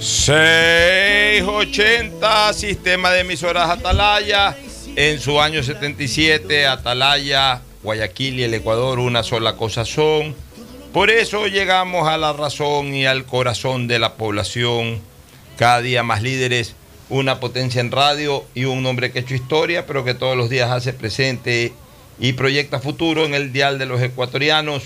680, 0.00 2.52
sistema 2.52 3.10
de 3.10 3.20
emisoras 3.20 3.70
Atalaya. 3.70 4.56
En 4.96 5.20
su 5.20 5.40
año 5.40 5.62
77, 5.62 6.66
Atalaya, 6.66 7.62
Guayaquil 7.82 8.40
y 8.40 8.44
el 8.44 8.54
Ecuador 8.54 8.98
una 8.98 9.22
sola 9.22 9.56
cosa 9.56 9.84
son. 9.84 10.34
Por 10.92 11.10
eso 11.10 11.46
llegamos 11.48 12.08
a 12.08 12.16
la 12.16 12.32
razón 12.32 12.94
y 12.94 13.04
al 13.06 13.24
corazón 13.24 13.88
de 13.88 13.98
la 13.98 14.14
población. 14.14 15.00
Cada 15.56 15.80
día 15.80 16.04
más 16.04 16.22
líderes, 16.22 16.74
una 17.08 17.40
potencia 17.40 17.80
en 17.80 17.90
radio 17.90 18.44
y 18.54 18.64
un 18.64 18.86
hombre 18.86 19.10
que 19.10 19.18
ha 19.18 19.22
hecho 19.22 19.34
historia, 19.34 19.86
pero 19.86 20.04
que 20.04 20.14
todos 20.14 20.36
los 20.36 20.50
días 20.50 20.70
hace 20.70 20.92
presente 20.92 21.72
y 22.18 22.34
proyecta 22.34 22.78
futuro 22.78 23.24
en 23.24 23.34
el 23.34 23.52
dial 23.52 23.78
de 23.78 23.86
los 23.86 24.00
ecuatorianos. 24.00 24.84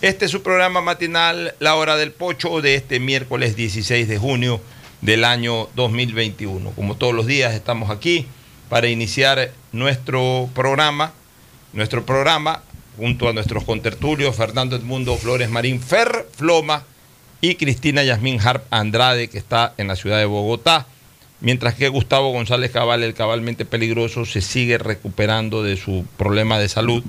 Este 0.00 0.26
es 0.26 0.30
su 0.30 0.44
programa 0.44 0.80
matinal, 0.80 1.56
La 1.58 1.74
Hora 1.74 1.96
del 1.96 2.12
Pocho, 2.12 2.60
de 2.60 2.76
este 2.76 3.00
miércoles 3.00 3.56
16 3.56 4.06
de 4.06 4.16
junio 4.16 4.60
del 5.00 5.24
año 5.24 5.68
2021. 5.74 6.70
Como 6.70 6.96
todos 6.96 7.12
los 7.12 7.26
días 7.26 7.52
estamos 7.52 7.90
aquí 7.90 8.24
para 8.68 8.86
iniciar 8.86 9.50
nuestro 9.72 10.48
programa, 10.54 11.14
nuestro 11.72 12.06
programa 12.06 12.62
junto 12.96 13.28
a 13.28 13.32
nuestros 13.32 13.64
contertulios 13.64 14.36
Fernando 14.36 14.76
Edmundo 14.76 15.16
Flores 15.16 15.50
Marín 15.50 15.80
Fer 15.80 16.28
Floma 16.30 16.84
y 17.40 17.56
Cristina 17.56 18.04
Yasmín 18.04 18.38
Harp 18.40 18.66
Andrade, 18.70 19.28
que 19.28 19.38
está 19.38 19.74
en 19.78 19.88
la 19.88 19.96
ciudad 19.96 20.18
de 20.18 20.26
Bogotá, 20.26 20.86
mientras 21.40 21.74
que 21.74 21.88
Gustavo 21.88 22.30
González 22.30 22.70
Cabal, 22.70 23.02
el 23.02 23.14
cabalmente 23.14 23.64
peligroso, 23.64 24.24
se 24.26 24.42
sigue 24.42 24.78
recuperando 24.78 25.64
de 25.64 25.76
su 25.76 26.06
problema 26.16 26.60
de 26.60 26.68
salud 26.68 27.02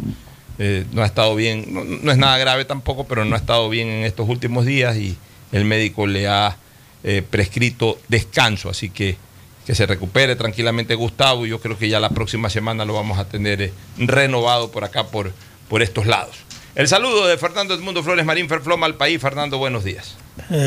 eh, 0.61 0.85
no 0.91 1.03
ha 1.03 1.05
estado 1.05 1.35
bien, 1.35 1.65
no, 2.03 2.11
es 2.11 2.17
nada 2.17 2.37
grave 2.37 2.65
tampoco, 2.65 3.07
pero 3.07 3.23
no 3.23 3.33
ha 3.35 3.39
estado 3.39 3.69
bien 3.69 3.87
en 3.87 4.03
estos 4.03 4.27
últimos 4.27 4.65
días 4.65 4.97
y 4.97 5.17
el 5.53 5.63
médico 5.63 6.05
le 6.05 6.27
ha 6.27 6.57
eh, 7.05 7.23
prescrito 7.27 7.97
descanso, 8.09 8.69
así 8.69 8.89
que 8.89 9.17
que 9.65 9.75
se 9.75 9.85
recupere 9.85 10.35
tranquilamente 10.35 10.95
Gustavo 10.95 11.45
y 11.45 11.49
yo 11.49 11.61
creo 11.61 11.77
que 11.77 11.87
ya 11.89 11.99
la 11.99 12.09
próxima 12.09 12.49
semana 12.49 12.85
lo 12.85 12.95
vamos 12.95 13.19
a 13.19 13.29
tener 13.29 13.61
eh, 13.61 13.73
renovado 13.99 14.71
por 14.71 14.83
acá, 14.83 15.05
por, 15.07 15.31
por 15.69 15.83
estos 15.83 16.07
lados. 16.07 16.37
El 16.73 16.87
saludo 16.87 17.27
de 17.27 17.37
Fernando 17.37 17.75
Edmundo 17.75 18.01
Flores 18.01 18.25
Marín 18.25 18.49
Ferfloma 18.49 18.87
al 18.87 18.95
país. 18.95 19.21
Fernando, 19.21 19.59
buenos 19.59 19.83
días. 19.83 20.17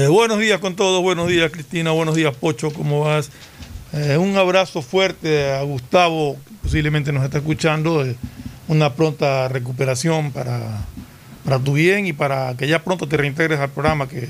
buenos 0.09 0.39
días 0.39 0.61
con 0.61 0.77
todos, 0.77 1.03
buenos 1.03 1.29
días 1.29 1.51
Cristina, 1.51 1.91
buenos 1.91 2.15
días 2.15 2.35
Pocho, 2.35 2.73
¿cómo 2.73 3.01
vas? 3.01 3.31
un 3.93 4.39
abrazo 4.39 4.81
fuerte 4.81 5.51
a 5.51 5.63
Gustavo, 5.63 6.39
posiblemente 6.63 7.13
nos 7.13 7.25
está 7.25 7.39
escuchando 7.39 8.07
una 8.69 8.95
pronta 8.95 9.49
recuperación 9.49 10.31
para, 10.33 10.87
para 11.45 11.59
tu 11.59 11.75
bien 11.75 12.07
y 12.07 12.13
para 12.13 12.57
que 12.57 12.69
ya 12.69 12.83
pronto 12.83 13.09
te 13.09 13.17
reintegres 13.17 13.59
al 13.61 13.71
programa 13.71 14.09
que, 14.09 14.29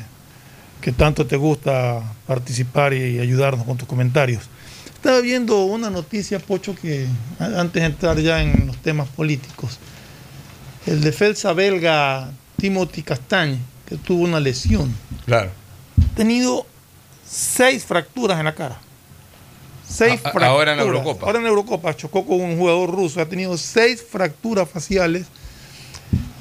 tanto 0.97 1.27
te 1.27 1.37
gusta 1.37 2.03
participar 2.27 2.93
y, 2.93 3.21
ayudarnos 3.21 3.65
con 3.67 3.77
tus 3.77 3.89
comentarios. 3.89 4.45
Estaba 4.95 5.21
viendo 5.21 5.65
una 5.65 5.91
noticia, 5.91 6.39
Pocho, 6.39 6.75
que 6.75 7.07
antes 7.39 7.83
de 7.83 7.87
entrar 7.87 8.19
ya 8.19 8.43
en 8.43 8.67
los 8.67 8.77
temas 8.79 9.09
políticos, 9.09 9.79
el 10.87 11.01
defensa 11.01 11.53
belga 11.53 12.31
Timothy 12.57 13.03
Castagne, 13.03 13.59
que 13.87 13.97
tuvo 13.97 14.25
una 14.25 14.41
lesión. 14.41 14.95
Claro. 15.27 15.51
Ha 16.01 16.15
tenido 16.17 16.67
seis 17.29 17.85
fracturas 17.85 18.39
en 18.39 18.45
la 18.45 18.55
cara. 18.55 18.81
Seis 19.93 20.21
fracturas. 20.21 20.49
Ahora 20.49 20.73
en 20.73 20.79
la 20.79 20.85
Eurocopa. 20.85 21.27
Ahora 21.27 21.39
en 21.39 21.45
la 21.45 21.51
Eurocopa 21.51 21.95
chocó 21.95 22.25
con 22.25 22.41
un 22.41 22.57
jugador 22.57 22.91
ruso, 22.91 23.21
ha 23.21 23.27
tenido 23.27 23.59
seis 23.59 24.03
fracturas 24.03 24.69
faciales 24.69 25.27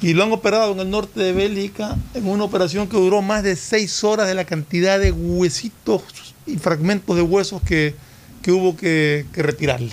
y 0.00 0.14
lo 0.14 0.24
han 0.24 0.32
operado 0.32 0.72
en 0.72 0.80
el 0.80 0.90
norte 0.90 1.20
de 1.20 1.32
Bélgica 1.32 1.96
en 2.14 2.26
una 2.26 2.44
operación 2.44 2.88
que 2.88 2.96
duró 2.96 3.20
más 3.20 3.42
de 3.42 3.54
seis 3.56 4.02
horas 4.04 4.26
de 4.26 4.34
la 4.34 4.44
cantidad 4.44 4.98
de 4.98 5.12
huesitos 5.12 6.02
y 6.46 6.56
fragmentos 6.56 7.14
de 7.14 7.22
huesos 7.22 7.62
que, 7.62 7.94
hubo 8.48 8.74
que, 8.76 9.26
retirarle. 9.34 9.92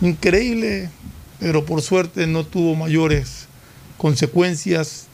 Increíble, 0.00 0.90
pero 1.38 1.64
por 1.66 1.82
suerte 1.82 2.26
no 2.26 2.44
tuvo 2.44 2.74
mayores 2.74 3.46
consecuencias. 3.98 5.06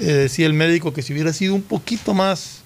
Eh, 0.00 0.04
decía 0.04 0.46
el 0.46 0.54
médico 0.54 0.92
que 0.92 1.02
si 1.02 1.12
hubiera 1.12 1.32
sido 1.32 1.54
un 1.54 1.62
poquito 1.62 2.12
más 2.12 2.61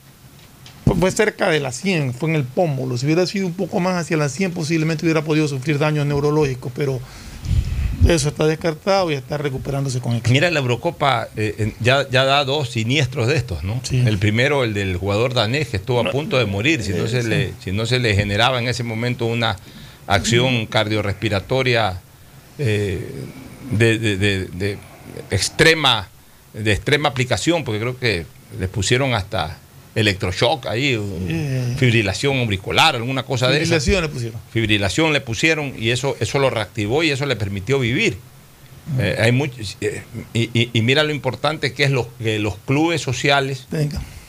fue 0.95 1.11
cerca 1.11 1.51
de 1.51 1.61
la 1.61 1.73
100, 1.73 2.15
fue 2.15 2.31
en 2.31 2.37
el 2.37 2.45
pómulo. 2.45 2.97
Si 2.97 3.07
hubiera 3.07 3.27
sido 3.27 3.47
un 3.47 3.55
poco 3.55 3.81
más 3.81 3.97
hacia 3.97 4.17
la 4.17 4.29
100, 4.29 4.53
posiblemente 4.53 5.05
hubiera 5.05 5.23
podido 5.23 5.49
sufrir 5.49 5.79
daños 5.79 6.07
neurológicos, 6.07 6.73
pero 6.75 7.01
eso 8.07 8.29
está 8.29 8.47
descartado 8.47 9.11
y 9.11 9.15
está 9.15 9.37
recuperándose 9.37 10.01
con 10.01 10.15
el 10.15 10.23
Mira, 10.31 10.51
la 10.51 10.61
Eurocopa 10.61 11.29
eh, 11.37 11.73
ya, 11.81 12.09
ya 12.09 12.25
da 12.25 12.45
dos 12.45 12.71
siniestros 12.71 13.27
de 13.27 13.37
estos, 13.37 13.65
¿no? 13.65 13.81
El 13.91 14.19
primero, 14.19 14.63
el 14.63 14.75
del 14.75 14.97
jugador 14.97 15.35
danés, 15.35 15.69
que 15.69 15.79
estuvo 15.79 16.01
a 16.01 16.11
punto 16.11 16.39
de 16.39 16.47
morir, 16.47 16.83
si, 16.83 16.93
no 16.93 17.09
se 17.09 17.25
le, 17.25 17.53
si 17.63 17.73
no 17.73 17.85
se 17.87 17.99
le 17.99 18.15
generaba 18.15 18.61
en 18.61 18.69
ese 18.69 18.85
momento 18.85 19.27
una 19.27 19.57
acción 20.07 20.67
cardiorrespiratoria 20.67 22.01
eh, 22.59 23.11
de, 23.73 23.99
de, 23.99 24.79
extrema, 25.31 26.09
de 26.53 26.73
extrema 26.73 27.09
aplicación, 27.09 27.65
porque 27.65 27.81
creo 27.81 27.99
que 27.99 28.27
les 28.61 28.69
pusieron 28.69 29.15
hasta 29.15 29.59
electroshock 29.97 30.67
ahí, 30.67 30.99
fibrilación 31.79 32.39
auricular, 32.39 32.95
alguna 32.95 33.25
cosa 33.25 33.49
de 33.49 33.63
eso. 33.63 33.81
Fibrilación 33.81 34.03
le 34.03 34.09
pusieron. 34.09 34.41
Fibrilación 34.53 35.13
le 35.13 35.21
pusieron 35.23 35.73
y 35.77 35.91
eso, 35.91 36.17
eso 36.21 36.39
lo 36.39 36.51
reactivó 36.51 37.03
y 37.03 37.11
eso 37.11 37.27
le 37.27 37.35
permitió 37.35 37.81
vivir. 37.81 38.19
Eh, 39.01 39.17
hay 39.19 39.33
mucho, 39.33 39.55
eh, 39.81 40.03
y, 40.33 40.81
mira 40.83 41.03
lo 41.03 41.13
importante 41.13 41.73
que 41.73 41.83
es 41.83 41.91
los, 41.91 42.07
que 42.23 42.39
los 42.39 42.57
clubes 42.59 43.01
sociales 43.03 43.67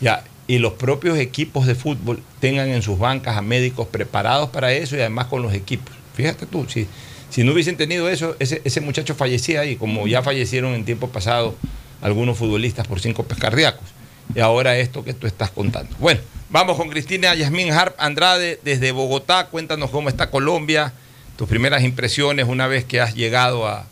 Ya, 0.01 0.23
y 0.47 0.57
los 0.57 0.73
propios 0.73 1.19
equipos 1.19 1.67
de 1.67 1.75
fútbol 1.75 2.23
tengan 2.39 2.69
en 2.69 2.81
sus 2.81 2.97
bancas 2.97 3.37
a 3.37 3.43
médicos 3.43 3.87
preparados 3.87 4.49
para 4.49 4.73
eso 4.73 4.95
y 4.95 5.01
además 5.01 5.27
con 5.27 5.43
los 5.43 5.53
equipos. 5.53 5.93
Fíjate 6.15 6.47
tú, 6.47 6.65
si, 6.67 6.87
si 7.29 7.43
no 7.43 7.51
hubiesen 7.51 7.77
tenido 7.77 8.09
eso, 8.09 8.35
ese, 8.39 8.61
ese 8.63 8.81
muchacho 8.81 9.13
fallecía 9.13 9.59
ahí, 9.59 9.75
como 9.75 10.07
ya 10.07 10.23
fallecieron 10.23 10.73
en 10.73 10.85
tiempo 10.85 11.09
pasado 11.09 11.55
algunos 12.01 12.37
futbolistas 12.37 12.87
por 12.87 12.99
síncope 12.99 13.35
cardíacos. 13.35 13.96
Y 14.35 14.39
ahora 14.39 14.77
esto 14.77 15.03
que 15.03 15.13
tú 15.13 15.27
estás 15.27 15.49
contando. 15.51 15.95
Bueno, 15.99 16.21
vamos 16.49 16.77
con 16.77 16.89
Cristina 16.89 17.33
Yasmín 17.35 17.71
Harp 17.71 17.95
Andrade 17.97 18.59
desde 18.63 18.91
Bogotá. 18.91 19.47
Cuéntanos 19.47 19.89
cómo 19.89 20.09
está 20.09 20.29
Colombia, 20.29 20.93
tus 21.37 21.47
primeras 21.47 21.83
impresiones 21.83 22.47
una 22.47 22.67
vez 22.67 22.85
que 22.85 22.99
has 23.01 23.15
llegado 23.15 23.67
a, 23.67 23.85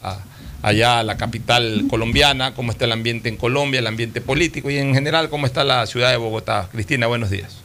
allá 0.61 0.99
a 0.99 1.03
la 1.03 1.17
capital 1.17 1.85
colombiana, 1.89 2.53
cómo 2.53 2.71
está 2.71 2.85
el 2.85 2.91
ambiente 2.91 3.29
en 3.29 3.37
Colombia, 3.37 3.79
el 3.79 3.87
ambiente 3.87 4.21
político 4.21 4.69
y 4.69 4.77
en 4.77 4.93
general 4.93 5.29
cómo 5.29 5.45
está 5.45 5.63
la 5.63 5.85
ciudad 5.85 6.11
de 6.11 6.17
Bogotá. 6.17 6.67
Cristina, 6.71 7.07
buenos 7.07 7.29
días. 7.29 7.57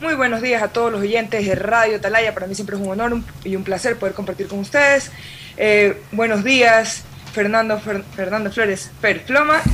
Muy 0.00 0.14
buenos 0.14 0.42
días 0.42 0.62
a 0.62 0.68
todos 0.68 0.92
los 0.92 1.00
oyentes 1.00 1.46
de 1.46 1.54
Radio 1.54 2.00
Talaya. 2.00 2.34
Para 2.34 2.46
mí 2.46 2.54
siempre 2.54 2.76
es 2.76 2.82
un 2.82 2.88
honor 2.90 3.20
y 3.44 3.56
un 3.56 3.64
placer 3.64 3.96
poder 3.96 4.14
compartir 4.14 4.48
con 4.48 4.58
ustedes. 4.58 5.10
Eh, 5.56 6.02
buenos 6.12 6.44
días, 6.44 7.04
Fernando, 7.32 7.80
Fer- 7.80 8.02
Fernando 8.14 8.50
Flores 8.52 8.90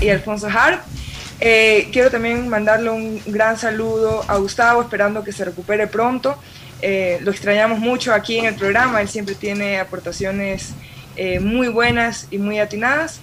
y 0.01 0.09
Alfonso 0.11 0.47
Harp. 0.49 0.83
Eh, 1.41 1.89
quiero 1.93 2.11
también 2.11 2.49
mandarle 2.49 2.91
un 2.91 3.23
gran 3.27 3.57
saludo 3.57 4.25
a 4.29 4.37
Gustavo, 4.37 4.83
esperando 4.83 5.25
que 5.25 5.33
se 5.33 5.45
recupere 5.45 5.87
pronto. 5.87 6.39
Eh, 6.83 7.19
lo 7.23 7.31
extrañamos 7.31 7.79
mucho 7.79 8.13
aquí 8.13 8.39
en 8.39 8.47
el 8.47 8.55
programa. 8.55 9.01
Él 9.01 9.09
siempre 9.09 9.35
tiene 9.35 9.79
aportaciones 9.79 10.75
eh, 11.17 11.41
muy 11.41 11.69
buenas 11.69 12.29
y 12.31 12.39
muy 12.39 12.59
atinadas. 12.59 13.21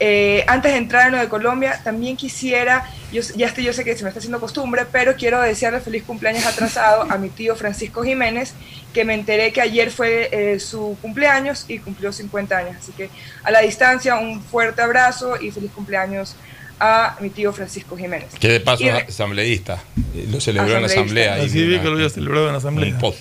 Eh, 0.00 0.44
antes 0.48 0.72
de 0.72 0.78
entrar 0.78 1.06
en 1.06 1.12
lo 1.12 1.18
de 1.18 1.28
Colombia, 1.28 1.80
también 1.84 2.16
quisiera, 2.16 2.90
yo, 3.12 3.22
ya 3.36 3.46
estoy, 3.46 3.64
yo 3.64 3.72
sé 3.72 3.84
que 3.84 3.96
se 3.96 4.02
me 4.02 4.08
está 4.08 4.18
haciendo 4.18 4.40
costumbre, 4.40 4.84
pero 4.90 5.14
quiero 5.14 5.40
desearle 5.40 5.80
feliz 5.80 6.02
cumpleaños 6.02 6.44
atrasado 6.46 7.02
a 7.10 7.16
mi 7.16 7.28
tío 7.28 7.54
Francisco 7.54 8.02
Jiménez, 8.02 8.54
que 8.92 9.04
me 9.04 9.14
enteré 9.14 9.52
que 9.52 9.60
ayer 9.60 9.90
fue 9.90 10.28
eh, 10.32 10.58
su 10.58 10.98
cumpleaños 11.00 11.64
y 11.68 11.78
cumplió 11.78 12.12
50 12.12 12.56
años. 12.56 12.76
Así 12.78 12.92
que 12.92 13.08
a 13.44 13.50
la 13.52 13.60
distancia, 13.60 14.16
un 14.16 14.42
fuerte 14.42 14.82
abrazo 14.82 15.40
y 15.40 15.52
feliz 15.52 15.70
cumpleaños 15.70 16.34
a 16.80 17.16
mi 17.20 17.30
tío 17.30 17.52
Francisco 17.52 17.96
Jiménez. 17.96 18.28
Que 18.38 18.48
de 18.48 18.60
paso 18.60 18.84
es 18.84 19.08
asambleísta. 19.08 19.82
Eh, 20.14 20.26
Lo 20.30 20.40
celebró 20.40 20.74
en 20.76 20.82
la 20.82 20.86
asamblea. 20.88 21.34
Así 21.34 21.64
vi 21.66 21.78
que 21.78 21.84
lo 21.86 21.92
había 21.92 22.08
celebrado 22.10 22.46
en 22.46 22.52
la 22.52 22.58
asamblea. 22.58 22.92
un 22.92 22.98
post. 22.98 23.20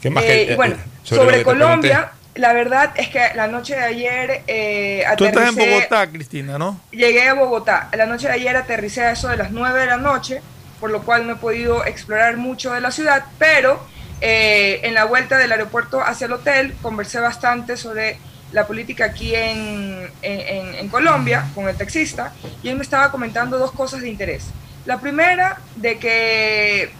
¿Qué 0.00 0.10
más 0.10 0.24
Eh, 0.24 0.46
que- 0.46 0.52
eh, 0.52 0.56
bueno, 0.56 0.76
sobre 1.02 1.18
lo 1.24 1.30
sobre, 1.30 1.42
Colombia, 1.42 1.96
pregunté? 2.10 2.40
la 2.40 2.52
verdad 2.52 2.92
es 2.96 3.08
que 3.08 3.20
la 3.34 3.46
noche 3.48 3.74
de 3.76 3.82
ayer 3.82 4.42
eh, 4.46 5.04
Tú 5.18 5.24
estás 5.26 5.48
en 5.48 5.54
aterricé- 5.58 5.70
Bogotá, 5.74 6.06
Cristina, 6.10 6.58
¿no? 6.58 6.80
Llegué 6.90 7.28
a 7.28 7.34
Bogotá. 7.34 7.88
La 7.96 8.06
noche 8.06 8.28
de 8.28 8.34
ayer 8.34 8.56
aterricé 8.56 9.02
a 9.02 9.12
eso 9.12 9.28
de 9.28 9.36
las 9.36 9.50
9 9.50 9.80
de 9.80 9.86
la 9.86 9.96
noche, 9.98 10.40
por 10.78 10.90
lo 10.90 11.02
cual 11.02 11.26
no 11.26 11.34
he 11.34 11.36
podido 11.36 11.84
explorar 11.84 12.36
mucho 12.38 12.72
de 12.72 12.80
la 12.80 12.90
ciudad, 12.90 13.24
pero 13.38 13.84
eh, 14.22 14.80
en 14.84 14.94
la 14.94 15.04
vuelta 15.04 15.36
del 15.38 15.50
aeropuerto 15.52 16.00
hacia 16.02 16.26
el 16.26 16.32
hotel 16.32 16.74
conversé 16.82 17.20
bastante 17.20 17.76
sobre 17.76 18.18
la 18.52 18.66
política 18.66 19.06
aquí 19.06 19.34
en, 19.34 20.08
en- 20.22 20.88
Colombia 20.88 21.46
con 21.54 21.68
el 21.68 21.76
taxista 21.76 22.32
y 22.62 22.68
él 22.68 22.76
me 22.76 22.82
estaba 22.82 23.10
comentando 23.12 23.58
dos 23.58 23.72
cosas 23.72 24.00
de 24.00 24.08
interés. 24.08 24.46
La 24.86 24.98
primera, 25.00 25.58
de 25.76 25.98
que 25.98 26.90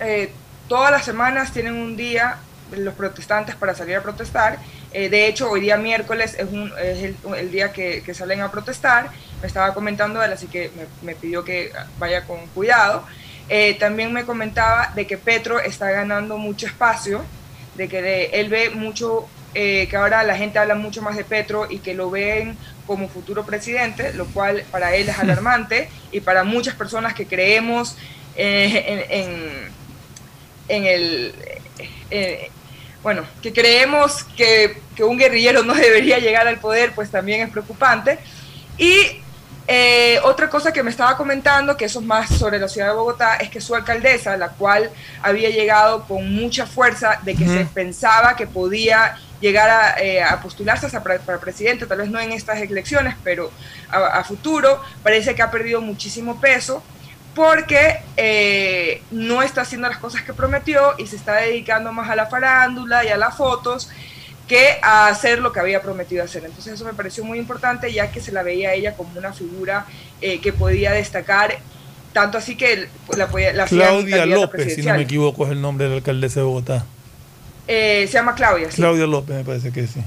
eh, 0.00 0.32
todas 0.68 0.90
las 0.90 1.04
semanas 1.04 1.52
tienen 1.52 1.74
un 1.74 1.96
día 1.96 2.36
los 2.76 2.94
protestantes 2.94 3.54
para 3.54 3.74
salir 3.74 3.96
a 3.96 4.02
protestar. 4.02 4.58
Eh, 4.92 5.08
de 5.08 5.26
hecho, 5.26 5.50
hoy 5.50 5.60
día 5.60 5.76
miércoles 5.76 6.34
es, 6.38 6.46
un- 6.50 6.72
es 6.82 7.14
el, 7.38 7.50
día 7.50 7.72
que, 7.72 8.02
que 8.02 8.14
salen 8.14 8.40
a 8.40 8.50
protestar. 8.50 9.10
Me 9.40 9.46
estaba 9.46 9.74
comentando 9.74 10.22
él, 10.22 10.32
así 10.32 10.46
que 10.46 10.70
me, 11.02 11.14
pidió 11.14 11.44
que 11.44 11.72
vaya 11.98 12.24
con 12.26 12.46
cuidado. 12.48 13.04
Eh, 13.48 13.74
también 13.78 14.12
me 14.12 14.24
comentaba 14.24 14.90
de 14.94 15.06
que 15.06 15.18
Petro 15.18 15.60
está 15.60 15.90
ganando 15.90 16.38
mucho 16.38 16.66
espacio, 16.66 17.22
de 17.74 17.88
que 17.88 18.26
él 18.32 18.48
ve 18.48 18.70
mucho, 18.70 19.26
eh, 19.54 19.86
que 19.90 19.96
ahora 19.96 20.22
la 20.22 20.36
gente 20.36 20.58
habla 20.58 20.74
mucho 20.74 21.02
más 21.02 21.16
de 21.16 21.24
Petro 21.24 21.66
y 21.70 21.78
que 21.78 21.94
lo 21.94 22.10
ven 22.10 22.56
como 22.86 23.08
futuro 23.08 23.44
presidente, 23.44 24.12
lo 24.14 24.26
cual 24.26 24.64
para 24.70 24.94
él 24.96 25.08
es 25.08 25.18
alarmante 25.18 25.88
y 26.10 26.20
para 26.20 26.42
muchas 26.44 26.74
personas 26.74 27.14
que 27.14 27.26
creemos 27.26 27.96
eh, 28.36 29.04
en, 29.08 29.20
en- 29.28 29.72
en 30.68 30.84
el... 30.86 31.34
eh, 32.10 32.50
bueno, 33.02 33.24
que 33.42 33.52
creemos 33.52 34.22
que, 34.36 34.78
que 34.94 35.02
un 35.04 35.18
guerrillero 35.18 35.62
no 35.64 35.74
debería 35.88 36.18
llegar 36.18 36.46
al 36.46 36.58
poder, 36.58 36.92
pues 36.94 37.10
también 37.10 37.40
es 37.42 37.50
preocupante. 37.50 38.18
Y 38.78 39.20
eh, 39.66 40.18
otra 40.24 40.48
cosa 40.48 40.72
que 40.72 40.82
me 40.82 40.90
estaba 40.90 41.16
comentando, 41.16 41.76
que 41.76 41.84
eso 41.86 42.00
es 42.00 42.06
más 42.06 42.28
sobre 42.30 42.58
la 42.58 42.68
ciudad 42.68 42.88
de 42.88 42.94
Bogotá, 42.94 43.36
es 43.36 43.50
que 43.50 43.60
su 43.60 43.74
alcaldesa, 43.74 44.36
la 44.36 44.48
cual 44.50 44.90
había 45.22 45.50
llegado 45.50 46.04
con 46.04 46.32
mucha 46.34 46.64
fuerza 46.66 47.18
de 47.22 47.34
que 47.34 47.44
se 47.46 47.64
pensaba 47.66 48.34
que 48.36 48.46
podía 48.46 49.16
llegar 49.42 49.68
a, 49.68 50.00
eh, 50.00 50.22
a 50.22 50.40
postularse 50.40 50.86
hasta 50.86 51.02
para, 51.02 51.18
para 51.18 51.38
presidente, 51.38 51.84
tal 51.84 51.98
vez 51.98 52.08
no 52.08 52.18
en 52.18 52.32
estas 52.32 52.58
elecciones, 52.60 53.14
pero 53.22 53.50
a, 53.90 53.98
a 54.20 54.24
futuro, 54.24 54.80
parece 55.02 55.34
que 55.34 55.42
ha 55.42 55.50
perdido 55.50 55.82
muchísimo 55.82 56.40
peso 56.40 56.82
porque 57.34 57.96
eh, 58.16 59.02
no 59.10 59.42
está 59.42 59.62
haciendo 59.62 59.88
las 59.88 59.98
cosas 59.98 60.22
que 60.22 60.32
prometió 60.32 60.94
y 60.98 61.06
se 61.06 61.16
está 61.16 61.34
dedicando 61.36 61.92
más 61.92 62.08
a 62.08 62.16
la 62.16 62.26
farándula 62.26 63.04
y 63.04 63.08
a 63.08 63.16
las 63.16 63.36
fotos 63.36 63.90
que 64.48 64.76
a 64.82 65.06
hacer 65.08 65.38
lo 65.38 65.50
que 65.52 65.60
había 65.60 65.80
prometido 65.80 66.22
hacer. 66.24 66.44
Entonces 66.44 66.74
eso 66.74 66.84
me 66.84 66.92
pareció 66.92 67.24
muy 67.24 67.38
importante 67.38 67.90
ya 67.92 68.10
que 68.10 68.20
se 68.20 68.32
la 68.32 68.42
veía 68.42 68.70
a 68.70 68.72
ella 68.74 68.94
como 68.96 69.18
una 69.18 69.32
figura 69.32 69.86
eh, 70.20 70.40
que 70.40 70.52
podía 70.52 70.92
destacar, 70.92 71.56
tanto 72.12 72.36
así 72.38 72.54
que 72.56 72.88
la, 73.16 73.28
podía- 73.28 73.54
la 73.54 73.64
Claudia 73.86 74.16
López, 74.42 74.60
si 74.74 74.82
no 74.82 74.90
me 74.98 75.02
equivoco, 75.04 75.44
es 75.46 75.52
el 75.52 75.62
nombre 75.62 75.84
de 75.86 75.90
la 75.92 75.96
alcaldesa 75.96 76.40
de 76.40 76.44
Bogotá. 76.46 76.84
Eh, 77.68 78.06
se 78.08 78.14
llama 78.14 78.34
Claudia, 78.34 78.70
sí. 78.70 78.76
Claudia 78.76 79.06
López, 79.06 79.36
me 79.36 79.44
parece 79.44 79.70
que 79.72 79.86
sí. 79.86 80.00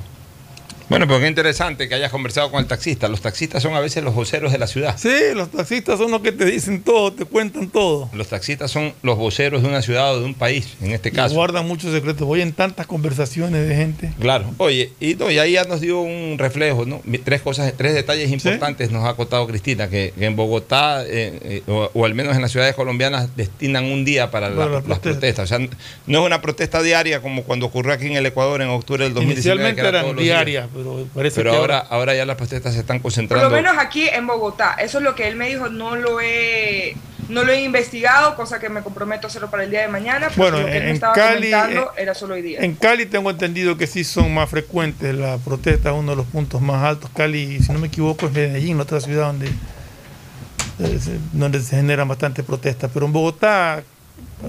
Bueno, 0.90 1.08
pero 1.08 1.20
qué 1.20 1.28
interesante 1.28 1.90
que 1.90 1.96
hayas 1.96 2.12
conversado 2.12 2.52
con 2.52 2.60
el 2.60 2.68
taxista. 2.68 3.08
Los 3.08 3.22
taxistas 3.22 3.64
son 3.64 3.74
a 3.74 3.80
veces 3.80 4.04
los 4.04 4.14
voceros 4.14 4.52
de 4.52 4.58
la 4.60 4.68
ciudad. 4.68 4.96
Sí, 4.98 5.10
los 5.34 5.50
taxistas 5.50 5.98
son 5.98 6.12
los 6.12 6.22
que 6.22 6.32
te 6.32 6.46
dicen 6.46 6.84
todo, 6.84 7.12
te 7.12 7.26
cuentan 7.26 7.70
todo. 7.70 8.10
Los 8.14 8.28
taxistas 8.28 8.70
son 8.70 8.94
los 9.02 9.18
voceros 9.18 9.64
de 9.64 9.68
una 9.70 9.82
ciudad 9.82 10.14
o 10.16 10.20
de 10.20 10.26
un 10.26 10.34
país, 10.36 10.76
en 10.82 10.92
este 10.92 11.10
Y 11.10 11.12
caso. 11.14 11.34
guardan 11.34 11.68
muchos 11.68 11.92
secretos. 11.92 12.28
Voy 12.28 12.42
en 12.42 12.54
tantas 12.54 12.86
conversaciones 12.86 13.68
de 13.68 13.76
gente. 13.76 14.12
Claro. 14.20 14.52
Oye, 14.58 14.92
y, 15.00 15.16
no, 15.16 15.32
y 15.32 15.40
ahí 15.40 15.54
ya 15.54 15.64
nos 15.64 15.82
dio 15.82 16.00
un 16.02 16.38
reflejo, 16.38 16.86
¿no? 16.86 17.02
Tres 17.24 17.42
cosas, 17.42 17.74
tres 17.76 17.94
detalles 17.96 18.32
importantes 18.32 18.92
nos 18.92 19.06
ha 19.08 19.16
contado 19.16 19.48
Cristina, 19.48 19.90
que, 19.90 20.14
que 20.18 20.26
en 20.26 20.36
Bogotá, 20.36 21.04
eh, 21.06 21.40
eh, 21.42 21.64
o, 21.68 21.90
o 21.94 22.06
al 22.06 22.14
menos 22.14 22.36
en 22.36 22.42
las 22.44 22.52
ciudades 22.52 22.76
colombianas, 22.76 23.36
destinan 23.36 23.86
un 23.86 24.06
día 24.06 24.30
para, 24.30 24.50
la- 24.50 24.56
Para 24.56 24.66
las 24.68 24.74
las 24.88 25.00
protestas. 25.00 25.12
protestas. 25.14 25.44
O 25.46 25.48
sea, 25.48 25.68
no 26.08 26.20
es 26.20 26.26
una 26.26 26.42
protesta 26.42 26.82
diaria 26.84 27.22
como 27.22 27.44
cuando 27.44 27.66
ocurrió 27.66 27.94
aquí 27.94 28.06
en 28.06 28.18
el 28.18 28.26
Ecuador 28.28 28.62
en 28.62 28.70
octubre 28.70 29.04
del 29.04 29.14
2019. 29.14 29.34
Inicialmente 29.62 29.82
que 29.82 29.88
era 29.88 30.02
eran 30.02 30.16
diarias, 30.18 30.68
pero 30.76 31.08
parece 31.14 31.38
Pero 31.40 31.52
que 31.52 31.58
ahora, 31.58 31.80
ahora 31.80 32.14
ya 32.16 32.26
las 32.26 32.36
protestas 32.36 32.74
se 32.74 32.82
están 32.82 32.98
Por 32.98 33.04
concentrando. 33.04 33.50
lo 33.50 33.56
menos 33.56 33.78
aquí 33.78 34.08
en 34.10 34.28
Bogotá. 34.28 34.74
Eso 34.80 34.98
es 34.98 35.04
lo 35.04 35.16
que 35.16 35.28
él 35.28 35.36
me 35.38 35.48
dijo. 35.48 35.70
No 35.70 35.96
lo 35.96 36.20
he, 36.20 36.96
no 37.30 37.44
lo 37.46 37.52
he 37.54 37.62
investigado, 37.64 38.36
cosa 38.36 38.60
que 38.60 38.68
me 38.70 38.82
comprometo 38.82 39.28
a 39.28 39.30
hacerlo 39.30 39.50
para 39.50 39.64
el 39.64 39.72
día 39.72 39.82
de 39.82 39.88
mañana. 39.88 40.28
Porque 40.28 40.40
Bueno, 40.42 40.60
lo 40.60 40.66
que 40.66 40.78
él 40.78 40.84
me 40.84 40.90
en 40.90 40.96
estaba 40.96 41.14
Cali, 41.14 41.50
comentando 41.52 41.82
eh, 41.98 42.02
era 42.04 42.14
solo 42.14 42.34
hoy 42.36 42.42
día. 42.42 42.60
En 42.60 42.76
Cali 42.76 43.06
tengo 43.06 43.30
entendido 43.30 43.78
que 43.78 43.88
sí 43.88 44.04
son 44.04 44.34
más 44.34 44.50
frecuentes 44.50 45.16
las 45.16 45.40
protestas, 45.42 45.94
uno 45.96 46.12
de 46.12 46.18
los 46.18 46.26
puntos 46.26 46.62
más 46.62 46.84
altos. 46.84 47.10
Cali, 47.16 47.60
si 47.64 47.72
no 47.72 47.80
me 47.80 47.88
equivoco, 47.88 48.26
es 48.26 48.34
Medellín, 48.34 48.80
otra 48.80 49.00
ciudad 49.00 49.28
donde, 49.28 49.48
eh, 49.48 51.00
donde 51.32 51.62
se 51.62 51.78
generan 51.78 52.08
bastantes 52.08 52.44
protestas. 52.44 52.92
Pero 52.94 53.06
en 53.06 53.14
Bogotá, 53.14 53.82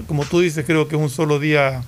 como 0.07 0.25
tú 0.25 0.41
dices, 0.41 0.65
creo 0.65 0.87
que 0.87 0.95
es 0.97 1.01
un 1.01 1.09
solo 1.09 1.39
día 1.39 1.81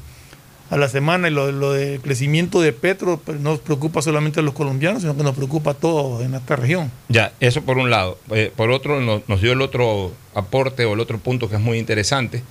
a 0.69 0.77
la 0.77 0.87
semana 0.87 1.27
y 1.27 1.31
lo, 1.31 1.51
lo 1.51 1.73
del 1.73 1.99
crecimiento 1.99 2.61
de 2.61 2.73
Petro 2.73 3.19
pues, 3.23 3.39
no 3.39 3.51
nos 3.51 3.59
preocupa 3.59 4.01
solamente 4.01 4.39
a 4.39 4.43
los 4.43 4.53
colombianos, 4.53 5.01
sino 5.01 5.17
que 5.17 5.23
nos 5.23 5.35
preocupa 5.35 5.71
a 5.71 5.73
todos 5.73 6.21
en 6.23 6.35
esta 6.35 6.55
región. 6.55 6.91
Ya, 7.07 7.33
eso 7.39 7.61
por 7.63 7.77
un 7.77 7.89
lado. 7.89 8.19
Eh, 8.31 8.51
por 8.55 8.69
otro, 8.71 9.01
no- 9.01 9.23
nos 9.27 9.41
dio 9.41 9.53
el 9.53 9.61
otro 9.61 10.11
aporte 10.35 10.85
o 10.85 10.93
el 10.93 10.99
otro 10.99 11.17
punto 11.17 11.49
que 11.49 11.55
es 11.55 11.61
muy 11.61 11.79
interesante 11.79 12.43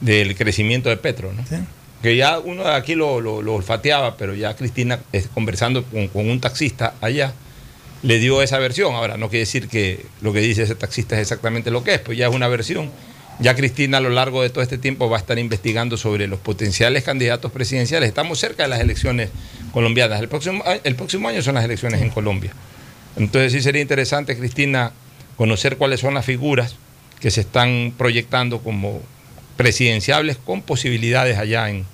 del 0.00 0.34
crecimiento 0.36 0.88
de 0.88 0.96
Petro, 0.96 1.32
¿no? 1.32 1.44
¿sí? 1.46 1.56
Que 2.02 2.16
ya 2.16 2.38
uno 2.38 2.64
de 2.64 2.74
aquí 2.74 2.94
lo, 2.94 3.20
lo- 3.20 3.42
lo 3.42 3.54
olfateaba, 3.56 4.16
pero 4.16 4.34
ya 4.34 4.56
Cristina, 4.56 4.98
eh, 5.12 5.26
conversando 5.34 5.84
con, 5.84 6.08
con 6.08 6.30
un 6.30 6.40
taxista 6.40 6.94
allá, 7.02 7.34
le 8.02 8.18
dio 8.18 8.40
esa 8.40 8.58
versión. 8.58 8.94
Ahora, 8.94 9.18
no 9.18 9.28
quiere 9.28 9.40
decir 9.40 9.68
que 9.68 10.06
lo 10.22 10.32
que 10.32 10.40
dice 10.40 10.62
ese 10.62 10.74
taxista 10.74 11.16
es 11.16 11.20
exactamente 11.20 11.70
lo 11.70 11.84
que 11.84 11.92
es, 11.94 12.00
pues 12.00 12.16
ya 12.16 12.28
es 12.28 12.34
una 12.34 12.48
versión. 12.48 12.90
Ya 13.40 13.54
Cristina 13.54 13.98
a 13.98 14.00
lo 14.00 14.10
largo 14.10 14.42
de 14.42 14.50
todo 14.50 14.62
este 14.62 14.76
tiempo 14.76 15.08
va 15.08 15.16
a 15.16 15.20
estar 15.20 15.38
investigando 15.38 15.96
sobre 15.96 16.26
los 16.26 16.38
potenciales 16.40 17.04
candidatos 17.04 17.50
presidenciales. 17.50 18.08
Estamos 18.08 18.38
cerca 18.38 18.64
de 18.64 18.68
las 18.68 18.80
elecciones 18.80 19.30
colombianas. 19.72 20.20
El 20.20 20.28
próximo, 20.28 20.62
a- 20.66 20.74
el 20.74 20.94
próximo 20.94 21.28
año 21.28 21.40
son 21.40 21.54
las 21.54 21.64
elecciones 21.64 22.02
en 22.02 22.10
Colombia. 22.10 22.52
Entonces 23.16 23.52
sí 23.52 23.62
sería 23.62 23.80
interesante, 23.80 24.36
Cristina, 24.36 24.92
conocer 25.36 25.76
cuáles 25.78 26.00
son 26.00 26.12
las 26.14 26.24
figuras 26.26 26.76
que 27.18 27.30
se 27.30 27.40
están 27.40 27.94
proyectando 27.96 28.60
como 28.60 29.00
presidenciables 29.56 30.36
con 30.36 30.60
posibilidades 30.62 31.38
allá 31.38 31.70
en, 31.70 31.86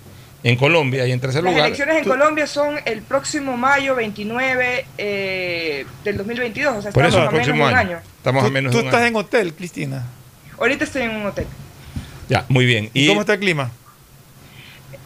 en 0.42 0.56
Colombia. 0.56 1.06
Y 1.06 1.12
en 1.12 1.20
tercer 1.20 1.44
Las 1.44 1.52
lugar, 1.52 1.66
elecciones 1.68 1.96
en 1.98 2.04
tú- 2.04 2.10
Colombia 2.10 2.46
son 2.48 2.76
el 2.84 3.02
próximo 3.02 3.56
mayo 3.56 3.94
29 3.94 4.84
eh, 4.98 5.86
del 6.02 6.16
2022. 6.16 6.76
O 6.76 6.82
sea, 6.82 6.90
por 6.90 7.04
estamos 7.04 7.14
eso 7.14 7.22
el 7.22 7.28
a 7.28 7.30
menos 7.30 7.46
de 7.46 7.52
próximo 7.52 7.64
un 7.64 7.74
año. 7.74 7.88
año. 7.90 7.98
Estamos 8.16 8.42
Tú, 8.42 8.48
a 8.48 8.50
menos 8.50 8.72
tú 8.72 8.78
de 8.78 8.82
un 8.82 8.88
estás 8.88 9.00
año. 9.02 9.08
en 9.08 9.16
hotel, 9.16 9.54
Cristina. 9.54 10.04
Ahorita 10.58 10.84
estoy 10.84 11.02
en 11.02 11.10
un 11.10 11.26
hotel. 11.26 11.46
Ya, 12.28 12.44
muy 12.48 12.64
bien. 12.66 12.90
¿Y, 12.94 13.04
Y, 13.04 13.08
cómo 13.08 13.20
está 13.20 13.34
el 13.34 13.40
clima? 13.40 13.70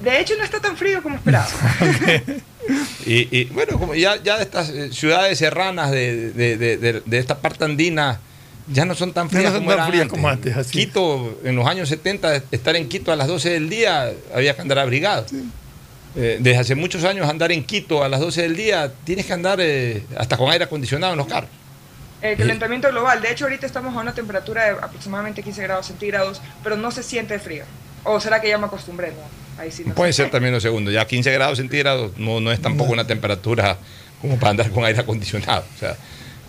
De 0.00 0.21
hecho, 0.21 0.35
no 0.38 0.45
está 0.45 0.61
tan 0.61 0.76
frío 0.76 1.02
como 1.02 1.16
esperaba. 1.16 1.47
y- 3.07 3.28
y, 3.38 3.45
bueno, 3.47 3.78
como 3.78 3.95
ya, 3.95 4.16
ya 4.23 4.37
de 4.38 4.45
estas 4.45 4.71
eh, 4.71 4.92
ciudades 4.92 5.38
serranas 5.38 5.90
de, 5.90 6.30
de- 6.33 6.57
de- 6.57 6.76
de- 6.78 7.02
de 7.04 7.19
esta 7.19 7.38
parte 7.38 7.64
andina 7.64 8.21
ya 8.73 8.85
no 8.85 8.95
son 8.95 9.12
tan 9.12 9.28
Ya 9.28 9.35
no 9.35 9.38
frías, 9.40 9.52
son 9.52 9.61
como, 9.64 9.71
tan 9.71 9.78
eran 9.78 9.88
frías 9.90 10.02
antes. 10.02 10.11
como 10.12 10.28
antes, 10.28 10.57
así. 10.57 10.71
Quito, 10.71 11.40
en 11.45 11.57
los 11.57 11.66
años 11.66 11.88
70, 11.88 12.42
estar 12.50 12.76
en 12.76 12.88
Quito 12.88 13.11
a 13.12 13.16
las 13.16 13.26
12 13.28 13.50
del 13.50 13.69
día 13.69 14.11
había 14.35 14.54
que 14.54 14.62
andar 14.62 14.78
abrigado. 14.78 15.26
Eh, 16.16 16.38
desde 16.40 16.59
hace 16.59 16.75
muchos 16.75 17.04
años 17.04 17.28
andar 17.28 17.52
en 17.52 17.64
Quito 17.64 18.02
a 18.02 18.09
las 18.09 18.21
12 18.21 18.42
del 18.42 18.57
día 18.57 18.92
tienes 19.04 19.26
que 19.26 19.33
andar 19.33 19.59
eh, 19.61 20.02
hasta 20.16 20.37
con 20.37 20.50
aire 20.50 20.64
acondicionado 20.64 21.12
en 21.12 21.19
los 21.19 21.26
carros. 21.26 21.50
El 22.23 22.37
calentamiento 22.37 22.89
global. 22.91 23.21
De 23.23 23.31
hecho, 23.33 23.45
ahorita 23.45 23.67
estamos 23.67 23.97
a 23.97 24.00
una 24.00 24.12
temperatura 24.15 24.65
de 24.65 24.71
aproximadamente 24.73 25.43
15 25.43 25.62
grados 25.62 25.87
centígrados, 25.87 26.41
pero 26.62 26.77
no 26.77 26.91
se 26.91 27.03
siente 27.03 27.39
frío. 27.39 27.65
¿O 28.05 28.21
será 28.21 28.41
que 28.41 28.49
ya 28.49 28.59
me 28.59 28.67
acostumbré? 28.67 29.09
No, 29.12 29.61
ahí 29.62 29.71
sí 29.71 29.85
no 29.87 29.95
Puede 29.95 30.12
sé. 30.12 30.23
ser 30.23 30.31
también 30.31 30.53
los 30.55 30.62
segundos. 30.62 30.93
Ya 30.93 31.07
15 31.07 31.31
grados 31.33 31.59
centígrados 31.59 32.12
no, 32.19 32.41
no 32.41 32.53
es 32.53 32.61
tampoco 32.61 32.93
una 32.93 33.07
temperatura 33.07 33.77
como 34.21 34.39
para 34.39 34.50
andar 34.50 34.71
con 34.71 34.85
aire 34.85 35.00
acondicionado. 35.00 35.65
O 35.77 35.79
sea, 35.79 35.97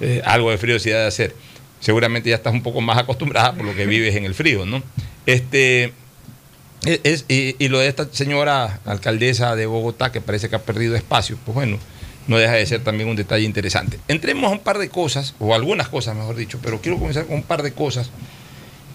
eh, 0.02 0.22
algo 0.26 0.52
de 0.52 0.58
frío 0.58 0.78
sí 0.80 0.92
ha 0.92 0.98
de 1.00 1.08
hacer. 1.08 1.36
Seguramente 1.80 2.30
ya 2.30 2.36
estás 2.36 2.54
un 2.54 2.64
poco 2.64 2.80
más 2.82 2.98
acostumbrada 2.98 3.54
por 3.54 3.66
lo 3.66 3.76
que 3.76 3.86
vives 3.86 4.16
en 4.16 4.26
el 4.26 4.36
frío, 4.36 4.66
¿no? 4.66 4.84
Este, 5.26 5.94
es- 6.86 7.00
es- 7.04 7.26
y, 7.28 7.56
y 7.60 7.68
lo 7.70 7.80
de 7.80 7.88
esta 7.88 8.08
señora 8.12 8.80
alcaldesa 8.86 9.56
de 9.56 9.66
Bogotá 9.68 10.12
que 10.12 10.20
parece 10.22 10.50
que 10.50 10.56
ha 10.56 10.60
perdido 10.62 10.96
espacio, 10.96 11.38
pues 11.46 11.54
bueno, 11.56 11.78
no 12.28 12.38
deja 12.38 12.54
de 12.54 12.66
ser 12.66 12.84
también 12.84 13.10
un 13.10 13.16
detalle 13.16 13.46
interesante. 13.46 14.00
Entremos 14.08 14.50
a 14.52 14.54
un 14.54 14.60
par 14.60 14.78
de 14.78 14.90
cosas, 14.90 15.34
o 15.40 15.54
algunas 15.56 15.90
cosas 15.90 16.16
mejor 16.16 16.36
dicho, 16.36 16.60
pero 16.62 16.82
quiero 16.82 16.98
comenzar 16.98 17.26
con 17.26 17.36
un 17.38 17.44
par 17.44 17.64
de 17.64 17.74
cosas 17.74 18.10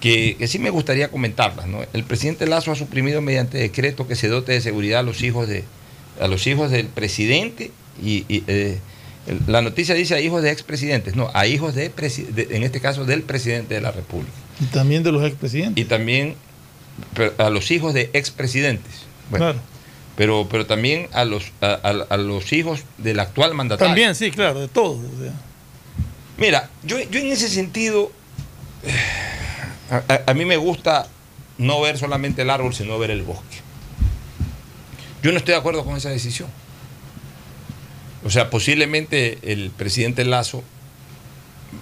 que, 0.00 0.36
que 0.38 0.46
sí 0.46 0.58
me 0.58 0.70
gustaría 0.70 1.08
comentarlas. 1.10 1.66
¿no? 1.66 1.78
El 1.92 2.04
presidente 2.04 2.46
Lazo 2.46 2.72
ha 2.72 2.76
suprimido 2.76 3.20
mediante 3.22 3.58
decreto 3.58 4.06
que 4.06 4.14
se 4.14 4.28
dote 4.28 4.52
de 4.52 4.60
seguridad 4.60 5.00
a 5.00 5.02
los 5.02 5.22
hijos 5.22 5.48
de 5.48 5.64
a 6.20 6.28
los 6.28 6.46
hijos 6.46 6.70
del 6.70 6.86
presidente 6.86 7.72
y, 8.02 8.24
y, 8.28 8.42
eh, 8.46 8.78
la 9.48 9.60
noticia 9.60 9.94
dice 9.94 10.14
a 10.14 10.20
hijos 10.20 10.42
de 10.42 10.50
expresidentes, 10.50 11.14
no, 11.14 11.30
a 11.34 11.46
hijos 11.46 11.74
de, 11.74 11.90
de- 11.90 12.48
en 12.56 12.62
este 12.62 12.80
caso 12.80 13.04
del 13.04 13.22
presidente 13.22 13.74
de 13.74 13.80
la 13.82 13.90
República 13.90 14.32
Y 14.60 14.64
también 14.66 15.02
de 15.02 15.12
los 15.12 15.22
expresidentes. 15.24 15.84
y 15.84 15.86
también 15.86 16.36
pero, 17.14 17.34
a 17.36 17.50
los 17.50 17.70
hijos 17.70 17.92
de 17.92 18.08
expresidentes. 18.14 18.92
Bueno, 19.30 19.46
claro. 19.52 19.58
Pero, 20.16 20.48
pero 20.50 20.66
también 20.66 21.08
a 21.12 21.24
los, 21.24 21.44
a, 21.60 21.66
a- 21.82 22.06
a 22.14 22.16
los 22.16 22.52
hijos 22.52 22.80
del 22.98 23.20
actual 23.20 23.54
mandatario. 23.54 23.88
También, 23.90 24.14
sí, 24.14 24.30
claro, 24.30 24.60
de 24.60 24.68
todos. 24.68 24.98
o 24.98 25.22
sea. 25.22 25.32
Mira, 26.38 26.68
yo, 26.84 26.98
yo 27.00 27.20
en 27.20 27.26
ese 27.32 27.48
sentido, 27.48 28.10
eh, 28.82 30.22
a 30.26 30.34
mí 30.34 30.44
me 30.44 30.56
gusta 30.56 31.06
no 31.58 31.80
ver 31.80 31.96
solamente 31.98 32.42
el 32.42 32.50
árbol, 32.50 32.74
sino 32.74 32.98
ver 32.98 33.10
el 33.10 33.22
bosque. 33.22 33.58
Yo 35.22 35.32
no 35.32 35.38
estoy 35.38 35.52
de 35.54 35.58
acuerdo 35.60 35.84
con 35.84 35.96
esa 35.96 36.10
decisión. 36.10 36.48
O 38.24 38.30
sea, 38.30 38.50
posiblemente 38.50 39.38
el 39.52 39.70
presidente 39.70 40.24
Lazo, 40.24 40.62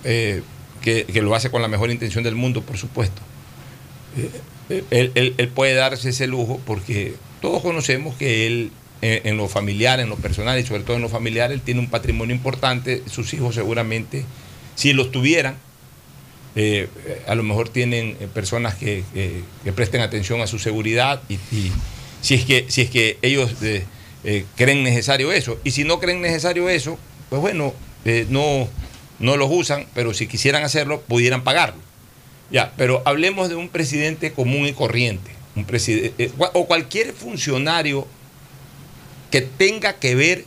eh, 0.05 0.43
que, 0.83 1.05
que 1.05 1.23
lo 1.23 1.35
hace 1.35 1.50
con 1.50 1.62
la 1.62 1.69
mejor 1.69 1.91
intención 1.91 2.23
del 2.25 2.35
mundo, 2.35 2.62
por 2.62 2.76
supuesto, 2.76 3.23
eh, 4.69 4.85
él, 4.91 5.11
él- 5.14 5.35
él 5.38 5.49
puede 5.49 5.75
darse 5.75 6.11
ese 6.11 6.26
lujo 6.26 6.61
porque 6.67 7.17
todos 7.45 7.61
conocemos 7.61 8.15
que 8.15 8.47
él, 8.47 8.71
eh, 9.03 9.21
en 9.25 9.37
lo 9.37 9.49
familiar, 9.49 10.01
en 10.01 10.09
lo 10.09 10.17
personal 10.17 10.59
y 10.59 10.65
sobre 10.65 10.83
todo 10.83 10.97
en 10.97 11.03
lo 11.03 11.11
familiar, 11.11 11.53
él 11.53 11.61
tiene 11.61 11.79
un 11.79 11.91
patrimonio 11.91 12.35
importante. 12.35 13.03
Sus 13.05 13.35
hijos 13.35 13.55
seguramente, 13.55 14.25
si 14.77 14.95
los 14.95 15.13
tuvieran, 15.13 15.57
eh, 16.57 16.89
a 17.27 17.35
lo 17.35 17.43
mejor 17.43 17.69
tienen 17.69 18.17
eh, 18.19 18.29
personas 18.33 18.77
que, 18.77 19.05
presten 19.77 20.01
atención 20.01 20.41
a 20.41 20.47
su 20.47 20.59
seguridad 20.59 21.21
y, 21.29 21.37
si, 22.23 22.35
es 22.35 22.47
que, 22.47 22.65
si 22.69 22.81
es 22.81 22.89
que 22.89 23.19
ellos 23.21 23.55
creen 24.57 24.83
necesario 24.83 25.31
eso. 25.31 25.61
Y 25.65 25.73
si 25.73 25.85
no 25.85 26.01
creen 26.01 26.23
necesario 26.23 26.71
eso, 26.71 26.99
pues 27.29 27.43
bueno, 27.43 27.75
no, 28.31 28.69
no 29.19 29.37
los 29.37 29.51
usan, 29.53 29.85
pero 29.95 30.15
si 30.15 30.27
quisieran 30.27 30.65
hacerlo, 30.65 31.03
pudieran 31.03 31.45
pagarlo. 31.45 31.83
Ya, 32.51 32.73
pero 32.79 33.03
hablemos 33.05 33.51
de 33.51 33.55
un 33.55 33.69
presidente 33.69 34.33
común 34.33 34.67
y 34.67 34.73
corriente, 34.73 35.31
un 35.57 35.65
presidente, 35.65 36.31
o 36.39 36.67
cualquier 36.67 37.13
funcionario 37.13 38.07
que 39.31 39.41
tenga 39.41 39.95
que 39.95 40.15
ver 40.15 40.45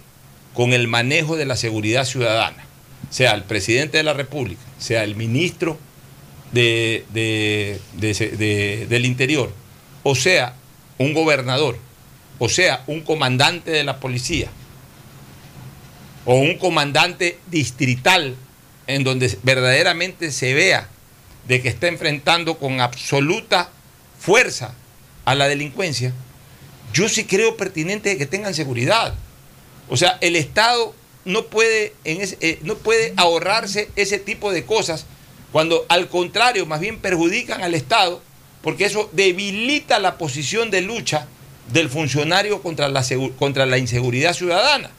con 0.54 0.74
el 0.74 0.88
manejo 0.88 1.36
de 1.38 1.46
la 1.46 1.56
seguridad 1.56 2.06
ciudadana, 2.06 2.66
sea 3.10 3.34
el 3.34 3.44
presidente 3.44 3.98
de 3.98 4.04
la 4.04 4.14
República, 4.14 4.62
sea 4.80 5.04
el 5.04 5.16
ministro 5.16 5.78
de- 6.52 7.06
del 8.90 9.06
Interior, 9.06 9.52
o 10.04 10.16
sea 10.16 10.56
un 10.98 11.14
gobernador, 11.14 11.78
o 12.40 12.50
sea 12.50 12.84
un 12.88 13.02
comandante 13.02 13.72
de 13.72 13.84
la 13.84 14.00
policía, 14.00 14.50
o 16.26 16.36
un 16.36 16.58
comandante 16.58 17.38
distrital 17.48 18.36
en 18.88 19.04
donde 19.04 19.38
verdaderamente 19.44 20.32
se 20.32 20.54
vea 20.54 20.90
de 21.48 21.62
que 21.62 21.70
está 21.70 21.88
enfrentando 21.88 22.58
con 22.58 22.82
absoluta 22.82 23.70
fuerza 24.20 24.74
a 25.27 25.36
la 25.36 25.50
delincuencia, 25.50 26.13
yo 26.93 27.10
sí 27.10 27.25
creo 27.25 27.57
pertinente 27.57 28.17
que 28.17 28.25
tengan 28.25 28.53
seguridad. 28.53 29.13
O 29.89 29.98
sea, 29.98 30.17
el 30.22 30.38
Estado 30.38 30.96
no 31.25 31.48
puede, 31.48 31.93
en 32.05 32.22
ese- 32.22 32.38
eh, 32.39 32.60
no 32.63 32.75
puede 32.75 33.13
ahorrarse 33.17 33.89
ese 33.98 34.19
tipo 34.19 34.53
de 34.53 34.63
cosas 34.65 35.05
cuando 35.51 35.86
al 35.89 36.07
contrario, 36.07 36.65
más 36.65 36.79
bien 36.79 37.00
perjudican 37.00 37.62
al 37.62 37.74
Estado, 37.74 38.22
porque 38.62 38.86
eso 38.86 39.10
debilita 39.12 40.00
la 40.00 40.17
posición 40.17 40.72
de 40.72 40.79
lucha 40.79 41.27
del 41.74 41.89
funcionario 41.89 42.62
contra 42.62 42.88
la, 42.88 43.03
contra 43.38 43.65
la 43.65 43.77
inseguridad 43.77 44.34
ciudadana. 44.34 44.91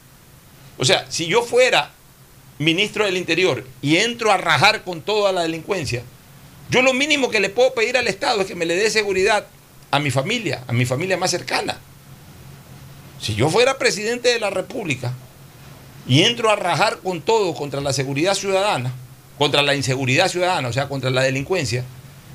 O 0.77 0.85
sea, 0.85 1.07
si 1.09 1.25
yo 1.25 1.41
fuera 1.41 1.91
ministro 2.59 3.05
del 3.05 3.17
Interior 3.17 3.65
y 3.81 3.97
entro 3.97 4.31
a 4.31 4.37
rajar 4.37 4.83
con 4.83 5.01
toda 5.01 5.31
la 5.31 5.41
delincuencia, 5.41 6.03
yo 6.69 6.83
lo 6.83 6.93
mínimo 6.93 7.31
que 7.31 7.39
le 7.39 7.49
puedo 7.49 7.73
pedir 7.73 7.97
al 7.97 8.07
Estado 8.07 8.41
es 8.41 8.47
que 8.47 8.53
me 8.53 8.67
le 8.67 8.75
dé 8.75 8.91
seguridad 8.91 9.47
a 9.91 9.99
mi 9.99 10.11
familia, 10.11 10.63
a 10.67 10.73
mi 10.73 10.85
familia 10.85 11.17
más 11.17 11.31
cercana. 11.31 11.77
Si 13.19 13.35
yo 13.35 13.49
fuera 13.49 13.77
presidente 13.77 14.29
de 14.29 14.39
la 14.39 14.49
República 14.49 15.13
y 16.07 16.23
entro 16.23 16.49
a 16.49 16.55
rajar 16.55 16.99
con 16.99 17.21
todo 17.21 17.53
contra 17.53 17.81
la 17.81 17.93
seguridad 17.93 18.33
ciudadana, 18.33 18.93
contra 19.37 19.61
la 19.61 19.75
inseguridad 19.75 20.29
ciudadana, 20.29 20.67
o 20.67 20.73
sea, 20.73 20.87
contra 20.87 21.09
la 21.09 21.21
delincuencia, 21.21 21.83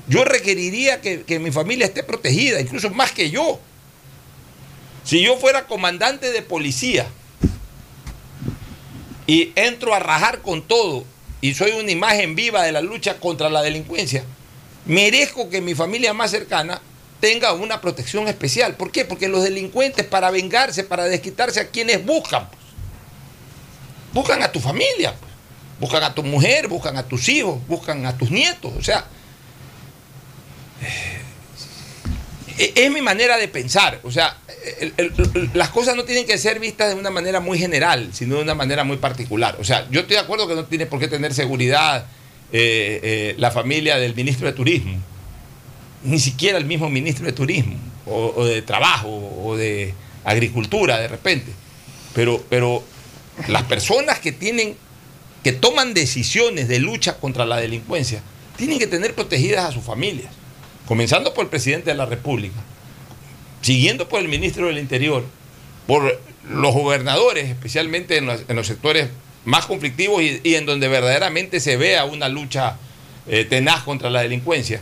yo 0.07 0.23
requeriría 0.23 1.01
que, 1.01 1.23
que 1.23 1.39
mi 1.39 1.51
familia 1.51 1.87
esté 1.87 2.03
protegida, 2.03 2.61
incluso 2.61 2.89
más 2.91 3.11
que 3.11 3.31
yo. 3.31 3.59
Si 5.03 5.21
yo 5.21 5.37
fuera 5.37 5.67
comandante 5.67 6.31
de 6.31 6.41
policía 6.41 7.07
y 9.27 9.51
entro 9.55 9.93
a 9.93 9.99
rajar 9.99 10.41
con 10.41 10.61
todo 10.61 11.05
y 11.41 11.53
soy 11.53 11.71
una 11.71 11.91
imagen 11.91 12.35
viva 12.35 12.63
de 12.63 12.71
la 12.71 12.81
lucha 12.81 13.19
contra 13.19 13.49
la 13.49 13.61
delincuencia, 13.61 14.23
merezco 14.85 15.49
que 15.49 15.61
mi 15.61 15.73
familia 15.73 16.13
más 16.13 16.31
cercana 16.31 16.81
tenga 17.25 17.53
una 17.53 17.81
protección 17.81 18.27
especial. 18.27 18.75
¿Por 18.75 18.91
qué? 18.91 19.03
Porque 19.03 19.27
los 19.27 19.43
delincuentes 19.43 20.05
para 20.05 20.29
vengarse, 20.29 20.83
para 20.83 21.05
desquitarse 21.05 21.59
a 21.59 21.69
quienes 21.69 22.05
buscan, 22.05 22.47
buscan 24.13 24.43
a 24.43 24.51
tu 24.51 24.59
familia, 24.59 25.15
pues. 25.19 25.31
buscan 25.79 26.03
a 26.03 26.13
tu 26.13 26.21
mujer, 26.21 26.67
buscan 26.67 26.97
a 26.97 27.03
tus 27.07 27.27
hijos, 27.29 27.59
buscan 27.67 28.05
a 28.05 28.15
tus 28.15 28.29
nietos. 28.29 28.73
O 28.77 28.83
sea, 28.83 29.07
eh, 32.59 32.73
es 32.75 32.91
mi 32.91 33.01
manera 33.01 33.37
de 33.37 33.47
pensar. 33.47 33.99
O 34.03 34.11
sea, 34.11 34.37
las 35.55 35.69
cosas 35.69 35.95
no 35.95 36.03
tienen 36.03 36.27
que 36.27 36.37
ser 36.37 36.59
vistas 36.59 36.89
de 36.89 36.93
una 36.93 37.09
manera 37.09 37.39
muy 37.39 37.57
general, 37.57 38.11
sino 38.13 38.35
de 38.35 38.43
una 38.43 38.53
manera 38.53 38.83
muy 38.83 38.97
particular. 38.97 39.57
O 39.59 39.63
sea, 39.63 39.87
yo 39.89 40.01
estoy 40.01 40.17
de 40.17 40.21
acuerdo 40.21 40.47
que 40.47 40.53
no 40.53 40.65
tiene 40.65 40.85
por 40.85 40.99
qué 40.99 41.07
tener 41.07 41.33
seguridad 41.33 42.05
eh, 42.51 42.99
eh, 43.01 43.35
la 43.39 43.49
familia 43.49 43.97
del 43.97 44.13
ministro 44.13 44.45
de 44.45 44.53
Turismo, 44.53 45.01
ni 46.05 46.19
siquiera 46.19 46.57
el 46.57 46.65
mismo 46.65 46.89
ministro 46.89 47.25
de 47.25 47.33
Turismo, 47.33 47.75
o, 48.05 48.45
de 48.45 48.61
Trabajo, 48.61 49.09
o 49.43 49.55
de 49.57 49.93
Agricultura 50.23 50.99
de 50.99 51.07
repente. 51.07 51.51
Pero, 52.13 52.43
pero 52.49 52.83
las 53.47 53.63
personas 53.63 54.19
que 54.19 54.31
tienen, 54.31 54.75
que 55.43 55.51
toman 55.51 55.93
decisiones 55.93 56.67
de 56.67 56.79
lucha 56.79 57.17
contra 57.17 57.45
la 57.45 57.57
delincuencia, 57.57 58.21
tienen 58.55 58.79
que 58.79 58.87
tener 58.87 59.13
protegidas 59.13 59.65
a 59.65 59.71
sus 59.71 59.83
familias, 59.83 60.31
comenzando 60.87 61.33
por 61.33 61.45
el 61.45 61.49
presidente 61.49 61.89
de 61.89 61.97
la 61.97 62.05
República, 62.05 62.55
siguiendo 63.61 64.07
por 64.07 64.21
el 64.21 64.27
ministro 64.27 64.67
del 64.67 64.77
Interior, 64.77 65.25
por 65.87 66.21
los 66.47 66.73
gobernadores, 66.73 67.49
especialmente 67.49 68.17
en 68.17 68.27
los, 68.27 68.67
sectores 68.67 69.09
más 69.43 69.65
conflictivos 69.65 70.21
y, 70.21 70.39
y 70.43 70.55
en 70.55 70.65
donde 70.65 70.87
verdaderamente 70.87 71.59
se 71.59 71.77
vea 71.77 72.05
una 72.05 72.29
lucha 72.29 72.77
eh, 73.27 73.43
tenaz 73.43 73.83
contra 73.83 74.09
la 74.09 74.21
delincuencia. 74.21 74.81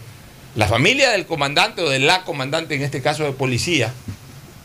La 0.56 0.68
familia 0.68 1.10
del 1.12 1.26
comandante 1.26 1.82
o 1.82 1.90
de 1.90 2.00
la 2.00 2.24
comandante, 2.24 2.76
en 2.76 2.84
este 2.84 3.02
caso 3.02 3.24
de 3.24 3.32
policía, 3.32 3.92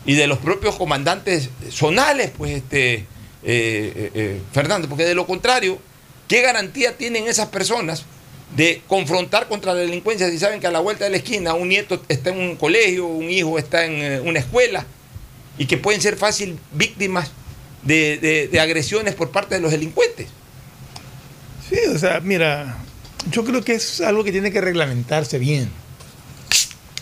y 0.05 0.13
de 0.13 0.27
los 0.27 0.37
propios 0.37 0.75
comandantes 0.75 1.49
zonales, 1.71 2.31
pues, 2.37 2.51
este, 2.57 2.93
eh, 2.93 3.05
eh, 3.43 4.11
eh, 4.13 4.41
Fernando, 4.53 4.87
porque 4.87 5.05
de 5.05 5.15
lo 5.15 5.25
contrario, 5.25 5.79
¿qué 6.27 6.41
garantía 6.41 6.95
tienen 6.97 7.27
esas 7.27 7.47
personas 7.49 8.05
de 8.55 8.81
confrontar 8.87 9.47
contra 9.47 9.73
la 9.73 9.79
delincuencia 9.81 10.29
si 10.29 10.39
saben 10.39 10.59
que 10.59 10.67
a 10.67 10.71
la 10.71 10.79
vuelta 10.79 11.03
de 11.05 11.11
la 11.11 11.17
esquina 11.17 11.53
un 11.53 11.69
nieto 11.69 12.01
está 12.07 12.31
en 12.31 12.39
un 12.39 12.55
colegio, 12.55 13.05
un 13.05 13.29
hijo 13.29 13.59
está 13.59 13.85
en 13.85 14.27
una 14.27 14.39
escuela 14.39 14.85
y 15.57 15.65
que 15.67 15.77
pueden 15.77 16.01
ser 16.01 16.17
fácil 16.17 16.57
víctimas 16.71 17.31
de, 17.83 18.17
de- 18.17 18.47
de 18.47 18.59
agresiones 18.59 19.13
por 19.15 19.29
parte 19.29 19.55
de 19.55 19.61
los 19.61 19.71
delincuentes? 19.71 20.27
Sí, 21.69 21.77
o 21.93 21.97
sea, 21.99 22.19
mira, 22.21 22.77
yo 23.31 23.43
creo 23.43 23.63
que 23.63 23.73
es 23.73 24.01
algo 24.01 24.23
que 24.23 24.31
tiene 24.31 24.51
que 24.51 24.61
reglamentarse 24.61 25.39
bien 25.39 25.69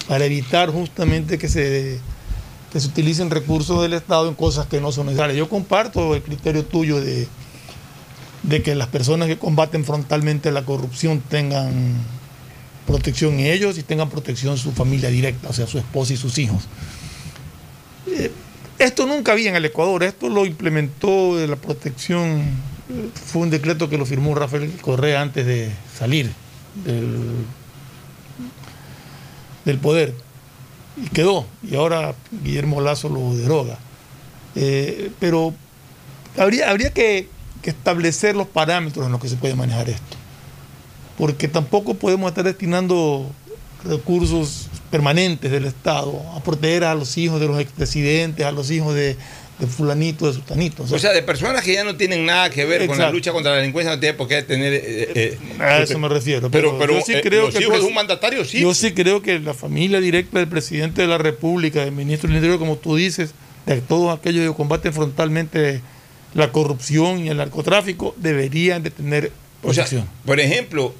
para 0.08 0.26
evitar 0.26 0.70
justamente 0.70 1.38
que 1.38 1.50
se, 1.50 2.00
que 2.72 2.80
se 2.80 2.88
utilicen 2.88 3.30
recursos 3.30 3.82
del 3.82 3.94
Estado 3.94 4.28
en 4.30 4.36
cosas 4.36 4.68
que 4.68 4.80
no 4.80 4.92
son 4.92 5.08
necesarias. 5.08 5.38
Yo 5.38 5.50
comparto 5.50 6.16
el 6.16 6.22
criterio 6.22 6.66
tuyo 6.66 7.02
de, 7.02 7.28
de 8.44 8.62
que 8.64 8.76
las 8.76 8.88
personas 8.88 9.28
que 9.28 9.38
combaten 9.38 9.84
frontalmente 9.84 10.52
la 10.52 10.64
corrupción 10.64 11.22
tengan 11.22 11.96
protección 12.86 13.40
ellos 13.40 13.78
y 13.78 13.84
tengan 13.84 14.10
protección 14.10 14.58
su 14.58 14.72
familia 14.72 15.10
directa, 15.10 15.50
o 15.50 15.54
sea, 15.54 15.68
su 15.68 15.78
esposa 15.78 16.14
y 16.14 16.18
sus 16.18 16.38
hijos. 16.38 16.64
Eh, 18.08 18.32
esto 18.80 19.06
nunca 19.06 19.34
había 19.34 19.50
en 19.50 19.56
el 19.56 19.66
Ecuador, 19.66 20.04
esto 20.04 20.30
lo 20.30 20.46
implementó 20.46 21.36
la 21.46 21.56
protección, 21.58 22.44
fue 23.14 23.42
un 23.42 23.50
decreto 23.50 23.90
que 23.90 23.98
lo 23.98 24.06
firmó 24.06 24.34
Rafael 24.36 24.72
Correa 24.82 25.22
antes 25.22 25.46
de 25.46 25.72
salir 25.98 26.32
del, 29.66 29.80
poder 29.80 30.14
y 30.96 31.10
quedó, 31.10 31.46
y 31.64 31.76
ahora 31.76 32.16
Guillermo 32.44 32.82
Lazo 32.82 33.10
lo 33.10 33.36
deroga. 33.36 33.78
Eh, 34.56 35.12
pero 35.20 35.54
habría, 36.38 36.70
habría 36.70 36.92
que, 36.92 37.30
que 37.62 37.70
establecer 37.72 38.36
los 38.36 38.48
parámetros 38.48 39.06
en 39.06 39.12
los 39.12 39.22
que 39.22 39.30
se 39.30 39.36
puede 39.36 39.56
manejar 39.56 39.90
esto 39.90 40.18
porque 41.18 41.48
tampoco 41.48 41.96
podemos 41.96 42.30
estar 42.30 42.44
destinando 42.44 43.26
recursos 43.84 44.68
permanentes 44.92 45.52
del 45.52 45.66
Estado 45.66 46.22
a 46.36 46.40
proteger 46.42 46.84
a 46.84 46.96
los 46.96 47.18
hijos 47.18 47.40
de 47.40 47.48
los 47.48 47.60
expresidentes, 47.60 48.46
a 48.46 48.52
los 48.52 48.70
hijos 48.70 48.94
de, 48.94 49.18
de 49.60 49.66
fulanito, 49.66 50.28
de 50.28 50.34
sultanito. 50.34 50.84
O 50.84 51.00
sea, 51.00 51.12
de 51.14 51.24
personas 51.24 51.64
que 51.64 51.74
ya 51.74 51.84
no 51.84 51.96
tienen 51.96 52.26
nada 52.26 52.50
que 52.50 52.66
ver 52.66 52.86
con 52.86 52.98
la 52.98 53.10
lucha 53.10 53.32
contra 53.32 53.54
la 53.54 53.58
delincuencia, 53.58 53.94
no 53.94 54.00
tiene 54.00 54.14
por 54.14 54.28
qué 54.28 54.44
tener... 54.44 54.74
Eh, 54.74 55.12
eh, 55.16 55.38
a 55.60 55.80
eso 55.80 55.98
me 55.98 56.08
refiero. 56.08 56.52
Pero, 56.52 56.78
pero, 56.78 56.94
yo 56.94 57.02
sí 57.02 57.14
eh, 57.14 57.22
creo 57.22 57.46
los 57.46 57.56
que 57.56 57.64
hijos 57.64 57.80
de 57.80 57.86
un 57.86 57.94
mandatario 57.94 58.46
sí. 58.46 58.60
Yo 58.60 58.74
sí 58.74 58.94
creo 58.94 59.22
que 59.22 59.40
la 59.40 59.56
familia 59.56 60.00
directa 60.00 60.38
del 60.40 60.48
presidente 60.48 61.02
de 61.02 61.08
la 61.08 61.18
República, 61.18 61.84
del 61.84 61.92
ministro 61.92 62.28
del 62.28 62.38
Interior, 62.38 62.60
como 62.60 62.78
tú 62.78 62.96
dices, 62.96 63.32
de 63.66 63.82
todos 63.82 64.18
aquellos 64.18 64.48
que 64.48 64.56
combaten 64.56 64.94
frontalmente 64.94 65.82
la 66.36 66.52
corrupción 66.52 67.26
y 67.26 67.30
el 67.30 67.38
narcotráfico, 67.38 68.14
deberían 68.18 68.84
de 68.84 68.92
tener 68.92 69.32
o 69.64 69.74
sea, 69.74 69.86
protección. 69.86 70.08
por 70.24 70.40
ejemplo, 70.40 70.94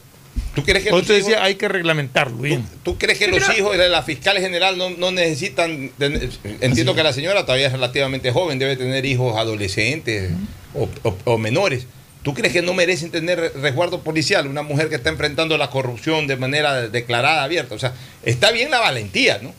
¿tú 0.56 0.64
crees 0.64 0.84
que 0.84 0.90
eso 0.90 1.02
te 1.02 1.18
hijos- 1.18 1.26
decía, 1.28 1.44
hay 1.44 1.56
que 1.56 1.68
reglamentarlo 1.68 2.38
bien. 2.38 2.64
¿Tú, 2.84 2.94
tú 2.94 2.98
crees 2.98 3.18
que 3.20 3.26
Sí, 3.26 3.32
los 3.32 3.44
pero- 3.44 3.58
hijos 3.58 3.78
de 3.78 3.90
la 3.90 4.04
fiscal 4.04 4.38
general 4.40 4.78
no, 4.78 4.90
no 4.92 5.12
necesitan... 5.12 5.92
tener- 5.98 6.30
entiendo 6.62 6.96
que 6.96 7.04
la 7.04 7.14
señora 7.14 7.44
todavía 7.46 7.68
es 7.68 7.74
relativamente 7.74 8.32
joven, 8.32 8.60
debe 8.60 8.76
tener 8.78 9.06
hijos 9.06 9.38
adolescentes 9.38 10.32
o, 10.74 10.90
o- 11.04 11.18
o 11.26 11.38
menores. 11.38 11.86
¿Tú 12.24 12.34
crees 12.34 12.52
que 12.52 12.62
no 12.62 12.74
merecen 12.74 13.10
tener 13.12 13.54
resguardo 13.62 14.02
policial? 14.02 14.48
Una 14.48 14.62
mujer 14.62 14.90
que 14.90 14.96
está 14.96 15.10
enfrentando 15.10 15.58
la 15.58 15.70
corrupción 15.70 16.28
de 16.28 16.36
manera 16.36 16.90
declarada, 16.90 17.44
abierta. 17.44 17.74
O 17.76 17.80
sea, 17.80 17.94
está 18.24 18.52
bien 18.52 18.70
la 18.70 18.80
valentía, 18.80 19.40
¿no? 19.42 19.54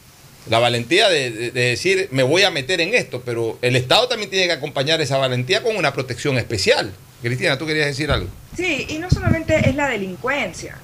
La 0.50 0.58
valentía 0.58 1.08
de, 1.08 1.30
de- 1.30 1.50
de 1.50 1.60
decir, 1.62 2.08
me 2.10 2.22
voy 2.22 2.42
a 2.42 2.50
meter 2.50 2.80
en 2.80 2.94
esto, 2.94 3.22
pero 3.24 3.58
el 3.62 3.76
Estado 3.76 4.08
también 4.08 4.28
tiene 4.30 4.46
que 4.46 4.52
acompañar 4.52 5.00
esa 5.00 5.16
valentía 5.16 5.62
con 5.62 5.76
una 5.76 5.92
protección 5.94 6.36
especial. 6.38 6.92
Cristina, 7.22 7.58
¿tú 7.58 7.66
querías 7.66 7.86
decir 7.86 8.10
algo? 8.10 8.28
Sí, 8.56 8.86
y 8.88 8.98
no 8.98 9.10
solamente 9.10 9.68
es 9.68 9.74
la 9.74 9.88
delincuencia, 9.88 10.76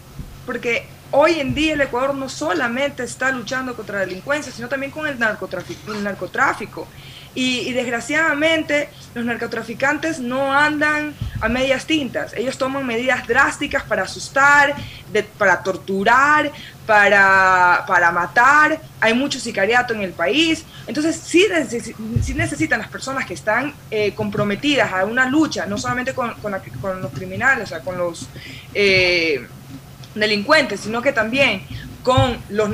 porque 0.47 0.87
hoy 1.11 1.39
en 1.39 1.55
día 1.55 1.75
el 1.75 1.81
Ecuador 1.81 2.15
no 2.15 2.29
solamente 2.29 3.05
está 3.05 3.31
luchando 3.31 3.75
contra 3.77 4.01
la 4.01 4.07
delincuencia, 4.07 4.53
sino 4.53 4.69
también 4.69 4.91
con 4.91 5.07
el 5.07 5.19
narcotráfico. 5.19 6.89
Y, 7.37 7.73
desgraciadamente 7.73 8.89
los 9.13 9.25
narcotraficantes 9.25 10.21
no 10.21 10.53
andan 10.53 11.15
a 11.41 11.49
medias 11.49 11.85
tintas. 11.85 12.33
Ellos 12.35 12.57
toman 12.57 12.87
medidas 12.87 13.27
drásticas 13.27 13.83
para 13.83 14.05
asustar, 14.05 14.75
para 15.37 15.63
torturar, 15.63 16.53
para, 16.87 17.85
para 17.87 18.11
matar. 18.13 18.81
Hay 19.01 19.15
mucho 19.15 19.39
sicariato 19.41 19.95
en 19.95 20.03
el 20.03 20.13
país. 20.13 20.65
Entonces 20.87 21.17
sí, 21.17 21.47
necesi- 21.51 21.95
sí 22.23 22.35
necesitan 22.35 22.79
las 22.79 22.89
personas 22.89 23.27
que 23.27 23.35
están 23.35 23.75
eh, 23.91 24.13
comprometidas 24.15 24.93
a 24.93 25.05
una 25.05 25.29
lucha, 25.29 25.67
no 25.67 25.79
solamente 25.79 26.15
con, 26.15 26.35
con 26.35 26.53
los 27.03 27.13
criminales, 27.13 27.65
o 27.65 27.67
sea, 27.69 27.81
con 27.81 27.97
los... 27.99 28.29
eh, 28.75 29.47
delincuentes, 30.15 30.79
sino 30.79 31.03
que 31.03 31.13
también 31.13 31.67
con, 32.05 32.39
los, 32.49 32.71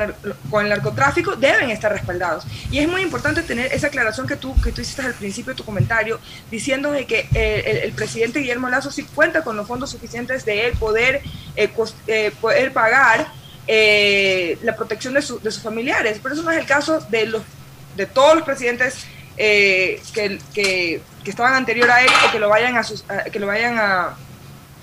con 0.50 0.62
el 0.62 0.68
narcotráfico 0.68 1.36
deben 1.36 1.70
estar 1.70 1.90
respaldados. 1.90 2.44
Y 2.70 2.80
es 2.80 2.86
muy 2.86 3.00
importante 3.00 3.42
tener 3.42 3.72
esa 3.72 3.86
aclaración 3.86 4.26
que 4.26 4.36
tú, 4.36 4.54
que 4.60 4.72
tú 4.72 4.82
hiciste 4.82 5.00
al 5.00 5.14
principio 5.14 5.54
de 5.54 5.56
tu 5.56 5.64
comentario, 5.64 6.20
diciendo 6.50 6.92
de 6.92 7.06
que 7.06 7.28
eh, 7.32 7.62
el, 7.64 7.76
el 7.78 7.92
presidente 7.92 8.40
Guillermo 8.40 8.68
Lazo 8.68 8.90
sí 8.90 9.04
cuenta 9.14 9.42
con 9.42 9.56
los 9.56 9.66
fondos 9.66 9.88
suficientes 9.88 10.44
de 10.44 10.66
él 10.66 10.74
poder, 10.74 11.22
eh, 11.56 11.72
eh, 12.08 12.30
poder 12.42 12.74
pagar 12.74 13.32
eh, 13.66 14.58
la 14.62 14.74
protección 14.76 15.14
de, 15.14 15.22
su- 15.22 15.40
de 15.40 15.50
sus 15.50 15.62
familiares. 15.62 16.18
Pero 16.22 16.34
eso 16.34 16.42
no 16.42 16.50
es 16.50 16.58
el 16.58 16.66
caso 16.66 17.00
de, 17.10 17.26
los, 17.26 17.42
de 17.96 18.06
todos 18.06 18.34
los 18.36 18.44
presidentes 18.44 19.04
eh, 19.36 20.02
que, 20.12 20.38
que, 20.54 21.00
que 21.24 21.30
estaban 21.30 21.54
anterior 21.54 21.90
a 21.90 22.02
él 22.02 22.10
o 22.28 22.32
que 22.32 22.38
lo 22.38 22.48
vayan 22.48 22.76
a, 22.76 22.82
sus- 22.84 23.04
a- 23.08 23.24
que 23.24 23.38
lo 23.38 23.46
vayan 23.46 23.78
a, 23.78 24.16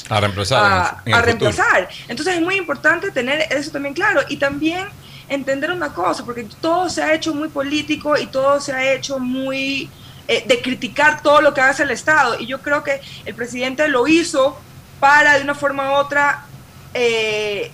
A 0.10 0.20
reemplazar. 0.22 0.64
a, 0.64 1.02
en 1.06 1.14
el 1.14 1.14
a 1.14 1.18
futuro. 1.24 1.26
reemplazar. 1.26 1.90
Entonces 2.08 2.36
es 2.36 2.42
muy 2.42 2.56
importante 2.56 3.12
tener 3.12 3.46
eso 3.52 3.72
también 3.72 3.94
claro 3.94 4.22
y 4.30 4.38
también 4.38 4.88
entender 5.30 5.72
una 5.72 5.94
cosa, 5.94 6.24
porque 6.24 6.48
todo 6.62 6.90
se 6.90 7.04
ha 7.04 7.14
hecho 7.14 7.34
muy 7.36 7.50
político 7.50 8.18
y 8.18 8.28
todo 8.28 8.62
se 8.62 8.72
ha 8.72 8.94
hecho 8.94 9.20
muy 9.20 9.90
eh, 10.30 10.44
de 10.48 10.62
criticar 10.62 11.22
todo 11.22 11.42
lo 11.42 11.54
que 11.54 11.60
hace 11.60 11.84
el 11.84 11.92
Estado. 11.92 12.40
Y 12.40 12.46
yo 12.48 12.62
creo 12.62 12.82
que 12.84 13.02
el 13.26 13.36
presidente 13.36 13.88
lo 13.90 14.08
hizo 14.08 14.58
para 15.02 15.36
de 15.38 15.42
una 15.44 15.54
forma 15.56 15.92
u 15.92 15.96
otra 15.96 16.46
eh, 16.94 17.72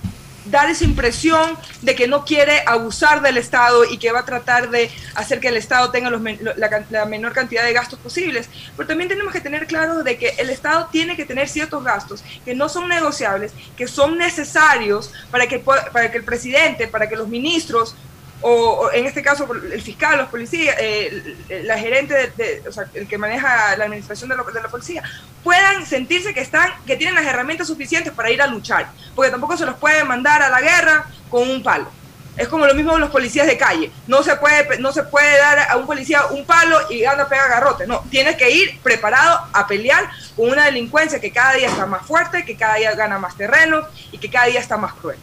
dar 0.53 0.69
esa 0.69 0.85
impresión 0.85 1.57
de 1.81 1.95
que 1.95 2.07
no 2.07 2.23
quiere 2.23 2.63
abusar 2.67 3.21
del 3.23 3.37
Estado 3.37 3.83
y 3.85 3.97
que 3.97 4.11
va 4.11 4.19
a 4.19 4.25
tratar 4.25 4.69
de 4.69 4.89
hacer 5.15 5.39
que 5.39 5.47
el 5.47 5.57
Estado 5.57 5.89
tenga 5.89 6.11
la, 6.11 6.85
la 6.89 7.05
menor 7.05 7.33
cantidad 7.33 7.65
de 7.65 7.73
gastos 7.73 7.99
posibles. 7.99 8.47
Pero 8.77 8.87
también 8.87 9.09
tenemos 9.09 9.33
que 9.33 9.41
tener 9.41 9.65
claro 9.65 10.03
de 10.03 10.15
que 10.17 10.35
el 10.37 10.51
Estado 10.51 10.87
tiene 10.91 11.17
que 11.17 11.25
tener 11.25 11.49
ciertos 11.49 11.83
gastos 11.83 12.23
que 12.45 12.53
no 12.53 12.69
son 12.69 12.87
negociables, 12.87 13.51
que 13.75 13.87
son 13.87 14.17
necesarios 14.17 15.11
para 15.31 15.47
que, 15.47 15.57
para 15.57 16.11
que 16.11 16.19
el 16.19 16.23
presidente, 16.23 16.87
para 16.87 17.09
que 17.09 17.15
los 17.15 17.27
ministros 17.27 17.95
o, 18.43 18.51
o 18.51 18.91
en 18.91 19.05
este 19.05 19.23
caso 19.23 19.47
el 19.51 19.81
fiscal, 19.81 20.17
los 20.17 20.29
policías, 20.29 20.75
eh, 20.79 21.35
la 21.63 21.77
gerente, 21.77 22.31
de, 22.37 22.63
o 22.67 22.71
sea, 22.71 22.85
el 22.93 23.07
que 23.07 23.17
maneja 23.17 23.75
la 23.77 23.85
administración 23.85 24.29
de 24.29 24.35
la, 24.35 24.43
de 24.43 24.61
la 24.61 24.69
policía, 24.69 25.01
puedan 25.43 25.85
sentirse 25.85 26.33
que 26.33 26.41
están, 26.41 26.69
que 26.85 26.95
tienen 26.95 27.15
las 27.15 27.25
herramientas 27.25 27.67
suficientes 27.67 28.13
para 28.13 28.29
ir 28.29 28.41
a 28.41 28.47
luchar, 28.47 28.91
porque 29.15 29.31
tampoco 29.31 29.57
se 29.57 29.65
los 29.65 29.75
puede 29.75 30.03
mandar 30.03 30.41
a 30.43 30.49
la 30.49 30.61
guerra 30.61 31.07
con 31.29 31.49
un 31.49 31.63
palo. 31.63 31.89
Es 32.35 32.47
como 32.47 32.65
lo 32.65 32.73
mismo 32.73 32.97
los 32.97 33.11
policías 33.11 33.45
de 33.45 33.57
calle. 33.57 33.91
No 34.07 34.23
se 34.23 34.35
puede, 34.37 34.79
no 34.79 34.91
se 34.91 35.03
puede 35.03 35.37
dar 35.37 35.69
a 35.69 35.77
un 35.77 35.85
policía 35.85 36.25
un 36.27 36.45
palo 36.45 36.79
y 36.89 37.05
anda 37.05 37.25
a 37.25 37.29
pegar 37.29 37.47
garrote. 37.47 37.85
No, 37.85 38.03
tienes 38.09 38.35
que 38.37 38.49
ir 38.49 38.79
preparado 38.81 39.39
a 39.53 39.67
pelear 39.67 40.09
con 40.35 40.49
una 40.49 40.65
delincuencia 40.65 41.19
que 41.19 41.31
cada 41.31 41.53
día 41.53 41.67
está 41.67 41.85
más 41.85 42.05
fuerte, 42.07 42.43
que 42.43 42.55
cada 42.55 42.75
día 42.75 42.95
gana 42.95 43.19
más 43.19 43.37
terreno 43.37 43.87
y 44.11 44.17
que 44.17 44.31
cada 44.31 44.47
día 44.47 44.59
está 44.59 44.77
más 44.77 44.93
cruel. 44.93 45.17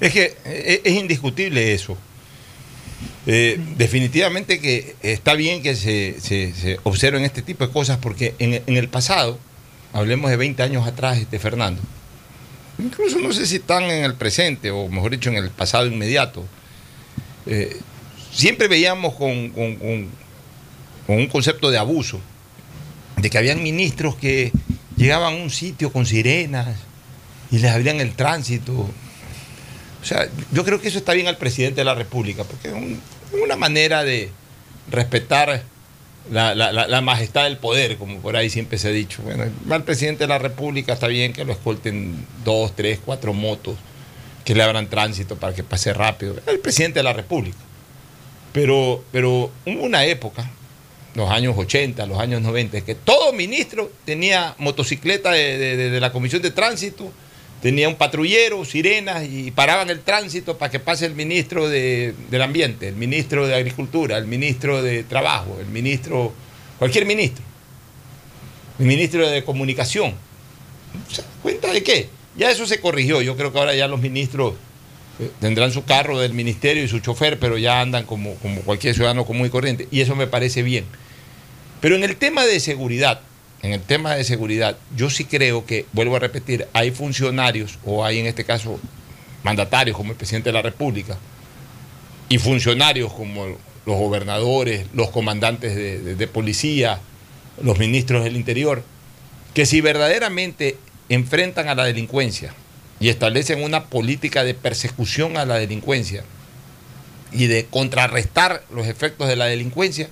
Es 0.00 0.12
que 0.12 0.36
eh, 0.44 0.82
es 0.84 0.92
indiscutible 0.92 1.74
eso. 1.74 1.98
Eh, 3.26 3.56
definitivamente 3.76 4.58
que 4.60 4.96
está 5.02 5.34
bien 5.34 5.62
que 5.62 5.76
se, 5.76 6.16
se- 6.20 6.52
se 6.54 6.78
observen 6.82 7.22
este 7.24 7.40
tipo 7.42 7.64
de 7.64 7.72
cosas 7.72 7.98
porque 7.98 8.34
en, 8.40 8.62
el 8.76 8.88
pasado, 8.88 9.38
hablemos 9.92 10.28
de 10.30 10.36
20 10.36 10.60
años 10.64 10.86
atrás, 10.88 11.18
este 11.18 11.38
Fernando, 11.38 11.80
incluso 12.80 13.18
no 13.20 13.32
sé 13.32 13.46
si 13.46 13.56
están 13.56 13.84
en 13.84 14.02
el 14.04 14.14
presente 14.14 14.72
o 14.72 14.88
mejor 14.88 15.12
dicho 15.12 15.30
en 15.30 15.36
el 15.36 15.50
pasado 15.50 15.86
inmediato, 15.86 16.44
eh, 17.46 17.76
siempre 18.32 18.66
veíamos 18.66 19.14
con, 19.14 19.50
con- 19.50 19.76
con- 19.76 20.08
con 21.06 21.16
un 21.16 21.26
concepto 21.28 21.70
de 21.70 21.78
abuso, 21.78 22.20
de 23.18 23.30
que 23.30 23.38
habían 23.38 23.62
ministros 23.62 24.16
que 24.16 24.50
llegaban 24.96 25.34
a 25.34 25.36
un 25.36 25.50
sitio 25.50 25.92
con 25.92 26.06
sirenas 26.06 26.76
y 27.52 27.58
les 27.58 27.70
abrían 27.70 28.00
el 28.00 28.14
tránsito. 28.14 28.72
O 28.72 30.04
sea, 30.04 30.28
yo 30.50 30.64
creo 30.64 30.80
que 30.80 30.88
eso 30.88 30.98
está 30.98 31.12
bien 31.12 31.28
al 31.28 31.36
presidente 31.38 31.82
de 31.82 31.84
la 31.84 31.94
República, 31.94 32.42
porque 32.42 32.68
es 32.68 32.74
un- 32.74 33.00
una 33.40 33.56
manera 33.56 34.04
de 34.04 34.30
respetar 34.90 35.62
la, 36.30 36.54
la- 36.54 37.00
majestad 37.00 37.44
del 37.44 37.56
poder, 37.56 37.96
como 37.96 38.20
por 38.20 38.36
ahí 38.36 38.48
siempre 38.50 38.78
se 38.78 38.88
ha 38.88 38.92
dicho. 38.92 39.22
Bueno, 39.22 39.44
al 39.70 39.84
presidente 39.84 40.24
de 40.24 40.28
la 40.28 40.38
República 40.38 40.92
está 40.92 41.06
bien 41.08 41.32
que 41.32 41.44
lo 41.44 41.52
escolten 41.52 42.26
dos, 42.44 42.74
tres, 42.76 43.00
cuatro 43.04 43.32
motos, 43.32 43.76
que 44.44 44.54
le 44.54 44.62
abran 44.62 44.88
tránsito 44.88 45.36
para 45.36 45.54
que 45.54 45.62
pase 45.64 45.92
rápido. 45.92 46.36
El 46.46 46.58
presidente 46.60 46.98
de 47.00 47.04
la 47.04 47.12
República. 47.12 47.56
Pero, 48.52 49.02
pero 49.12 49.50
hubo 49.66 49.82
una 49.82 50.04
época, 50.04 50.50
los 51.14 51.30
años 51.30 51.54
80, 51.56 52.06
los 52.06 52.18
años 52.18 52.42
90, 52.42 52.82
que 52.82 52.94
todo 52.94 53.32
ministro 53.32 53.90
tenía 54.04 54.54
motocicleta 54.58 55.30
de- 55.32 55.76
de 55.90 56.00
la 56.00 56.12
Comisión 56.12 56.42
de 56.42 56.50
Tránsito, 56.50 57.10
tenía 57.62 57.88
un 57.88 57.94
patrullero, 57.94 58.64
sirenas 58.64 59.24
y 59.24 59.50
paraban 59.52 59.88
el 59.88 60.00
tránsito 60.00 60.58
para 60.58 60.70
que 60.70 60.80
pase 60.80 61.06
el 61.06 61.14
ministro 61.14 61.68
de- 61.68 62.12
del 62.30 62.42
Ambiente, 62.42 62.88
el 62.88 62.96
ministro 62.96 63.46
de 63.46 63.54
Agricultura, 63.54 64.18
el 64.18 64.26
ministro 64.26 64.82
de 64.82 65.04
Trabajo, 65.04 65.56
el 65.60 65.66
ministro, 65.66 66.32
cualquier 66.78 67.06
ministro, 67.06 67.42
el 68.80 68.86
ministro 68.86 69.28
de 69.30 69.44
Comunicación. 69.44 70.14
¿Se 71.10 71.22
cuenta 71.40 71.72
de 71.72 71.82
qué? 71.82 72.08
Ya 72.36 72.50
eso 72.50 72.66
se 72.66 72.80
corrigió. 72.80 73.22
Yo 73.22 73.36
creo 73.36 73.52
que 73.52 73.58
ahora 73.58 73.74
ya 73.74 73.86
los 73.86 74.00
ministros 74.00 74.54
eh, 75.20 75.30
tendrán 75.40 75.70
su 75.70 75.84
carro 75.84 76.18
del 76.18 76.32
ministerio 76.32 76.82
y 76.82 76.88
su 76.88 76.98
chofer, 76.98 77.38
pero 77.38 77.58
ya 77.58 77.80
andan 77.80 78.04
como, 78.04 78.34
como 78.36 78.60
cualquier 78.62 78.94
ciudadano 78.94 79.24
común 79.24 79.46
y 79.46 79.50
corriente. 79.50 79.86
Y 79.90 80.00
eso 80.00 80.16
me 80.16 80.26
parece 80.26 80.62
bien. 80.62 80.84
Pero 81.80 81.94
en 81.94 82.02
el 82.04 82.16
tema 82.16 82.44
de 82.44 82.58
seguridad, 82.60 83.20
en 83.62 83.72
el 83.72 83.80
tema 83.80 84.14
de 84.14 84.24
seguridad, 84.24 84.76
yo 84.96 85.08
sí 85.08 85.24
creo 85.24 85.64
que, 85.64 85.86
vuelvo 85.92 86.16
a 86.16 86.18
repetir, 86.18 86.66
hay 86.72 86.90
funcionarios, 86.90 87.78
o 87.84 88.04
hay 88.04 88.18
en 88.18 88.26
este 88.26 88.44
caso 88.44 88.80
mandatarios 89.44 89.96
como 89.96 90.10
el 90.10 90.16
presidente 90.16 90.48
de 90.48 90.54
la 90.54 90.62
República, 90.62 91.16
y 92.28 92.38
funcionarios 92.38 93.12
como 93.12 93.46
los 93.46 93.96
gobernadores, 93.96 94.86
los 94.94 95.10
comandantes 95.10 95.76
de, 95.76 96.26
policía, 96.26 97.00
los 97.62 97.78
ministros 97.78 98.24
del 98.24 98.36
Interior, 98.36 98.82
que 99.54 99.66
si 99.66 99.80
verdaderamente 99.80 100.76
enfrentan 101.08 101.68
a 101.68 101.74
la 101.74 101.84
delincuencia 101.84 102.54
y 103.00 103.10
establecen 103.10 103.62
una 103.62 103.84
política 103.84 104.44
de 104.44 104.54
persecución 104.54 105.36
a 105.36 105.44
la 105.44 105.56
delincuencia 105.56 106.24
y 107.32 107.46
de 107.46 107.66
contrarrestar 107.66 108.64
los 108.72 108.86
efectos 108.86 109.28
de 109.28 109.36
la 109.36 109.46
delincuencia, 109.46 110.08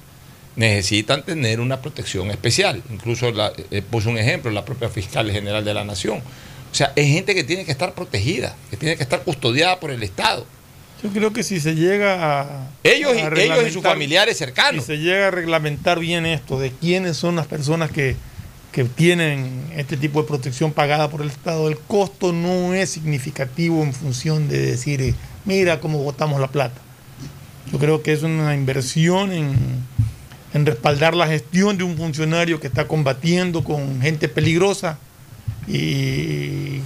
necesitan 0.60 1.22
tener 1.24 1.58
una 1.58 1.80
protección 1.80 2.30
especial. 2.30 2.82
Incluso 2.90 3.30
la, 3.32 3.50
eh, 3.70 3.82
puso 3.82 4.10
un 4.10 4.18
ejemplo, 4.18 4.50
la 4.50 4.64
propia 4.64 4.88
fiscal 4.90 5.30
general 5.30 5.64
de 5.64 5.72
la 5.74 5.84
Nación. 5.84 6.18
O 6.18 6.74
sea, 6.74 6.92
es 6.94 7.06
gente 7.08 7.34
que 7.34 7.44
tiene 7.44 7.64
que 7.64 7.72
estar 7.72 7.94
protegida, 7.94 8.54
que 8.70 8.76
tiene 8.76 8.96
que 8.96 9.02
estar 9.02 9.22
custodiada 9.22 9.80
por 9.80 9.90
el 9.90 10.02
Estado. 10.02 10.46
Yo 11.02 11.08
creo 11.10 11.32
que 11.32 11.42
si 11.42 11.60
se 11.60 11.74
llega 11.74 12.42
a. 12.42 12.68
Ellos, 12.84 13.12
y- 13.16 13.40
ellos 13.40 13.66
y 13.68 13.70
sus 13.72 13.82
familiares 13.82 14.36
Si 14.36 14.44
cercanos. 14.44 14.84
se 14.84 14.98
llega 14.98 15.28
a 15.28 15.30
reglamentar 15.30 15.98
bien 15.98 16.26
esto, 16.26 16.60
de 16.60 16.70
quiénes 16.72 17.16
son 17.16 17.36
las 17.36 17.46
personas 17.46 17.90
que, 17.90 18.16
que 18.70 18.84
tienen 18.84 19.64
este 19.76 19.96
tipo 19.96 20.20
de 20.20 20.28
protección 20.28 20.72
pagada 20.72 21.08
por 21.08 21.22
el 21.22 21.28
Estado, 21.28 21.68
el 21.68 21.78
costo 21.78 22.32
no 22.34 22.74
es 22.74 22.90
significativo 22.90 23.82
en 23.82 23.94
función 23.94 24.46
de 24.48 24.58
decir, 24.58 25.00
eh, 25.00 25.14
mira 25.46 25.80
cómo 25.80 26.02
botamos 26.02 26.38
la 26.38 26.48
plata. 26.48 26.78
Yo 27.72 27.78
creo 27.78 28.02
que 28.02 28.12
es 28.12 28.22
una 28.22 28.54
inversión 28.54 29.32
en, 29.32 29.56
en 30.52 30.66
respaldar 30.66 31.14
la 31.14 31.26
gestión 31.28 31.78
de 31.78 31.84
un 31.84 31.96
funcionario 31.96 32.58
que 32.60 32.66
está 32.66 32.88
combatiendo 32.88 33.62
con 33.62 34.00
gente 34.02 34.28
peligrosa 34.28 34.98
y, 35.68 36.80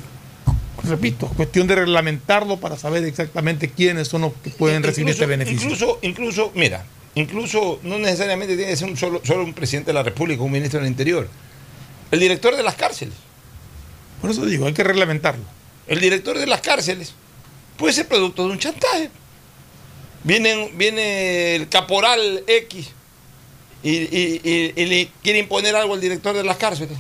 repito, 0.82 1.28
cuestión 1.28 1.66
de 1.66 1.76
reglamentarlo 1.76 2.58
para 2.58 2.76
saber 2.76 3.04
exactamente 3.04 3.70
quiénes 3.70 4.08
son 4.08 4.22
los 4.22 4.32
que 4.42 4.50
pueden 4.50 4.82
recibir 4.82 5.08
Incluso- 5.08 5.22
este 5.24 5.26
beneficio. 5.26 5.64
Incluso, 5.70 5.98
incluso, 6.02 6.52
mira, 6.54 6.84
incluso 7.14 7.80
no 7.82 7.98
necesariamente 7.98 8.56
tiene 8.56 8.72
que 8.72 8.76
ser 8.76 8.88
un 8.88 8.96
solo, 8.96 9.20
solo 9.24 9.44
un 9.44 9.54
presidente 9.54 9.88
de 9.90 9.94
la 9.94 10.02
República, 10.02 10.42
un 10.42 10.52
ministro 10.52 10.80
del 10.80 10.88
Interior. 10.88 11.28
El 12.10 12.20
director 12.20 12.54
de 12.56 12.62
las 12.62 12.74
cárceles. 12.74 13.14
Por 14.20 14.30
eso 14.30 14.44
digo, 14.44 14.66
hay 14.66 14.72
que 14.74 14.84
reglamentarlo. 14.84 15.44
El 15.86 16.00
director 16.00 16.38
de 16.38 16.46
las 16.46 16.60
cárceles 16.60 17.14
puede 17.76 17.92
ser 17.94 18.06
producto 18.08 18.44
de 18.46 18.52
un 18.52 18.58
chantaje. 18.58 19.10
Viene, 20.22 20.70
viene 20.74 21.54
el 21.56 21.68
caporal 21.68 22.42
X 22.46 22.90
y, 23.84 23.90
y- 23.90 24.72
y- 24.74 24.84
le 24.86 25.08
quiere 25.22 25.38
imponer 25.38 25.76
algo 25.76 25.94
al 25.94 26.00
director 26.00 26.34
de 26.34 26.42
las 26.42 26.56
cárceles. 26.56 26.98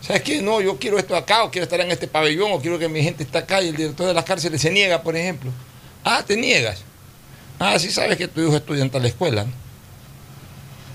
¿Sabes 0.00 0.22
qué? 0.22 0.40
No, 0.40 0.60
yo 0.60 0.78
quiero 0.78 0.98
esto 0.98 1.14
acá, 1.16 1.42
o 1.44 1.50
quiero 1.50 1.64
estar 1.64 1.80
en 1.80 1.90
este 1.90 2.06
pabellón, 2.08 2.52
o 2.52 2.60
quiero 2.60 2.78
que 2.78 2.88
mi 2.88 3.02
gente 3.02 3.24
esté 3.24 3.36
acá, 3.38 3.60
y 3.60 3.68
el 3.68 3.76
director 3.76 4.06
de 4.06 4.14
las 4.14 4.24
cárceles 4.24 4.60
se 4.62 4.70
niega, 4.70 5.02
por 5.02 5.16
ejemplo. 5.16 5.50
Ah, 6.04 6.22
te 6.26 6.36
niegas. 6.36 6.82
Ah, 7.58 7.78
sí 7.78 7.90
sabes 7.90 8.16
que 8.16 8.28
tu 8.28 8.40
hijo 8.40 8.56
estudia 8.56 8.82
en 8.82 8.90
tal 8.90 9.04
escuela. 9.04 9.44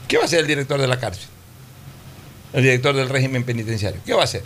¿Qué 0.08 0.16
va 0.18 0.24
a 0.24 0.26
hacer 0.26 0.40
el 0.40 0.48
director 0.48 0.80
de 0.80 0.88
la 0.88 0.98
cárcel? 1.00 1.28
El 2.54 2.64
director 2.64 2.96
del 2.96 3.10
régimen 3.10 3.44
penitenciario. 3.44 4.00
¿Qué 4.06 4.14
va 4.14 4.22
a 4.22 4.24
hacer? 4.24 4.44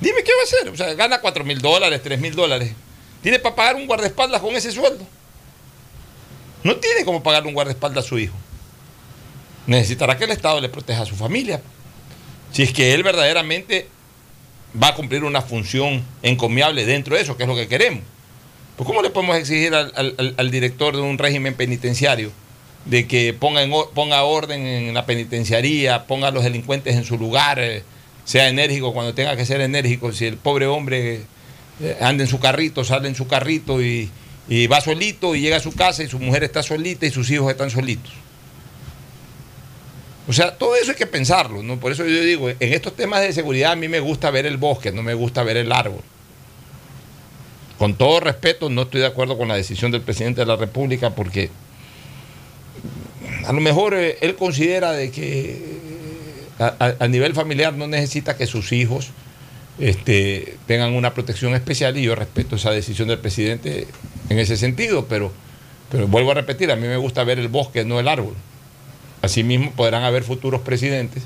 Dime 0.00 0.22
qué 0.24 0.32
va 0.32 0.40
a 0.40 0.44
hacer. 0.44 0.68
O 0.70 0.76
sea, 0.76 0.94
gana 0.94 1.20
4 1.20 1.44
mil 1.44 1.60
dólares, 1.60 2.00
3 2.02 2.20
mil 2.20 2.34
dólares. 2.34 2.72
¿Tiene 3.22 3.38
para 3.38 3.54
pagar 3.54 3.76
un 3.76 3.86
guardaespaldas 3.86 4.40
con 4.40 4.54
ese 4.56 4.72
sueldo? 4.72 5.06
No 6.62 6.76
tiene 6.76 7.04
como 7.04 7.22
pagar 7.22 7.46
un 7.46 7.54
guardaespaldas 7.54 8.04
a 8.04 8.08
su 8.08 8.18
hijo. 8.18 8.34
Necesitará 9.66 10.16
que 10.16 10.24
el 10.24 10.30
Estado 10.30 10.60
le 10.60 10.68
proteja 10.68 11.02
a 11.02 11.06
su 11.06 11.16
familia. 11.16 11.60
Si 12.52 12.62
es 12.62 12.72
que 12.72 12.94
él 12.94 13.02
verdaderamente 13.02 13.88
va 14.80 14.88
a 14.88 14.94
cumplir 14.94 15.24
una 15.24 15.42
función 15.42 16.04
encomiable 16.22 16.84
dentro 16.84 17.16
de 17.16 17.22
eso, 17.22 17.36
que 17.36 17.44
es 17.44 17.48
lo 17.48 17.56
que 17.56 17.68
queremos. 17.68 18.02
Pues 18.76 18.86
¿cómo 18.86 19.02
le 19.02 19.10
podemos 19.10 19.36
exigir 19.36 19.72
al, 19.74 20.50
director 20.50 20.96
de 20.96 21.02
un 21.02 21.16
régimen 21.16 21.54
penitenciario 21.54 22.32
de 22.84 23.06
que 23.06 23.32
ponga, 23.32 23.62
ponga 23.94 24.24
orden 24.24 24.66
en 24.66 24.94
la 24.94 25.06
penitenciaría, 25.06 26.06
ponga 26.06 26.28
a 26.28 26.30
los 26.32 26.42
delincuentes 26.42 26.96
en 26.96 27.04
su 27.04 27.16
lugar, 27.16 27.58
eh, 27.60 27.82
sea 28.24 28.48
enérgico 28.48 28.92
cuando 28.92 29.14
tenga 29.14 29.36
que 29.36 29.46
ser 29.46 29.60
enérgico? 29.60 30.12
Si 30.12 30.26
el 30.26 30.36
pobre 30.36 30.66
hombre 30.66 31.22
eh, 31.80 31.96
anda 32.00 32.24
en 32.24 32.28
su 32.28 32.40
carrito, 32.40 32.84
sale 32.84 33.08
en 33.08 33.14
su 33.14 33.28
carrito 33.28 33.80
y 33.80 34.10
va 34.66 34.80
solito 34.80 35.34
y 35.36 35.40
llega 35.40 35.56
a 35.56 35.60
su 35.60 35.72
casa 35.72 36.02
y 36.02 36.08
su 36.08 36.18
mujer 36.18 36.42
está 36.42 36.62
solita 36.62 37.06
y 37.06 37.10
sus 37.10 37.30
hijos 37.30 37.50
están 37.50 37.70
solitos. 37.70 38.12
O 40.26 40.32
sea, 40.32 40.56
todo 40.56 40.74
eso 40.76 40.92
hay 40.92 40.96
que 40.96 41.06
pensarlo, 41.06 41.62
¿no? 41.62 41.78
Por 41.78 41.92
eso 41.92 42.04
yo 42.04 42.22
digo, 42.22 42.48
en 42.48 42.56
estos 42.60 42.96
temas 42.96 43.20
de 43.20 43.32
seguridad 43.32 43.72
a 43.72 43.76
mí 43.76 43.88
me 43.88 44.00
gusta 44.00 44.30
ver 44.30 44.46
el 44.46 44.56
bosque, 44.56 44.90
no 44.90 45.02
me 45.02 45.14
gusta 45.14 45.42
ver 45.42 45.58
el 45.58 45.70
árbol. 45.70 46.00
Con 47.78 47.94
todo 47.96 48.20
respeto, 48.20 48.70
no 48.70 48.82
estoy 48.82 49.02
de 49.02 49.06
acuerdo 49.06 49.36
con 49.36 49.48
la 49.48 49.56
decisión 49.56 49.90
del 49.90 50.00
presidente 50.00 50.40
de 50.40 50.46
la 50.46 50.56
República 50.56 51.10
porque 51.10 51.50
a 53.46 53.52
lo 53.52 53.60
mejor 53.60 53.94
eh, 53.94 54.16
él 54.22 54.36
considera 54.36 54.92
de 54.92 55.10
que 55.10 55.50
eh, 56.58 56.94
a, 56.98 57.08
nivel 57.08 57.34
familiar 57.34 57.74
no 57.74 57.86
necesita 57.86 58.36
que 58.36 58.46
sus 58.46 58.72
hijos 58.72 59.10
este, 59.78 60.56
tengan 60.66 60.94
una 60.94 61.12
protección 61.12 61.54
especial 61.54 61.98
y 61.98 62.02
yo 62.02 62.14
respeto 62.14 62.56
esa 62.56 62.70
decisión 62.70 63.08
del 63.08 63.18
presidente 63.18 63.88
en 64.30 64.38
ese 64.38 64.56
sentido, 64.56 65.06
pero, 65.06 65.32
pero 65.90 66.06
vuelvo 66.06 66.30
a 66.30 66.34
repetir, 66.34 66.70
a 66.70 66.76
mí 66.76 66.86
me 66.86 66.96
gusta 66.96 67.24
ver 67.24 67.38
el 67.38 67.48
bosque, 67.48 67.84
no 67.84 68.00
el 68.00 68.08
árbol. 68.08 68.34
Asimismo, 69.24 69.72
podrán 69.72 70.04
haber 70.04 70.22
futuros 70.22 70.60
presidentes 70.60 71.22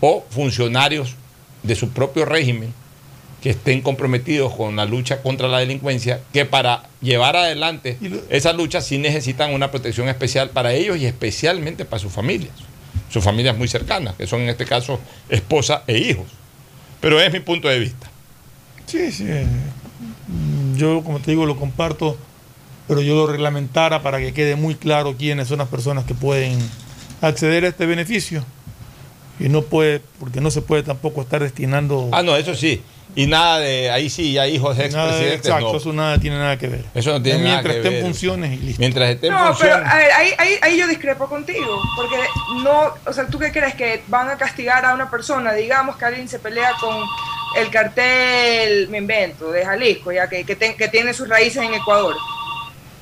o 0.00 0.24
funcionarios 0.30 1.14
de 1.62 1.74
su 1.74 1.90
propio 1.90 2.24
régimen 2.24 2.72
que 3.42 3.50
estén 3.50 3.82
comprometidos 3.82 4.54
con 4.54 4.74
la 4.76 4.86
lucha 4.86 5.20
contra 5.20 5.46
la 5.46 5.58
delincuencia, 5.58 6.20
que 6.32 6.46
para 6.46 6.84
llevar 7.02 7.36
adelante 7.36 7.98
esa 8.30 8.54
lucha 8.54 8.80
sí 8.80 8.96
necesitan 8.96 9.52
una 9.52 9.70
protección 9.70 10.08
especial 10.08 10.48
para 10.50 10.72
ellos 10.72 10.96
y 10.96 11.04
especialmente 11.04 11.84
para 11.84 12.00
sus 12.00 12.10
familias, 12.10 12.54
sus 13.10 13.22
familias 13.22 13.56
muy 13.56 13.68
cercanas, 13.68 14.14
que 14.14 14.26
son 14.26 14.40
en 14.40 14.48
este 14.48 14.64
caso 14.64 14.98
esposa 15.28 15.82
e 15.86 15.98
hijos. 15.98 16.26
Pero 17.00 17.20
es 17.20 17.30
mi 17.30 17.40
punto 17.40 17.68
de 17.68 17.78
vista. 17.78 18.10
Sí, 18.86 19.12
sí. 19.12 19.26
Yo, 20.76 21.02
como 21.04 21.20
te 21.20 21.32
digo, 21.32 21.44
lo 21.44 21.56
comparto, 21.56 22.16
pero 22.88 23.02
yo 23.02 23.14
lo 23.14 23.26
reglamentara 23.26 24.02
para 24.02 24.18
que 24.20 24.32
quede 24.32 24.56
muy 24.56 24.74
claro 24.74 25.16
quiénes 25.18 25.48
son 25.48 25.58
las 25.58 25.68
personas 25.68 26.04
que 26.06 26.14
pueden 26.14 26.58
acceder 27.20 27.64
a 27.64 27.68
este 27.68 27.86
beneficio. 27.86 28.44
Y 29.38 29.48
no 29.50 29.62
puede, 29.62 30.00
porque 30.18 30.40
no 30.40 30.50
se 30.50 30.62
puede 30.62 30.82
tampoco 30.82 31.20
estar 31.20 31.42
destinando 31.42 32.08
Ah, 32.12 32.22
no, 32.22 32.36
eso 32.36 32.54
sí. 32.54 32.82
Y 33.14 33.26
nada 33.26 33.58
de 33.60 33.90
ahí 33.90 34.10
sí, 34.10 34.32
ya 34.34 34.46
hijos 34.46 34.78
expresidentes. 34.78 35.36
exacto, 35.46 35.72
no. 35.72 35.76
eso 35.78 35.92
nada 35.92 36.18
tiene 36.18 36.36
nada 36.38 36.58
que 36.58 36.68
ver. 36.68 36.84
Eso 36.94 37.12
no 37.12 37.22
tiene 37.22 37.38
Es 37.38 37.44
nada 37.44 37.54
mientras 37.56 37.74
que 37.74 37.78
esté 37.80 37.88
ver. 37.90 37.98
en 37.98 38.04
funciones 38.04 38.52
y 38.52 38.56
listo. 38.62 38.80
Mientras 38.80 39.10
esté 39.10 39.26
en 39.28 39.32
No, 39.34 39.56
pero 39.58 39.74
a 39.74 39.78
ver, 39.96 40.12
ahí, 40.12 40.30
ahí, 40.38 40.50
ahí 40.62 40.78
yo 40.78 40.86
discrepo 40.86 41.26
contigo, 41.26 41.80
porque 41.96 42.16
no, 42.62 42.92
o 43.06 43.12
sea, 43.12 43.26
¿tú 43.26 43.38
qué 43.38 43.52
crees? 43.52 43.74
Que 43.74 44.02
van 44.08 44.28
a 44.28 44.36
castigar 44.36 44.84
a 44.84 44.92
una 44.94 45.10
persona, 45.10 45.52
digamos 45.54 45.96
que 45.96 46.04
alguien 46.04 46.28
se 46.28 46.38
pelea 46.38 46.72
con 46.80 46.94
el 47.58 47.70
cartel, 47.70 48.88
me 48.90 48.98
invento, 48.98 49.50
de 49.50 49.64
Jalisco, 49.64 50.12
ya 50.12 50.28
que, 50.28 50.44
que, 50.44 50.56
ten- 50.56 50.76
que 50.76 50.88
tiene 50.88 51.14
sus 51.14 51.26
raíces 51.28 51.62
en 51.62 51.72
Ecuador. 51.74 52.14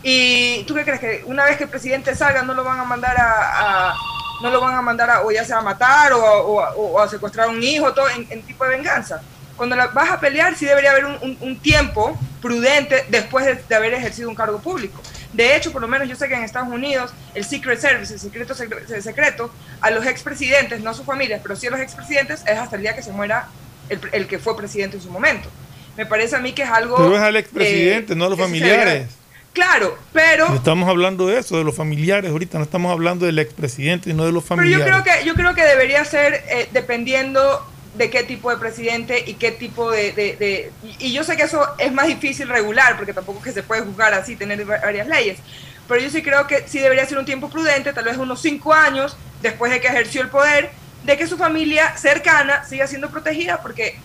¿Y 0.06 0.64
tú 0.64 0.74
qué 0.74 0.84
crees? 0.84 1.00
Que 1.00 1.22
una 1.24 1.44
vez 1.46 1.56
que 1.56 1.64
el 1.64 1.70
presidente 1.70 2.14
salga 2.14 2.42
no 2.42 2.52
lo 2.54 2.62
van 2.62 2.78
a 2.78 2.84
mandar 2.84 3.16
a, 3.18 3.90
a- 3.90 3.94
no 4.42 4.50
lo 4.50 4.60
van 4.60 4.74
a 4.74 4.82
mandar 4.82 5.08
a, 5.10 5.22
o 5.22 5.30
ya 5.32 5.44
sea 5.44 5.58
a 5.58 5.62
matar 5.62 6.12
o, 6.12 6.24
a- 6.26 6.42
o 6.42 6.60
a- 6.60 6.74
o 6.74 7.00
a 7.00 7.08
secuestrar 7.08 7.46
a 7.46 7.50
un 7.50 7.62
hijo, 7.62 7.92
todo 7.94 8.08
en, 8.10 8.26
en 8.30 8.42
tipo 8.42 8.64
de 8.64 8.76
venganza? 8.76 9.22
Cuando 9.56 9.76
la, 9.76 9.86
vas 9.86 10.10
a 10.10 10.20
pelear 10.20 10.54
sí 10.56 10.66
debería 10.66 10.90
haber 10.90 11.06
un, 11.06 11.14
un- 11.22 11.38
un 11.40 11.58
tiempo 11.60 12.18
prudente 12.42 13.06
después 13.08 13.46
de, 13.46 13.54
de 13.66 13.74
haber 13.74 13.94
ejercido 13.94 14.28
un 14.28 14.34
cargo 14.34 14.58
público. 14.58 15.00
De 15.32 15.56
hecho, 15.56 15.72
por 15.72 15.80
lo 15.80 15.88
menos 15.88 16.06
yo 16.08 16.16
sé 16.16 16.28
que 16.28 16.34
en 16.34 16.42
Estados 16.44 16.68
Unidos 16.68 17.12
el 17.34 17.44
Secret 17.44 17.80
Service, 17.80 18.12
el 18.12 18.20
secreto 18.20 18.54
secre- 18.54 18.88
el 18.92 19.02
secreto, 19.02 19.50
a 19.80 19.90
los 19.90 20.04
expresidentes, 20.06 20.80
no 20.82 20.90
a 20.90 20.94
sus 20.94 21.06
familias, 21.06 21.40
pero 21.42 21.56
sí 21.56 21.68
a 21.68 21.70
los 21.70 21.80
expresidentes, 21.80 22.42
es 22.46 22.58
hasta 22.58 22.76
el 22.76 22.82
día 22.82 22.94
que 22.94 23.02
se 23.02 23.10
muera 23.12 23.46
el, 23.88 24.00
el 24.12 24.26
que 24.26 24.38
fue 24.38 24.56
presidente 24.56 24.96
en 24.98 25.02
su 25.02 25.10
momento. 25.10 25.48
Me 25.96 26.04
parece 26.04 26.36
a 26.36 26.40
mí 26.40 26.52
que 26.52 26.62
es 26.62 26.70
algo... 26.70 26.96
Pero 26.96 27.16
es 27.16 27.22
al 27.22 27.36
expresidente, 27.36 28.12
eh, 28.12 28.16
no 28.16 28.26
a 28.26 28.28
los 28.28 28.38
familiares. 28.38 29.08
Claro, 29.54 29.96
pero... 30.12 30.52
Estamos 30.54 30.88
hablando 30.88 31.26
de 31.28 31.38
eso, 31.38 31.56
de 31.56 31.64
los 31.64 31.74
familiares 31.74 32.30
ahorita, 32.30 32.58
no 32.58 32.64
estamos 32.64 32.92
hablando 32.92 33.24
del 33.24 33.38
expresidente, 33.38 34.10
sino 34.10 34.26
de 34.26 34.32
los 34.32 34.42
Pero 34.44 34.56
familiares. 34.56 34.84
yo 34.86 34.92
creo 35.02 35.04
que 35.04 35.24
yo 35.24 35.34
creo 35.34 35.54
que 35.54 35.62
debería 35.64 36.04
ser 36.04 36.34
eh, 36.48 36.68
dependiendo 36.72 37.64
de 37.94 38.10
qué 38.10 38.24
tipo 38.24 38.50
de 38.50 38.56
presidente 38.56 39.22
y 39.24 39.34
qué 39.34 39.52
tipo 39.52 39.90
de, 39.92 40.10
de- 40.12 40.34
de- 40.36 40.72
y 40.98 41.12
yo 41.12 41.22
sé 41.22 41.36
que 41.36 41.44
eso 41.44 41.64
es 41.78 41.92
más 41.92 42.08
difícil 42.08 42.48
regular 42.48 42.96
porque 42.96 43.12
tampoco 43.14 43.38
es 43.38 43.44
que 43.44 43.52
se 43.52 43.62
puede 43.62 43.82
juzgar 43.82 44.12
así 44.12 44.34
tener 44.34 44.68
va- 44.68 44.80
varias 44.80 45.06
leyes 45.06 45.38
pero 45.86 46.00
yo 46.00 46.10
sí 46.10 46.20
creo 46.20 46.48
que 46.48 46.64
sí 46.66 46.80
debería 46.80 47.06
ser 47.06 47.18
un 47.18 47.24
tiempo 47.24 47.48
prudente 47.48 47.92
tal 47.92 48.04
vez 48.04 48.16
unos 48.16 48.42
cinco 48.42 48.74
años 48.74 49.16
después 49.42 49.70
de 49.70 49.80
que 49.80 49.86
ejerció 49.86 50.22
el 50.22 50.28
poder 50.28 50.72
de 51.04 51.16
que 51.16 51.28
su 51.28 51.36
familia 51.36 51.96
cercana 51.96 52.64
siga 52.64 52.88
siendo 52.88 53.10
protegida 53.10 53.62
porque 53.62 53.96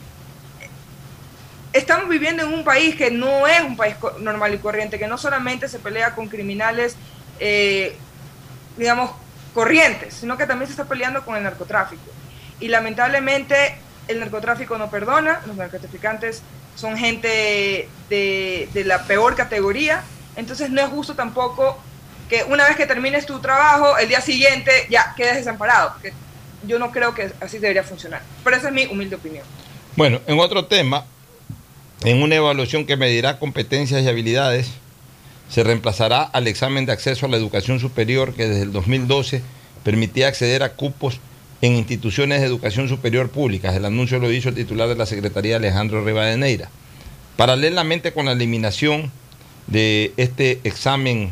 estamos 1.74 2.10
viviendo 2.10 2.44
en 2.44 2.54
un 2.54 2.64
país 2.64 2.96
que 2.96 3.12
no 3.12 3.48
es 3.48 3.62
un 3.62 3.78
país 3.78 3.96
normal 4.20 4.54
y 4.54 4.58
corriente, 4.58 5.00
que 5.00 5.08
no 5.08 5.18
solamente 5.18 5.68
se 5.68 5.80
pelea 5.80 6.16
con 6.16 6.28
criminales, 6.28 6.96
eh, 7.40 7.96
digamos, 8.78 9.12
corrientes, 9.54 10.14
sino 10.16 10.38
que 10.38 10.46
también 10.46 10.68
se 10.68 10.74
está 10.74 10.86
peleando 10.86 11.24
con 11.24 11.36
el 11.36 11.44
narcotráfico. 11.44 12.04
Y 12.60 12.68
lamentablemente 12.68 13.76
el 14.08 14.20
narcotráfico 14.20 14.78
no 14.78 14.90
perdona, 14.90 15.42
los 15.46 15.56
narcotraficantes 15.56 16.42
son 16.76 16.98
gente 16.98 17.88
de, 18.10 18.70
de 18.74 18.84
la 18.86 19.04
peor 19.04 19.36
categoría, 19.36 20.04
entonces 20.36 20.70
no 20.70 20.82
es 20.82 20.88
justo 20.88 21.16
tampoco 21.16 21.78
que 22.30 22.44
una 22.44 22.66
vez 22.66 22.78
que 22.78 22.86
termines 22.86 23.26
tu 23.26 23.40
trabajo, 23.40 23.98
el 23.98 24.08
día 24.08 24.22
siguiente 24.22 24.72
ya 24.90 25.14
quedes 25.18 25.36
desamparado, 25.36 25.94
yo 26.66 26.80
no 26.80 26.92
creo 26.92 27.14
que 27.14 27.32
así 27.42 27.58
debería 27.58 27.84
funcionar. 27.84 28.22
Pero 28.44 28.56
esa 28.56 28.68
es 28.68 28.74
mi 28.74 28.86
humilde 28.86 29.16
opinión. 29.16 29.46
Bueno, 29.96 30.22
en 30.28 30.40
otro 30.40 30.66
tema, 30.66 31.06
en 32.04 32.22
una 32.22 32.36
evaluación 32.36 32.86
que 32.86 32.98
medirá 32.98 33.40
competencias 33.40 34.04
y 34.04 34.08
habilidades, 34.08 34.70
se 35.50 35.64
reemplazará 35.64 36.22
al 36.22 36.48
examen 36.48 36.86
de 36.86 36.92
acceso 36.92 37.26
a 37.26 37.30
la 37.30 37.38
educación 37.38 37.80
superior 37.80 38.34
que 38.34 38.48
desde 38.48 38.64
el 38.64 38.72
2012 38.72 39.42
permitía 39.84 40.28
acceder 40.28 40.64
a 40.64 40.74
cupos 40.74 41.20
en 41.62 41.76
instituciones 41.76 42.40
de 42.40 42.48
educación 42.48 42.88
superior 42.88 43.30
públicas. 43.30 43.76
El 43.76 43.86
anuncio 43.86 44.20
lo 44.20 44.32
hizo 44.32 44.50
el 44.50 44.56
titular 44.56 44.88
de 44.88 44.96
la 44.96 45.06
Secretaría 45.06 45.58
Alejandro 45.58 46.06
Rivadeneira. 46.06 46.70
Paralelamente 47.36 48.14
con 48.14 48.28
la 48.28 48.34
eliminación 48.34 49.12
de 49.68 50.14
este 50.18 50.60
examen 50.64 51.32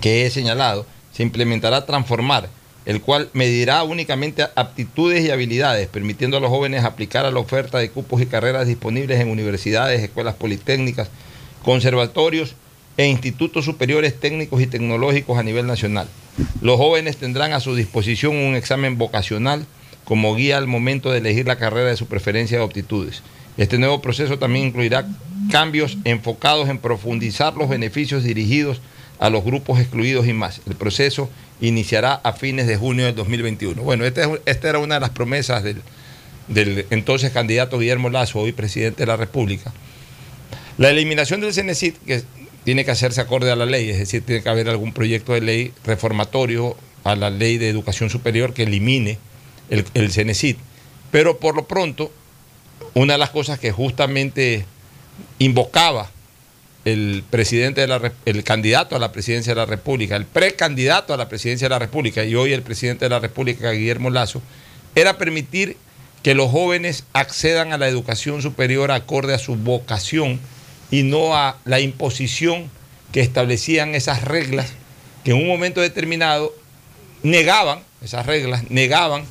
que 0.00 0.26
he 0.26 0.30
señalado, 0.30 0.86
se 1.12 1.22
implementará 1.22 1.86
transformar, 1.86 2.48
el 2.86 3.00
cual 3.00 3.28
medirá 3.32 3.82
únicamente 3.82 4.46
aptitudes 4.54 5.24
y 5.24 5.30
habilidades, 5.30 5.88
permitiendo 5.88 6.36
a 6.36 6.40
los 6.40 6.50
jóvenes 6.50 6.84
aplicar 6.84 7.26
a 7.26 7.32
la 7.32 7.40
oferta 7.40 7.78
de 7.78 7.90
cupos 7.90 8.22
y 8.22 8.26
carreras 8.26 8.68
disponibles 8.68 9.20
en 9.20 9.28
universidades, 9.28 10.02
escuelas 10.02 10.36
politécnicas, 10.36 11.10
conservatorios 11.64 12.54
e 12.96 13.06
institutos 13.06 13.64
superiores 13.64 14.18
técnicos 14.18 14.62
y 14.62 14.68
tecnológicos 14.68 15.36
a 15.36 15.42
nivel 15.42 15.66
nacional. 15.66 16.06
Los 16.60 16.78
jóvenes 16.78 17.16
tendrán 17.16 17.52
a 17.52 17.60
su 17.60 17.74
disposición 17.74 18.36
un 18.36 18.54
examen 18.54 18.98
vocacional 18.98 19.66
como 20.04 20.36
guía 20.36 20.56
al 20.56 20.68
momento 20.68 21.10
de 21.10 21.18
elegir 21.18 21.46
la 21.46 21.58
carrera 21.58 21.90
de 21.90 21.96
su 21.96 22.06
preferencia 22.06 22.58
de 22.58 22.64
aptitudes. 22.64 23.22
Este 23.56 23.78
nuevo 23.78 24.00
proceso 24.00 24.38
también 24.38 24.66
incluirá 24.66 25.08
cambios 25.50 25.98
enfocados 26.04 26.68
en 26.68 26.78
profundizar 26.78 27.56
los 27.56 27.68
beneficios 27.68 28.22
dirigidos 28.22 28.80
a 29.18 29.30
los 29.30 29.44
grupos 29.44 29.80
excluidos 29.80 30.26
y 30.28 30.32
más. 30.32 30.60
El 30.66 30.76
proceso 30.76 31.28
iniciará 31.60 32.14
a 32.14 32.32
fines 32.32 32.66
de 32.66 32.76
junio 32.76 33.06
del 33.06 33.14
2021. 33.14 33.82
Bueno, 33.82 34.04
esta, 34.04 34.28
esta 34.44 34.68
era 34.68 34.78
una 34.78 34.96
de 34.96 35.00
las 35.00 35.10
promesas 35.10 35.62
del, 35.62 35.82
entonces 36.90 37.32
candidato 37.32 37.78
Guillermo 37.78 38.10
Lazo, 38.10 38.40
hoy 38.40 38.52
presidente 38.52 39.02
de 39.02 39.06
la 39.06 39.16
República. 39.16 39.72
La 40.78 40.90
eliminación 40.90 41.40
del 41.40 41.54
CENESIT, 41.54 41.96
que 42.04 42.22
tiene 42.64 42.84
que 42.84 42.90
hacerse 42.90 43.20
acorde 43.20 43.50
a 43.50 43.56
la 43.56 43.66
ley, 43.66 43.88
es 43.90 43.98
decir, 43.98 44.22
tiene 44.22 44.42
que 44.42 44.48
haber 44.48 44.68
algún 44.68 44.92
proyecto 44.92 45.32
de 45.32 45.40
ley 45.40 45.72
reformatorio 45.84 46.76
a 47.04 47.14
la 47.14 47.30
ley 47.30 47.58
de 47.58 47.68
educación 47.68 48.10
superior 48.10 48.52
que 48.52 48.64
elimine 48.64 49.18
el, 49.70 49.84
el. 49.94 50.56
Pero 51.10 51.38
por 51.38 51.54
lo 51.54 51.66
pronto, 51.66 52.12
una 52.94 53.14
de 53.14 53.18
las 53.18 53.30
cosas 53.30 53.58
que 53.58 53.72
justamente 53.72 54.66
invocaba 55.38 56.10
el 56.86 57.24
presidente 57.28 57.80
de 57.80 57.88
la 57.88 58.12
el 58.26 58.44
candidato 58.44 58.94
a 58.94 59.00
la 59.00 59.10
presidencia 59.10 59.52
de 59.54 59.60
la 59.60 59.66
República, 59.66 60.14
el 60.14 60.24
precandidato 60.24 61.12
a 61.12 61.16
la 61.16 61.28
presidencia 61.28 61.66
de 61.66 61.70
la 61.70 61.80
República 61.80 62.24
y 62.24 62.36
hoy 62.36 62.52
el 62.52 62.62
presidente 62.62 63.04
de 63.04 63.08
la 63.10 63.18
República, 63.18 63.72
Guillermo 63.72 64.08
Lazo, 64.08 64.40
era 64.94 65.18
permitir 65.18 65.76
que 66.22 66.36
los 66.36 66.48
jóvenes 66.48 67.02
accedan 67.12 67.72
a 67.72 67.78
la 67.78 67.88
educación 67.88 68.40
superior 68.40 68.92
acorde 68.92 69.34
a 69.34 69.38
su 69.38 69.56
vocación 69.56 70.38
y 70.92 71.02
no 71.02 71.34
a 71.34 71.58
la 71.64 71.80
imposición 71.80 72.70
que 73.10 73.20
establecían 73.20 73.96
esas 73.96 74.22
reglas 74.22 74.72
que 75.24 75.32
en 75.32 75.38
un 75.38 75.48
momento 75.48 75.80
determinado 75.80 76.54
negaban, 77.24 77.80
esas 78.00 78.26
reglas 78.26 78.70
negaban 78.70 79.24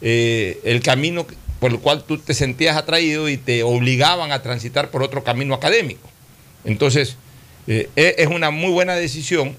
eh, 0.00 0.58
el 0.64 0.82
camino 0.82 1.24
por 1.60 1.70
el 1.70 1.78
cual 1.78 2.02
tú 2.02 2.18
te 2.18 2.34
sentías 2.34 2.76
atraído 2.76 3.28
y 3.28 3.36
te 3.36 3.62
obligaban 3.62 4.32
a 4.32 4.42
transitar 4.42 4.90
por 4.90 5.04
otro 5.04 5.22
camino 5.22 5.54
académico. 5.54 6.15
Entonces, 6.66 7.16
eh, 7.66 7.88
e, 7.96 8.16
es 8.18 8.26
una 8.28 8.50
muy 8.50 8.70
buena 8.70 8.94
decisión 8.94 9.56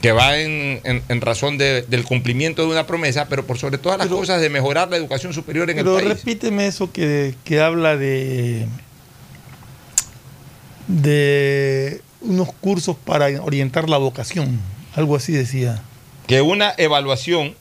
que 0.00 0.12
va 0.12 0.38
en, 0.38 1.20
razón 1.20 1.58
del 1.58 2.04
cumplimiento 2.04 2.62
de 2.62 2.68
una 2.68 2.86
promesa, 2.86 3.26
pero 3.28 3.44
por 3.44 3.58
sobre 3.58 3.78
todas 3.78 3.98
las 3.98 4.06
cosas 4.06 4.40
de 4.40 4.48
mejorar 4.48 4.88
la 4.88 4.96
educación 4.96 5.32
superior 5.32 5.68
en 5.70 5.78
el 5.78 5.84
país. 5.84 5.98
Pero 5.98 6.14
repíteme 6.14 6.68
eso 6.68 6.92
que, 6.92 7.34
que 7.44 7.60
habla 7.60 7.96
de, 7.96 8.66
de 10.86 12.00
unos 12.20 12.52
cursos 12.60 12.96
para 13.04 13.26
orientar 13.42 13.88
la 13.88 13.98
vocación, 13.98 14.60
algo 14.94 15.16
así 15.16 15.32
decía. 15.32 15.82
Que 16.28 16.42
una 16.42 16.74
evaluación 16.76 17.56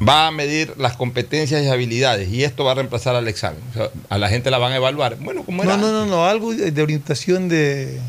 va 0.00 0.26
a 0.26 0.30
medir 0.30 0.74
las 0.76 0.96
competencias 0.96 1.62
y 1.62 1.68
habilidades 1.68 2.28
y 2.28 2.44
esto 2.44 2.64
va 2.64 2.72
a 2.72 2.74
reemplazar 2.74 3.14
al 3.14 3.28
examen. 3.28 3.60
O 3.70 3.74
sea, 3.74 3.90
a 4.08 4.18
la 4.18 4.28
gente 4.28 4.50
la 4.50 4.58
van 4.58 4.72
a 4.72 4.76
evaluar. 4.76 5.16
Bueno, 5.20 5.44
como 5.44 5.62
era 5.62 5.76
No, 5.76 5.86
no, 5.86 5.92
no, 5.92 6.06
no, 6.06 6.26
algo 6.26 6.52
de 6.54 6.82
orientación 6.82 7.48
de... 7.48 8.00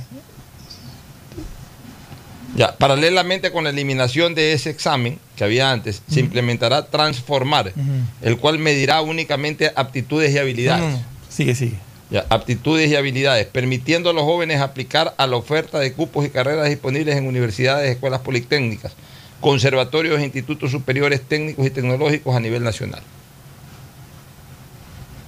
Ya, 2.55 2.77
paralelamente 2.77 3.51
con 3.51 3.65
la 3.65 3.69
eliminación 3.69 4.33
de 4.33 4.53
ese 4.53 4.69
examen 4.69 5.19
que 5.35 5.43
había 5.43 5.71
antes, 5.71 6.01
se 6.09 6.21
implementará 6.21 6.85
Transformar, 6.85 7.73
el 8.21 8.37
cual 8.37 8.59
medirá 8.59 9.01
únicamente 9.01 9.73
aptitudes 9.75 10.33
y 10.33 10.37
habilidades. 10.37 10.83
No, 10.83 10.91
no, 10.91 11.03
Sigue, 11.29 11.53
sigue. 11.53 11.75
Ya, 12.09 12.25
aptitudes 12.29 12.89
y 12.89 12.95
habilidades, 12.95 13.47
permitiendo 13.47 14.09
a 14.09 14.13
los 14.13 14.23
jóvenes 14.23 14.61
aplicar 14.61 15.13
a 15.17 15.27
la 15.27 15.35
oferta 15.35 15.79
de 15.79 15.91
cupos 15.91 16.25
y 16.25 16.29
carreras 16.29 16.69
disponibles 16.69 17.17
en 17.17 17.27
universidades, 17.27 17.91
escuelas 17.91 18.21
politécnicas, 18.21 18.93
conservatorios 19.45 20.19
e 20.19 20.23
institutos 20.23 20.71
superiores 20.71 21.21
técnicos 21.21 21.67
y 21.67 21.69
tecnológicos 21.69 22.35
a 22.35 22.39
nivel 22.39 22.63
nacional. 22.63 23.03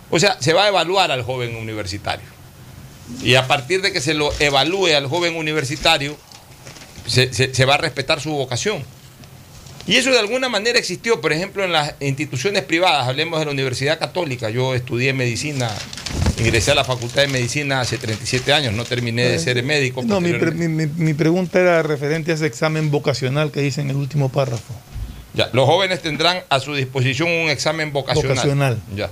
O 0.10 0.17
sea, 0.19 0.41
se 0.41 0.53
va 0.53 0.63
a 0.63 0.69
evaluar 0.69 1.12
al 1.12 1.21
joven 1.21 1.56
universitario. 1.56 2.25
Y 3.21 3.36
a 3.36 3.45
partir 3.45 3.84
de 3.84 3.93
que 3.93 4.01
se 4.01 4.15
lo 4.15 4.32
evalúe 4.39 4.88
al 4.88 5.06
joven 5.06 5.36
universitario, 5.36 6.17
se, 7.06 7.32
se, 7.32 7.65
va 7.65 7.75
a 7.75 7.77
respetar 7.77 8.19
su 8.19 8.32
vocación. 8.32 8.84
Y 9.88 9.95
eso 9.95 10.12
de 10.12 10.19
alguna 10.19 10.50
manera 10.50 10.78
existió, 10.78 11.21
por 11.21 11.32
ejemplo, 11.32 11.63
en 11.63 11.71
las 11.71 11.95
instituciones 12.02 12.63
privadas, 12.63 13.08
hablemos 13.08 13.39
de 13.39 13.45
la 13.45 13.52
Universidad 13.52 13.97
Católica, 13.97 14.50
yo 14.50 14.76
estudié 14.76 15.13
medicina, 15.13 15.71
ingresé 16.39 16.71
a 16.71 16.76
la 16.76 16.84
Facultad 16.84 17.21
de 17.21 17.30
Medicina 17.30 17.80
hace 17.80 17.97
37 17.97 18.52
años, 18.52 18.73
no 18.73 18.84
terminé 18.84 19.23
de 19.23 19.39
ser 19.39 19.63
médico. 19.63 20.04
No, 20.04 20.19
mi, 20.19 20.34
mi, 20.34 20.88
mi, 20.88 21.13
pregunta 21.13 21.62
era 21.62 21.84
referente 21.84 22.32
a 22.32 22.36
ese 22.36 22.45
examen 22.45 22.91
vocacional 22.91 23.50
que 23.50 23.62
dice 23.62 23.80
en 23.80 23.89
el 23.89 23.95
último 23.95 24.28
párrafo. 24.28 24.73
Ya, 25.34 25.50
los 25.54 25.65
jóvenes 25.65 26.02
tendrán 26.02 26.39
a 26.50 26.60
su 26.60 26.73
disposición 26.73 27.30
un 27.30 27.50
examen 27.50 27.93
vocacional. 27.93 28.30
Vocacional. 28.36 28.82
Ya. 28.93 29.10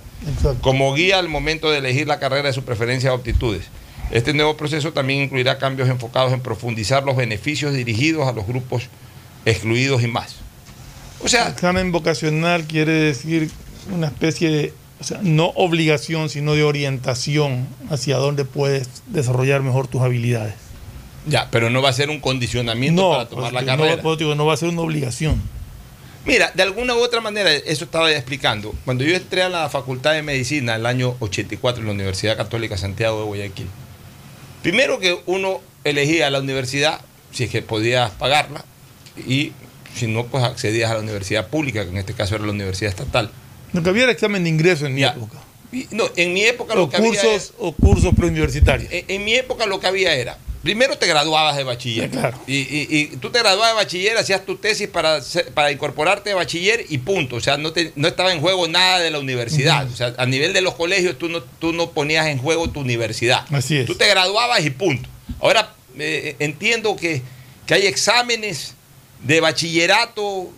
Como 0.59 0.93
guía 0.93 1.19
al 1.19 1.29
momento 1.29 1.71
de 1.71 1.77
elegir 1.77 2.07
la 2.07 2.19
carrera 2.19 2.47
de 2.47 2.53
su 2.53 2.63
preferencia 2.63 3.13
o 3.13 3.15
aptitudes. 3.15 3.65
Este 4.11 4.33
nuevo 4.33 4.57
proceso 4.57 4.91
también 4.91 5.21
incluirá 5.21 5.57
cambios 5.57 5.87
enfocados 5.87 6.33
en 6.33 6.41
profundizar 6.41 7.03
los 7.03 7.15
beneficios 7.15 7.73
dirigidos 7.73 8.27
a 8.27 8.33
los 8.33 8.45
grupos 8.45 8.89
excluidos 9.45 10.03
y 10.03 10.07
más. 10.07 10.44
O 11.25 11.27
sea, 11.27 11.49
examen 11.49 11.91
vocacional 11.91 12.65
quiere 12.65 12.91
decir 12.91 13.49
una 13.91 14.05
especie 14.05 14.51
de, 14.51 14.73
o 15.01 15.03
sea, 15.03 15.17
no 15.23 15.47
obligación, 15.55 16.29
sino 16.29 16.53
de 16.53 16.63
orientación 16.63 17.67
hacia 17.89 18.17
dónde 18.17 18.45
puedes 18.45 18.87
desarrollar 19.07 19.63
mejor 19.63 19.87
tus 19.87 20.03
habilidades. 20.03 20.53
Ya, 21.25 21.49
pero 21.49 21.71
no 21.71 21.81
va 21.81 21.89
a 21.89 21.93
ser 21.93 22.11
un 22.11 22.19
condicionamiento 22.19 23.09
para 23.09 23.27
tomar 23.27 23.53
la 23.53 23.65
carrera. 23.65 23.99
No, 24.03 24.35
no 24.35 24.45
va 24.45 24.53
a 24.53 24.57
ser 24.57 24.69
una 24.69 24.81
obligación. 24.81 25.41
Mira, 26.27 26.51
de 26.53 26.61
alguna 26.61 26.93
u 26.93 26.99
otra 26.99 27.21
manera, 27.21 27.51
eso 27.51 27.85
estaba 27.85 28.11
ya 28.11 28.17
explicando. 28.17 28.75
Cuando 28.85 29.03
yo 29.03 29.15
entré 29.15 29.41
a 29.41 29.49
la 29.49 29.67
Facultad 29.67 30.13
de 30.13 30.21
Medicina 30.21 30.75
el 30.75 30.85
año 30.85 31.15
84 31.21 31.81
en 31.81 31.87
la 31.87 31.93
Universidad 31.93 32.37
Católica 32.37 32.77
Santiago 32.77 33.21
de 33.21 33.25
Guayaquil, 33.25 33.67
primero 34.61 34.99
que 34.99 35.17
uno 35.25 35.59
elegía 35.83 36.29
la 36.29 36.39
universidad, 36.39 37.01
si 37.31 37.45
es 37.45 37.49
que 37.49 37.63
podía 37.63 38.11
pagarla, 38.19 38.63
y 39.27 39.53
si 39.95 40.07
no, 40.07 40.25
pues 40.25 40.43
accedías 40.43 40.91
a 40.91 40.95
la 40.95 40.99
universidad 40.99 41.47
pública, 41.47 41.83
que 41.83 41.89
en 41.89 41.97
este 41.97 42.13
caso 42.13 42.35
era 42.35 42.45
la 42.45 42.51
universidad 42.51 42.89
estatal. 42.89 43.31
No 43.73 43.83
que 43.83 43.89
había 43.89 44.03
el 44.03 44.09
examen 44.09 44.43
de 44.43 44.49
ingreso 44.49 44.85
en 44.85 44.95
mi 44.95 45.03
época. 45.03 45.39
No, 45.91 46.05
en 46.15 46.33
mi 46.33 46.43
época 46.43 46.75
lo 46.75 46.89
que 46.89 46.97
cursos, 46.97 47.53
había. 47.57 47.69
o 47.69 47.71
cursos 47.73 48.13
preuniversitarios. 48.15 48.91
En, 48.91 49.05
en, 49.07 49.25
mi 49.25 49.35
época 49.35 49.65
lo 49.65 49.79
que 49.79 49.87
había 49.87 50.13
era. 50.13 50.37
Primero 50.61 50.97
te 50.97 51.05
graduabas 51.05 51.57
de 51.57 51.63
bachiller. 51.63 52.09
Claro. 52.15 52.39
Y, 52.47 52.55
y, 52.55 52.87
y, 52.89 53.07
tú 53.17 53.29
te 53.29 53.39
graduabas 53.39 53.71
de 53.71 53.75
bachiller, 53.75 54.17
hacías 54.17 54.45
tu 54.45 54.55
tesis 54.55 54.87
para, 54.87 55.19
para 55.53 55.71
incorporarte 55.71 56.29
de 56.29 56.35
bachiller 56.35 56.85
y 56.87 56.99
punto. 56.99 57.35
O 57.35 57.41
sea, 57.41 57.57
no, 57.57 57.73
te, 57.73 57.91
no 57.95 58.07
estaba 58.07 58.31
en 58.31 58.39
juego 58.39 58.67
nada 58.67 58.99
de 58.99 59.11
la 59.11 59.19
universidad. 59.19 59.85
Uh 59.85 59.89
-huh. 59.89 59.93
O 59.93 59.95
sea, 59.95 60.13
a 60.17 60.25
nivel 60.25 60.53
de 60.53 60.61
los 60.61 60.75
colegios 60.75 61.17
tú 61.17 61.27
no, 61.27 61.41
tú 61.41 61.73
no 61.73 61.91
ponías 61.91 62.27
en 62.27 62.37
juego 62.37 62.69
tu 62.69 62.79
universidad. 62.79 63.45
Así 63.51 63.77
es. 63.77 63.85
Tú 63.85 63.95
te 63.95 64.07
graduabas 64.07 64.65
y 64.65 64.69
punto. 64.69 65.09
Ahora 65.41 65.73
eh, 65.99 66.35
entiendo 66.39 66.95
que, 66.95 67.21
que 67.65 67.73
hay 67.73 67.87
exámenes 67.87 68.75
de 69.23 69.41
bachillerato 69.41 70.49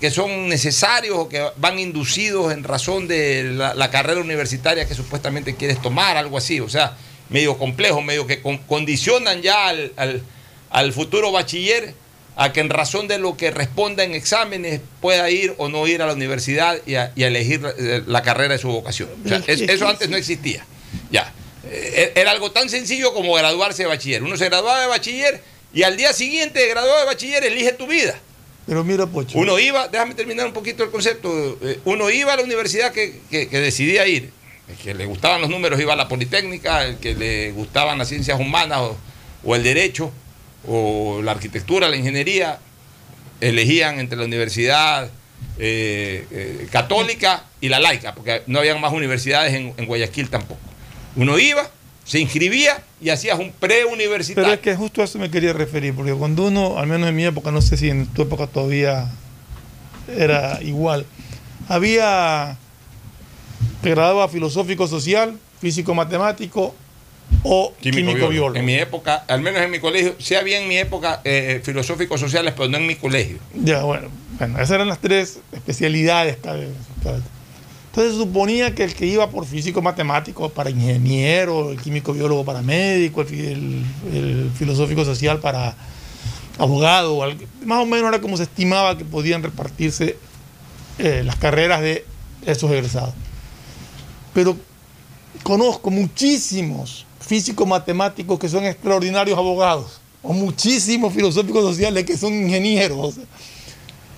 que 0.00 0.10
son 0.10 0.48
necesarios 0.48 1.16
o 1.16 1.28
que 1.28 1.46
van 1.58 1.78
inducidos 1.78 2.52
en 2.52 2.64
razón 2.64 3.06
de 3.06 3.44
la, 3.44 3.74
la 3.74 3.90
carrera 3.90 4.20
universitaria 4.20 4.86
que 4.88 4.94
supuestamente 4.94 5.54
quieres 5.54 5.80
tomar, 5.80 6.16
algo 6.16 6.36
así. 6.38 6.58
O 6.58 6.68
sea, 6.68 6.96
medio 7.28 7.56
complejo, 7.56 8.02
medio 8.02 8.26
que 8.26 8.42
con- 8.42 8.58
condicionan 8.58 9.42
ya 9.42 9.68
al, 9.68 9.92
al- 9.96 10.22
al 10.70 10.92
futuro 10.92 11.30
bachiller 11.30 11.94
a 12.34 12.52
que 12.52 12.60
en 12.60 12.70
razón 12.70 13.06
de 13.06 13.18
lo 13.18 13.36
que 13.36 13.50
responda 13.52 14.02
en 14.02 14.14
exámenes 14.14 14.80
pueda 15.00 15.30
ir 15.30 15.54
o 15.58 15.68
no 15.68 15.86
ir 15.86 16.02
a 16.02 16.06
la 16.06 16.14
universidad 16.14 16.78
y 16.86 16.96
a, 16.96 17.12
y 17.14 17.22
a 17.22 17.28
elegir 17.28 17.60
la, 17.60 17.72
la 18.04 18.22
carrera 18.22 18.54
de 18.54 18.58
su 18.58 18.68
vocación. 18.68 19.08
O 19.24 19.28
sea, 19.28 19.40
Es 19.46 19.60
eso 19.60 19.86
antes 19.86 20.08
no 20.08 20.16
existía. 20.16 20.64
Ya. 21.12 21.32
Eh, 21.64 22.12
Era 22.16 22.32
algo 22.32 22.50
tan 22.50 22.68
sencillo 22.68 23.14
como 23.14 23.34
graduarse 23.34 23.82
de 23.84 23.88
bachiller. 23.88 24.22
Uno 24.24 24.36
se 24.36 24.46
graduaba 24.46 24.80
de 24.80 24.86
bachiller 24.88 25.42
y 25.74 25.82
al 25.82 25.96
día 25.96 26.12
siguiente 26.12 26.60
de 26.60 26.68
graduado 26.68 27.00
de 27.00 27.06
bachiller 27.06 27.44
elige 27.44 27.72
tu 27.72 27.86
vida. 27.86 28.14
Pero 28.66 28.84
mira, 28.84 29.06
Pocho. 29.06 29.38
Uno 29.38 29.58
iba, 29.58 29.88
déjame 29.88 30.14
terminar 30.14 30.46
un 30.46 30.52
poquito 30.52 30.84
el 30.84 30.90
concepto, 30.90 31.58
eh, 31.62 31.80
uno 31.84 32.10
iba 32.10 32.32
a 32.32 32.36
la 32.36 32.42
universidad 32.44 32.92
que, 32.92 33.20
que- 33.30 33.48
que 33.48 33.58
decidía 33.60 34.06
ir, 34.06 34.30
el 34.68 34.76
que 34.76 34.94
le 34.94 35.06
gustaban 35.06 35.40
los 35.40 35.50
números 35.50 35.80
iba 35.80 35.92
a 35.94 35.96
la 35.96 36.06
Politécnica, 36.08 36.84
el 36.84 36.98
que 36.98 37.14
le 37.14 37.50
gustaban 37.52 37.98
las 37.98 38.08
ciencias 38.08 38.38
humanas 38.38 38.78
o, 38.78 38.96
o 39.44 39.56
el 39.56 39.64
derecho, 39.64 40.12
o 40.68 41.20
la 41.22 41.32
arquitectura, 41.32 41.88
la 41.88 41.96
ingeniería, 41.96 42.60
elegían 43.40 43.98
entre 43.98 44.16
la 44.16 44.24
universidad 44.24 45.10
eh, 45.58 46.24
eh, 46.30 46.68
católica 46.70 47.44
y 47.60 47.68
la 47.68 47.80
laica, 47.80 48.14
porque 48.14 48.42
no 48.46 48.60
habían 48.60 48.80
más 48.80 48.92
universidades 48.92 49.54
en, 49.54 49.74
en 49.76 49.86
Guayaquil 49.86 50.30
tampoco. 50.30 50.60
Uno 51.16 51.36
iba, 51.38 51.68
se 52.12 52.18
inscribía 52.18 52.82
y 53.00 53.08
hacías 53.08 53.38
un 53.38 53.52
preuniversitario. 53.52 54.44
Pero 54.50 54.54
es 54.54 54.60
que 54.60 54.76
justo 54.76 55.00
a 55.00 55.04
eso 55.06 55.18
me 55.18 55.30
quería 55.30 55.54
referir, 55.54 55.94
porque 55.94 56.12
cuando 56.12 56.48
uno, 56.48 56.78
al 56.78 56.86
menos 56.86 57.08
en 57.08 57.16
mi 57.16 57.24
época, 57.24 57.50
no 57.50 57.62
sé 57.62 57.78
si 57.78 57.88
en 57.88 58.06
tu 58.06 58.20
época 58.20 58.46
todavía 58.48 59.10
era 60.14 60.58
igual, 60.62 61.06
había, 61.68 62.58
te 63.80 63.88
graduaba 63.92 64.28
filosófico 64.28 64.86
social, 64.86 65.38
físico 65.58 65.94
matemático 65.94 66.74
o 67.44 67.72
químico, 67.80 68.28
biólogo. 68.28 68.56
En 68.56 68.66
mi 68.66 68.74
época, 68.74 69.24
al 69.26 69.40
menos 69.40 69.62
en 69.62 69.70
mi 69.70 69.78
colegio, 69.78 70.14
sí 70.18 70.34
había 70.34 70.60
en 70.60 70.68
mi 70.68 70.76
época 70.76 71.22
eh, 71.24 71.62
filosóficos 71.64 72.20
sociales, 72.20 72.52
pero 72.54 72.68
no 72.68 72.76
en 72.76 72.86
mi 72.86 72.96
colegio. 72.96 73.38
Ya, 73.54 73.84
bueno, 73.84 74.08
bueno, 74.38 74.56
esas 74.58 74.72
eran 74.72 74.88
las 74.88 74.98
tres 75.00 75.38
especialidades. 75.52 76.36
cada- 76.42 76.58
cada- 77.02 77.22
Entonces 77.92 78.16
suponía 78.16 78.74
que 78.74 78.84
el 78.84 78.94
que 78.94 79.04
iba 79.04 79.28
por 79.28 79.44
físico 79.44 79.82
matemático 79.82 80.48
para 80.48 80.70
ingeniero, 80.70 81.72
el 81.72 81.78
químico 81.78 82.14
biólogo 82.14 82.42
para 82.42 82.62
médico, 82.62 83.20
el, 83.20 83.84
el- 84.10 84.50
filosófico 84.56 85.04
social 85.04 85.40
para 85.40 85.76
abogado, 86.58 87.20
más 87.66 87.82
o 87.82 87.84
menos 87.84 88.08
era 88.08 88.22
como 88.22 88.38
se 88.38 88.44
estimaba 88.44 88.96
que 88.96 89.04
podían 89.04 89.42
repartirse 89.42 90.16
eh, 90.98 91.22
las 91.22 91.36
carreras 91.36 91.82
de 91.82 92.06
esos 92.46 92.70
egresados. 92.70 93.12
Pero 94.32 94.56
conozco 95.42 95.90
muchísimos 95.90 97.04
físicos 97.20 97.68
matemáticos 97.68 98.38
que 98.38 98.48
son 98.48 98.64
extraordinarios 98.64 99.36
abogados, 99.36 100.00
o 100.22 100.32
muchísimos 100.32 101.12
filosóficos 101.12 101.62
sociales 101.62 102.04
que 102.06 102.16
son 102.16 102.32
ingenieros. 102.32 103.16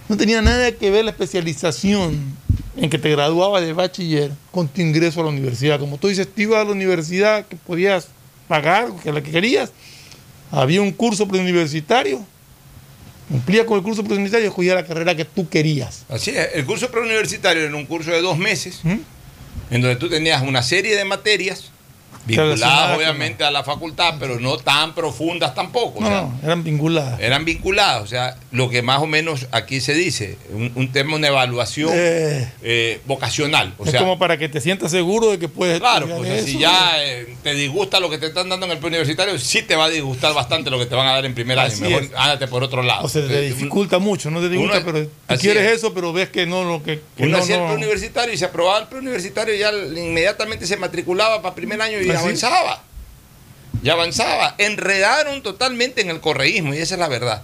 no 0.09 0.17
tenía 0.17 0.41
nada 0.43 0.71
que 0.71 0.93
ver 0.93 1.05
la 1.05 1.11
especialización 1.11 2.37
en 2.77 2.91
que 2.91 2.99
te 2.99 3.11
graduabas 3.11 3.65
de 3.65 3.73
bachiller 3.73 4.33
con 4.51 4.69
tu 4.69 4.81
ingreso 4.81 5.21
a 5.21 5.25
la 5.25 5.31
universidad. 5.31 5.79
Como 5.79 5.99
tú 5.99 6.09
dices, 6.09 6.27
tú 6.27 6.43
ibas 6.43 6.61
a 6.61 6.65
la 6.65 6.73
universidad 6.73 7.47
que 7.47 7.57
podías 7.57 8.09
pagar, 8.49 8.89
que 9.03 9.13
la 9.13 9.23
que 9.23 9.31
querías. 9.31 9.73
Había 10.51 10.83
un 10.83 10.93
curso 10.93 11.27
preuniversitario. 11.27 12.25
Cumplía 13.29 13.65
con 13.65 13.79
el 13.79 13.83
curso 13.83 14.03
preuniversitario 14.03 14.47
y 14.47 14.49
escogía 14.49 14.75
la 14.75 14.85
carrera 14.85 15.17
que 15.17 15.25
tú 15.25 15.49
querías. 15.49 16.05
Así 16.09 16.31
es, 16.31 16.51
el 16.55 16.67
curso 16.67 16.91
preuniversitario 16.91 17.63
era 17.65 17.75
un 17.75 17.87
curso 17.87 18.11
de 18.11 18.21
dos 18.21 18.37
meses, 18.37 18.81
¿Mm? 18.83 18.99
en 19.71 19.81
donde 19.81 19.97
tú 19.97 20.11
tenías 20.11 20.43
una 20.43 20.63
serie 20.63 20.95
de 20.95 21.05
materias 21.05 21.71
vinculadas 22.27 22.97
obviamente 22.97 23.45
a 23.45 23.51
la 23.51 23.63
facultad, 23.65 24.15
pero 24.19 24.39
no 24.41 24.57
tan 24.57 24.95
profundas 24.95 25.55
tampoco. 25.55 25.99
o 25.99 26.03
No, 26.03 26.09
sea, 26.09 26.21
no, 26.23 26.39
eran 26.43 26.65
vinculadas. 26.65 27.21
eran 27.21 27.45
vinculadas, 27.45 28.03
o 28.03 28.07
sea, 28.07 28.37
lo 28.53 28.69
que 28.71 28.83
más 28.83 29.01
o 29.03 29.07
menos 29.07 29.47
aquí 29.53 29.81
se 29.81 29.95
dice, 29.95 30.37
un, 30.51 30.73
un 30.75 30.93
tema, 30.93 31.17
una 31.17 31.29
evaluación 31.29 31.91
Eh, 31.93 32.49
eh, 32.63 33.01
vocacional. 33.07 33.75
O 33.79 33.85
es 33.85 33.91
sea, 33.93 34.01
como 34.01 34.19
para 34.19 34.37
que 34.39 34.49
te 34.49 34.61
sientas 34.61 34.91
seguro 34.91 35.31
de 35.31 35.39
que 35.39 35.49
puedes 35.49 35.79
Claro, 35.81 36.07
pues 36.09 36.31
eso. 36.31 36.47
si 36.47 36.59
ya 36.59 37.03
eh, 37.03 37.35
te 37.43 37.55
disgusta 37.55 38.01
lo 38.01 38.09
que 38.11 38.19
te 38.19 38.27
están 38.27 38.49
dando 38.49 38.67
en 38.67 38.73
el 38.73 38.79
preuniversitario, 38.79 39.39
sí 39.39 39.63
te 39.63 39.77
va 39.77 39.85
a 39.87 39.91
disgustar 39.91 40.33
bastante 40.35 40.71
lo 40.71 40.79
que 40.79 40.87
te 40.87 40.95
van 40.95 41.07
a 41.07 41.13
dar 41.13 41.25
en 41.27 41.35
primer 41.35 41.59
año. 41.59 41.75
Mejor 41.81 42.03
es. 42.05 42.11
ándate 42.17 42.47
por 42.49 42.63
otro 42.63 42.83
lado. 42.83 43.05
O 43.05 43.09
sea, 43.09 43.27
te 43.27 43.39
Eh, 43.39 43.49
dificulta 43.49 43.99
mucho, 43.99 44.31
no 44.31 44.41
te 44.41 44.49
disgusta, 44.49 44.79
uno- 44.79 44.87
pero 44.87 45.07
tú 45.07 45.41
quieres 45.41 45.65
es. 45.71 45.79
eso, 45.79 45.93
pero 45.95 46.13
ves 46.13 46.29
que 46.31 46.47
no 46.47 46.65
lo 46.65 46.83
que, 46.83 47.01
que 47.17 47.25
Uno 47.25 47.37
no, 47.39 47.43
hacía 47.43 47.57
el 47.61 47.67
preuniversitario 47.67 48.33
y 48.35 48.37
se 48.39 48.45
aprobaba 48.47 48.79
el 48.81 48.87
preuniversitario 48.89 49.55
y 49.55 49.59
ya 49.59 49.71
inmediatamente 49.73 50.67
se 50.67 50.77
matriculaba 50.77 51.43
para 51.43 51.55
primer 51.55 51.81
año 51.81 52.01
y 52.01 52.07
¿Ah, 52.15 52.21
sí? 52.21 52.25
avanzaba. 52.25 52.83
Ya 53.83 53.93
avanzaba. 53.93 54.55
Enredaron 54.59 55.43
totalmente 55.43 56.01
en 56.01 56.11
el 56.11 56.21
correísmo, 56.21 56.75
y 56.75 56.79
esa 56.79 56.95
es 56.95 57.01
la 57.01 57.09
verdad. 57.09 57.43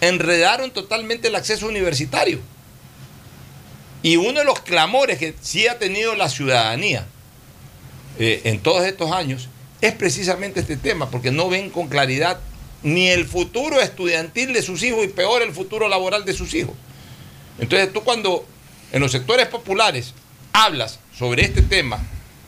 Enredaron 0.00 0.70
totalmente 0.70 1.28
el 1.28 1.36
acceso 1.36 1.66
universitario. 1.66 2.40
Y 4.02 4.16
uno 4.16 4.40
de 4.40 4.44
los 4.44 4.60
clamores 4.60 5.18
que 5.18 5.34
sí 5.40 5.68
ha 5.68 5.78
tenido 5.78 6.14
la 6.16 6.28
ciudadanía 6.28 7.06
eh, 8.18 8.42
en 8.44 8.58
todos 8.60 8.84
estos 8.84 9.12
años 9.12 9.48
es 9.80 9.92
precisamente 9.92 10.60
este 10.60 10.76
tema, 10.76 11.10
porque 11.10 11.30
no 11.30 11.48
ven 11.48 11.70
con 11.70 11.88
claridad 11.88 12.40
ni 12.82 13.08
el 13.08 13.26
futuro 13.26 13.80
estudiantil 13.80 14.52
de 14.52 14.62
sus 14.62 14.82
hijos 14.82 15.04
y 15.04 15.08
peor 15.08 15.42
el 15.42 15.52
futuro 15.52 15.88
laboral 15.88 16.24
de 16.24 16.32
sus 16.32 16.52
hijos. 16.54 16.74
Entonces 17.58 17.92
tú 17.92 18.02
cuando 18.02 18.44
en 18.92 19.00
los 19.00 19.12
sectores 19.12 19.46
populares 19.46 20.14
hablas 20.52 20.98
sobre 21.16 21.44
este 21.44 21.62
tema 21.62 22.00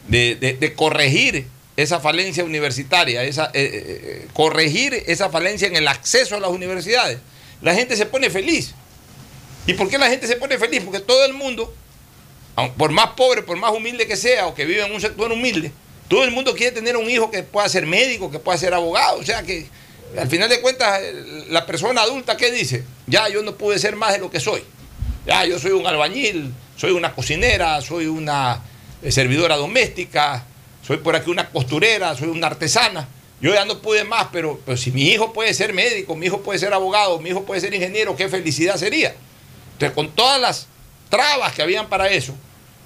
de, 0.08 0.34
de- 0.36 0.74
corregir 0.74 1.46
esa 1.76 1.98
falencia 2.00 2.44
universitaria, 2.44 3.22
esa, 3.24 3.46
eh, 3.46 3.50
eh, 3.54 4.28
corregir 4.32 4.94
esa 5.06 5.30
falencia 5.30 5.66
en 5.66 5.76
el 5.76 5.88
acceso 5.88 6.36
a 6.36 6.40
las 6.40 6.50
universidades, 6.50 7.18
la 7.62 7.74
gente 7.74 7.96
se 7.96 8.06
pone 8.06 8.30
feliz. 8.30 8.74
¿Y 9.66 9.74
por 9.74 9.88
qué 9.88 9.98
la 9.98 10.08
gente 10.08 10.26
se 10.26 10.36
pone 10.36 10.58
feliz? 10.58 10.82
Porque 10.84 11.00
todo 11.00 11.24
el 11.24 11.32
mundo, 11.32 11.74
por 12.76 12.90
más 12.92 13.10
pobre, 13.16 13.42
por 13.42 13.56
más 13.56 13.72
humilde 13.72 14.06
que 14.06 14.16
sea, 14.16 14.46
o 14.46 14.54
que 14.54 14.64
vive 14.66 14.84
en 14.84 14.92
un 14.92 15.00
sector 15.00 15.32
humilde, 15.32 15.72
todo 16.08 16.22
el 16.24 16.30
mundo 16.30 16.54
quiere 16.54 16.72
tener 16.72 16.96
un 16.96 17.08
hijo 17.10 17.30
que 17.30 17.42
pueda 17.42 17.68
ser 17.68 17.86
médico, 17.86 18.30
que 18.30 18.38
pueda 18.38 18.58
ser 18.58 18.74
abogado. 18.74 19.18
O 19.18 19.24
sea 19.24 19.42
que 19.42 19.66
al 20.18 20.28
final 20.28 20.48
de 20.50 20.60
cuentas, 20.60 21.00
eh, 21.02 21.44
la 21.48 21.64
persona 21.66 22.02
adulta, 22.02 22.36
¿qué 22.36 22.52
dice? 22.52 22.84
Ya 23.06 23.28
yo 23.28 23.42
no 23.42 23.56
pude 23.56 23.78
ser 23.78 23.96
más 23.96 24.12
de 24.12 24.18
lo 24.18 24.30
que 24.30 24.38
soy. 24.38 24.62
Ya 25.26 25.44
yo 25.46 25.58
soy 25.58 25.72
un 25.72 25.86
albañil, 25.86 26.52
soy 26.76 26.90
una 26.92 27.14
cocinera, 27.14 27.80
soy 27.80 28.06
una 28.06 28.56
eh, 28.56 28.60
servidora 29.10 29.56
doméstica, 29.56 30.44
soy 30.86 30.98
por 30.98 31.16
aquí 31.16 31.30
una 31.30 31.48
costurera, 31.50 32.14
soy 32.16 32.28
una 32.28 32.48
artesana. 32.48 33.08
Yo 33.40 33.52
ya 33.52 33.64
no 33.64 33.78
pude 33.78 34.04
más, 34.04 34.28
pero, 34.32 34.60
pero 34.64 34.76
si 34.76 34.90
mi 34.90 35.02
hijo 35.08 35.32
puede 35.32 35.52
ser 35.54 35.72
médico, 35.74 36.16
mi 36.16 36.26
hijo 36.26 36.40
puede 36.40 36.58
ser 36.58 36.72
abogado, 36.72 37.18
mi 37.20 37.30
hijo 37.30 37.44
puede 37.44 37.60
ser 37.60 37.74
ingeniero, 37.74 38.16
qué 38.16 38.28
felicidad 38.28 38.76
sería. 38.76 39.14
Entonces, 39.72 39.94
con 39.94 40.10
todas 40.10 40.40
las 40.40 40.66
trabas 41.10 41.52
que 41.52 41.62
habían 41.62 41.88
para 41.88 42.08
eso, 42.08 42.34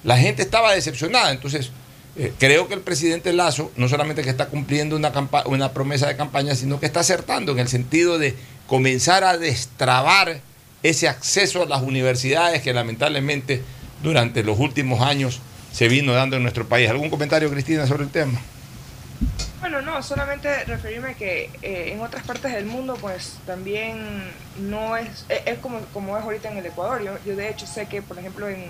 la 0.05 0.17
gente 0.17 0.43
estaba 0.43 0.73
decepcionada. 0.73 1.31
Entonces, 1.31 1.71
eh, 2.17 2.33
creo 2.39 2.67
que 2.67 2.75
el 2.75 2.81
presidente 2.81 3.33
Lazo 3.33 3.71
no 3.77 3.89
solamente 3.89 4.23
que 4.23 4.31
está 4.31 4.49
cumpliendo 4.49 4.97
una, 4.97 5.13
una 5.47 5.73
promesa 5.73 6.09
de 6.09 6.17
campaña, 6.17 6.55
sino 6.55 6.81
que 6.81 6.87
está 6.87 7.01
acertando 7.01 7.53
en 7.53 7.61
el 7.61 7.69
sentido 7.69 8.19
de 8.19 8.35
comenzar 8.67 9.25
a 9.25 9.39
destrabar 9.39 10.41
ese 10.83 11.09
acceso 11.09 11.63
a 11.63 11.67
las 11.67 11.83
universidades 11.83 12.63
que 12.63 12.73
lamentablemente 12.73 13.63
durante 14.03 14.43
los 14.43 14.59
últimos 14.59 15.01
años 15.03 15.41
se 15.73 15.89
vino 15.89 16.13
dando 16.13 16.37
en 16.37 16.43
nuestro 16.43 16.67
país. 16.67 16.89
¿Algún 16.89 17.11
comentario, 17.11 17.51
Cristina, 17.51 17.87
sobre 17.87 18.05
el 18.05 18.11
tema? 18.11 18.41
Bueno, 19.61 19.83
no, 19.83 20.03
solamente 20.03 20.65
referirme 20.65 21.15
que 21.15 21.51
eh, 21.63 21.93
en 21.93 22.01
otras 22.01 22.25
partes 22.25 22.53
del 22.53 22.65
mundo 22.65 22.97
pues 23.01 23.39
también 23.45 23.99
no 24.61 24.97
es, 24.97 25.27
es, 25.29 25.59
como, 25.59 25.81
como 25.93 26.17
es 26.17 26.25
ahorita 26.25 26.51
en 26.51 26.59
el 26.59 26.67
Ecuador. 26.67 27.03
Yo, 27.03 27.19
yo 27.27 27.37
de 27.37 27.51
hecho 27.51 27.67
sé 27.67 27.87
que, 27.87 28.01
por 28.01 28.19
ejemplo, 28.19 28.49
en, 28.49 28.67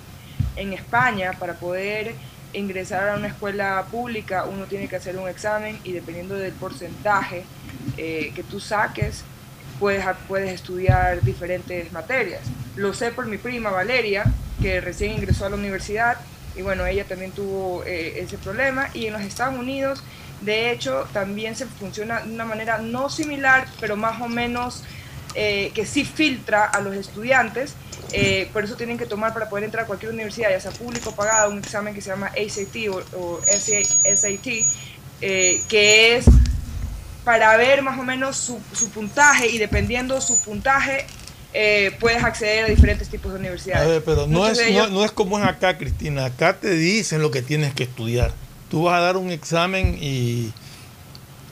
en 0.57 0.73
España, 0.73 1.33
para 1.39 1.55
poder 1.55 2.15
ingresar 2.53 3.11
a 3.11 3.17
una 3.17 3.29
escuela 3.29 3.85
pública, 3.91 4.45
uno 4.45 4.65
tiene 4.65 4.89
que 4.89 4.97
hacer 4.97 5.17
un 5.19 5.29
examen 5.29 5.79
y 5.85 5.93
dependiendo 5.93 6.35
del 6.35 6.53
porcentaje 6.53 7.45
eh, 7.97 8.33
que 8.35 8.43
tú 8.43 8.59
saques, 8.59 9.25
puedes, 9.79 10.05
puedes 10.27 10.53
estudiar 10.53 11.23
diferentes 11.23 11.93
materias. 11.93 12.41
Lo 12.77 12.95
sé 12.95 13.11
por 13.11 13.27
mi 13.27 13.37
prima 13.37 13.71
Valeria, 13.71 14.25
que 14.63 14.81
recién 14.81 15.13
ingresó 15.13 15.47
a 15.47 15.51
la 15.51 15.57
universidad 15.57 16.17
y 16.59 16.63
bueno, 16.63 16.85
ella 16.87 17.05
también 17.05 17.31
tuvo 17.31 17.85
eh, 17.85 18.21
ese 18.21 18.37
problema 18.37 18.91
y 18.93 19.07
en 19.07 19.13
los 19.13 19.23
Estados 19.23 19.57
Unidos 19.57 20.03
de 20.41 20.71
hecho, 20.71 21.09
también 21.13 21.57
se 21.57 21.67
funciona 21.67 22.21
de 22.21 22.33
una 22.33 22.45
manera 22.45 22.79
no 22.79 23.11
similar, 23.11 23.67
pero 23.81 23.97
más 23.97 24.21
o 24.21 24.29
menos 24.29 24.85
eh, 25.35 25.73
que 25.75 25.85
sí 25.85 26.05
filtra 26.05 26.65
a 26.65 26.81
los 26.81 26.95
estudiantes. 26.95 27.75
Eh, 28.13 28.49
por 28.53 28.63
eso 28.65 28.77
tienen 28.77 28.97
que 28.97 29.07
tomar 29.07 29.35
para 29.35 29.49
poder 29.49 29.65
entrar 29.65 29.85
a 29.85 29.87
cualquier 29.87 30.13
universidad, 30.13 30.51
ya 30.51 30.61
sea 30.61 30.71
público 30.71 31.11
o 31.11 31.15
pagada, 31.15 31.49
un 31.49 31.59
examen 31.59 31.93
que 31.93 32.01
se 32.01 32.11
llama 32.11 32.29
ACT 32.29 32.77
o, 32.89 33.19
o 33.19 33.41
SAT, 33.43 34.47
que 35.21 36.17
es 36.17 36.25
para 37.25 37.57
ver 37.57 37.83
más 37.83 37.99
o 37.99 38.05
menos 38.05 38.37
su 38.37 38.91
puntaje 38.91 39.49
y 39.49 39.59
dependiendo 39.59 40.21
su 40.21 40.43
puntaje 40.45 41.05
eh, 41.61 41.91
puedes 41.99 42.23
acceder 42.23 42.65
a 42.67 42.69
diferentes 42.69 43.09
tipos 43.09 43.33
de 43.33 43.39
A 43.39 43.41
universidades. 43.41 43.89
ver, 43.89 44.05
pero 44.05 44.29
no 44.29 44.39
Muchos 44.39 44.53
es, 44.53 44.59
de 44.59 44.65
no, 44.65 44.71
ellos- 44.71 44.91
no 44.93 45.05
es 45.05 45.11
como 45.11 45.39
es 45.41 45.45
acá, 45.45 45.77
Cristina. 45.77 46.27
Acá 46.27 46.57
te 46.61 46.71
dicen 46.71 47.21
lo 47.21 47.33
que 47.33 47.43
tienes 47.43 47.75
que 47.75 47.83
estudiar. 47.83 48.31
Tú 48.71 48.85
vas 48.85 48.95
a 48.99 49.01
dar 49.01 49.17
un 49.17 49.31
examen 49.33 49.99
y 50.01 50.53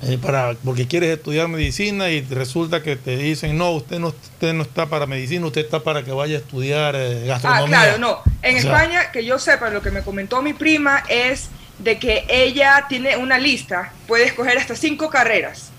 eh, 0.02 0.18
para 0.20 0.54
porque 0.62 0.86
quieres 0.86 1.08
estudiar 1.16 1.48
medicina 1.48 2.10
y 2.10 2.20
resulta 2.22 2.82
que 2.82 2.94
te 2.96 3.16
dicen 3.16 3.56
no, 3.56 3.70
usted 3.72 3.98
no 3.98 4.08
usted 4.08 4.52
no 4.52 4.62
está 4.62 4.86
para 4.86 5.06
medicina, 5.06 5.44
usted 5.46 5.62
está 5.64 5.82
para 5.82 6.04
que 6.04 6.12
vaya 6.12 6.36
a 6.36 6.40
estudiar 6.40 6.94
eh, 6.96 7.22
Ah, 7.24 7.26
gastronomía. 7.28 7.66
claro, 7.66 7.98
no. 7.98 8.22
En 8.42 8.58
O 8.58 8.60
sea, 8.60 8.72
España, 8.72 9.10
que 9.10 9.24
yo 9.24 9.38
sepa, 9.38 9.70
lo 9.70 9.80
que 9.82 9.90
me 9.90 10.02
comentó 10.02 10.40
mi 10.42 10.52
prima 10.52 11.02
es 11.08 11.48
de 11.78 11.98
que 11.98 12.24
ella 12.28 12.84
tiene 12.88 13.16
una 13.16 13.38
lista, 13.38 13.92
puede 14.06 14.24
escoger 14.24 14.56
hasta 14.58 14.76
cinco 14.76 15.08
carreras. 15.10 15.70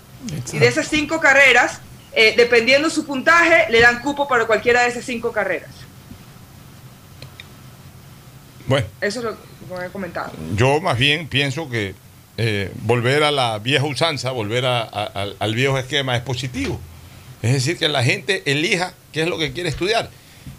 Y 0.52 0.58
de 0.58 0.66
esas 0.66 0.88
cinco 0.88 1.20
carreras, 1.20 1.80
eh, 2.20 2.34
dependiendo 2.36 2.90
su 2.90 3.06
puntaje, 3.06 3.70
le 3.70 3.80
dan 3.80 4.00
cupo 4.00 4.26
para 4.26 4.44
cualquiera 4.46 4.82
de 4.82 4.88
esas 4.88 5.04
cinco 5.04 5.30
carreras. 5.30 5.70
Bueno, 8.66 8.86
Eso 9.00 9.20
es 9.20 9.24
lo 9.24 9.30
que 9.36 9.74
me 9.80 9.86
he 9.86 9.90
comentado. 9.90 10.32
yo 10.54 10.80
más 10.80 10.98
bien 10.98 11.28
pienso 11.28 11.70
que 11.70 11.94
eh, 12.36 12.70
volver 12.82 13.22
a 13.24 13.30
la 13.30 13.58
vieja 13.58 13.84
usanza, 13.84 14.30
volver 14.30 14.64
a- 14.66 14.82
a- 14.82 15.04
al, 15.06 15.36
al 15.38 15.54
viejo 15.54 15.78
esquema 15.78 16.16
es 16.16 16.22
positivo. 16.22 16.80
Es 17.42 17.52
decir, 17.52 17.78
que 17.78 17.88
la 17.88 18.02
gente 18.04 18.42
elija 18.46 18.94
qué 19.12 19.22
es 19.22 19.28
lo 19.28 19.38
que 19.38 19.52
quiere 19.52 19.68
estudiar. 19.68 20.10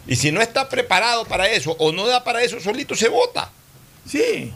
Y 0.08 0.16
si 0.16 0.32
no 0.32 0.42
está 0.42 0.68
preparado 0.70 1.26
para 1.26 1.48
eso 1.50 1.76
o 1.80 1.92
no 1.92 2.06
da 2.08 2.24
para 2.24 2.42
eso, 2.44 2.60
solito 2.60 2.96
se 2.96 3.08
vota. 3.10 3.52
Sí. 4.08 4.54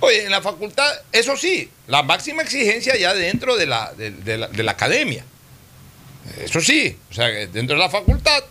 Oye, 0.00 0.24
en 0.26 0.30
la 0.30 0.42
facultad, 0.42 0.92
eso 1.12 1.36
sí, 1.36 1.70
la 1.86 2.02
máxima 2.02 2.42
exigencia 2.42 2.96
ya 2.96 3.14
dentro 3.14 3.56
de 3.56 3.66
la, 3.66 3.92
de, 3.94 4.10
de 4.10 4.36
la, 4.38 4.48
de 4.48 4.62
la 4.62 4.72
academia. 4.72 5.24
Eso 6.42 6.60
sí, 6.60 6.96
o 7.10 7.14
sea, 7.14 7.26
dentro 7.28 7.76
de 7.76 7.82
la 7.82 7.90
facultad, 7.90 8.42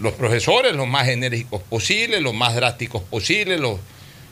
los 0.00 0.12
profesores, 0.14 0.74
los 0.74 0.86
más 0.86 1.08
enérgicos 1.08 1.62
posibles, 1.62 2.20
los 2.22 2.34
más 2.34 2.54
drásticos 2.54 3.02
posibles, 3.02 3.58
los, 3.60 3.78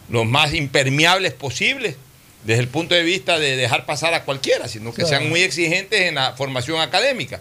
los 0.08 0.24
más 0.26 0.54
impermeables 0.54 1.32
posibles, 1.34 1.96
desde 2.44 2.60
el 2.62 2.68
punto 2.68 2.94
de 2.94 3.02
vista 3.02 3.38
de 3.38 3.56
dejar 3.56 3.84
pasar 3.86 4.14
a 4.14 4.24
cualquiera, 4.24 4.68
sino 4.68 4.90
que 4.92 5.02
Claro. 5.02 5.08
sean 5.08 5.28
muy 5.28 5.40
exigentes 5.42 6.00
en 6.02 6.14
la 6.14 6.34
formación 6.34 6.80
académica. 6.80 7.40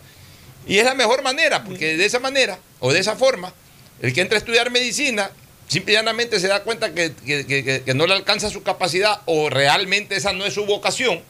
Y 0.65 0.79
es 0.79 0.85
la 0.85 0.95
mejor 0.95 1.21
manera, 1.23 1.63
porque 1.63 1.95
de 1.95 2.05
esa 2.05 2.19
manera 2.19 2.59
o 2.79 2.91
de 2.91 2.99
esa 2.99 3.15
forma, 3.15 3.53
el 4.01 4.13
que 4.13 4.21
entra 4.21 4.35
a 4.37 4.39
estudiar 4.39 4.69
medicina 4.71 5.29
simple 5.67 5.93
y 5.93 5.95
llanamente 5.95 6.39
se 6.39 6.47
da 6.47 6.63
cuenta 6.63 6.93
que, 6.93 7.13
que- 7.25 7.45
que- 7.45 7.63
que- 7.63 7.81
que 7.83 7.93
no 7.93 8.07
le 8.07 8.13
alcanza 8.13 8.49
su 8.49 8.63
capacidad 8.63 9.21
o 9.25 9.49
realmente 9.49 10.15
esa 10.15 10.33
no 10.33 10.45
es 10.45 10.53
su 10.53 10.65
vocación. 10.65 11.21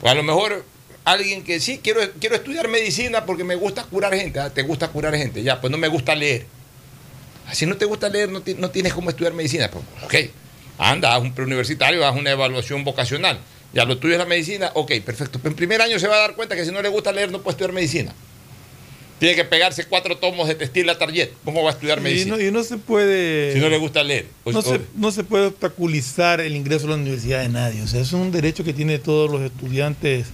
Pues 0.00 0.10
a 0.12 0.14
lo 0.14 0.22
mejor 0.22 0.64
alguien 1.04 1.42
que 1.42 1.60
sí, 1.60 1.80
quiero, 1.82 2.00
quiero 2.20 2.34
estudiar 2.36 2.68
medicina 2.68 3.24
porque 3.26 3.44
me 3.44 3.54
gusta 3.54 3.84
curar 3.84 4.14
gente, 4.14 4.38
ah, 4.40 4.50
te 4.50 4.62
gusta 4.62 4.88
curar 4.88 5.14
gente, 5.16 5.42
ya, 5.42 5.60
pues 5.60 5.70
no 5.70 5.78
me 5.78 5.88
gusta 5.88 6.14
leer. 6.14 6.46
Si 7.52 7.66
no 7.66 7.76
te 7.76 7.84
gusta 7.84 8.08
leer, 8.08 8.28
no, 8.30 8.42
ti- 8.42 8.54
no 8.56 8.70
tienes 8.70 8.92
cómo 8.94 9.10
estudiar 9.10 9.32
medicina. 9.32 9.68
Pues, 9.70 9.84
ok, 10.04 10.30
anda, 10.78 11.14
haz 11.16 11.22
un 11.22 11.34
preuniversitario, 11.34 12.06
haz 12.06 12.16
una 12.16 12.30
evaluación 12.30 12.84
vocacional. 12.84 13.40
Ya 13.72 13.84
lo 13.84 13.98
tuyo 13.98 14.14
es 14.14 14.18
la 14.18 14.26
medicina, 14.26 14.70
ok, 14.74 14.92
perfecto. 15.04 15.38
Pero 15.40 15.50
en 15.50 15.56
primer 15.56 15.80
año 15.82 15.98
se 15.98 16.06
va 16.08 16.16
a 16.16 16.20
dar 16.20 16.34
cuenta 16.36 16.54
que 16.54 16.64
si 16.64 16.70
no 16.70 16.80
le 16.82 16.88
gusta 16.88 17.12
leer, 17.12 17.30
no 17.32 17.40
puede 17.42 17.54
estudiar 17.54 17.72
medicina. 17.72 18.12
Tiene 19.18 19.34
que 19.36 19.44
pegarse 19.44 19.84
cuatro 19.84 20.16
tomos 20.16 20.48
de 20.48 20.54
textil 20.54 20.88
a 20.88 20.96
target. 20.98 21.28
¿Cómo 21.44 21.62
va 21.62 21.70
a 21.70 21.72
estudiar 21.74 21.98
Y 21.98 22.02
medicina? 22.02 22.36
no, 22.36 22.42
y 22.42 22.50
no 22.50 22.62
se 22.64 22.78
puede. 22.78 23.52
si 23.52 23.58
no 23.58 23.68
le 23.68 23.76
gusta 23.78 24.02
leer. 24.02 24.26
O- 24.44 24.52
no, 24.52 24.62
se, 24.62 24.80
no 24.96 25.10
se 25.12 25.24
puede 25.24 25.46
obstaculizar 25.46 26.40
el 26.40 26.56
ingreso 26.56 26.86
a 26.86 26.90
la 26.90 26.96
universidad 26.96 27.42
de 27.42 27.48
nadie. 27.50 27.82
O 27.82 27.86
sea, 27.86 28.00
es 28.00 28.12
un 28.12 28.30
derecho 28.32 28.64
que 28.64 28.72
tienen 28.72 29.00
todos 29.02 29.30
los 29.30 29.42
estudiantes 29.42 30.28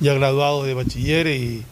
ya 0.00 0.14
graduados 0.14 0.66
de 0.66 0.74
bachiller 0.74 1.26
y 1.26 1.62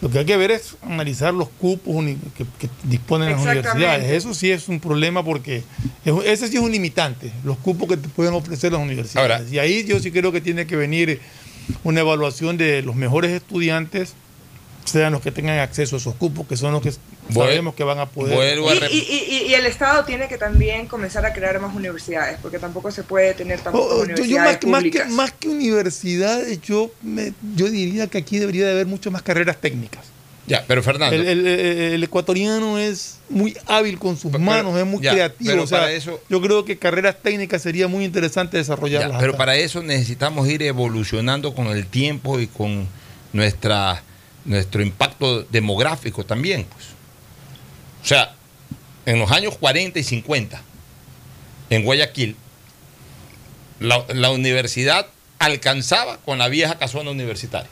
lo 0.00 0.10
que 0.10 0.20
hay 0.20 0.24
que 0.24 0.36
ver 0.36 0.52
es 0.52 0.76
analizar 0.82 1.34
los 1.34 1.48
cupos 1.48 2.04
que, 2.36 2.44
que 2.58 2.68
disponen 2.84 3.30
las 3.32 3.40
universidades. 3.72 4.04
Eso 4.12 4.32
sí 4.34 4.50
es 4.50 4.68
un 4.68 4.78
problema 4.78 5.24
porque 5.24 5.64
es- 6.04 6.14
ese 6.24 6.48
sí 6.48 6.56
es 6.56 6.62
un 6.62 6.70
limitante, 6.70 7.32
los 7.44 7.56
cupos 7.58 7.88
que 7.88 7.96
te 7.96 8.08
pueden 8.08 8.32
ofrecer 8.34 8.70
las 8.72 8.80
universidades. 8.80 9.30
Ahora- 9.40 9.44
y 9.50 9.58
ahí 9.58 9.84
yo 9.84 9.98
sí 9.98 10.10
creo 10.12 10.30
que 10.30 10.40
tiene 10.40 10.66
que 10.66 10.76
venir 10.76 11.20
una 11.84 12.00
evaluación 12.00 12.56
de 12.56 12.82
los 12.82 12.94
mejores 12.94 13.32
estudiantes, 13.32 14.14
sean 14.88 15.12
los 15.12 15.22
que 15.22 15.30
tengan 15.32 15.58
acceso 15.58 15.96
a 15.96 15.98
esos 15.98 16.14
cupos, 16.14 16.46
que 16.46 16.56
son 16.56 16.72
los 16.72 16.82
que 16.82 16.92
sabemos 17.32 17.74
que 17.74 17.84
van 17.84 17.98
a 17.98 18.06
poder. 18.06 18.58
Y, 18.58 18.60
rep- 18.62 18.90
y- 18.90 18.96
y- 18.96 19.50
y 19.50 19.54
el 19.54 19.66
Estado 19.66 20.04
tiene 20.04 20.28
que 20.28 20.38
también 20.38 20.86
comenzar 20.86 21.24
a 21.26 21.32
crear 21.32 21.60
más 21.60 21.74
universidades, 21.74 22.38
porque 22.42 22.58
tampoco 22.58 22.90
se 22.90 23.02
puede 23.02 23.34
tener 23.34 23.60
tampoco 23.60 23.84
Oh, 23.84 23.88
oh, 23.88 24.04
yo- 24.04 24.14
yo 24.16 24.22
universidades 24.22 24.44
más, 24.52 24.56
que, 24.58 24.66
más, 24.66 24.82
que, 24.82 24.88
públicas. 24.90 25.10
más 25.12 25.32
que 25.32 25.48
universidades, 25.48 26.60
yo, 26.62 26.90
me, 27.02 27.32
yo 27.56 27.68
diría 27.70 28.06
que 28.06 28.18
aquí 28.18 28.38
debería 28.38 28.66
de 28.66 28.72
haber 28.72 28.86
muchas 28.86 29.12
más 29.12 29.22
carreras 29.22 29.60
técnicas. 29.60 30.04
Ya, 30.46 30.64
pero 30.66 30.82
Fernando. 30.82 31.14
El, 31.14 31.28
el- 31.28 31.46
el- 31.46 31.78
el 31.92 32.02
ecuatoriano 32.04 32.78
es 32.78 33.18
muy 33.28 33.54
hábil 33.66 33.98
con 33.98 34.16
sus 34.16 34.32
Pero- 34.32 34.42
manos, 34.42 34.78
es 34.78 34.86
muy 34.86 35.02
ya, 35.02 35.12
creativo. 35.12 35.50
pero 35.50 35.62
o 35.64 35.66
sea, 35.66 35.80
para 35.80 35.92
eso- 35.92 36.20
yo 36.30 36.40
creo 36.40 36.64
que 36.64 36.78
carreras 36.78 37.16
técnicas 37.22 37.60
sería 37.60 37.86
muy 37.86 38.02
interesante 38.06 38.56
Ya, 38.56 38.60
desarrollarlas. 38.60 39.18
pero 39.20 39.32
acá. 39.32 39.38
para 39.38 39.56
eso 39.56 39.82
necesitamos 39.82 40.48
ir 40.48 40.62
evolucionando 40.62 41.54
con 41.54 41.66
el 41.66 41.86
tiempo 41.86 42.40
y 42.40 42.46
con 42.46 42.88
nuestra, 43.34 44.02
nuestro 44.48 44.82
impacto 44.82 45.42
demográfico 45.44 46.24
también. 46.24 46.64
Pues. 46.64 46.86
O 48.02 48.06
sea, 48.06 48.34
en 49.06 49.18
los 49.18 49.30
años 49.30 49.56
40 49.58 49.98
y 49.98 50.02
50, 50.02 50.60
en 51.70 51.84
Guayaquil, 51.84 52.36
la, 53.80 54.04
la 54.14 54.30
universidad 54.30 55.06
alcanzaba 55.38 56.18
con 56.18 56.38
la 56.38 56.48
vieja 56.48 56.78
casona 56.78 57.10
universitaria. 57.10 57.68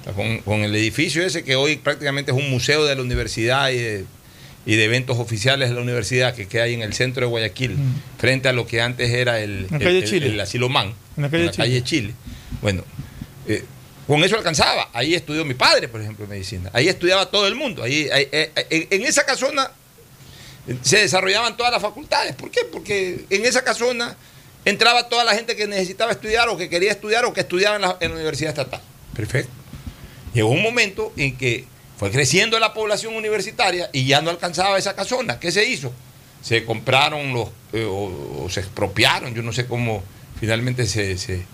O 0.00 0.04
sea, 0.04 0.12
con, 0.12 0.38
con 0.38 0.60
el 0.60 0.74
edificio 0.74 1.24
ese 1.24 1.44
que 1.44 1.56
hoy 1.56 1.76
prácticamente 1.76 2.32
es 2.32 2.36
un 2.36 2.50
museo 2.50 2.84
de 2.84 2.94
la 2.96 3.02
universidad 3.02 3.70
y 3.70 3.78
de, 3.78 4.04
y 4.66 4.74
de 4.76 4.84
eventos 4.84 5.18
oficiales 5.18 5.68
de 5.70 5.74
la 5.76 5.80
universidad 5.80 6.34
que 6.34 6.46
queda 6.48 6.64
ahí 6.64 6.74
en 6.74 6.82
el 6.82 6.92
centro 6.92 7.22
de 7.24 7.30
Guayaquil, 7.30 7.76
Mm. 7.76 7.94
frente 8.18 8.48
a 8.48 8.52
lo 8.52 8.66
que 8.66 8.80
antes 8.82 9.10
era 9.10 9.40
el, 9.40 9.66
el- 9.70 9.82
el- 9.82 10.22
el 10.24 10.40
asilo 10.40 10.68
Man, 10.68 10.92
En 11.16 11.22
la 11.22 11.30
calle 11.30 11.50
Chile. 11.50 11.82
Chile. 11.84 12.14
Bueno, 12.60 12.84
eh, 13.46 13.64
con 14.06 14.22
eso 14.24 14.36
alcanzaba. 14.36 14.88
Ahí 14.92 15.14
estudió 15.14 15.44
mi 15.44 15.54
padre, 15.54 15.88
por 15.88 16.00
ejemplo, 16.00 16.26
medicina. 16.26 16.70
Ahí 16.72 16.88
estudiaba 16.88 17.26
todo 17.26 17.46
el 17.46 17.54
mundo. 17.54 17.82
Ahí, 17.82 18.08
ahí- 18.10 18.28
en, 18.70 19.02
esa 19.02 19.24
casona 19.24 19.70
eh, 20.68 20.76
se 20.82 20.98
desarrollaban 20.98 21.56
todas 21.56 21.72
las 21.72 21.80
facultades. 21.82 22.34
¿Por 22.34 22.50
qué? 22.50 22.60
Porque 22.70 23.24
en 23.30 23.44
esa 23.44 23.62
casona 23.64 24.16
entraba 24.64 25.08
toda 25.08 25.24
la 25.24 25.34
gente 25.34 25.56
que 25.56 25.66
necesitaba 25.66 26.12
estudiar 26.12 26.48
o 26.48 26.56
que 26.56 26.68
quería 26.68 26.90
estudiar 26.90 27.24
o 27.24 27.32
que 27.32 27.40
estudiaba 27.40 27.76
en 27.76 27.82
la, 27.82 27.96
en 28.00 28.10
la 28.10 28.16
universidad 28.16 28.50
estatal. 28.50 28.80
Perfecto. 29.14 29.50
Llegó 30.34 30.48
un 30.50 30.62
momento 30.62 31.12
en 31.16 31.36
que 31.36 31.64
fue 31.98 32.10
creciendo 32.10 32.58
la 32.58 32.72
población 32.74 33.14
universitaria 33.14 33.88
y 33.92 34.06
ya 34.06 34.20
no 34.22 34.30
alcanzaba 34.30 34.78
esa 34.78 34.94
casona. 34.94 35.38
¿Qué 35.38 35.52
se 35.52 35.64
hizo? 35.64 35.92
Se 36.42 36.64
compraron 36.64 37.32
los, 37.32 37.48
eh, 37.72 37.84
o, 37.84 38.44
o 38.44 38.48
se 38.50 38.60
expropiaron, 38.60 39.34
yo 39.34 39.42
no 39.42 39.52
sé 39.52 39.66
cómo 39.66 40.02
finalmente 40.40 40.86
se, 40.86 41.16
se- 41.18 41.44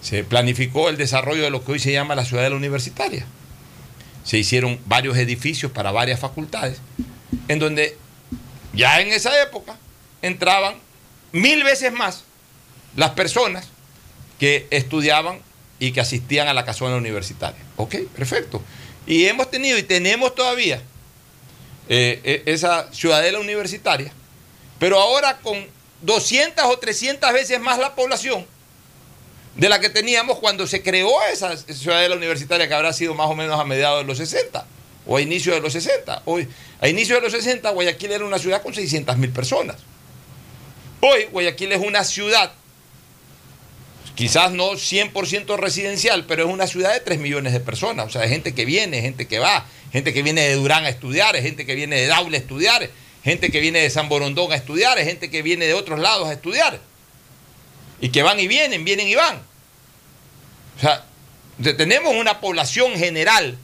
se 0.00 0.24
planificó 0.24 0.88
el 0.88 0.96
desarrollo 0.96 1.42
de 1.42 1.50
lo 1.50 1.64
que 1.64 1.72
hoy 1.72 1.78
se 1.78 1.92
llama 1.92 2.14
la 2.14 2.24
ciudadela 2.24 2.56
universitaria. 2.56 3.26
Se 4.24 4.38
hicieron 4.38 4.80
varios 4.86 5.16
edificios 5.16 5.72
para 5.72 5.92
varias 5.92 6.20
facultades, 6.20 6.78
en 7.48 7.58
donde 7.58 7.96
ya 8.72 9.00
en 9.00 9.08
esa 9.08 9.42
época 9.42 9.76
entraban 10.22 10.76
mil 11.32 11.64
veces 11.64 11.92
más 11.92 12.24
las 12.96 13.10
personas 13.10 13.68
que 14.38 14.66
estudiaban 14.70 15.40
y 15.78 15.92
que 15.92 16.00
asistían 16.00 16.48
a 16.48 16.54
la 16.54 16.64
casona 16.64 16.96
universitaria. 16.96 17.60
Ok, 17.76 17.96
perfecto. 18.14 18.62
Y 19.06 19.26
hemos 19.26 19.50
tenido 19.50 19.78
y 19.78 19.82
tenemos 19.82 20.34
todavía 20.34 20.82
eh, 21.88 22.20
eh, 22.24 22.42
esa 22.46 22.92
ciudadela 22.92 23.38
universitaria, 23.38 24.12
pero 24.78 25.00
ahora 25.00 25.38
con 25.38 25.66
200 26.02 26.64
o 26.64 26.78
300 26.78 27.32
veces 27.32 27.60
más 27.60 27.78
la 27.78 27.94
población 27.94 28.46
de 29.56 29.68
la 29.68 29.80
que 29.80 29.90
teníamos 29.90 30.38
cuando 30.38 30.66
se 30.66 30.82
creó 30.82 31.10
esa 31.32 31.56
ciudadela 31.56 32.16
universitaria 32.16 32.68
que 32.68 32.74
habrá 32.74 32.92
sido 32.92 33.14
más 33.14 33.28
o 33.28 33.34
menos 33.34 33.58
a 33.58 33.64
mediados 33.64 34.00
de 34.00 34.06
los 34.06 34.18
60 34.18 34.64
o 35.06 35.16
a 35.16 35.20
inicio 35.20 35.52
de 35.54 35.60
los 35.60 35.72
60. 35.72 36.22
Hoy, 36.24 36.48
a 36.80 36.88
inicio 36.88 37.16
de 37.16 37.22
los 37.22 37.32
60 37.32 37.68
Guayaquil 37.70 38.12
era 38.12 38.24
una 38.24 38.38
ciudad 38.38 38.62
con 38.62 38.74
600 38.74 39.16
mil 39.16 39.30
personas. 39.30 39.76
Hoy 41.00 41.24
Guayaquil 41.32 41.72
es 41.72 41.80
una 41.80 42.04
ciudad, 42.04 42.52
quizás 44.14 44.52
no 44.52 44.72
100% 44.72 45.56
residencial, 45.58 46.26
pero 46.26 46.44
es 46.44 46.52
una 46.52 46.66
ciudad 46.66 46.92
de 46.92 47.00
3 47.00 47.18
millones 47.18 47.52
de 47.52 47.60
personas. 47.60 48.06
O 48.06 48.10
sea, 48.10 48.22
de 48.22 48.28
gente 48.28 48.54
que 48.54 48.64
viene, 48.64 49.00
gente 49.00 49.26
que 49.26 49.38
va, 49.38 49.66
gente 49.92 50.12
que 50.12 50.22
viene 50.22 50.42
de 50.42 50.54
Durán 50.54 50.84
a 50.84 50.90
estudiar, 50.90 51.34
gente 51.36 51.66
que 51.66 51.74
viene 51.74 51.96
de 51.96 52.06
Daule 52.06 52.36
a 52.36 52.40
estudiar, 52.40 52.88
gente 53.24 53.50
que 53.50 53.60
viene 53.60 53.80
de 53.80 53.90
San 53.90 54.08
Borondón 54.08 54.52
a 54.52 54.56
estudiar, 54.56 54.98
gente 54.98 55.30
que 55.30 55.42
viene 55.42 55.66
de 55.66 55.74
otros 55.74 55.98
lados 55.98 56.28
a 56.28 56.34
estudiar. 56.34 56.80
Y 58.00 58.08
que 58.10 58.22
van 58.22 58.38
y 58.40 58.48
vienen, 58.48 58.84
vienen 58.84 59.08
y 59.08 59.14
van. 59.14 59.42
O 60.78 60.80
sea, 60.80 61.04
tenemos 61.76 62.14
una 62.14 62.40
población 62.40 62.94
general 62.96 63.58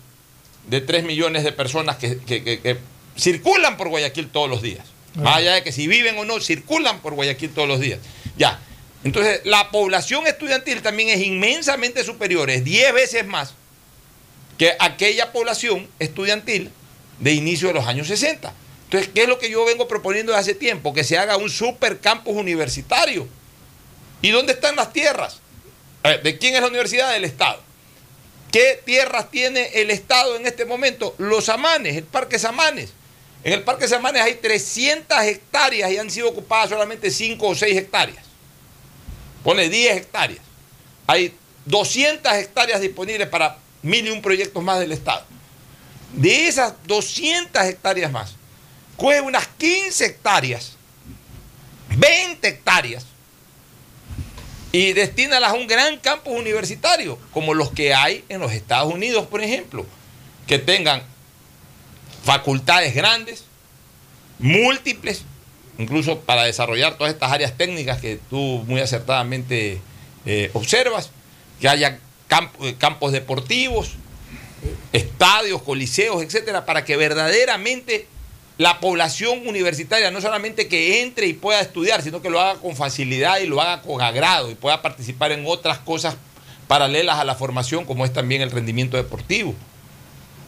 de 0.68 0.80
3 0.80 1.04
millones 1.04 1.44
de 1.44 1.52
personas 1.52 1.96
que, 1.96 2.18
que- 2.18 2.42
que- 2.44 2.60
que 2.60 2.76
circulan 3.16 3.76
por 3.76 3.88
Guayaquil 3.88 4.28
todos 4.28 4.50
los 4.50 4.60
días. 4.62 4.84
Más 5.14 5.36
allá 5.36 5.54
de 5.54 5.62
que 5.62 5.72
si 5.72 5.86
viven 5.86 6.18
o 6.18 6.24
no, 6.26 6.40
circulan 6.40 7.00
por 7.00 7.14
Guayaquil 7.14 7.50
todos 7.50 7.66
los 7.68 7.80
días. 7.80 8.00
Ya. 8.36 8.60
Entonces, 9.02 9.40
la 9.44 9.70
población 9.70 10.26
estudiantil 10.26 10.82
también 10.82 11.08
es 11.08 11.24
inmensamente 11.24 12.04
superior, 12.04 12.50
es 12.50 12.64
10 12.64 12.92
veces 12.92 13.24
más 13.26 13.54
que 14.58 14.74
aquella 14.78 15.32
población 15.32 15.88
estudiantil 15.98 16.70
de 17.20 17.32
inicio 17.32 17.68
de 17.68 17.74
los 17.74 17.86
años 17.86 18.08
60. 18.08 18.52
Entonces, 18.84 19.10
¿qué 19.14 19.22
es 19.22 19.28
lo 19.28 19.38
que 19.38 19.48
yo 19.50 19.64
vengo 19.64 19.88
proponiendo 19.88 20.32
desde 20.32 20.40
hace 20.50 20.54
tiempo? 20.54 20.92
Que 20.92 21.04
se 21.04 21.16
haga 21.16 21.36
un 21.38 21.48
super 21.50 22.00
campus 22.00 22.34
universitario. 22.36 23.26
¿Y 24.26 24.32
dónde 24.32 24.54
están 24.54 24.74
las 24.74 24.92
tierras? 24.92 25.38
¿De 26.02 26.36
quién 26.36 26.56
es 26.56 26.60
la 26.60 26.66
universidad? 26.66 27.12
Del 27.12 27.22
Estado. 27.22 27.62
¿Qué 28.50 28.82
tierras 28.84 29.30
tiene 29.30 29.70
el 29.74 29.88
Estado 29.88 30.34
en 30.34 30.48
este 30.48 30.64
momento? 30.64 31.14
Los 31.18 31.44
Samanes, 31.44 31.96
el 31.96 32.02
Parque 32.02 32.36
Samanes. 32.36 32.90
En 33.44 33.52
el 33.52 33.62
Parque 33.62 33.86
Samanes 33.86 34.22
hay 34.22 34.34
300 34.34 35.16
hectáreas 35.22 35.92
y 35.92 35.98
han 35.98 36.10
sido 36.10 36.28
ocupadas 36.28 36.70
solamente 36.70 37.12
5 37.12 37.46
o 37.46 37.54
6 37.54 37.78
hectáreas. 37.78 38.24
Pone 39.44 39.68
10 39.68 39.96
hectáreas. 39.96 40.40
Hay 41.06 41.32
200 41.66 42.32
hectáreas 42.32 42.80
disponibles 42.80 43.28
para 43.28 43.58
mil 43.82 44.08
y 44.08 44.10
un 44.10 44.22
proyectos 44.22 44.60
más 44.60 44.80
del 44.80 44.90
Estado. 44.90 45.24
De 46.14 46.48
esas 46.48 46.74
200 46.88 47.62
hectáreas 47.62 48.10
más, 48.10 48.34
coge 48.96 49.20
unas 49.20 49.46
15 49.46 50.04
hectáreas, 50.04 50.72
20 51.96 52.48
hectáreas, 52.48 53.06
y 54.76 54.92
destínalas 54.92 55.52
a 55.52 55.54
un 55.54 55.66
gran 55.66 55.96
campus 55.96 56.38
universitario, 56.38 57.18
como 57.32 57.54
los 57.54 57.70
que 57.70 57.94
hay 57.94 58.26
en 58.28 58.40
los 58.40 58.52
Estados 58.52 58.92
Unidos, 58.92 59.26
por 59.26 59.42
ejemplo, 59.42 59.86
que 60.46 60.58
tengan 60.58 61.02
facultades 62.22 62.94
grandes, 62.94 63.46
múltiples, 64.38 65.22
incluso 65.78 66.20
para 66.20 66.44
desarrollar 66.44 66.98
todas 66.98 67.14
estas 67.14 67.32
áreas 67.32 67.56
técnicas 67.56 68.02
que 68.02 68.20
tú 68.28 68.64
muy 68.66 68.82
acertadamente 68.82 69.80
eh, 70.26 70.50
observas, 70.52 71.08
que 71.58 71.70
haya 71.70 71.98
eh, 72.60 72.74
campos 72.76 73.12
deportivos, 73.12 73.92
estadios, 74.92 75.62
coliseos, 75.62 76.22
etcétera, 76.22 76.66
para 76.66 76.84
que 76.84 76.98
verdaderamente 76.98 78.08
la 78.58 78.80
población 78.80 79.46
universitaria 79.46 80.10
no 80.10 80.20
solamente 80.20 80.68
que 80.68 81.02
entre 81.02 81.26
y 81.26 81.34
pueda 81.34 81.60
estudiar, 81.60 82.02
sino 82.02 82.22
que 82.22 82.30
lo 82.30 82.40
haga 82.40 82.58
con 82.60 82.74
facilidad 82.74 83.38
y 83.38 83.46
lo 83.46 83.60
haga 83.60 83.82
con 83.82 84.00
agrado 84.00 84.50
y 84.50 84.54
pueda 84.54 84.80
participar 84.80 85.32
en 85.32 85.44
otras 85.46 85.78
cosas 85.78 86.16
paralelas 86.66 87.18
a 87.18 87.24
la 87.24 87.34
formación, 87.34 87.84
como 87.84 88.04
es 88.04 88.12
también 88.12 88.42
el 88.42 88.50
rendimiento 88.50 88.96
deportivo. 88.96 89.54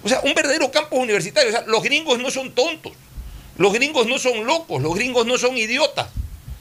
O 0.02 0.09
sea, 0.09 0.20
un 0.22 0.34
verdadero 0.34 0.70
campus 0.70 0.98
universitario. 0.98 1.50
O 1.50 1.52
sea, 1.52 1.64
los 1.66 1.82
gringos 1.82 2.18
no 2.18 2.30
son 2.30 2.52
tontos, 2.52 2.92
los 3.56 3.72
gringos 3.72 4.06
no 4.06 4.18
son 4.18 4.46
locos, 4.46 4.82
los 4.82 4.94
gringos 4.94 5.26
no 5.26 5.36
son 5.36 5.56
idiotas. 5.56 6.09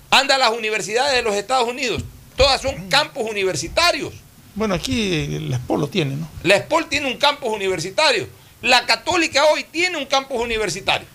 Anda 0.09 0.35
a 0.35 0.37
las 0.37 0.51
universidades 0.51 1.15
de 1.15 1.21
los 1.21 1.35
Estados 1.35 1.67
Unidos, 1.67 2.03
todas 2.35 2.61
son 2.61 2.89
campus 2.89 3.29
universitarios. 3.29 4.13
Bueno, 4.55 4.73
aquí 4.73 5.39
la 5.47 5.57
SPOL 5.57 5.81
lo 5.81 5.87
tiene, 5.87 6.15
¿no? 6.15 6.27
La 6.43 6.57
SPOL 6.57 6.87
tiene 6.89 7.07
un 7.07 7.17
campus 7.17 7.53
universitario. 7.53 8.27
La 8.61 8.85
católica 8.87 9.45
hoy 9.45 9.63
tiene 9.63 9.97
un 9.97 10.07
campus 10.07 10.41
universitario. 10.41 11.07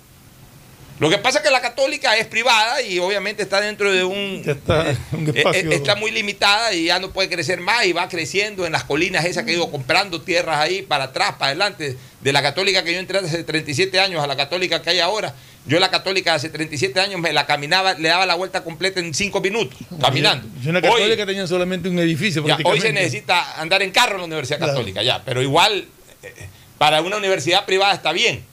Lo 0.99 1.11
que 1.11 1.19
pasa 1.19 1.39
es 1.39 1.45
que 1.45 1.51
la 1.51 1.61
católica 1.61 2.17
es 2.17 2.27
privada 2.27 2.81
y 2.83 2.99
obviamente 2.99 3.43
está 3.43 3.61
dentro 3.61 3.91
de 3.91 4.05
un... 4.05 4.43
está, 4.47 4.91
eh, 4.91 4.97
eh, 5.35 5.69
está 5.71 5.97
muy 5.97 6.11
limitada 6.11 6.73
y 6.73 6.85
ya 6.85 6.99
no 6.99 7.11
puede 7.11 7.29
crecer 7.29 7.61
más 7.61 7.87
y 7.87 7.93
va 7.93 8.09
creciendo 8.09 8.67
en 8.67 8.73
las 8.73 8.85
colinas 8.85 9.25
esas 9.25 9.45
que 9.45 9.51
ha 9.51 9.55
ido 9.55 9.71
comprando 9.71 10.21
tierras 10.21 10.59
ahí 10.59 10.83
para 10.83 11.05
atrás, 11.05 11.33
para 11.33 11.47
adelante. 11.47 11.97
De 12.21 12.33
la 12.33 12.41
católica 12.41 12.85
que 12.85 12.93
yo 12.93 13.01
entré 13.01 13.19
hace 13.19 13.43
37 13.43 13.99
años 13.99 14.23
a 14.23 14.27
la 14.27 14.37
católica 14.37 14.81
que 14.81 14.91
hay 14.91 15.01
ahora. 15.01 15.35
Yo 15.65 15.79
la 15.79 15.91
católica 15.91 16.35
hace 16.35 16.49
37 16.49 16.99
años 16.99 17.21
me 17.21 17.33
la 17.33 17.47
caminaba, 17.47 17.95
le 17.95 18.09
daba 18.09 18.27
la 18.27 18.35
vuelta 18.35 18.65
completa 18.65 18.99
en 18.99 19.15
5 19.15 19.41
minutos, 19.41 19.79
caminando. 20.01 20.49
Yo 20.61 20.71
una 20.71 20.83
católica 20.83 21.25
tenía 21.25 21.47
solamente 21.47 21.89
un 21.89 21.99
edificio. 22.01 22.45
hoy 22.65 22.81
se 22.81 22.93
necesita 22.93 23.61
andar 23.61 23.83
en 23.83 23.93
carro 23.93 24.15
en 24.15 24.21
la 24.21 24.27
Universidad 24.27 24.59
Católica, 24.59 25.03
ya. 25.03 25.23
Pero 25.25 25.41
igual, 25.41 25.85
eh, 26.23 26.35
para 26.79 27.01
una 27.01 27.17
universidad 27.17 27.65
privada 27.65 27.95
está 27.95 28.13
bien, 28.13 28.45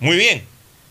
muy 0.00 0.16
bien. 0.16 0.44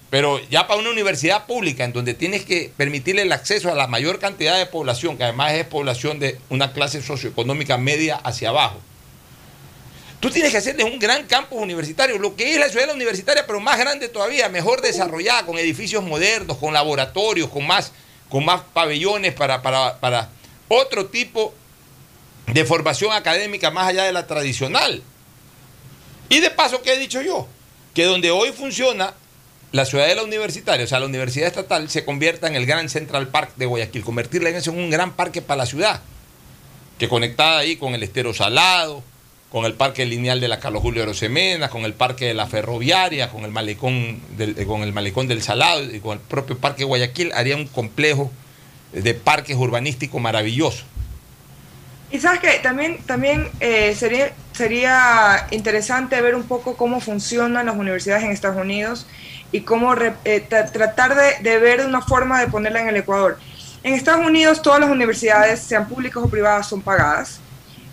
Pero 0.09 0.39
ya 0.49 0.67
para 0.67 0.79
una 0.79 0.89
universidad 0.89 1.45
pública, 1.45 1.83
en 1.83 1.93
donde 1.93 2.15
tienes 2.15 2.43
que 2.43 2.71
permitirle 2.75 3.21
el 3.21 3.31
acceso 3.31 3.71
a 3.71 3.75
la 3.75 3.87
mayor 3.87 4.19
cantidad 4.19 4.57
de 4.57 4.65
población, 4.65 5.17
que 5.17 5.23
además 5.23 5.53
es 5.53 5.65
población 5.65 6.19
de 6.19 6.39
una 6.49 6.73
clase 6.73 7.01
socioeconómica 7.01 7.77
media 7.77 8.15
hacia 8.15 8.49
abajo, 8.49 8.79
tú 10.19 10.31
tienes 10.31 10.51
que 10.51 10.57
hacerles 10.57 10.85
un 10.85 10.97
gran 10.97 11.27
campus 11.27 11.61
universitario, 11.61 12.17
lo 12.17 12.35
que 12.35 12.53
es 12.53 12.59
la 12.59 12.69
ciudad 12.69 12.91
universitaria, 12.91 13.45
pero 13.45 13.59
más 13.59 13.77
grande 13.77 14.09
todavía, 14.09 14.49
mejor 14.49 14.81
desarrollada, 14.81 15.45
con 15.45 15.59
edificios 15.59 16.03
modernos, 16.03 16.57
con 16.57 16.73
laboratorios, 16.73 17.49
con 17.49 17.67
más, 17.67 17.91
con 18.29 18.43
más 18.43 18.61
pabellones 18.73 19.35
para, 19.35 19.61
para, 19.61 19.99
para 19.99 20.29
otro 20.67 21.05
tipo 21.05 21.53
de 22.47 22.65
formación 22.65 23.13
académica 23.13 23.69
más 23.69 23.87
allá 23.87 24.05
de 24.05 24.11
la 24.11 24.25
tradicional. 24.25 25.03
Y 26.29 26.39
de 26.39 26.49
paso, 26.49 26.81
¿qué 26.81 26.93
he 26.93 26.97
dicho 26.97 27.21
yo? 27.21 27.47
Que 27.93 28.05
donde 28.05 28.31
hoy 28.31 28.51
funciona 28.51 29.13
la 29.71 29.85
ciudadela 29.85 30.23
universitaria, 30.23 30.85
o 30.85 30.87
sea, 30.87 30.99
la 30.99 31.05
universidad 31.05 31.47
estatal, 31.47 31.89
se 31.89 32.03
convierta 32.03 32.47
en 32.47 32.55
el 32.55 32.65
gran 32.65 32.89
Central 32.89 33.27
Park 33.27 33.51
de 33.55 33.65
Guayaquil, 33.65 34.03
convertirla 34.03 34.49
en 34.49 34.69
un 34.69 34.89
gran 34.89 35.13
parque 35.13 35.41
para 35.41 35.59
la 35.59 35.65
ciudad, 35.65 36.01
que 36.97 37.07
conectada 37.07 37.59
ahí 37.59 37.75
con 37.75 37.93
el 37.93 38.03
estero 38.03 38.33
salado, 38.33 39.03
con 39.51 39.65
el 39.65 39.73
parque 39.73 40.05
lineal 40.05 40.39
de 40.39 40.47
la 40.47 40.59
Carlos 40.59 40.81
Julio 40.81 41.03
Arosemena, 41.03 41.69
con 41.69 41.85
el 41.85 41.93
parque 41.93 42.25
de 42.25 42.33
la 42.33 42.47
ferroviaria, 42.47 43.29
con 43.29 43.45
el 43.45 43.51
malecón 43.51 44.21
del, 44.37 44.57
eh, 44.57 44.65
con 44.65 44.83
el 44.83 44.93
malecón 44.93 45.27
del 45.27 45.41
Salado 45.41 45.83
y 45.83 45.99
con 45.99 46.13
el 46.13 46.19
propio 46.19 46.57
parque 46.57 46.83
Guayaquil, 46.83 47.31
haría 47.33 47.55
un 47.55 47.67
complejo 47.67 48.31
de 48.91 49.13
parques 49.13 49.55
urbanísticos 49.55 50.21
maravilloso. 50.21 50.83
Y 52.11 52.19
sabes 52.19 52.39
que 52.39 52.59
también, 52.59 52.97
también 53.05 53.49
eh, 53.59 53.93
sería, 53.95 54.33
sería 54.53 55.47
interesante 55.51 56.19
ver 56.21 56.35
un 56.35 56.43
poco 56.43 56.75
cómo 56.75 56.99
funcionan 57.01 57.67
las 57.67 57.75
universidades 57.75 58.23
en 58.23 58.31
Estados 58.31 58.59
Unidos 58.59 59.05
y 59.51 59.61
cómo 59.61 59.93
eh, 59.95 60.47
tratar 60.49 61.15
de, 61.41 61.57
ver 61.59 61.85
una 61.85 62.01
forma 62.01 62.39
de 62.39 62.47
ponerla 62.47 62.81
en 62.81 62.89
el 62.89 62.97
Ecuador. 62.97 63.37
En 63.83 63.93
Estados 63.93 64.25
Unidos 64.25 64.61
todas 64.61 64.79
las 64.79 64.89
universidades, 64.89 65.59
sean 65.59 65.87
públicas 65.87 66.21
o 66.21 66.29
privadas, 66.29 66.67
son 66.67 66.81
pagadas, 66.81 67.39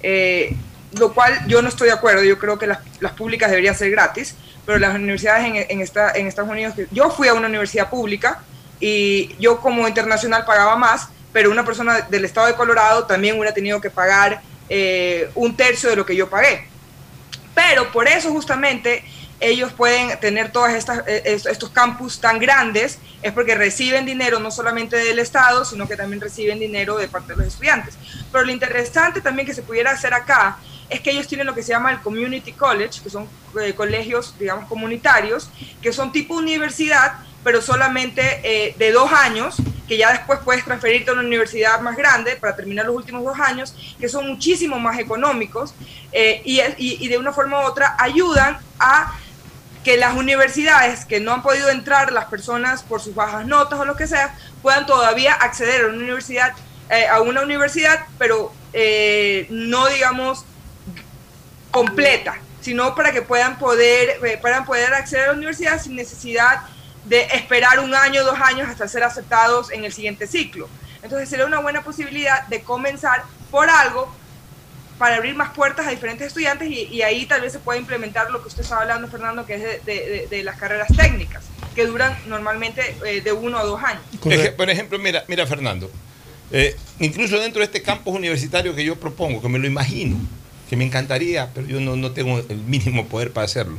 eh, 0.03 0.55
lo 0.93 1.15
cual 1.15 1.47
yo 1.47 1.63
no 1.63 1.69
estoy 1.69 1.89
de 1.89 1.95
acuerdo, 1.95 2.23
yo 2.25 2.39
creo 2.39 2.59
que 2.59 2.67
las, 2.67 2.79
las 3.01 3.13
públicas 3.13 3.51
deberían 3.51 3.75
ser 3.75 3.91
gratis, 3.91 4.35
pero 4.65 4.79
las 4.79 4.95
universidades 4.95 5.47
en, 5.47 5.57
en, 5.69 5.81
esta, 5.81 6.13
en 6.13 6.27
Estados 6.27 6.51
Unidos, 6.51 6.75
yo 6.91 7.11
fui 7.11 7.29
a 7.29 7.35
una 7.35 7.47
universidad 7.47 7.89
pública 7.89 8.43
y 8.81 9.35
yo 9.39 9.61
como 9.61 9.87
internacional 9.87 10.45
pagaba 10.45 10.77
más, 10.77 11.09
pero 11.33 11.51
una 11.51 11.65
persona 11.65 12.01
del 12.03 12.25
estado 12.25 12.47
de 12.49 12.55
Colorado 12.55 13.05
también 13.05 13.37
hubiera 13.37 13.55
tenido 13.55 13.81
que 13.81 13.91
pagar 13.91 14.41
eh, 14.69 15.31
un 15.35 15.57
tercio 15.57 15.89
de 15.89 15.97
lo 15.97 16.05
que 16.05 16.17
yo 16.17 16.29
pagué. 16.29 16.67
Pero 17.55 17.91
por 17.93 18.09
eso 18.09 18.31
justamente 18.31 19.05
ellos 19.41 19.73
pueden 19.73 20.19
tener 20.21 20.51
todos 20.51 20.71
eh, 20.71 21.23
estos 21.25 21.71
campus 21.71 22.21
tan 22.21 22.39
grandes 22.39 22.99
es 23.23 23.33
porque 23.33 23.55
reciben 23.55 24.07
dinero 24.07 24.39
no 24.39 24.51
solamente 24.51 24.97
del 24.97 25.19
Estado, 25.19 25.65
sino 25.65 25.87
que 25.87 25.97
también 25.97 26.21
reciben 26.21 26.59
dinero 26.59 26.97
de 26.97 27.09
parte 27.09 27.33
de 27.33 27.39
los 27.39 27.47
estudiantes. 27.49 27.95
Pero 28.33 28.45
lo 28.45 28.53
interesante 28.53 29.21
también 29.21 29.47
que 29.47 29.55
se 29.55 29.63
pudiera 29.63 29.91
hacer 29.91 30.15
acá 30.15 30.59
es 30.89 31.01
que 31.01 31.11
ellos 31.11 31.27
tienen 31.27 31.47
lo 31.47 31.55
que 31.55 31.63
se 31.63 31.71
llama 31.71 31.91
el 31.91 32.01
Community 32.01 32.53
College, 32.53 33.01
que 33.03 33.11
son 33.11 33.29
eh, 33.61 33.75
colegios, 33.75 34.39
digamos, 34.39 34.69
comunitarios, 34.69 35.51
que 35.83 35.93
son 35.93 36.13
tipo 36.13 36.35
universidad, 36.35 37.15
pero 37.43 37.61
solamente 37.61 38.41
eh, 38.43 38.75
de 38.79 38.93
dos 38.93 39.13
años, 39.13 39.57
que 39.89 39.97
ya 39.97 40.13
después 40.13 40.41
puedes 40.45 40.65
transferirte 40.65 41.11
a 41.11 41.13
una 41.13 41.23
universidad 41.23 41.81
más 41.81 41.97
grande 41.97 42.37
para 42.37 42.57
terminar 42.57 42.87
los 42.87 42.97
últimos 42.97 43.23
dos 43.23 43.39
años, 43.39 43.75
que 44.01 44.09
son 44.09 44.27
muchísimo 44.29 44.79
más 44.79 44.99
económicos 44.99 45.75
y, 46.13 46.61
y 46.77 47.09
de 47.09 47.19
una 47.19 47.33
forma 47.33 47.61
u 47.61 47.67
otra 47.67 47.95
ayudan 47.99 48.59
a 48.81 49.17
que 49.87 49.97
las 49.97 50.17
universidades 50.17 51.05
que 51.05 51.21
no 51.21 51.33
han 51.33 51.45
podido 51.45 51.71
entrar 51.71 52.11
las 52.11 52.25
personas 52.25 52.83
por 52.83 53.01
sus 53.01 53.15
bajas 53.15 53.47
notas 53.47 53.79
o 53.79 53.85
lo 53.85 53.95
que 53.95 54.09
sea, 54.09 54.35
puedan 54.61 54.85
todavía 54.85 55.33
acceder 55.33 55.85
a 55.85 55.87
una 55.87 55.99
universidad, 55.99 56.55
eh, 56.91 57.07
a 57.07 57.21
una 57.21 57.43
universidad, 57.43 58.05
pero 58.19 58.53
eh, 58.73 59.47
no 59.49 59.87
digamos 59.87 60.45
completa, 61.71 62.37
sino 62.61 62.97
para 62.97 63.13
que 63.13 63.23
puedan 63.23 63.59
poder, 63.59 64.19
eh, 64.25 64.41
poder 64.67 64.93
acceder 64.93 65.23
a 65.23 65.27
la 65.29 65.35
universidad 65.35 65.81
sin 65.81 65.95
necesidad 65.95 66.63
de 67.05 67.21
esperar 67.27 67.79
un 67.79 67.95
año, 67.95 68.25
dos 68.25 68.41
años 68.41 68.69
hasta 68.69 68.89
ser 68.89 69.05
aceptados 69.05 69.71
en 69.71 69.85
el 69.85 69.93
siguiente 69.93 70.27
ciclo. 70.27 70.69
Entonces 71.01 71.29
sería 71.29 71.47
una 71.47 71.61
buena 71.61 71.85
posibilidad 71.85 72.45
de 72.49 72.61
comenzar 72.63 73.23
por 73.53 73.71
algo 73.71 74.13
para 74.99 75.17
abrir 75.17 75.35
más 75.35 75.51
puertas 75.51 75.87
a 75.87 75.91
diferentes 75.91 76.29
estudiantes 76.29 76.69
y, 76.71 77.03
ahí 77.03 77.27
tal 77.27 77.43
vez 77.43 77.53
se 77.53 77.59
pueda 77.59 77.79
implementar 77.79 78.31
lo 78.31 78.43
que 78.43 78.49
usted 78.49 78.63
estaba 78.63 78.83
hablando, 78.83 79.09
Fernando, 79.09 79.45
que 79.45 79.55
es 79.55 79.85
de, 79.85 80.43
las 80.43 80.57
carreras 80.57 80.89
técnicas, 80.97 81.45
que 81.75 81.87
duran 81.87 82.17
normalmente 82.27 82.97
eh, 83.07 83.21
de 83.21 83.33
uno 83.33 83.59
a 83.59 83.65
dos 83.65 83.83
años. 83.83 84.03
por 84.57 84.71
ejemplo, 84.71 84.99
mira, 84.99 85.25
mira 85.29 85.47
Fernando, 85.47 85.91
eh, 86.51 86.77
incluso 87.01 87.39
dentro 87.39 87.61
de 87.61 87.67
este 87.67 87.83
campus 87.83 88.15
universitario 88.15 88.75
que 88.75 88.85
yo 88.85 88.97
propongo, 88.97 89.43
que 89.43 89.49
me 89.49 89.59
lo 89.59 89.67
imagino, 89.67 90.17
que 90.71 90.77
me 90.77 90.85
encantaría, 90.85 91.51
pero 91.55 91.67
yo 91.67 91.81
no, 91.81 91.97
no 91.97 92.13
tengo 92.13 92.39
el 92.39 92.59
mínimo 92.59 93.07
poder 93.07 93.33
para 93.33 93.45
hacerlo. 93.45 93.79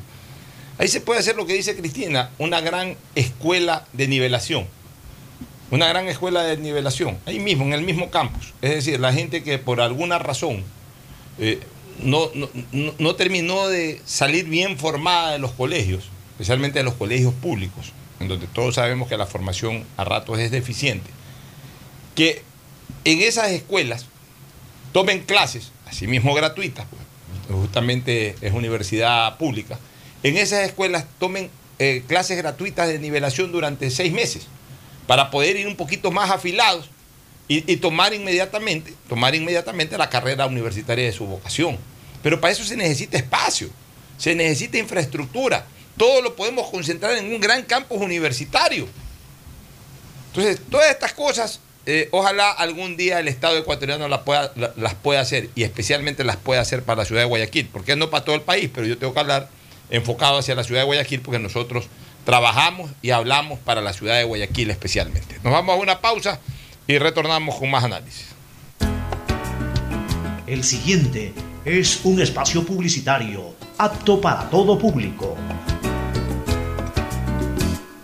Ahí 0.78 0.88
se 0.88 1.02
puede 1.02 1.20
hacer 1.20 1.36
lo 1.36 1.48
que 1.48 1.54
dice 1.54 1.76
Cristina, 1.76 2.30
una 2.38 2.62
gran 2.62 2.96
escuela 3.16 3.86
de 3.94 4.08
nivelación. 4.08 4.68
Una 5.70 5.88
gran 5.88 6.08
escuela 6.08 6.44
de 6.44 6.56
nivelación, 6.56 7.18
ahí 7.26 7.40
mismo, 7.40 7.66
en 7.66 7.74
el 7.74 7.82
mismo 7.82 8.10
campus. 8.10 8.54
Es 8.62 8.72
decir, 8.72 9.00
la 9.00 9.12
gente 9.12 9.44
que 9.44 9.58
por 9.58 9.82
alguna 9.82 10.18
razón 10.18 10.64
eh, 11.40 11.60
no, 12.04 13.16
terminó 13.16 13.68
de 13.68 14.02
salir 14.06 14.46
bien 14.46 14.78
formada 14.78 15.32
de 15.32 15.40
los 15.40 15.52
colegios 15.52 16.10
especialmente 16.38 16.78
de 16.78 16.84
los 16.84 16.94
colegios 16.94 17.34
públicos, 17.34 17.94
en 18.20 18.28
donde 18.28 18.46
todos 18.46 18.76
sabemos 18.76 19.10
que 19.10 19.18
la 19.18 19.26
formación 19.26 19.84
a 19.98 20.04
ratos 20.04 20.38
es 20.38 20.52
deficiente, 20.52 21.10
que 22.14 22.44
en 23.06 23.24
esas 23.24 23.50
escuelas 23.50 24.06
tomen 24.92 25.24
clases, 25.24 25.72
asimismo 25.88 26.36
gratuitas, 26.36 26.86
pues, 26.92 27.60
justamente 27.60 28.36
es 28.42 28.54
universidad 28.54 29.36
pública, 29.40 29.80
en 30.22 30.38
esas 30.38 30.64
escuelas 30.68 31.06
tomen 31.18 31.50
eh, 31.80 32.04
clases 32.08 32.38
gratuitas 32.38 32.88
de 32.88 33.00
nivelación 33.00 33.52
durante 33.52 33.90
seis 33.90 34.14
meses, 34.14 34.46
para 35.08 35.32
poder 35.32 35.56
ir 35.56 35.68
un 35.68 35.76
poquito 35.76 36.12
más 36.12 36.30
afilados 36.30 36.92
y, 37.48 37.78
tomar 37.78 38.14
inmediatamente, 38.14 38.94
tomar 39.08 39.34
inmediatamente 39.34 39.98
la 39.98 40.10
carrera 40.10 40.46
universitaria 40.48 41.06
de 41.06 41.12
su 41.14 41.26
vocación. 41.26 41.78
Pero 42.22 42.42
para 42.42 42.52
eso 42.52 42.64
se 42.66 42.76
necesita 42.76 43.18
espacio, 43.18 43.70
se 44.18 44.36
necesita 44.36 44.78
infraestructura. 44.78 45.66
Todo 45.96 46.22
lo 46.22 46.36
podemos 46.36 46.70
concentrar 46.70 47.16
en 47.18 47.34
un 47.34 47.40
gran 47.40 47.64
campus 47.64 48.00
universitario. 48.02 48.88
Entonces, 50.30 50.60
todas 50.70 50.92
estas 50.92 51.14
cosas, 51.14 51.60
eh, 51.86 52.10
ojalá 52.12 52.52
algún 52.52 52.98
día 52.98 53.20
el 53.20 53.28
Estado 53.28 53.58
ecuatoriano 53.58 54.08
las 54.08 54.20
pueda, 54.22 54.52
la- 54.56 54.74
las 54.76 54.94
pueda 54.96 55.22
hacer 55.22 55.50
y 55.56 55.64
especialmente 55.64 56.24
las 56.24 56.36
pueda 56.38 56.62
hacer 56.62 56.84
para 56.84 57.02
la 57.02 57.06
ciudad 57.06 57.22
de 57.22 57.28
Guayaquil, 57.28 57.68
porque 57.72 57.96
no 57.96 58.10
para 58.10 58.26
todo 58.26 58.36
el 58.36 58.42
país, 58.42 58.70
pero 58.74 58.86
yo 58.86 58.98
tengo 58.98 59.14
que 59.14 59.20
hablar 59.20 59.50
enfocado 59.90 60.38
hacia 60.38 60.54
la 60.54 60.64
ciudad 60.64 60.82
de 60.82 60.86
Guayaquil 60.86 61.22
porque 61.22 61.40
nosotros 61.40 61.86
trabajamos 62.26 62.92
y 63.02 63.12
hablamos 63.12 63.58
para 63.60 63.80
la 63.82 63.94
ciudad 63.94 64.18
de 64.18 64.26
Guayaquil 64.26 64.70
especialmente. 64.70 65.36
Nos 65.44 65.54
vamos 65.54 65.74
a 65.74 65.80
una 65.80 66.02
pausa 66.02 66.40
y 66.88 66.98
retornamos 66.98 67.56
con 67.56 67.70
más 67.70 67.84
análisis. 67.84 68.28
El 70.48 70.64
siguiente 70.64 71.34
es 71.66 72.06
un 72.06 72.22
espacio 72.22 72.66
publicitario 72.66 73.54
apto 73.78 74.22
para 74.22 74.50
todo 74.50 74.80
público. 74.80 75.36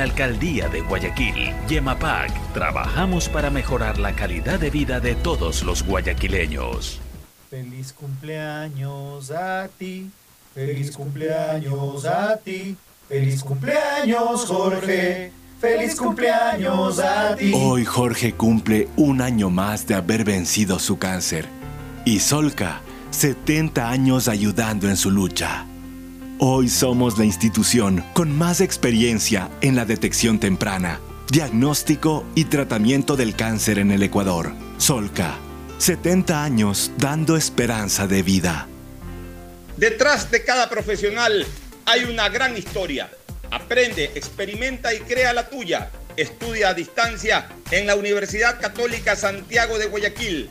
la 0.00 0.04
Alcaldía 0.04 0.66
de 0.70 0.80
Guayaquil, 0.80 1.52
Yemapac, 1.68 2.32
trabajamos 2.54 3.28
para 3.28 3.50
mejorar 3.50 3.98
la 3.98 4.16
calidad 4.16 4.58
de 4.58 4.70
vida 4.70 4.98
de 4.98 5.14
todos 5.14 5.62
los 5.62 5.82
guayaquileños. 5.82 7.02
Feliz 7.50 7.92
cumpleaños 7.92 9.30
a 9.30 9.68
ti, 9.68 10.10
feliz 10.54 10.90
cumpleaños 10.92 12.06
a 12.06 12.38
ti, 12.38 12.78
feliz 13.10 13.42
cumpleaños 13.42 14.46
Jorge, 14.46 15.32
feliz 15.60 15.96
cumpleaños 15.96 16.98
a 16.98 17.36
ti. 17.36 17.52
Hoy 17.54 17.84
Jorge 17.84 18.32
cumple 18.32 18.88
un 18.96 19.20
año 19.20 19.50
más 19.50 19.86
de 19.86 19.96
haber 19.96 20.24
vencido 20.24 20.78
su 20.78 20.98
cáncer. 20.98 21.46
Y 22.06 22.20
Solca, 22.20 22.80
70 23.10 23.90
años 23.90 24.28
ayudando 24.28 24.88
en 24.88 24.96
su 24.96 25.10
lucha. 25.10 25.66
Hoy 26.42 26.70
somos 26.70 27.18
la 27.18 27.26
institución 27.26 28.02
con 28.14 28.34
más 28.34 28.62
experiencia 28.62 29.50
en 29.60 29.76
la 29.76 29.84
detección 29.84 30.40
temprana, 30.40 30.98
diagnóstico 31.30 32.24
y 32.34 32.46
tratamiento 32.46 33.14
del 33.14 33.36
cáncer 33.36 33.78
en 33.78 33.90
el 33.90 34.02
Ecuador. 34.02 34.54
Solca, 34.78 35.34
70 35.76 36.42
años 36.42 36.92
dando 36.96 37.36
esperanza 37.36 38.06
de 38.06 38.22
vida. 38.22 38.66
Detrás 39.76 40.30
de 40.30 40.42
cada 40.42 40.70
profesional 40.70 41.44
hay 41.84 42.04
una 42.04 42.30
gran 42.30 42.56
historia. 42.56 43.10
Aprende, 43.50 44.04
experimenta 44.14 44.94
y 44.94 45.00
crea 45.00 45.34
la 45.34 45.50
tuya. 45.50 45.90
Estudia 46.16 46.70
a 46.70 46.74
distancia 46.74 47.50
en 47.70 47.86
la 47.86 47.96
Universidad 47.96 48.58
Católica 48.58 49.14
Santiago 49.14 49.78
de 49.78 49.88
Guayaquil. 49.88 50.50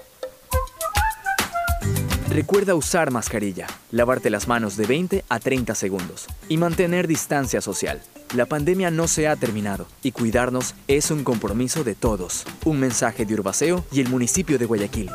Recuerda 2.31 2.75
usar 2.75 3.11
mascarilla, 3.11 3.67
lavarte 3.91 4.29
las 4.29 4.47
manos 4.47 4.77
de 4.77 4.85
20 4.85 5.25
a 5.27 5.39
30 5.39 5.75
segundos 5.75 6.27
y 6.47 6.55
mantener 6.55 7.05
distancia 7.05 7.59
social. 7.59 8.01
La 8.33 8.45
pandemia 8.45 8.89
no 8.89 9.09
se 9.09 9.27
ha 9.27 9.35
terminado 9.35 9.85
y 10.01 10.13
cuidarnos 10.13 10.73
es 10.87 11.11
un 11.11 11.25
compromiso 11.25 11.83
de 11.83 11.93
todos. 11.93 12.45
Un 12.63 12.79
mensaje 12.79 13.25
de 13.25 13.33
Urbaceo 13.33 13.83
y 13.91 13.99
el 13.99 14.07
municipio 14.07 14.57
de 14.57 14.65
Guayaquil. 14.65 15.11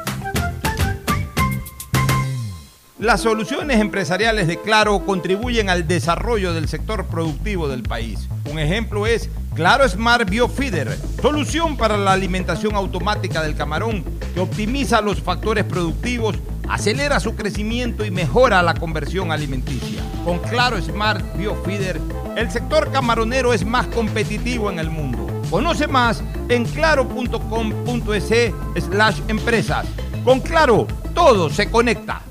Las 2.98 3.22
soluciones 3.22 3.80
empresariales 3.80 4.46
de 4.46 4.60
Claro 4.60 5.04
contribuyen 5.06 5.70
al 5.70 5.88
desarrollo 5.88 6.52
del 6.52 6.68
sector 6.68 7.06
productivo 7.06 7.66
del 7.66 7.82
país. 7.82 8.28
Un 8.50 8.58
ejemplo 8.58 9.06
es 9.06 9.30
Claro 9.54 9.88
Smart 9.88 10.28
Biofeeder, 10.28 10.96
solución 11.22 11.78
para 11.78 11.96
la 11.96 12.12
alimentación 12.12 12.74
automática 12.74 13.42
del 13.42 13.54
camarón 13.54 14.04
que 14.34 14.40
optimiza 14.40 15.00
los 15.00 15.22
factores 15.22 15.64
productivos, 15.64 16.36
acelera 16.68 17.20
su 17.20 17.34
crecimiento 17.34 18.04
y 18.04 18.10
mejora 18.10 18.62
la 18.62 18.74
conversión 18.74 19.32
alimenticia. 19.32 20.02
Con 20.24 20.38
Claro 20.38 20.80
Smart 20.80 21.24
Biofeeder, 21.36 22.00
el 22.36 22.50
sector 22.50 22.90
camaronero 22.90 23.52
es 23.52 23.64
más 23.64 23.86
competitivo 23.88 24.70
en 24.70 24.78
el 24.78 24.90
mundo. 24.90 25.26
Conoce 25.50 25.86
más 25.86 26.22
en 26.48 26.64
claro.com.es 26.64 28.52
slash 28.82 29.20
empresas. 29.28 29.86
Con 30.24 30.40
Claro, 30.40 30.86
todo 31.14 31.48
se 31.48 31.70
conecta. 31.70 32.22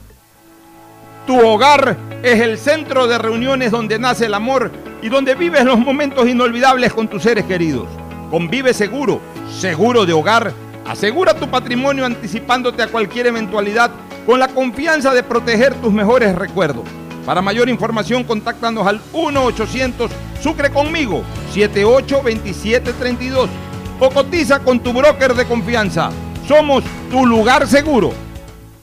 Tu 1.26 1.40
hogar 1.40 1.98
es 2.22 2.40
el 2.42 2.58
centro 2.58 3.08
de 3.08 3.18
reuniones 3.18 3.72
donde 3.72 3.98
nace 3.98 4.26
el 4.26 4.34
amor 4.34 4.72
y 5.02 5.10
donde 5.10 5.34
vives 5.34 5.64
los 5.64 5.80
momentos 5.80 6.28
inolvidables 6.28 6.94
con 6.94 7.08
tus 7.08 7.24
seres 7.24 7.46
queridos. 7.46 7.88
Convive 8.30 8.74
seguro, 8.74 9.22
seguro 9.60 10.06
de 10.06 10.14
hogar. 10.14 10.54
Asegura 10.86 11.34
tu 11.34 11.50
patrimonio 11.50 12.06
anticipándote 12.06 12.84
a 12.84 12.88
cualquier 12.88 13.28
eventualidad 13.28 13.90
con 14.26 14.40
la 14.40 14.48
confianza 14.48 15.14
de 15.14 15.24
proteger 15.24 15.74
tus 15.76 15.94
mejores 15.94 16.36
recuerdos. 16.36 16.84
Para 17.26 17.42
mayor 17.42 17.70
información, 17.70 18.24
contáctanos 18.24 18.86
al 18.86 19.02
1-800 19.14 20.10
Sucre 20.42 20.70
conmigo 20.70 21.24
782732 21.54 23.50
o 24.00 24.10
cotiza 24.12 24.60
con 24.60 24.80
tu 24.80 24.94
broker 24.94 25.34
de 25.34 25.46
confianza. 25.46 26.12
Somos 26.48 26.84
tu 27.10 27.26
lugar 27.26 27.66
seguro. 27.68 28.14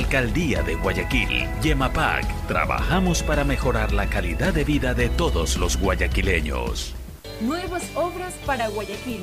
Alcaldía 0.00 0.62
de 0.62 0.76
Guayaquil, 0.76 1.46
Yemapac, 1.60 2.24
trabajamos 2.46 3.22
para 3.22 3.44
mejorar 3.44 3.92
la 3.92 4.06
calidad 4.06 4.54
de 4.54 4.64
vida 4.64 4.94
de 4.94 5.10
todos 5.10 5.58
los 5.58 5.76
guayaquileños. 5.76 6.94
Nuevas 7.42 7.82
obras 7.94 8.32
para 8.46 8.68
Guayaquil. 8.68 9.20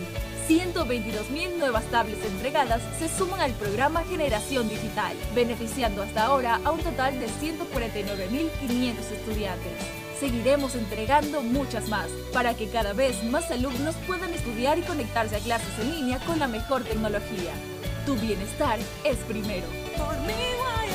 122.000 0.48 1.58
nuevas 1.58 1.84
tablets 1.86 2.24
entregadas 2.24 2.84
se 3.00 3.10
suman 3.10 3.42
al 3.42 3.54
programa 3.54 4.04
Generación 4.04 4.70
Digital, 4.70 5.18
beneficiando 5.34 6.04
hasta 6.04 6.26
ahora 6.26 6.60
a 6.64 6.70
un 6.70 6.80
total 6.82 7.20
de 7.20 7.26
149.500 7.26 9.12
estudiantes. 9.16 9.74
Seguiremos 10.20 10.76
entregando 10.76 11.42
muchas 11.42 11.90
más 11.90 12.08
para 12.32 12.54
que 12.54 12.70
cada 12.70 12.94
vez 12.94 13.24
más 13.24 13.50
alumnos 13.50 13.96
puedan 14.06 14.32
estudiar 14.32 14.78
y 14.78 14.84
conectarse 14.84 15.38
a 15.38 15.40
clases 15.40 15.80
en 15.82 15.90
línea 15.90 16.20
con 16.20 16.38
la 16.38 16.48
mejor 16.48 16.84
tecnología. 16.84 17.52
Tu 18.06 18.16
bienestar 18.16 18.80
es 19.04 19.18
primero. 19.28 19.66
Por 19.98 20.16
mi 20.20 20.67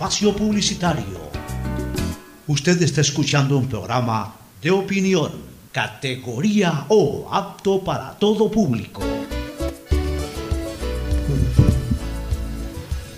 espacio 0.00 0.34
publicitario. 0.34 1.20
Usted 2.46 2.80
está 2.80 3.02
escuchando 3.02 3.58
un 3.58 3.68
programa 3.68 4.34
de 4.62 4.70
opinión, 4.70 5.30
categoría 5.72 6.86
O, 6.88 7.28
apto 7.30 7.84
para 7.84 8.12
todo 8.12 8.50
público. 8.50 9.02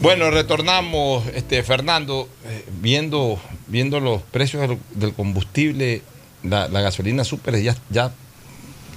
Bueno, 0.01 0.33
retornamos, 0.33 1.25
este, 1.29 1.63
Fernando, 1.63 2.29
eh, 2.47 2.65
viendo, 2.81 3.39
viendo 3.69 4.01
los 4.01 4.21
precios 4.23 4.69
del, 4.69 4.79
del 4.91 5.15
combustible, 5.15 6.03
la, 6.43 6.67
la 6.67 6.81
gasolina 6.81 7.23
super 7.23 7.63
ya, 7.63 7.77
ya 7.91 8.11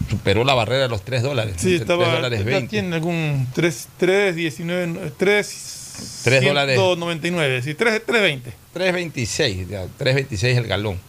superó 0.10 0.44
la 0.44 0.56
barrera 0.56 0.82
de 0.86 0.90
los 0.90 1.04
3 1.04 1.22
dólares. 1.22 1.58
Sí, 1.60 1.76
estaba. 1.76 2.06
3 2.06 2.16
dólares 2.16 2.40
ya 2.40 2.46
20. 2.46 2.68
tiene 2.68 2.96
algún 2.96 3.48
3, 3.54 3.88
3, 4.00 4.36
19, 4.36 5.12
3, 5.16 5.85
Tres 6.24 6.44
dólares. 6.44 6.76
199, 6.76 7.62
sí, 7.62 7.74
3, 7.74 8.06
320. 8.06 8.54
3.26, 8.74 9.68
ya, 9.68 9.86
3.26 10.00 10.58
el 10.58 10.68
galón. 10.68 11.00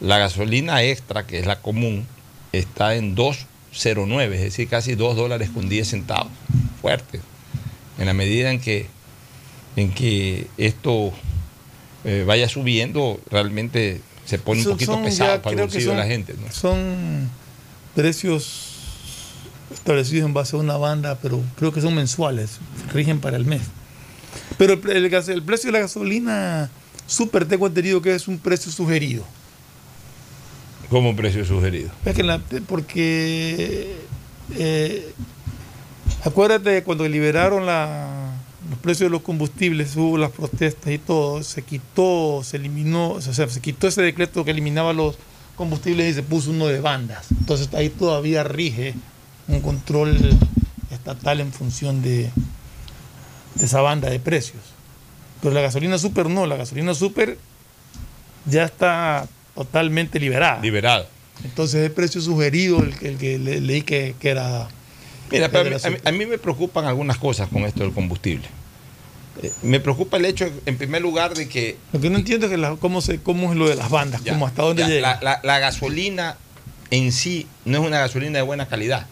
La 0.00 0.18
gasolina 0.18 0.82
extra, 0.82 1.26
que 1.26 1.38
es 1.38 1.46
la 1.46 1.60
común, 1.60 2.06
está 2.52 2.94
en 2.94 3.16
2.09, 3.16 4.32
es 4.32 4.40
decir, 4.40 4.68
casi 4.68 4.94
2 4.94 5.16
dólares 5.16 5.50
con 5.52 5.68
10 5.68 5.88
centavos. 5.88 6.32
Fuerte. 6.80 7.20
En 7.98 8.06
la 8.06 8.14
medida 8.14 8.50
en 8.50 8.60
que, 8.60 8.86
en 9.76 9.92
que 9.92 10.48
esto 10.58 11.12
eh, 12.04 12.24
vaya 12.26 12.48
subiendo, 12.48 13.20
realmente 13.30 14.00
se 14.26 14.38
pone 14.38 14.60
un 14.60 14.72
poquito 14.72 15.02
pesado 15.02 15.36
ya, 15.36 15.42
para 15.42 15.56
el 15.56 15.62
bolsillo 15.62 15.90
de 15.90 15.96
la 15.96 16.06
gente. 16.06 16.34
¿no? 16.34 16.52
Son 16.52 17.30
precios 17.94 18.74
establecidos 19.72 20.26
en 20.26 20.34
base 20.34 20.56
a 20.56 20.58
una 20.58 20.76
banda, 20.76 21.18
pero 21.20 21.42
creo 21.56 21.72
que 21.72 21.80
son 21.80 21.94
mensuales, 21.94 22.58
rigen 22.92 23.20
para 23.20 23.36
el 23.36 23.44
mes. 23.44 23.62
Pero 24.58 24.74
el, 24.74 24.90
el 24.90 25.10
gas- 25.10 25.28
el 25.28 25.42
precio 25.42 25.68
de 25.68 25.72
la 25.72 25.80
gasolina 25.80 26.70
super 27.06 27.46
tengo 27.46 27.66
entendido 27.66 28.00
que 28.02 28.14
es 28.14 28.26
un 28.28 28.38
precio 28.38 28.70
sugerido. 28.72 29.24
Como 30.90 31.10
un 31.10 31.16
precio 31.16 31.44
sugerido. 31.44 31.90
Es 32.04 32.14
que 32.14 32.22
la- 32.22 32.40
porque 32.68 33.96
eh, 34.56 35.12
acuérdate 36.24 36.82
cuando 36.82 37.06
liberaron 37.08 37.66
la- 37.66 38.32
los 38.70 38.78
precios 38.80 39.06
de 39.08 39.10
los 39.10 39.22
combustibles, 39.22 39.94
hubo 39.96 40.18
las 40.18 40.30
protestas 40.32 40.92
y 40.92 40.98
todo, 40.98 41.42
se 41.44 41.62
quitó, 41.62 42.42
se 42.42 42.56
eliminó, 42.56 43.10
o 43.12 43.20
sea, 43.20 43.48
se 43.48 43.60
quitó 43.60 43.86
ese 43.86 44.02
decreto 44.02 44.44
que 44.44 44.50
eliminaba 44.50 44.92
los 44.92 45.16
combustibles 45.54 46.10
y 46.10 46.14
se 46.14 46.22
puso 46.22 46.50
uno 46.50 46.66
de 46.66 46.80
bandas. 46.80 47.26
Entonces 47.30 47.68
ahí 47.74 47.90
todavía 47.90 48.42
rige 48.44 48.94
un 49.48 49.60
control 49.60 50.18
estatal 50.90 51.40
en 51.40 51.52
función 51.52 52.02
de, 52.02 52.30
de 53.58 53.64
esa 53.66 53.80
banda 53.80 54.08
de 54.10 54.20
precios. 54.20 54.62
Pero 55.42 55.52
la 55.54 55.60
gasolina 55.60 55.98
super 55.98 56.28
no, 56.28 56.46
la 56.46 56.56
gasolina 56.56 56.94
super 56.94 57.36
ya 58.46 58.64
está 58.64 59.26
totalmente 59.54 60.18
liberada. 60.20 60.60
Liberado. 60.60 61.06
Entonces 61.44 61.84
el 61.84 61.90
precio 61.92 62.20
sugerido, 62.20 62.82
el, 62.82 62.96
que- 62.98 63.08
el 63.08 63.18
que 63.18 63.38
le- 63.38 63.60
leí 63.60 63.82
que, 63.82 64.14
que 64.20 64.30
era... 64.30 64.68
Mira, 65.30 65.48
pero 65.50 65.76
a 65.76 65.90
mí, 65.90 65.96
a 66.04 66.12
me 66.12 66.38
preocupan 66.38 66.84
algunas 66.84 67.18
cosas 67.18 67.48
con 67.48 67.62
esto 67.64 67.82
del 67.82 67.92
combustible. 67.92 68.46
Eh, 69.42 69.52
me 69.62 69.80
preocupa 69.80 70.16
el 70.16 70.24
hecho, 70.24 70.48
en 70.64 70.78
primer 70.78 71.02
lugar, 71.02 71.34
de 71.34 71.48
que 71.48 71.76
Lo 71.92 72.00
que 72.00 72.08
no 72.08 72.16
entiendo 72.16 72.46
es 72.46 72.52
que 72.52 72.56
la- 72.58 72.76
cómo, 72.76 73.00
se, 73.00 73.20
cómo 73.20 73.50
es 73.52 73.58
lo 73.58 73.68
de 73.68 73.74
las 73.74 73.90
bandas, 73.90 74.22
Ya, 74.22 74.32
cómo 74.32 74.46
hasta 74.46 74.62
dónde 74.62 74.82
ya, 74.82 74.88
llega. 74.88 75.14
La, 75.16 75.20
la- 75.22 75.40
la 75.42 75.58
gasolina 75.58 76.36
en 76.90 77.10
sí 77.12 77.46
no 77.64 77.78
es 77.80 77.84
una 77.86 77.98
gasolina 77.98 78.38
de 78.38 78.42
buena 78.42 78.66
calidad. 78.66 79.06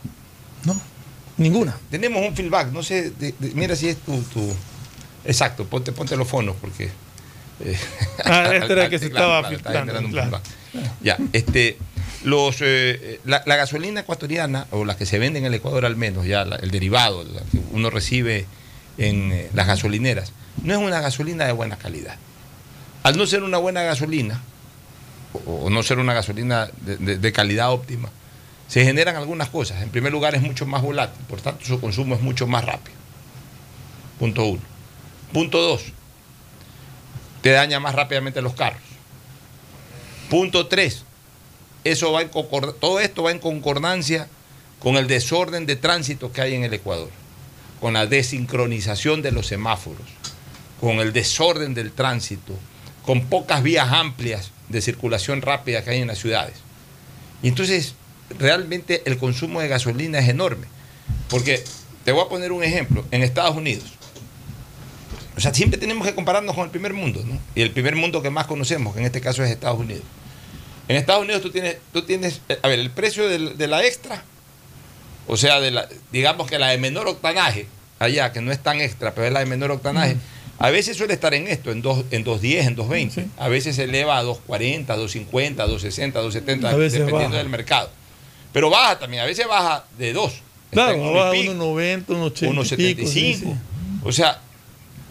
No, 0.64 0.80
ninguna. 1.36 1.76
Tenemos 1.90 2.26
un 2.26 2.34
feedback, 2.34 2.70
no 2.72 2.82
sé, 2.82 3.10
de- 3.10 3.34
de- 3.38 3.54
mira 3.54 3.74
si 3.76 3.88
es 3.88 3.96
tu, 3.98 4.20
tu- 4.22 4.54
Exacto, 5.24 5.64
ponte, 5.64 5.92
ponte 5.92 6.16
los 6.16 6.28
fonos 6.28 6.54
porque... 6.60 6.90
eh, 7.60 7.78
Ah, 8.24 8.50
este 8.54 8.72
era 8.72 8.84
el 8.84 8.90
que 8.90 8.98
se 8.98 9.10
claro, 9.10 9.26
estaba 9.26 9.72
claro, 9.72 9.86
filtrando. 9.92 10.40
Ya, 11.02 11.16
este, 11.32 11.78
los, 12.24 12.56
eh, 12.60 13.20
la, 13.24 13.42
la 13.46 13.56
gasolina 13.56 14.00
ecuatoriana, 14.00 14.66
o 14.70 14.84
la 14.84 14.96
que 14.96 15.06
se 15.06 15.18
vende 15.18 15.38
en 15.38 15.44
el 15.46 15.54
Ecuador 15.54 15.84
al 15.86 15.96
menos, 15.96 16.26
ya 16.26 16.44
la- 16.44 16.56
el 16.56 16.70
derivado, 16.70 17.22
la 17.24 17.40
que 17.42 17.58
uno 17.72 17.90
recibe 17.90 18.46
en 18.98 19.32
eh, 19.32 19.50
las 19.54 19.66
gasolineras, 19.66 20.32
no 20.62 20.72
es 20.72 20.78
una 20.78 21.00
gasolina 21.00 21.44
de 21.46 21.52
buena 21.52 21.76
calidad. 21.76 22.16
Al 23.02 23.16
no 23.16 23.26
ser 23.26 23.42
una 23.42 23.58
buena 23.58 23.82
gasolina, 23.82 24.40
o, 25.46 25.64
o 25.66 25.70
no 25.70 25.82
ser 25.82 25.98
una 25.98 26.14
gasolina 26.14 26.68
de, 26.82 26.96
de- 26.96 27.18
de 27.18 27.32
calidad 27.32 27.70
óptima, 27.72 28.08
se 28.68 28.84
generan 28.84 29.16
algunas 29.16 29.48
cosas. 29.48 29.82
En 29.82 29.90
primer 29.90 30.12
lugar, 30.12 30.34
es 30.34 30.42
mucho 30.42 30.66
más 30.66 30.82
volátil, 30.82 31.24
por 31.26 31.40
tanto, 31.40 31.64
su 31.64 31.80
consumo 31.80 32.14
es 32.14 32.20
mucho 32.20 32.46
más 32.46 32.64
rápido. 32.64 32.96
Punto 34.18 34.44
uno. 34.44 34.62
Punto 35.32 35.60
dos, 35.60 35.82
te 37.42 37.50
daña 37.50 37.80
más 37.80 37.94
rápidamente 37.94 38.40
los 38.40 38.54
carros. 38.54 38.82
Punto 40.30 40.68
tres, 40.68 41.04
eso 41.82 42.12
va 42.12 42.22
en 42.22 42.30
todo 42.30 43.00
esto 43.00 43.24
va 43.24 43.32
en 43.32 43.38
concordancia 43.38 44.28
con 44.78 44.96
el 44.96 45.06
desorden 45.06 45.66
de 45.66 45.76
tránsito 45.76 46.32
que 46.32 46.40
hay 46.40 46.54
en 46.54 46.64
el 46.64 46.72
Ecuador, 46.72 47.10
con 47.80 47.94
la 47.94 48.06
desincronización 48.06 49.22
de 49.22 49.32
los 49.32 49.48
semáforos, 49.48 50.06
con 50.80 51.00
el 51.00 51.12
desorden 51.12 51.74
del 51.74 51.90
tránsito, 51.90 52.54
con 53.04 53.26
pocas 53.26 53.62
vías 53.62 53.92
amplias 53.92 54.50
de 54.68 54.80
circulación 54.80 55.42
rápida 55.42 55.82
que 55.82 55.90
hay 55.90 56.00
en 56.00 56.08
las 56.08 56.18
ciudades. 56.18 56.54
Y 57.42 57.48
entonces, 57.48 57.94
realmente 58.38 59.02
el 59.06 59.18
consumo 59.18 59.60
de 59.60 59.68
gasolina 59.68 60.18
es 60.18 60.28
enorme. 60.28 60.66
Porque, 61.28 61.62
te 62.04 62.12
voy 62.12 62.24
a 62.24 62.28
poner 62.28 62.52
un 62.52 62.62
ejemplo, 62.62 63.04
en 63.10 63.22
Estados 63.22 63.56
Unidos, 63.56 63.92
o 65.36 65.40
sea, 65.40 65.52
siempre 65.52 65.78
tenemos 65.78 66.06
que 66.06 66.14
compararnos 66.14 66.54
con 66.54 66.64
el 66.64 66.70
primer 66.70 66.92
mundo, 66.92 67.22
¿no? 67.26 67.38
Y 67.54 67.62
el 67.62 67.72
primer 67.72 67.96
mundo 67.96 68.22
que 68.22 68.30
más 68.30 68.46
conocemos, 68.46 68.94
que 68.94 69.00
en 69.00 69.06
este 69.06 69.20
caso 69.20 69.42
es 69.42 69.50
Estados 69.50 69.80
Unidos. 69.80 70.04
En 70.86 70.96
Estados 70.96 71.22
Unidos 71.22 71.42
tú 71.42 71.50
tienes, 71.50 71.78
tú 71.92 72.02
tienes 72.02 72.40
eh, 72.48 72.58
a 72.62 72.68
ver, 72.68 72.78
el 72.78 72.90
precio 72.90 73.26
de 73.28 73.66
la 73.66 73.84
extra, 73.84 74.22
o 75.26 75.36
sea, 75.36 75.60
de 75.60 75.70
la, 75.70 75.88
digamos 76.12 76.48
que 76.48 76.58
la 76.58 76.68
de 76.68 76.78
menor 76.78 77.08
octanaje, 77.08 77.66
allá, 77.98 78.32
que 78.32 78.40
no 78.40 78.52
es 78.52 78.62
tan 78.62 78.80
extra, 78.80 79.14
pero 79.14 79.26
es 79.26 79.32
la 79.32 79.40
de 79.40 79.46
menor 79.46 79.70
octanaje, 79.70 80.16
a 80.58 80.70
veces 80.70 80.96
suele 80.96 81.14
estar 81.14 81.34
en 81.34 81.48
esto, 81.48 81.72
en 81.72 81.82
2 81.82 82.06
en 82.10 82.24
2.10, 82.24 82.66
en 82.66 82.76
2.20. 82.76 83.26
A 83.38 83.48
veces 83.48 83.76
se 83.76 83.84
eleva 83.84 84.18
a 84.18 84.24
2.40, 84.24 84.86
2.50, 84.86 85.56
2.60, 85.56 86.12
2.70, 86.12 86.64
A 86.66 86.76
veces 86.76 87.00
dependiendo 87.00 87.12
baja. 87.22 87.38
del 87.38 87.48
mercado. 87.48 87.90
Pero 88.54 88.70
baja 88.70 88.98
también, 88.98 89.22
a 89.22 89.26
veces 89.26 89.46
baja 89.46 89.84
de 89.98 90.14
2. 90.14 90.32
Claro, 90.70 91.12
baja 91.12 91.32
unos 91.32 91.54
90, 91.56 92.12
unos 92.14 92.26
80. 92.32 92.50
Unos 92.50 92.68
75. 92.68 93.54
O 94.04 94.12
sea, 94.12 94.40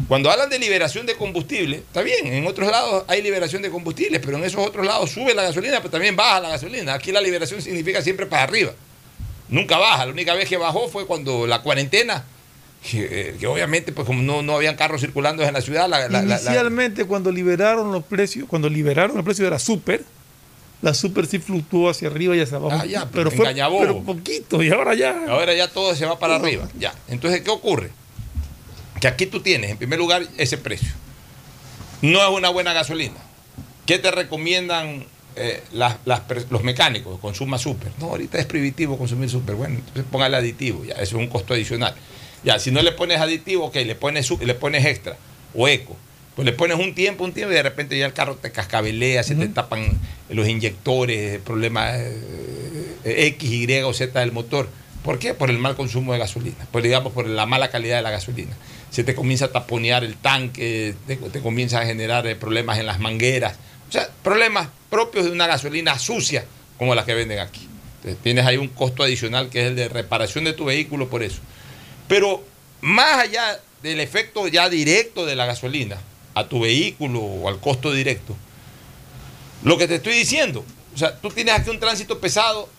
cuando 0.07 0.31
hablan 0.31 0.49
de 0.49 0.57
liberación 0.59 1.05
de 1.05 1.15
combustible, 1.15 1.77
está 1.77 2.01
bien, 2.01 2.25
en 2.27 2.47
otros 2.47 2.69
lados 2.71 3.03
hay 3.07 3.21
liberación 3.21 3.61
de 3.61 3.69
combustible, 3.69 4.19
pero 4.19 4.37
en 4.37 4.43
esos 4.43 4.65
otros 4.65 4.85
lados 4.85 5.11
sube 5.11 5.33
la 5.35 5.43
gasolina, 5.43 5.77
pero 5.77 5.91
también 5.91 6.15
baja 6.15 6.39
la 6.39 6.49
gasolina. 6.49 6.93
Aquí 6.95 7.11
la 7.11 7.21
liberación 7.21 7.61
significa 7.61 8.01
siempre 8.01 8.25
para 8.25 8.43
arriba. 8.43 8.71
Nunca 9.49 9.77
baja. 9.77 10.05
La 10.05 10.11
única 10.11 10.33
vez 10.33 10.49
que 10.49 10.57
bajó 10.57 10.87
fue 10.89 11.05
cuando 11.05 11.45
la 11.45 11.61
cuarentena, 11.61 12.25
que, 12.89 13.35
que 13.39 13.47
obviamente, 13.47 13.91
pues 13.91 14.05
como 14.07 14.21
no, 14.23 14.41
no 14.41 14.55
habían 14.55 14.75
carros 14.75 15.01
circulando 15.01 15.43
en 15.43 15.53
la 15.53 15.61
ciudad. 15.61 15.87
La, 15.87 16.07
la- 16.09 16.23
Inicialmente, 16.23 17.05
cuando 17.05 17.31
liberaron 17.31 17.91
los 17.91 18.03
precios, 18.03 18.47
cuando 18.49 18.69
liberaron 18.69 19.17
el 19.17 19.23
precio 19.23 19.45
de 19.45 19.51
la 19.51 19.59
super, 19.59 20.03
la 20.83 20.93
super 20.93 21.25
sí 21.25 21.39
fluctuó 21.39 21.89
hacia 21.89 22.09
arriba 22.09 22.35
y 22.35 22.41
hacia 22.41 22.57
abajo. 22.57 22.77
Ah, 22.79 22.85
ya, 22.85 23.09
pero 23.09 23.31
fue 23.37 23.45
pero 23.79 24.03
poquito, 24.03 24.61
y 24.61 24.69
ahora 24.69 24.93
ya. 24.93 25.15
Ahora 25.29 25.53
ya 25.55 25.67
todo 25.69 25.95
se 25.95 26.05
va 26.05 26.19
para 26.19 26.35
arriba. 26.35 26.69
Ya. 26.77 26.93
Entonces, 27.07 27.41
¿qué 27.41 27.49
ocurre? 27.49 27.89
Que 29.01 29.07
aquí 29.07 29.25
tú 29.25 29.39
tienes, 29.41 29.71
en 29.71 29.77
primer 29.77 29.97
lugar, 29.97 30.23
ese 30.37 30.57
precio. 30.59 30.89
No 32.01 32.21
es 32.21 32.29
una 32.37 32.49
buena 32.49 32.73
gasolina. 32.73 33.15
¿Qué 33.85 33.97
te 33.97 34.11
recomiendan 34.11 35.05
eh, 35.35 35.63
las- 35.71 35.95
las 36.05 36.19
per- 36.21 36.45
los 36.51 36.63
mecánicos? 36.63 37.19
Consuma 37.19 37.57
super. 37.57 37.91
No, 37.99 38.07
ahorita 38.11 38.37
es 38.37 38.45
prohibitivo 38.45 38.97
consumir 38.99 39.29
super. 39.31 39.55
Bueno, 39.55 39.75
entonces 39.79 40.03
póngale 40.11 40.37
aditivo. 40.37 40.85
Ya, 40.85 40.93
eso 40.95 41.01
es 41.17 41.23
un 41.23 41.27
costo 41.27 41.53
adicional. 41.55 41.95
Ya, 42.43 42.59
si 42.59 42.69
no 42.71 42.81
le 42.83 42.91
pones 42.91 43.19
aditivo, 43.19 43.65
ok, 43.65 43.75
le 43.77 43.95
pones, 43.95 44.29
le 44.39 44.53
pones 44.53 44.85
extra 44.85 45.17
o 45.55 45.67
eco. 45.67 45.95
Pues 46.35 46.45
le 46.47 46.53
pones 46.53 46.79
un 46.79 46.95
tiempo, 46.95 47.23
un 47.23 47.31
tiempo 47.31 47.51
y 47.51 47.55
de 47.55 47.63
repente 47.63 47.97
ya 47.97 48.07
el 48.07 48.13
carro 48.13 48.35
te 48.35 48.51
cascabelea, 48.51 49.21
se 49.21 49.35
te 49.35 49.47
tapan 49.49 49.99
los 50.29 50.47
inyectores, 50.47 51.39
problemas 51.39 51.95
eh, 51.95 53.27
X, 53.27 53.51
Y 53.51 53.81
o 53.81 53.93
Z 53.93 54.19
del 54.19 54.31
motor. 54.31 54.67
¿Por 55.03 55.19
qué? 55.19 55.33
Por 55.33 55.51
el 55.51 55.59
mal 55.59 55.75
consumo 55.75 56.13
de 56.13 56.19
gasolina, 56.19 56.65
por, 56.71 56.81
digamos, 56.81 57.13
por 57.13 57.27
la 57.27 57.45
mala 57.45 57.69
calidad 57.69 57.97
de 57.97 58.01
la 58.01 58.09
gasolina. 58.09 58.55
Se 58.89 59.03
te 59.03 59.13
comienza 59.13 59.45
a 59.45 59.51
taponear 59.51 60.03
el 60.03 60.15
tanque, 60.15 60.95
te, 61.05 61.17
te 61.17 61.39
comienza 61.41 61.81
a 61.81 61.85
generar 61.85 62.25
eh, 62.25 62.35
problemas 62.35 62.79
en 62.79 62.87
las 62.87 62.99
mangueras. 62.99 63.57
O 63.89 63.91
sea, 63.91 64.09
problemas 64.23 64.69
propios 64.89 65.25
de 65.25 65.31
una 65.31 65.45
gasolina 65.45 65.99
sucia 65.99 66.45
como 66.79 66.95
la 66.95 67.05
que 67.05 67.13
venden 67.13 67.39
aquí. 67.39 67.67
Entonces, 67.97 68.23
tienes 68.23 68.45
ahí 68.45 68.57
un 68.57 68.69
costo 68.69 69.03
adicional 69.03 69.49
que 69.49 69.61
es 69.61 69.67
el 69.67 69.75
de 69.75 69.87
reparación 69.87 70.45
de 70.45 70.53
tu 70.53 70.65
vehículo 70.65 71.09
por 71.09 71.21
eso. 71.21 71.41
Pero 72.07 72.43
más 72.81 73.19
allá 73.19 73.59
del 73.83 73.99
efecto 73.99 74.47
ya 74.47 74.69
directo 74.69 75.25
de 75.25 75.35
la 75.35 75.45
gasolina 75.45 75.97
a 76.33 76.47
tu 76.47 76.61
vehículo 76.61 77.19
o 77.19 77.47
al 77.49 77.59
costo 77.59 77.91
directo, 77.91 78.35
lo 79.63 79.77
que 79.77 79.87
te 79.87 79.95
estoy 79.95 80.13
diciendo, 80.13 80.65
o 80.93 80.97
sea, 80.97 81.15
tú 81.19 81.29
tienes 81.29 81.53
aquí 81.55 81.69
un 81.69 81.79
tránsito 81.79 82.19
pesado 82.19 82.69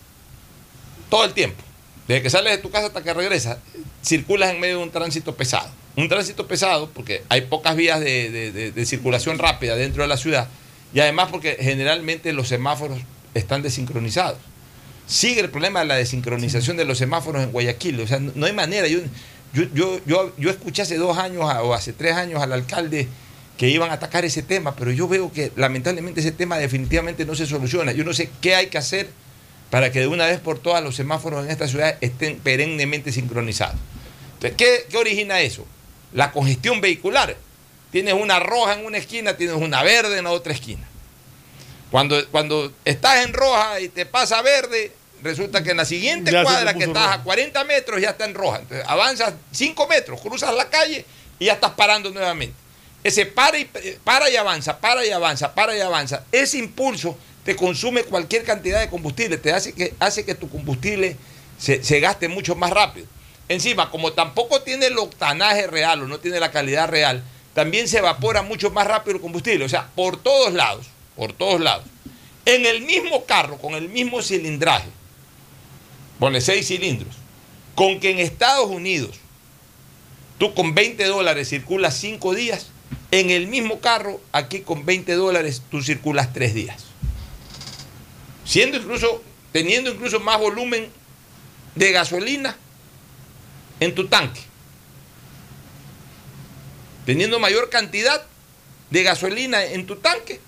todo 1.09 1.25
el 1.25 1.33
tiempo. 1.33 1.61
Desde 2.07 2.21
que 2.21 2.29
sales 2.29 2.51
de 2.55 2.57
tu 2.59 2.69
casa 2.69 2.87
hasta 2.87 3.01
que 3.01 3.13
regresas, 3.13 3.57
circulas 4.03 4.51
en 4.51 4.59
medio 4.59 4.77
de 4.77 4.83
un 4.83 4.91
tránsito 4.91 5.35
pesado. 5.35 5.69
Un 5.95 6.07
tránsito 6.09 6.45
pesado 6.47 6.89
porque 6.89 7.23
hay 7.29 7.41
pocas 7.41 7.75
vías 7.75 7.99
de, 7.99 8.51
de- 8.71 8.85
circulación 8.85 9.39
rápida 9.39 9.75
dentro 9.75 10.03
de 10.03 10.09
la 10.09 10.17
ciudad 10.17 10.47
y 10.93 10.99
además 10.99 11.29
porque 11.31 11.57
generalmente 11.59 12.31
los 12.33 12.47
semáforos 12.47 12.99
están 13.33 13.61
desincronizados. 13.63 14.37
Sigue 15.07 15.41
el 15.41 15.49
problema 15.49 15.79
de 15.79 15.85
la 15.85 15.95
desincronización 15.95 16.77
de 16.77 16.85
los 16.85 16.97
semáforos 16.97 17.41
en 17.43 17.51
Guayaquil. 17.51 17.99
O 18.01 18.07
sea, 18.07 18.19
no, 18.19 18.45
hay 18.45 18.53
manera. 18.53 18.87
Yo, 18.87 18.99
yo, 19.53 19.99
yo, 20.05 20.31
yo, 20.37 20.49
escuché 20.49 20.81
hace 20.81 20.97
dos 20.97 21.17
años 21.17 21.43
o 21.43 21.73
hace 21.73 21.93
tres 21.93 22.13
años 22.13 22.41
al 22.41 22.53
alcalde 22.53 23.07
que 23.57 23.69
iban 23.69 23.89
a 23.91 23.93
atacar 23.93 24.25
ese 24.25 24.41
tema, 24.41 24.75
pero 24.75 24.91
yo 24.91 25.07
veo 25.07 25.31
que 25.31 25.51
lamentablemente 25.55 26.19
ese 26.19 26.31
tema 26.31 26.57
definitivamente 26.57 27.25
no 27.25 27.35
se 27.35 27.45
soluciona. 27.45 27.91
Yo 27.93 28.03
no 28.03 28.13
sé 28.13 28.29
qué 28.41 28.55
hay 28.55 28.67
que 28.67 28.77
hacer 28.77 29.09
para 29.69 29.91
que 29.91 29.99
de 30.01 30.07
una 30.07 30.25
vez 30.25 30.39
por 30.39 30.59
todas 30.59 30.83
los 30.83 30.95
semáforos 30.95 31.45
en 31.45 31.51
esta 31.51 31.67
ciudad 31.67 31.97
estén 32.01 32.37
perennemente 32.39 33.11
sincronizados. 33.11 33.77
Entonces, 34.35 34.57
¿qué, 34.57 34.85
qué 34.89 34.97
origina 34.97 35.39
eso? 35.39 35.65
La 36.13 36.31
congestión 36.31 36.81
vehicular. 36.81 37.35
Tienes 37.91 38.13
una 38.13 38.39
roja 38.39 38.73
en 38.73 38.85
una 38.85 38.97
esquina, 38.97 39.37
tienes 39.37 39.55
una 39.55 39.81
verde 39.83 40.17
en 40.17 40.25
la 40.25 40.31
otra 40.31 40.51
esquina. 40.53 40.85
Cuando, 41.91 42.27
cuando 42.29 42.73
estás 42.83 43.25
en 43.25 43.33
roja 43.33 43.79
y 43.79 43.87
te 43.87 44.05
pasa 44.05 44.41
verde, 44.41 44.91
resulta 45.23 45.63
que 45.63 45.71
en 45.71 45.77
la 45.77 45.85
siguiente 45.85 46.31
Ya 46.31 46.43
cuadra 46.43 46.73
que 46.73 46.83
estás 46.83 47.03
roja. 47.03 47.13
a 47.13 47.23
40 47.23 47.63
metros 47.63 48.01
ya 48.01 48.09
está 48.09 48.25
en 48.25 48.33
roja. 48.33 48.59
Entonces, 48.59 48.85
avanzas 48.87 49.33
5 49.51 49.87
metros, 49.87 50.19
cruzas 50.19 50.53
la 50.53 50.69
calle 50.69 51.05
y 51.39 51.45
ya 51.45 51.53
estás 51.53 51.71
parando 51.71 52.11
nuevamente. 52.11 52.64
Ese 53.05 53.27
para 53.27 53.59
y, 53.59 53.69
para 54.03 54.31
y 54.31 54.35
avanza, 54.35 54.79
para 54.79 55.05
y 55.05 55.11
avanza, 55.11 55.53
para 55.53 55.77
y 55.77 55.79
avanza. 55.79 56.23
Ese 56.31 56.57
impulso 56.57 57.15
te 57.43 57.55
consume 57.55 58.03
cualquier 58.03 58.43
cantidad 58.43 58.79
de 58.79 58.89
combustible, 58.89 59.37
te 59.37 59.53
hace 59.53 59.73
que, 59.73 59.93
hace 59.99 60.25
que 60.25 60.33
tu 60.33 60.49
combustible 60.49 61.15
se, 61.59 61.83
se 61.83 61.99
gaste 61.99 62.29
mucho 62.29 62.55
más 62.55 62.71
rápido. 62.71 63.05
Encima, 63.47 63.91
como 63.91 64.13
tampoco 64.13 64.63
tiene 64.63 64.87
el 64.87 64.97
octanaje 64.97 65.67
real 65.67 66.01
o 66.01 66.07
no 66.07 66.17
tiene 66.17 66.39
la 66.39 66.49
calidad 66.49 66.89
real, 66.89 67.23
también 67.53 67.87
se 67.87 67.99
evapora 67.99 68.41
mucho 68.41 68.71
más 68.71 68.87
rápido 68.87 69.17
el 69.17 69.21
combustible. 69.21 69.65
O 69.65 69.69
sea, 69.69 69.87
por 69.93 70.17
todos 70.17 70.51
lados, 70.55 70.87
por 71.15 71.31
todos 71.31 71.61
lados. 71.61 71.85
En 72.47 72.65
el 72.65 72.81
mismo 72.81 73.25
carro, 73.25 73.59
con 73.59 73.75
el 73.75 73.87
mismo 73.87 74.23
cilindraje, 74.23 74.89
pone 76.17 76.41
seis 76.41 76.69
cilindros, 76.69 77.13
con 77.75 77.99
que 77.99 78.09
en 78.09 78.17
Estados 78.17 78.65
Unidos 78.65 79.19
tú 80.39 80.55
con 80.55 80.73
20 80.73 81.05
dólares 81.05 81.49
circulas 81.49 81.95
5 81.97 82.33
días, 82.33 82.71
en 83.19 83.29
el 83.29 83.47
mismo 83.47 83.79
carro, 83.79 84.19
aquí 84.33 84.59
con 84.59 84.85
20 84.85 85.13
dólares 85.13 85.61
tú 85.71 85.81
circulas 85.81 86.33
3 86.33 86.53
días. 86.53 86.83
Siendo 88.43 88.77
incluso, 88.77 89.23
teniendo 89.51 89.89
incluso 89.91 90.19
más 90.19 90.37
volumen 90.39 90.89
de 91.75 91.91
gasolina 91.91 92.57
en 93.79 93.95
tu 93.95 94.07
tanque. 94.07 94.41
Teniendo 97.05 97.39
mayor 97.39 97.69
cantidad 97.69 98.21
de 98.89 99.03
gasolina 99.03 99.63
en 99.63 99.85
tu 99.85 99.95
tanque. 99.97 100.39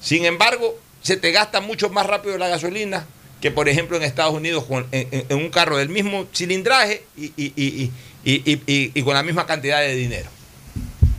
Sin 0.00 0.24
embargo, 0.24 0.78
se 1.02 1.16
te 1.16 1.30
gasta 1.32 1.60
mucho 1.60 1.88
más 1.90 2.06
rápido 2.06 2.36
la 2.38 2.48
gasolina 2.48 3.06
que, 3.40 3.50
por 3.50 3.68
ejemplo, 3.68 3.96
en 3.96 4.02
Estados 4.02 4.34
Unidos 4.34 4.64
con- 4.64 4.86
en, 4.92 5.36
un 5.36 5.50
carro 5.50 5.76
del 5.76 5.88
mismo 5.88 6.26
cilindraje 6.34 7.04
y- 7.16 7.32
y- 7.36 7.90
y- 8.24 8.92
y 8.94 9.02
con 9.02 9.14
la 9.14 9.22
misma 9.22 9.46
cantidad 9.46 9.80
de 9.80 9.94
dinero. 9.94 10.28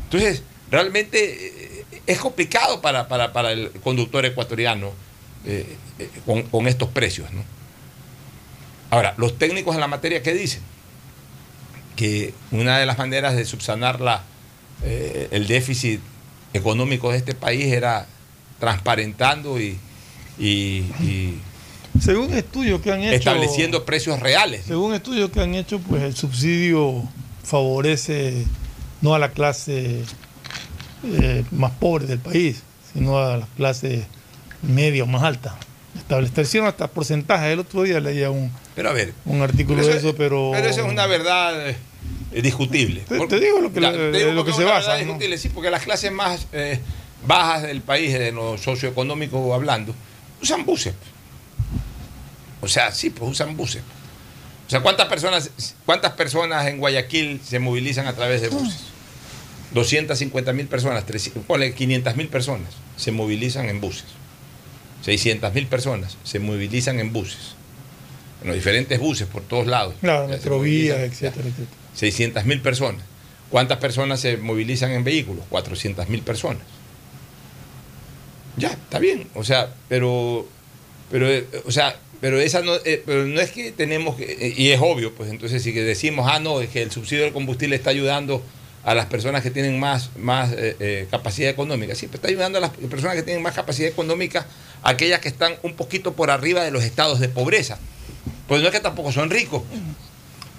Entonces, 0.06 0.44
realmente 0.76 1.80
eh, 1.80 1.86
es 2.06 2.20
complicado 2.20 2.82
para, 2.82 3.08
para- 3.08 3.32
para 3.32 3.52
el 3.54 3.72
conductor 3.84 4.26
ecuatoriano 4.26 4.92
eh, 5.46 5.66
eh, 6.00 6.10
con, 6.26 6.44
con 6.44 6.68
estos 6.68 6.90
precios. 6.90 7.32
¿no? 7.32 7.42
Ahora, 8.90 9.14
los 9.18 9.38
técnicos 9.38 9.74
en 9.76 9.82
la 9.82 9.88
materia, 9.88 10.22
¿qué 10.22 10.34
dicen? 10.34 10.62
Que 11.96 12.34
una 12.52 12.78
de 12.78 12.86
las 12.86 12.98
maneras 12.98 13.36
de 13.38 13.46
subsanar 13.46 14.02
la, 14.02 14.24
eh, 14.84 15.30
el 15.32 15.48
déficit 15.48 16.02
económico 16.54 17.12
de 17.12 17.18
este 17.18 17.34
país 17.36 17.72
era 17.72 18.06
transparentando 18.60 19.60
y, 19.60 19.78
y- 20.38 20.84
y 21.02 21.40
Según 22.02 22.34
estudios 22.34 22.82
que 22.82 22.92
han 22.92 23.02
hecho. 23.02 23.16
estableciendo 23.16 23.86
precios 23.86 24.20
reales. 24.20 24.66
Según 24.66 24.94
estudios 24.94 25.30
que 25.32 25.40
han 25.40 25.56
hecho, 25.56 25.80
pues 25.80 26.04
el 26.04 26.16
subsidio 26.16 27.04
favorece 27.44 28.46
no 29.02 29.14
a 29.16 29.20
la 29.20 29.32
clase 29.32 30.04
eh, 31.22 31.44
más 31.52 31.72
pobre 31.74 32.06
del 32.06 32.20
país, 32.20 32.64
sino 32.94 33.18
a 33.20 33.38
la 33.38 33.48
clase 33.58 34.06
media 34.62 35.04
o 35.04 35.08
más 35.08 35.24
alta. 35.24 35.56
Establecieron 35.98 36.68
hasta 36.68 36.88
porcentajes. 36.88 37.54
El 37.54 37.60
otro 37.60 37.84
día 37.84 38.00
leía 38.00 38.30
un, 38.30 38.52
Pero 38.76 38.90
a 38.90 38.94
ver, 38.94 39.14
un 39.26 39.42
artículo 39.42 39.86
de 39.86 39.98
eso- 39.98 40.16
pero. 40.16 40.52
Pero 40.54 40.68
eso 40.68 40.86
es 40.86 40.92
una 40.92 41.06
verdad 41.08 41.70
eh, 41.70 41.78
discutible. 42.42 43.02
Te- 43.08 43.28
te 43.28 43.40
digo 43.40 43.60
lo 43.62 43.72
que- 43.72 43.80
digo 44.12 44.32
lo 44.34 44.44
que 44.46 44.52
se 44.54 44.64
basa, 44.66 44.80
verdad 44.90 44.94
¿no? 44.94 45.06
discutible, 45.06 45.38
sí, 45.38 45.50
porque 45.50 45.70
las 45.70 45.84
clases 45.84 46.12
más 46.12 46.48
eh, 46.52 46.80
bajas 47.26 47.64
del 47.64 47.82
país, 47.82 48.14
de 48.14 48.32
lo 48.34 48.58
socioeconómico 48.58 49.54
hablando, 49.54 49.96
usan 50.42 50.66
buses. 50.66 50.94
O 52.62 52.68
sea, 52.68 52.92
sí, 52.92 53.10
pues 53.10 53.32
usan 53.32 53.56
buses. 53.56 53.82
O 54.68 54.70
sea, 54.70 54.82
¿cuántas 54.82 55.08
personas, 55.08 55.52
¿cuántas 55.86 56.14
personas 56.14 56.66
en 56.68 56.80
Guayaquil 56.80 57.40
se 57.44 57.60
movilizan 57.60 58.08
a 58.08 58.14
través 58.14 58.42
de 58.42 58.50
buses? 58.50 58.80
250 59.76 60.54
mil 60.54 60.68
personas, 60.68 61.06
300, 61.06 61.44
ponle 61.46 61.74
500 61.74 62.16
mil 62.16 62.28
personas 62.30 62.70
se 62.98 63.12
movilizan 63.12 63.70
en 63.70 63.80
buses. 63.82 64.06
600 65.04 65.54
mil 65.54 65.68
personas 65.68 66.18
se 66.24 66.40
movilizan 66.40 67.00
en 67.00 67.14
buses. 67.14 67.54
En 68.42 68.48
los 68.48 68.56
diferentes 68.56 69.00
buses 69.00 69.28
por 69.28 69.44
todos 69.44 69.68
lados. 69.68 69.94
Claro, 70.02 70.24
Ya 70.24 70.34
se 70.34 70.38
Metrovía, 70.40 70.94
movilizan. 70.96 71.12
etcétera, 71.28 71.48
etcétera. 71.48 71.78
600 71.94 72.46
mil 72.46 72.62
personas. 72.62 73.04
¿Cuántas 73.52 73.78
personas 73.78 74.20
se 74.20 74.38
movilizan 74.38 74.92
en 74.92 75.04
vehículos? 75.04 75.46
400 75.50 76.10
mil 76.10 76.22
personas. 76.22 76.64
Ya, 78.58 78.70
está 78.72 79.00
bien. 79.00 79.28
O 79.36 79.44
sea, 79.44 79.74
pero, 79.90 80.48
pero, 81.12 81.30
eh, 81.30 81.46
o 81.66 81.72
sea, 81.72 81.96
pero 82.22 82.40
esa 82.40 82.62
no, 82.62 82.74
eh, 82.86 83.04
pero 83.06 83.26
no 83.26 83.40
es 83.42 83.52
que 83.52 83.72
tenemos 83.72 84.16
que, 84.16 84.24
eh, 84.24 84.54
y 84.58 84.70
es 84.70 84.80
obvio, 84.82 85.14
pues 85.14 85.30
entonces 85.30 85.62
si 85.62 85.72
decimos, 85.74 86.28
ah, 86.32 86.40
no, 86.40 86.62
es 86.62 86.70
que 86.70 86.82
el 86.82 86.92
subsidio 86.92 87.24
del 87.24 87.34
combustible 87.34 87.76
está 87.76 87.90
ayudando 87.90 88.42
a 88.86 88.94
las 88.96 89.08
personas 89.08 89.42
que 89.42 89.50
tienen 89.52 89.80
más, 89.80 90.12
más 90.16 90.52
eh, 90.54 90.76
eh, 90.80 91.08
capacidad 91.10 91.50
económica. 91.50 91.96
Sí, 91.96 92.06
pero 92.06 92.18
está 92.18 92.28
ayudando 92.28 92.60
a 92.60 92.62
las 92.62 92.70
personas 92.70 93.16
que 93.16 93.24
tienen 93.24 93.42
más 93.44 93.56
capacidad 93.56 93.90
económica, 93.90 94.46
aquellas 94.84 95.20
que 95.20 95.28
están 95.28 95.56
un 95.64 95.74
poquito 95.74 96.14
por 96.14 96.30
arriba 96.30 96.64
de 96.64 96.70
los 96.72 96.84
estados 96.84 97.20
de 97.20 97.28
pobreza. 97.28 97.80
Pues 98.48 98.62
no 98.62 98.68
es 98.68 98.74
que 98.74 98.80
tampoco 98.80 99.12
son 99.12 99.30
ricos. 99.32 99.64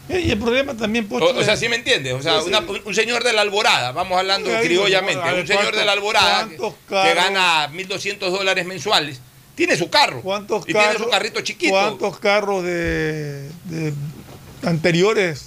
Y 0.09 0.31
el 0.31 0.39
problema 0.39 0.77
también, 0.77 1.07
O, 1.07 1.19
Pocho, 1.19 1.37
o 1.39 1.43
sea, 1.45 1.57
¿sí 1.57 1.69
me 1.69 1.77
entiendes? 1.77 2.13
O 2.15 2.23
sea, 2.23 2.41
una- 2.43 2.61
un 2.85 2.95
señor 2.95 3.25
de 3.25 3.33
la 3.33 3.43
Alborada, 3.43 3.93
vamos 3.93 4.19
hablando 4.19 4.51
criollamente, 4.61 5.19
un 5.21 5.47
señor 5.47 5.63
¿cuántos- 5.63 5.79
de 5.81 5.85
la 5.85 5.93
Alborada 5.93 6.49
que, 6.49 6.57
que 6.57 7.15
gana 7.15 7.69
1.200 7.73 8.31
dólares 8.31 8.67
mensuales, 8.67 9.21
tiene 9.55 9.77
su 9.77 9.89
carro. 9.89 10.21
¿Cuántos 10.23 10.63
y 10.69 10.73
tiene 10.73 10.95
su 10.99 11.09
carrito 11.09 11.41
chiquito. 11.43 11.73
¿Cuántos 11.73 12.19
carros 12.19 12.63
de, 12.65 13.49
de 13.65 13.93
anteriores 14.65 15.46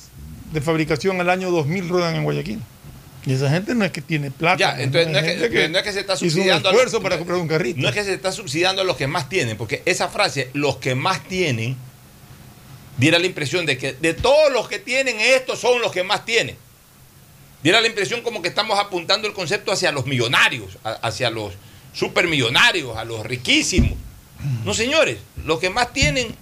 de 0.51 0.61
fabricación 0.61 1.19
al 1.21 1.29
año 1.29 1.51
2000 1.51 1.89
ruedan 1.89 2.15
en 2.15 2.23
Guayaquil? 2.23 2.59
Y 3.25 3.33
esa 3.33 3.49
gente 3.49 3.75
no 3.75 3.83
es 3.85 3.91
que 3.91 4.01
tiene 4.01 4.31
plata. 4.31 4.57
Ya, 4.57 4.81
entonces 4.81 5.11
no 5.11 5.19
es, 5.19 5.49
que, 5.49 5.69
no 5.69 5.77
es 5.77 5.83
que 5.83 5.91
se 5.91 5.99
está 5.99 6.13
un 6.13 6.19
subsidiando 6.19 6.69
a 6.69 6.73
los- 6.73 6.93
para 7.01 7.17
comprar 7.17 7.37
un 7.37 7.47
carrito. 7.47 7.79
No 7.81 7.89
es 7.89 7.93
que 7.93 8.03
se 8.03 8.13
está 8.13 8.31
subsidiando 8.31 8.81
a 8.81 8.85
los 8.85 8.95
que 8.95 9.07
más 9.07 9.27
tienen, 9.29 9.57
porque 9.57 9.81
esa 9.85 10.07
frase, 10.07 10.49
los 10.53 10.77
que 10.77 10.95
más 10.95 11.23
tienen, 11.27 11.75
diera 12.97 13.19
la 13.19 13.25
impresión 13.25 13.65
de 13.65 13.77
que 13.77 13.93
de 13.93 14.13
todos 14.13 14.51
los 14.51 14.67
que 14.69 14.79
tienen, 14.79 15.19
estos 15.19 15.59
son 15.59 15.81
los 15.81 15.91
que 15.91 16.03
más 16.03 16.25
tienen. 16.25 16.55
Diera 17.61 17.81
la 17.81 17.87
impresión 17.87 18.21
como 18.21 18.41
que 18.41 18.47
estamos 18.47 18.79
apuntando 18.79 19.27
el 19.27 19.33
concepto 19.33 19.71
hacia 19.73 19.91
los 19.91 20.05
millonarios, 20.05 20.77
a- 20.83 20.91
hacia 20.91 21.29
los 21.29 21.53
supermillonarios, 21.93 22.95
a 22.97 23.03
los 23.03 23.25
riquísimos. 23.25 23.93
No, 24.63 24.73
señores, 24.73 25.17
los 25.45 25.59
que 25.59 25.69
más 25.69 25.91
tienen 25.91 26.33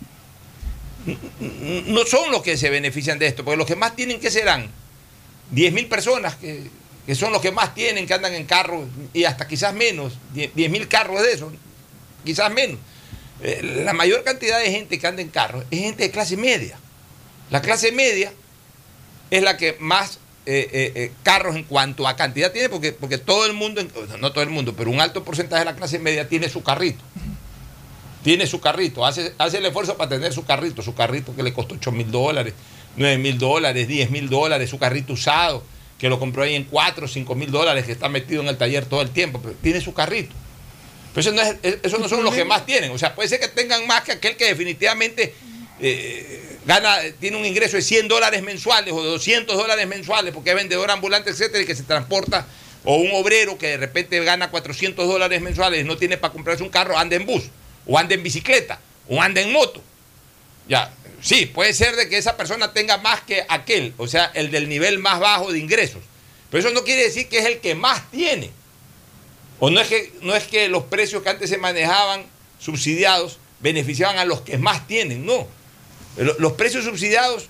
no 1.88 2.06
son 2.06 2.32
los 2.32 2.42
que 2.42 2.58
se 2.58 2.70
benefician 2.70 3.20
de 3.20 3.28
esto, 3.28 3.44
porque 3.44 3.58
los 3.58 3.68
que 3.68 3.76
más 3.76 3.96
tienen, 3.96 4.20
¿qué 4.20 4.32
serán? 4.32 4.70
10 5.52 5.74
mil 5.74 5.88
personas 5.88 6.36
que, 6.36 6.64
que 7.06 7.16
son 7.16 7.32
los 7.32 7.42
que 7.42 7.52
más 7.52 7.74
tienen, 7.74 8.06
que 8.06 8.14
andan 8.14 8.34
en 8.34 8.46
carros, 8.46 8.88
y 9.14 9.24
hasta 9.24 9.48
quizás 9.48 9.74
menos, 9.74 10.14
10 10.34 10.70
mil 10.70 10.88
carros 10.88 11.22
de 11.22 11.32
esos, 11.32 11.54
quizás 12.26 12.52
menos. 12.52 12.78
Eh, 13.42 13.82
la 13.86 13.94
mayor 13.94 14.24
cantidad 14.24 14.60
de 14.60 14.72
gente 14.72 14.98
que 15.00 15.08
anda 15.08 15.22
en 15.22 15.30
carros 15.30 15.64
es 15.72 15.80
gente 15.80 16.04
de 16.04 16.12
clase 16.12 16.38
media. 16.38 16.78
La 17.50 17.62
clase 17.62 17.92
media 17.92 18.34
es 19.30 19.44
la 19.44 19.58
que 19.58 19.78
más 19.80 20.20
eh, 20.46 20.70
eh, 20.96 21.12
carros 21.24 21.56
en 21.56 21.64
cuanto 21.64 22.08
a 22.08 22.16
cantidad 22.16 22.52
tiene, 22.52 22.70
porque, 22.70 22.92
porque 22.92 23.18
todo 23.18 23.46
el 23.46 23.54
mundo, 23.54 23.82
no 24.20 24.32
todo 24.32 24.44
el 24.44 24.50
mundo, 24.50 24.74
pero 24.76 24.90
un 24.90 25.00
alto 25.00 25.24
porcentaje 25.24 25.60
de 25.60 25.66
la 25.66 25.76
clase 25.76 26.00
media 26.00 26.28
tiene 26.28 26.50
su 26.50 26.64
carrito. 26.64 27.04
Tiene 28.24 28.48
su 28.48 28.60
carrito, 28.60 29.06
hace, 29.06 29.34
hace 29.38 29.58
el 29.58 29.66
esfuerzo 29.66 29.96
para 29.96 30.10
tener 30.10 30.34
su 30.34 30.44
carrito, 30.44 30.82
su 30.82 30.94
carrito 30.96 31.36
que 31.36 31.44
le 31.44 31.54
costó 31.54 31.76
8 31.76 31.92
mil 31.92 32.12
dólares, 32.12 32.54
9 32.98 33.18
mil 33.18 33.38
dólares, 33.38 33.88
10 33.88 34.10
mil 34.10 34.30
dólares, 34.30 34.70
su 34.70 34.80
carrito 34.80 35.14
usado, 35.14 35.64
que 35.98 36.10
lo 36.10 36.20
compró 36.20 36.44
ahí 36.44 36.56
en 36.56 36.66
4 36.66 37.06
o 37.06 37.08
5 37.08 37.36
mil 37.36 37.52
dólares, 37.52 37.86
que 37.86 37.92
está 37.92 38.10
metido 38.10 38.42
en 38.42 38.50
el 38.50 38.58
taller 38.58 38.86
todo 38.86 39.02
el 39.02 39.10
tiempo, 39.10 39.40
pero 39.42 39.56
tiene 39.62 39.82
su 39.82 39.94
carrito. 39.94 40.34
Pero 41.14 41.30
eso 41.30 41.32
no, 41.32 41.42
es, 41.42 41.80
eso 41.84 41.98
no 41.98 42.10
son 42.10 42.24
los 42.24 42.34
que 42.34 42.46
más 42.46 42.66
tienen. 42.66 42.92
O 42.92 42.98
sea, 42.98 43.16
puede 43.16 43.30
ser 43.30 43.40
que 43.40 43.48
tengan 43.48 43.88
más 43.88 44.04
que 44.04 44.12
aquel 44.12 44.36
que 44.36 44.46
definitivamente 44.46 45.34
eh, 45.80 46.58
gana, 46.66 46.98
tiene 47.20 47.38
un 47.38 47.46
ingreso 47.46 47.78
de 47.78 47.84
100 47.84 48.08
dólares 48.08 48.42
mensuales 48.44 48.94
o 48.94 49.02
de 49.02 49.10
200 49.10 49.56
dólares 49.56 49.88
mensuales 49.88 50.34
porque 50.34 50.52
es 50.52 50.56
vendedor 50.56 50.90
ambulante, 50.92 51.30
etcétera, 51.30 51.64
y 51.64 51.66
que 51.66 51.76
se 51.76 51.84
transporta, 51.84 52.48
o 52.84 52.98
un 52.98 53.12
obrero 53.14 53.58
que 53.58 53.68
de 53.68 53.78
repente 53.78 54.24
gana 54.24 54.50
400 54.50 55.08
dólares 55.08 55.42
mensuales 55.42 55.82
y 55.82 55.84
no 55.84 55.98
tiene 55.98 56.18
para 56.18 56.34
comprarse 56.34 56.64
un 56.64 56.70
carro, 56.70 56.98
anda 56.98 57.16
en 57.16 57.26
bus, 57.26 57.44
o 57.88 57.98
anda 57.98 58.14
en 58.16 58.24
bicicleta, 58.24 58.80
o 59.08 59.22
anda 59.22 59.42
en 59.42 59.52
moto. 59.52 59.82
Ya, 60.68 60.94
sí, 61.22 61.46
puede 61.46 61.74
ser 61.74 61.96
de 61.96 62.10
que 62.10 62.18
esa 62.18 62.36
persona 62.38 62.74
tenga 62.74 62.98
más 62.98 63.22
que 63.22 63.46
aquel, 63.48 63.94
o 63.98 64.08
sea, 64.08 64.32
el 64.34 64.52
del 64.52 64.68
nivel 64.70 65.00
más 65.00 65.20
bajo 65.20 65.52
de 65.52 65.60
ingresos. 65.60 66.02
Pero 66.50 66.66
eso 66.66 66.74
no 66.74 66.84
quiere 66.84 67.04
decir 67.04 67.28
que 67.30 67.40
es 67.40 67.46
el 67.46 67.60
que 67.60 67.76
más 67.76 68.10
tiene. 68.12 68.52
O 69.60 69.70
no 69.70 69.80
es 69.82 69.88
que, 69.88 70.14
no 70.22 70.36
es 70.36 70.44
que 70.46 70.68
los 70.70 70.84
precios 70.84 71.24
que 71.24 71.30
antes 71.30 71.50
se 71.50 71.58
manejaban 71.58 72.26
subsidiados 72.60 73.40
beneficiaban 73.60 74.18
a 74.20 74.26
los 74.26 74.42
que 74.42 74.58
más 74.58 74.86
tienen, 74.88 75.26
no. 75.26 75.48
Lo- 76.18 76.36
Los 76.40 76.54
precios 76.54 76.86
subsidiados 76.86 77.48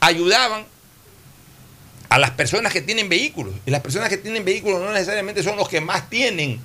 ayudaban 0.00 0.66
a 2.08 2.18
las 2.18 2.30
personas 2.32 2.72
que 2.72 2.82
tienen 2.82 3.08
vehículos. 3.08 3.54
Y 3.66 3.70
las 3.70 3.80
personas 3.80 4.08
que 4.08 4.16
tienen 4.16 4.44
vehículos 4.44 4.80
no 4.80 4.92
necesariamente 4.92 5.42
son 5.42 5.56
los 5.56 5.68
que 5.68 5.80
más 5.80 6.08
tienen, 6.10 6.60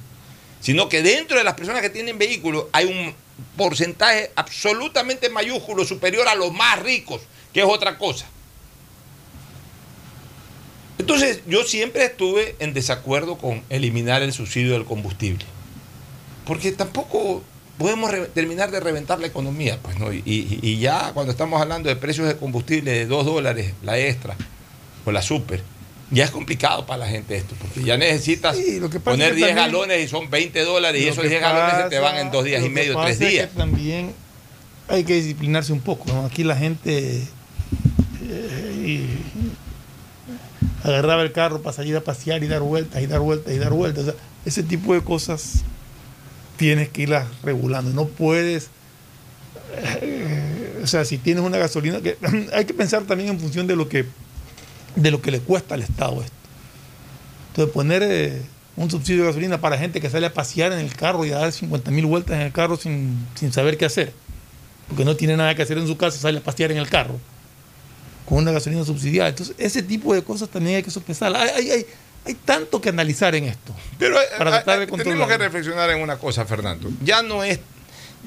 sino 0.59 0.89
que 0.89 1.01
dentro 1.01 1.37
de 1.37 1.43
las 1.43 1.53
personas 1.53 1.81
que 1.81 1.89
tienen 1.89 2.17
vehículos 2.17 2.65
hay 2.71 2.85
un 2.85 3.13
porcentaje 3.55 4.31
absolutamente 4.35 5.29
mayúsculo 5.29 5.85
superior 5.85 6.27
a 6.27 6.35
los 6.35 6.51
más 6.53 6.79
ricos, 6.79 7.21
que 7.53 7.61
es 7.61 7.65
otra 7.65 7.97
cosa. 7.97 8.25
Entonces, 10.97 11.41
yo 11.47 11.63
siempre 11.63 12.03
estuve 12.03 12.55
en 12.59 12.73
desacuerdo 12.73 13.37
con 13.37 13.63
eliminar 13.69 14.21
el 14.21 14.33
subsidio 14.33 14.73
del 14.73 14.83
combustible. 14.83 15.45
Porque 16.45 16.73
tampoco 16.73 17.41
podemos 17.77 18.11
terminar 18.33 18.69
de 18.69 18.81
reventar 18.81 19.19
la 19.19 19.27
economía. 19.27 19.79
Pues, 19.81 19.97
¿no? 19.97 20.11
y 20.11 20.77
ya 20.79 21.11
cuando 21.13 21.31
estamos 21.31 21.61
hablando 21.61 21.87
de 21.87 21.95
precios 21.95 22.27
de 22.27 22.35
combustible 22.35 22.91
de 22.91 23.05
2 23.05 23.25
dólares, 23.25 23.73
la 23.81 23.97
extra 23.97 24.35
o 25.05 25.11
la 25.11 25.21
super, 25.21 25.63
ya 26.11 26.23
es 26.25 26.31
complicado 26.31 26.85
para 26.85 26.99
la 26.99 27.07
gente 27.07 27.35
esto. 27.37 27.55
Porque 27.59 27.83
ya 27.83 27.97
necesitas 27.97 28.55
Sí, 28.57 28.79
lo 28.79 28.89
que 28.89 28.99
pasa 28.99 29.15
poner 29.15 29.27
es 29.27 29.33
que 29.33 29.35
10 29.37 29.47
también- 29.49 29.65
galones 29.71 30.05
y 30.05 30.07
son 30.07 30.29
20 30.29 30.61
dólares 30.63 31.01
y 31.01 31.07
esos 31.07 31.23
que 31.23 31.29
10 31.29 31.41
galones 31.41 31.83
se 31.83 31.89
te 31.89 31.99
van 31.99 32.17
en 32.17 32.31
dos 32.31 32.43
días 32.45 32.63
y 32.63 32.69
medio, 32.69 32.99
tres 33.01 33.13
es 33.13 33.19
que 33.19 33.29
días. 33.29 33.49
también 33.55 34.13
hay 34.87 35.03
que 35.03 35.13
disciplinarse 35.15 35.71
un 35.73 35.81
poco. 35.81 36.11
¿no? 36.11 36.25
Aquí 36.25 36.43
la 36.43 36.55
gente 36.55 37.21
eh, 38.27 38.83
y- 38.85 39.05
agarraba 40.87 41.21
el 41.23 41.31
carro 41.31 41.61
para 41.61 41.75
salir 41.75 41.95
a 41.97 42.01
pasear 42.01 42.43
y 42.43 42.47
dar 42.47 42.61
vueltas 42.61 43.01
y 43.03 43.07
dar 43.07 43.19
vueltas 43.19 43.53
y 43.53 43.57
dar 43.57 43.71
vueltas. 43.73 44.03
O 44.03 44.11
sea, 44.11 44.15
ese 44.45 44.63
tipo 44.63 44.93
de 44.93 45.01
cosas 45.01 45.63
tienes 46.57 46.89
que 46.89 47.03
irlas 47.03 47.27
regulando. 47.43 47.91
No 47.91 48.07
puedes. 48.07 48.69
eh, 50.01 50.79
o 50.83 50.87
sea, 50.87 51.05
si 51.05 51.17
tienes 51.17 51.43
una 51.43 51.57
gasolina, 51.57 52.01
que 52.01 52.17
hay 52.53 52.65
que 52.65 52.73
pensar 52.73 53.03
también 53.03 53.29
en 53.29 53.39
función 53.39 53.67
de 53.67 53.75
lo 53.75 53.87
que 53.89 54.05
de 54.95 55.11
lo 55.11 55.21
que 55.21 55.31
le 55.31 55.39
cuesta 55.39 55.75
al 55.75 55.81
Estado 55.81 56.21
esto. 56.21 56.33
Entonces, 57.49 57.73
poner 57.73 58.03
eh, 58.03 58.41
un 58.75 58.89
subsidio 58.89 59.23
de 59.23 59.27
gasolina 59.29 59.59
para 59.59 59.77
gente 59.77 59.99
que 59.99 60.09
sale 60.09 60.27
a 60.27 60.33
pasear 60.33 60.71
en 60.71 60.79
el 60.79 60.95
carro 60.95 61.25
y 61.25 61.31
a 61.31 61.39
dar 61.39 61.51
50 61.51 61.91
mil 61.91 62.05
vueltas 62.05 62.35
en 62.35 62.41
el 62.41 62.51
carro 62.51 62.77
sin, 62.77 63.27
sin 63.35 63.51
saber 63.51 63.77
qué 63.77 63.85
hacer, 63.85 64.13
porque 64.87 65.05
no 65.05 65.15
tiene 65.15 65.35
nada 65.35 65.55
que 65.55 65.61
hacer 65.61 65.77
en 65.77 65.87
su 65.87 65.97
casa, 65.97 66.17
sale 66.17 66.39
a 66.39 66.41
pasear 66.41 66.71
en 66.71 66.77
el 66.77 66.89
carro 66.89 67.19
con 68.29 68.37
una 68.37 68.51
gasolina 68.51 68.85
subsidiada. 68.85 69.29
Entonces, 69.29 69.55
ese 69.57 69.81
tipo 69.81 70.13
de 70.13 70.23
cosas 70.23 70.49
también 70.49 70.77
hay 70.77 70.83
que 70.83 70.91
sopesar. 70.91 71.35
Hay, 71.35 71.49
hay, 71.49 71.71
hay, 71.71 71.85
hay 72.25 72.33
tanto 72.35 72.79
que 72.79 72.89
analizar 72.89 73.33
en 73.33 73.45
esto. 73.45 73.73
Pero 73.97 74.21
eh, 74.21 74.25
para 74.37 74.51
eh, 74.51 74.53
tratar 74.53 74.79
de 74.79 74.87
tenemos 75.03 75.27
que 75.27 75.37
reflexionar 75.37 75.89
en 75.89 76.01
una 76.01 76.17
cosa, 76.17 76.45
Fernando. 76.45 76.91
Ya 77.03 77.23
no 77.23 77.43
es, 77.43 77.59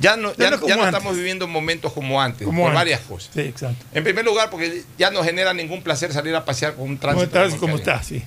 ya 0.01 0.17
no, 0.17 0.35
Ya 0.37 0.51
ya, 0.67 0.77
no 0.77 0.85
estamos 0.87 1.17
viviendo 1.17 1.47
momentos 1.47 1.93
como 1.93 2.21
antes, 2.21 2.45
Como 2.47 2.63
por 2.63 2.71
antes. 2.71 2.81
varias 2.81 3.01
cosas. 3.01 3.31
Sí, 3.35 3.41
exacto. 3.41 3.85
En 3.93 4.05
primer 4.05 4.25
lugar, 4.25 4.51
porque 4.51 4.85
ya 4.99 5.11
no 5.11 5.23
genera 5.23 5.53
ningún 5.55 5.83
placer 5.83 6.13
salir 6.13 6.35
a 6.35 6.45
pasear 6.45 6.75
con 6.75 6.85
un 6.91 6.97
Como 6.97 7.01
tránsito. 7.29 7.45
está, 7.45 7.59
como 7.59 7.77
está, 7.77 8.03
sí. 8.03 8.23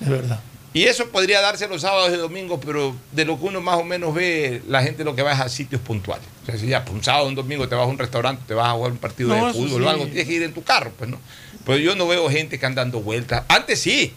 Es 0.00 0.08
verdad. 0.08 0.40
Y 0.74 0.84
eso 0.84 1.08
podría 1.08 1.40
darse 1.40 1.66
los 1.66 1.80
sábados 1.80 2.12
y 2.12 2.16
domingos, 2.16 2.60
pero 2.64 2.94
de 3.12 3.24
lo 3.24 3.38
que 3.38 3.46
uno 3.46 3.60
más 3.60 3.76
o 3.78 3.84
menos 3.84 4.14
ve, 4.14 4.62
la 4.68 4.82
gente 4.82 5.02
lo 5.02 5.16
que 5.16 5.22
va 5.22 5.32
es 5.32 5.40
a 5.40 5.48
sitios 5.48 5.80
puntuales. 5.80 6.26
O 6.42 6.46
sea, 6.46 6.58
si 6.58 6.66
ya 6.68 6.84
pues, 6.84 6.94
un 6.94 7.02
sábado 7.02 7.24
o 7.24 7.28
un 7.28 7.34
domingo 7.34 7.68
te 7.68 7.74
vas 7.74 7.84
a 7.84 7.88
un 7.88 7.98
restaurante, 7.98 8.42
te 8.46 8.54
vas 8.54 8.68
a 8.68 8.72
jugar 8.72 8.92
un 8.92 8.98
partido 8.98 9.30
No, 9.30 9.46
de 9.46 9.52
fútbol 9.54 9.84
o 9.84 9.88
algo, 9.88 10.04
tienes 10.04 10.26
que 10.26 10.34
ir 10.34 10.42
en 10.42 10.52
tu 10.52 10.62
carro, 10.62 10.92
pues 10.96 11.10
no. 11.10 11.18
Pero 11.64 11.78
yo 11.78 11.96
no 11.96 12.06
veo 12.06 12.30
gente 12.30 12.58
que 12.58 12.66
anda 12.66 12.82
dando 12.82 13.00
vueltas. 13.00 13.44
Antes 13.48 13.80
sí. 13.80 14.14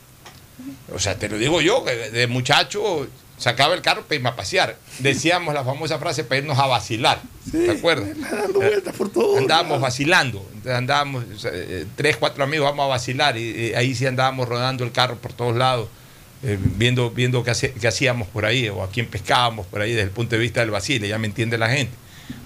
O 0.93 0.99
sea, 0.99 1.17
te 1.17 1.29
lo 1.29 1.37
digo 1.37 1.61
yo, 1.61 1.83
que 1.85 1.91
de 2.11 2.27
muchacho 2.27 3.07
sacaba 3.41 3.73
el 3.73 3.81
carro 3.81 4.03
para 4.03 4.15
irme 4.15 4.29
a 4.29 4.35
pasear. 4.35 4.77
Decíamos 4.99 5.53
la 5.53 5.63
famosa 5.63 5.97
frase 5.99 6.23
para 6.23 6.37
irnos 6.39 6.57
a 6.59 6.67
vacilar. 6.67 7.19
¿Te 7.51 7.71
acuerdas? 7.71 8.09
Dando 8.31 8.59
vueltas 8.59 8.95
por 8.95 9.09
todo. 9.11 9.37
Andábamos 9.37 9.81
vacilando, 9.81 10.47
andábamos, 10.71 11.25
eh, 11.51 11.85
tres, 11.95 12.17
cuatro 12.17 12.43
amigos, 12.43 12.69
vamos 12.69 12.85
a 12.85 12.87
vacilar, 12.89 13.35
y, 13.37 13.69
eh, 13.71 13.75
ahí 13.75 13.95
sí 13.95 14.05
andábamos 14.05 14.47
rodando 14.47 14.83
el 14.83 14.91
carro 14.91 15.17
por 15.17 15.33
todos 15.33 15.55
lados, 15.57 15.89
eh, 16.43 16.57
viendo, 16.61 17.09
viendo 17.11 17.43
qué, 17.43 17.51
hace- 17.51 17.73
qué 17.73 17.87
hacíamos 17.87 18.27
por 18.27 18.45
ahí, 18.45 18.69
o 18.69 18.83
a 18.83 18.89
quién 18.89 19.07
pescábamos 19.07 19.65
por 19.67 19.81
ahí 19.81 19.89
desde 19.91 20.03
el 20.03 20.11
punto 20.11 20.35
de 20.35 20.41
vista 20.41 20.59
del 20.59 20.69
vacile, 20.71 21.07
ya 21.07 21.17
me 21.17 21.27
entiende 21.27 21.57
la 21.57 21.69
gente. 21.69 21.93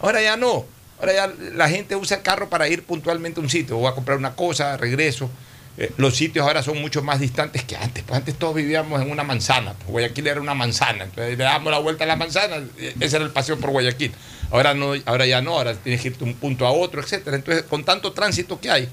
Ahora 0.01 0.21
ya 0.21 0.37
no, 0.37 0.65
ahora 0.99 1.13
ya 1.13 1.33
la 1.53 1.69
gente 1.69 1.95
usa 1.97 2.17
el 2.17 2.23
carro 2.23 2.49
para 2.49 2.67
ir 2.69 2.83
puntualmente 2.83 3.39
a 3.39 3.43
un 3.43 3.49
sitio, 3.49 3.77
o 3.77 3.87
a 3.87 3.93
comprar 3.95 4.17
una 4.17 4.33
cosa, 4.35 4.77
regreso. 4.77 5.29
Eh, 5.78 5.91
los 5.97 6.15
sitios 6.15 6.47
ahora 6.47 6.63
son 6.63 6.80
mucho 6.82 7.01
más 7.03 7.19
distantes 7.19 7.63
que 7.63 7.76
antes. 7.76 8.03
Pues 8.03 8.17
antes 8.17 8.36
todos 8.36 8.55
vivíamos 8.55 9.01
en 9.01 9.11
una 9.11 9.23
manzana. 9.23 9.73
Pues 9.73 9.89
Guayaquil 9.89 10.28
era 10.28 10.41
una 10.41 10.53
manzana. 10.53 11.03
Entonces 11.03 11.38
le 11.38 11.43
damos 11.43 11.71
la 11.71 11.80
vuelta 11.80 12.05
a 12.05 12.07
la 12.07 12.15
manzana. 12.15 12.57
eh, 12.78 12.95
Ese 12.99 13.17
era 13.17 13.26
el 13.26 13.32
paseo 13.32 13.59
por 13.59 13.71
Guayaquil. 13.71 14.13
Ahora, 14.51 14.73
no, 14.73 14.93
ahora 15.05 15.26
ya 15.26 15.41
no. 15.41 15.57
Ahora 15.57 15.76
tienes 15.76 16.01
que 16.01 16.09
irte 16.09 16.23
de 16.23 16.32
un 16.32 16.38
punto 16.38 16.65
a 16.65 16.71
otro, 16.71 17.01
etcétera. 17.01 17.36
Entonces, 17.36 17.63
con 17.63 17.84
tanto 17.84 18.13
tránsito 18.13 18.59
que 18.59 18.71
hay, 18.71 18.89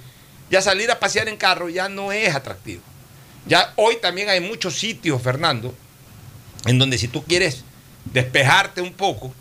ya 0.51 0.61
salir 0.61 0.91
a 0.91 0.99
pasear 0.99 1.29
en 1.29 1.37
carro 1.37 1.69
ya 1.69 1.89
no 1.89 2.11
es 2.13 2.35
atractivo. 2.35 2.83
Ya 3.47 3.73
hoy 3.77 3.97
también 4.01 4.29
hay 4.29 4.41
muchos 4.41 4.79
sitios, 4.79 5.21
Fernando, 5.23 5.75
en 6.67 6.79
donde 6.79 6.99
si 6.99 7.09
tú 7.09 7.25
quieres 7.25 7.65
despejarte 8.05 8.81
un 8.81 8.93
poco, 8.93 9.33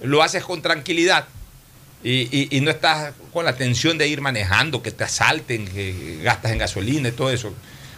lo 0.00 0.22
haces 0.22 0.44
con 0.44 0.62
tranquilidad 0.62 1.26
y, 2.02 2.28
y- 2.36 2.48
y 2.56 2.60
no 2.60 2.70
estás 2.70 3.12
con 3.32 3.44
la 3.44 3.54
tensión 3.56 3.98
de 3.98 4.08
ir 4.08 4.20
manejando, 4.20 4.82
que 4.82 4.90
te 4.90 5.04
asalten, 5.04 5.66
que 5.68 6.20
gastas 6.22 6.52
en 6.52 6.58
gasolina 6.58 7.08
y 7.08 7.12
todo 7.12 7.30
eso. 7.30 7.52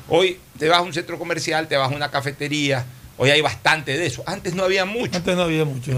Hoy 0.09 0.39
te 0.59 0.69
vas 0.69 0.79
a 0.79 0.83
un 0.83 0.93
centro 0.93 1.19
comercial, 1.19 1.69
te 1.69 1.77
vas 1.77 1.91
a 1.93 1.95
una 1.95 2.11
cafetería, 2.11 2.85
Hoy 3.19 3.29
hay 3.31 3.43
bastante 3.43 3.97
de 3.97 4.07
eso. 4.07 4.25
Antes 4.27 4.55
no 4.55 4.65
había 4.65 4.87
mucho. 4.87 5.15
Antes 5.15 5.37
no 5.37 5.43
había 5.43 5.67
mucho. 5.67 5.93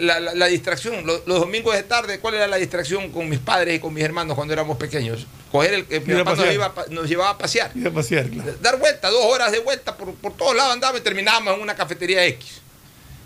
La, 0.00 0.20
la- 0.20 0.34
la 0.34 0.46
distracción, 0.46 1.04
lo- 1.06 1.22
los, 1.26 1.40
domingos 1.40 1.74
de 1.74 1.82
tarde, 1.82 2.20
¿cuál 2.20 2.34
era 2.34 2.46
la 2.46 2.58
distracción 2.58 3.10
con 3.10 3.28
mis 3.30 3.38
padres 3.38 3.76
y 3.76 3.78
con 3.80 3.94
mis 3.94 4.04
hermanos 4.04 4.36
cuando 4.36 4.52
éramos 4.52 4.76
pequeños? 4.76 5.26
Coger 5.50 5.72
el 5.74 5.84
que 5.86 6.00
mi 6.00 6.12
papá 6.22 6.36
nos, 6.36 6.52
iba 6.54 7.06
llevaba 7.06 7.30
a 7.30 7.38
pasear. 7.38 7.72
Ir 7.74 7.86
a 7.88 7.90
pasear, 7.90 8.28
claro. 8.28 8.54
Dar 8.60 8.78
vuelta, 8.78 9.08
dos 9.08 9.24
horas 9.24 9.50
de 9.52 9.60
vuelta 9.60 9.96
por, 9.96 10.14
por 10.14 10.36
todos 10.36 10.54
lados 10.54 10.74
andábamos 10.74 11.00
y 11.00 11.04
terminábamos 11.04 11.54
en 11.56 11.62
una 11.62 11.74
cafetería 11.74 12.24
X. 12.26 12.60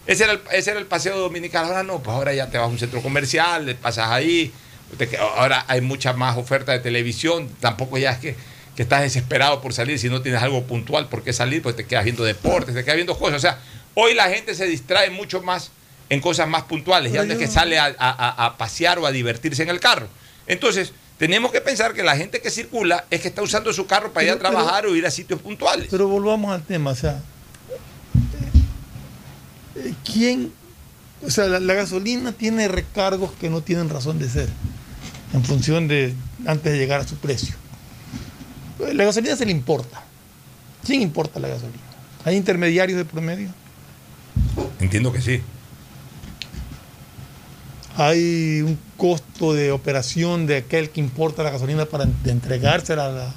Ese 0.09 0.25
era, 0.25 0.33
el, 0.33 0.41
ese 0.53 0.71
era 0.73 0.81
el 0.81 0.87
paseo 0.87 1.17
dominical. 1.19 1.67
Ahora 1.67 1.85
no, 1.85 2.03
pues 2.03 2.17
ahora 2.17 2.35
ya 2.35 2.49
te 2.51 2.59
vas 2.59 2.65
a 2.67 2.71
un 2.71 2.79
centro 2.79 3.01
comercial, 3.03 3.65
le 3.67 3.77
pasas 3.77 4.09
ahí. 4.09 4.53
Te 4.97 5.17
ahora 5.19 5.65
hay 5.69 5.81
mucha 5.83 6.13
más 6.15 6.37
oferta 6.37 6.73
de 6.73 6.81
televisión. 6.81 7.49
Tampoco 7.61 7.97
ya 7.99 8.11
es 8.13 8.19
que, 8.19 8.35
que 8.75 8.83
estás 8.83 9.03
desesperado 9.03 9.61
por 9.61 9.73
salir 9.75 9.99
si 9.99 10.09
no 10.09 10.21
tienes 10.23 10.43
algo 10.43 10.65
puntual 10.65 11.09
por 11.09 11.23
qué 11.23 11.33
salir, 11.33 11.63
pues 11.63 11.77
te 11.77 11.87
quedas 11.87 12.05
viendo 12.05 12.25
deportes, 12.25 12.75
te 12.75 12.83
quedas 12.83 12.97
viendo 12.97 13.17
cosas. 13.19 13.37
O 13.37 13.41
sea, 13.41 13.59
hoy 13.95 14.15
la 14.15 14.29
gente 14.31 14.55
se 14.55 14.67
distrae 14.67 15.11
mucho 15.11 15.43
más 15.43 15.71
en 16.09 16.21
cosas 16.23 16.49
más 16.49 16.63
puntuales. 16.63 17.13
Ya 17.13 17.23
no 17.25 17.33
es 17.35 17.39
que 17.39 17.47
sale 17.47 17.79
a, 17.79 17.95
a- 17.99 18.47
a- 18.47 18.57
pasear 18.57 18.99
o 18.99 19.07
a 19.07 19.13
divertirse 19.13 19.63
en 19.63 19.69
el 19.69 19.79
carro. 19.79 20.09
Entonces, 20.47 20.93
tenemos 21.19 21.53
que 21.53 21.61
pensar 21.61 21.93
que 21.93 22.03
la 22.03 22.17
gente 22.17 22.41
que 22.41 22.51
circula 22.51 23.05
es 23.11 23.21
que 23.21 23.29
está 23.29 23.43
usando 23.43 23.73
su 23.75 23.87
carro 23.87 24.13
para 24.15 24.25
ir 24.25 24.31
a 24.33 24.39
pero- 24.39 24.49
trabajar 24.51 24.87
o 24.87 24.97
ir 24.97 25.05
a 25.05 25.11
sitios 25.11 25.43
puntuales. 25.43 25.89
Pero 25.91 26.09
volvamos 26.09 26.51
al 26.55 26.63
tema, 26.63 26.93
o 26.93 26.95
sea, 26.95 27.21
¿quién? 30.05 30.53
O 31.27 31.31
sea, 31.31 31.47
la, 31.47 31.59
la 31.61 31.75
gasolina 31.75 32.33
tiene 32.33 32.69
recargos 32.69 33.33
que 33.41 33.51
no 33.51 33.61
tienen 33.61 33.89
razón 33.89 34.19
de 34.19 34.29
ser, 34.29 34.49
en 35.33 35.45
función 35.45 35.89
de 35.89 36.15
antes 36.47 36.73
de 36.73 36.79
llegar 36.79 37.01
a 37.01 37.09
su 37.09 37.17
precio. 37.17 37.55
Eh, 38.81 38.95
La 38.95 39.05
gasolina 39.05 39.35
se 39.37 39.45
le 39.47 39.51
importa. 39.53 40.03
¿Quién 40.87 41.03
importa 41.03 41.41
la 41.41 41.49
gasolina? 41.49 41.83
¿Hay 42.25 42.37
intermediarios 42.37 42.97
de 42.99 43.05
promedio? 43.05 43.49
Entiendo 44.81 45.13
que 45.13 45.21
sí. 45.21 45.41
¿Hay 47.97 48.63
un 48.63 48.79
costo 48.97 49.53
de 49.55 49.73
operación 49.73 50.47
de 50.47 50.59
aquel 50.59 50.91
que 50.91 51.01
importa 51.01 51.43
la 51.43 51.51
gasolina 51.51 51.85
para 51.87 52.05
entregársela 52.25 53.07
a, 53.07 53.11
la- 53.11 53.35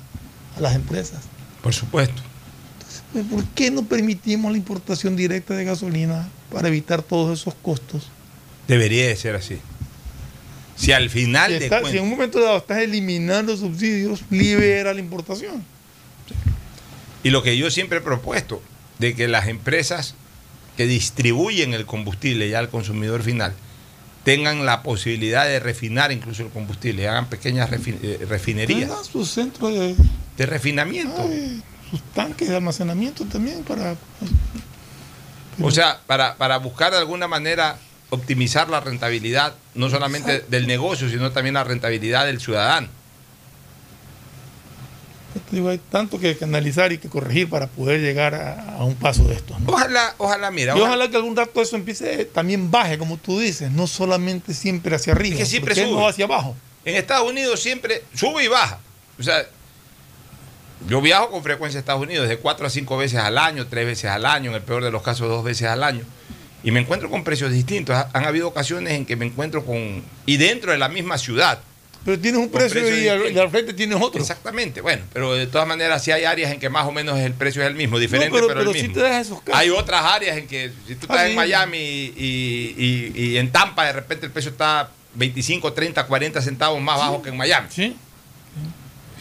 a 0.58 0.60
las 0.62 0.76
empresas? 0.76 1.22
Por 1.64 1.74
supuesto. 1.74 2.22
Pues, 3.14 3.26
¿Por 3.26 3.46
qué 3.50 3.72
no 3.72 3.84
permitimos 3.84 4.52
la 4.52 4.58
importación 4.58 5.16
directa 5.16 5.54
de 5.56 5.66
gasolina 5.66 6.30
para 6.52 6.68
evitar 6.70 7.02
todos 7.02 7.40
esos 7.40 7.54
costos? 7.56 8.08
Debería 8.68 9.08
de 9.08 9.16
ser 9.16 9.36
así. 9.36 9.58
Si 10.78 10.92
al 10.94 11.10
final 11.10 11.52
Si, 11.52 11.60
de 11.60 11.66
está- 11.66 11.90
si 11.90 11.98
en 11.98 12.04
un 12.04 12.10
momento 12.10 12.40
dado 12.40 12.58
estás 12.58 12.80
eliminando 12.80 13.56
subsidios, 13.58 14.22
libera 14.30 14.94
la 14.94 15.00
importación. 15.00 15.64
Y 17.24 17.30
lo 17.30 17.44
que 17.44 17.58
yo 17.58 17.70
siempre 17.70 18.00
he 18.00 18.02
propuesto, 18.02 18.62
de 18.98 19.14
que 19.16 19.28
las 19.28 19.48
empresas 19.48 20.16
que 20.78 20.88
distribuyen 20.88 21.74
el 21.74 21.86
combustible 21.86 22.50
ya 22.50 22.60
al 22.60 22.70
consumidor 22.70 23.22
final 23.24 23.54
tengan 24.24 24.66
la 24.66 24.84
posibilidad 24.84 25.46
de 25.46 25.60
refinar 25.60 26.12
incluso 26.12 26.44
el 26.44 26.50
combustible, 26.50 27.08
hagan 27.08 27.28
pequeñas 27.28 27.70
eh, 27.72 28.20
refinerías 28.28 28.90
Tengan 28.90 29.04
su 29.06 29.26
centro 29.26 29.70
de 29.70 29.96
de 30.38 30.46
refinamiento. 30.46 31.22
ay, 31.30 31.62
sus 31.92 32.02
tanques 32.14 32.48
de 32.50 32.56
almacenamiento 32.56 33.26
también 33.26 33.64
para 33.64 33.96
O 35.62 35.70
sea, 35.70 36.00
para, 36.08 36.36
para 36.36 36.58
buscar 36.58 36.92
de 36.92 36.98
alguna 36.98 37.28
manera 37.28 37.78
optimizar 38.10 38.70
la 38.70 38.80
rentabilidad, 38.80 39.54
no 39.76 39.90
solamente 39.90 40.32
Exacto. 40.32 40.52
del 40.52 40.68
negocio, 40.68 41.10
sino 41.10 41.32
también 41.32 41.54
la 41.54 41.64
rentabilidad 41.64 42.26
del 42.26 42.40
ciudadano. 42.42 42.88
te 45.50 45.56
digo, 45.56 45.70
hay 45.70 45.78
tanto 45.90 46.20
que, 46.20 46.38
analizar 46.42 46.92
y 46.92 46.98
que 46.98 47.08
corregir 47.10 47.50
para 47.50 47.68
poder 47.68 48.02
llegar 48.02 48.36
a, 48.36 48.76
a 48.78 48.84
un 48.84 48.96
paso 48.96 49.24
de 49.24 49.36
estos. 49.36 49.60
¿no? 49.62 49.72
Ojalá, 49.72 50.14
ojalá, 50.18 50.52
mira, 50.52 50.76
Y 50.78 50.82
ojalá- 50.82 51.10
que 51.10 51.16
algún 51.18 51.36
rato 51.38 51.62
eso 51.62 51.76
empiece 51.78 52.26
también 52.26 52.70
baje, 52.70 52.98
como 52.98 53.18
tú 53.18 53.40
dices, 53.40 53.72
no 53.72 53.88
solamente 53.88 54.54
siempre 54.54 54.96
hacia 54.96 55.14
arriba, 55.14 55.36
Es 55.36 55.40
que 55.40 55.46
siempre 55.46 55.76
sube. 55.76 55.92
no 55.92 56.08
hacia 56.08 56.26
abajo. 56.26 56.56
En 56.84 56.96
Estados 56.96 57.30
Unidos 57.30 57.62
siempre 57.62 58.04
sube 58.14 58.44
y 58.44 58.48
baja. 58.50 58.80
O 59.20 59.24
sea, 59.24 59.46
yo 60.88 61.02
viajo 61.02 61.30
con 61.32 61.44
frecuencia 61.44 61.78
a 61.78 61.82
Estados 61.82 62.02
Unidos 62.02 62.28
de 62.28 62.38
cuatro 62.38 62.66
a 62.68 62.70
cinco 62.70 62.98
veces 62.98 63.20
al 63.20 63.38
año, 63.38 63.68
tres 63.68 63.86
veces 63.86 64.06
al 64.12 64.26
año, 64.26 64.50
en 64.52 64.56
el 64.56 64.62
peor 64.62 64.84
de 64.84 64.92
los 64.92 65.02
casos 65.02 65.28
dos 65.30 65.44
veces 65.44 65.68
al 65.68 65.84
año. 65.84 66.04
Y 66.64 66.72
me 66.72 66.80
encuentro 66.80 67.10
con 67.10 67.24
precios 67.24 67.52
distintos. 67.52 67.96
Ha- 67.96 68.10
Han 68.14 68.26
habido 68.26 68.48
ocasiones 68.48 68.94
en 68.94 69.06
que 69.06 69.16
me 69.16 69.26
encuentro 69.26 69.66
con... 69.66 70.04
Y 70.26 70.38
dentro 70.38 70.72
de 70.72 70.78
la 70.78 70.90
misma 70.90 71.18
ciudad. 71.18 71.60
Pero 72.06 72.20
tienes 72.20 72.40
un 72.42 72.50
precio 72.50 72.82
y 72.98 73.08
al, 73.08 73.32
y 73.32 73.38
al 73.38 73.50
frente 73.52 73.74
tienes 73.74 74.00
otro. 74.02 74.20
Exactamente, 74.20 74.82
bueno, 74.82 75.04
pero 75.14 75.34
de 75.36 75.46
todas 75.46 75.68
maneras 75.68 76.04
sí 76.04 76.12
hay 76.12 76.24
áreas 76.24 76.52
en 76.52 76.60
que 76.60 76.68
más 76.68 76.88
o 76.88 76.92
menos 76.92 77.20
el 77.20 77.34
precio 77.36 77.62
es 77.62 77.68
el 77.68 77.76
mismo, 77.76 78.00
diferente, 78.00 78.32
pero- 78.34 78.48
pero, 78.48 78.60
pero 78.62 78.72
el 78.72 78.76
sí 78.76 78.88
mismo. 78.88 78.96
te 78.96 79.02
das 79.08 79.28
esos 79.28 79.40
casos. 79.44 79.60
Hay 79.62 79.70
otras 79.70 80.04
áreas 80.04 80.36
en 80.38 80.48
que 80.48 80.72
si 80.88 80.96
tú 80.96 81.06
Ah, 81.10 81.14
estás 81.14 81.24
sí. 81.26 81.30
en 81.30 81.36
Miami 81.36 81.78
y, 81.78 82.14
y- 82.18 83.12
y- 83.16 83.22
y 83.34 83.38
en 83.38 83.52
Tampa 83.52 83.86
de 83.86 83.94
repente 83.94 84.26
el 84.26 84.32
precio 84.32 84.50
está 84.50 84.90
25, 85.14 85.74
30, 85.74 86.08
40 86.08 86.42
centavos 86.42 86.82
más 86.82 86.98
bajo 86.98 87.22
que 87.22 87.30
en 87.30 87.38
Miami. 87.38 87.68
Sí. 87.70 87.96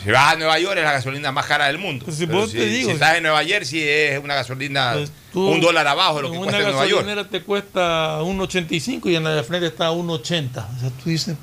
Si 0.03 0.11
vas 0.11 0.33
a 0.33 0.37
Nueva 0.37 0.59
York 0.59 0.79
es 0.79 0.85
la 0.85 0.93
gasolina 0.93 1.31
más 1.33 1.47
cara 1.47 1.67
del 1.67 1.79
mundo. 1.79 2.05
Pues 2.07 2.17
si 2.17 2.27
Pero 2.27 2.41
vos 2.41 2.51
si, 2.51 2.57
te 2.59 2.67
digo, 2.67 2.89
si 2.89 2.95
estás 2.95 3.17
en 3.17 3.23
Nueva 3.23 3.45
Jersey 3.45 3.81
es 3.83 4.19
una 4.23 4.35
gasolina 4.35 4.93
Pues 4.95 5.13
tú- 5.33 5.47
un 5.49 5.61
dólar 5.61 5.87
abajo 5.87 6.17
de 6.17 6.23
lo 6.23 6.31
que 6.33 6.39
cuesta 6.39 6.57
en 6.57 6.63
una 6.63 6.71
Nueva 6.73 6.87
York. 6.87 7.01
gasolinera 7.03 7.29
te 7.29 7.43
cuesta 7.43 8.23
1.85 8.23 9.11
y 9.11 9.17
en 9.17 9.25
la 9.25 9.31
de 9.35 9.43
frente 9.43 9.67
está 9.67 9.91
1.80. 9.93 10.69
O 10.77 10.81
sea, 10.81 10.91
tú 11.03 11.11
dices, 11.11 11.37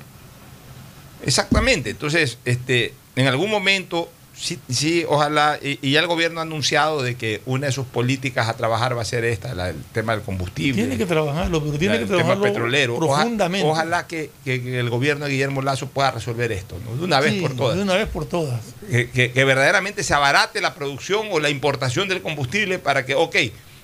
Exactamente. 1.24 1.90
Entonces, 1.90 2.38
este, 2.44 2.94
en 3.16 3.26
algún 3.26 3.50
momento, 3.50 4.10
sí, 4.40 4.58
sí 4.70 5.04
ojalá, 5.08 5.58
y, 5.62 5.78
y 5.82 5.92
ya 5.92 6.00
el 6.00 6.06
gobierno 6.06 6.40
ha 6.40 6.42
anunciado 6.44 7.02
de 7.02 7.16
que 7.16 7.42
una 7.46 7.66
de 7.66 7.72
sus 7.72 7.86
políticas 7.86 8.48
a 8.48 8.56
trabajar 8.56 8.96
va 8.96 9.02
a 9.02 9.04
ser 9.04 9.24
esta, 9.24 9.54
la- 9.54 9.70
el 9.70 9.82
tema 9.92 10.12
del 10.14 10.22
combustible. 10.24 10.74
tiene 10.82 10.96
que 10.96 11.06
trabajarlo, 11.06 11.62
pero 11.64 11.78
tiene 11.78 11.94
la- 11.94 11.98
que 11.98 12.02
el 12.04 12.08
tema 12.08 12.18
trabajarlo 12.22 12.42
petrolero. 12.44 12.96
Oja- 12.96 13.16
profundamente. 13.22 13.68
Ojalá 13.68 14.06
que, 14.06 14.30
que- 14.44 14.62
que 14.62 14.78
el 14.80 14.90
gobierno 14.90 15.24
de 15.26 15.32
Guillermo 15.32 15.62
Lazo 15.62 15.88
pueda 15.88 16.10
resolver 16.12 16.52
esto, 16.52 16.76
¿no? 16.84 16.96
de 16.96 17.04
una 17.04 17.20
vez 17.20 17.34
por 17.42 17.54
todas. 17.56 17.76
De 17.76 17.82
una 17.82 17.94
vez 17.94 18.08
por 18.08 18.24
todas. 18.26 18.60
que, 18.90 19.10
que- 19.10 19.32
que 19.32 19.44
verdaderamente 19.44 20.02
se 20.04 20.14
abarate 20.14 20.60
la 20.60 20.74
producción 20.74 21.26
o 21.32 21.40
la 21.40 21.50
importación 21.50 22.08
del 22.08 22.22
combustible 22.22 22.78
para 22.78 23.04
que, 23.04 23.14
ok, 23.14 23.36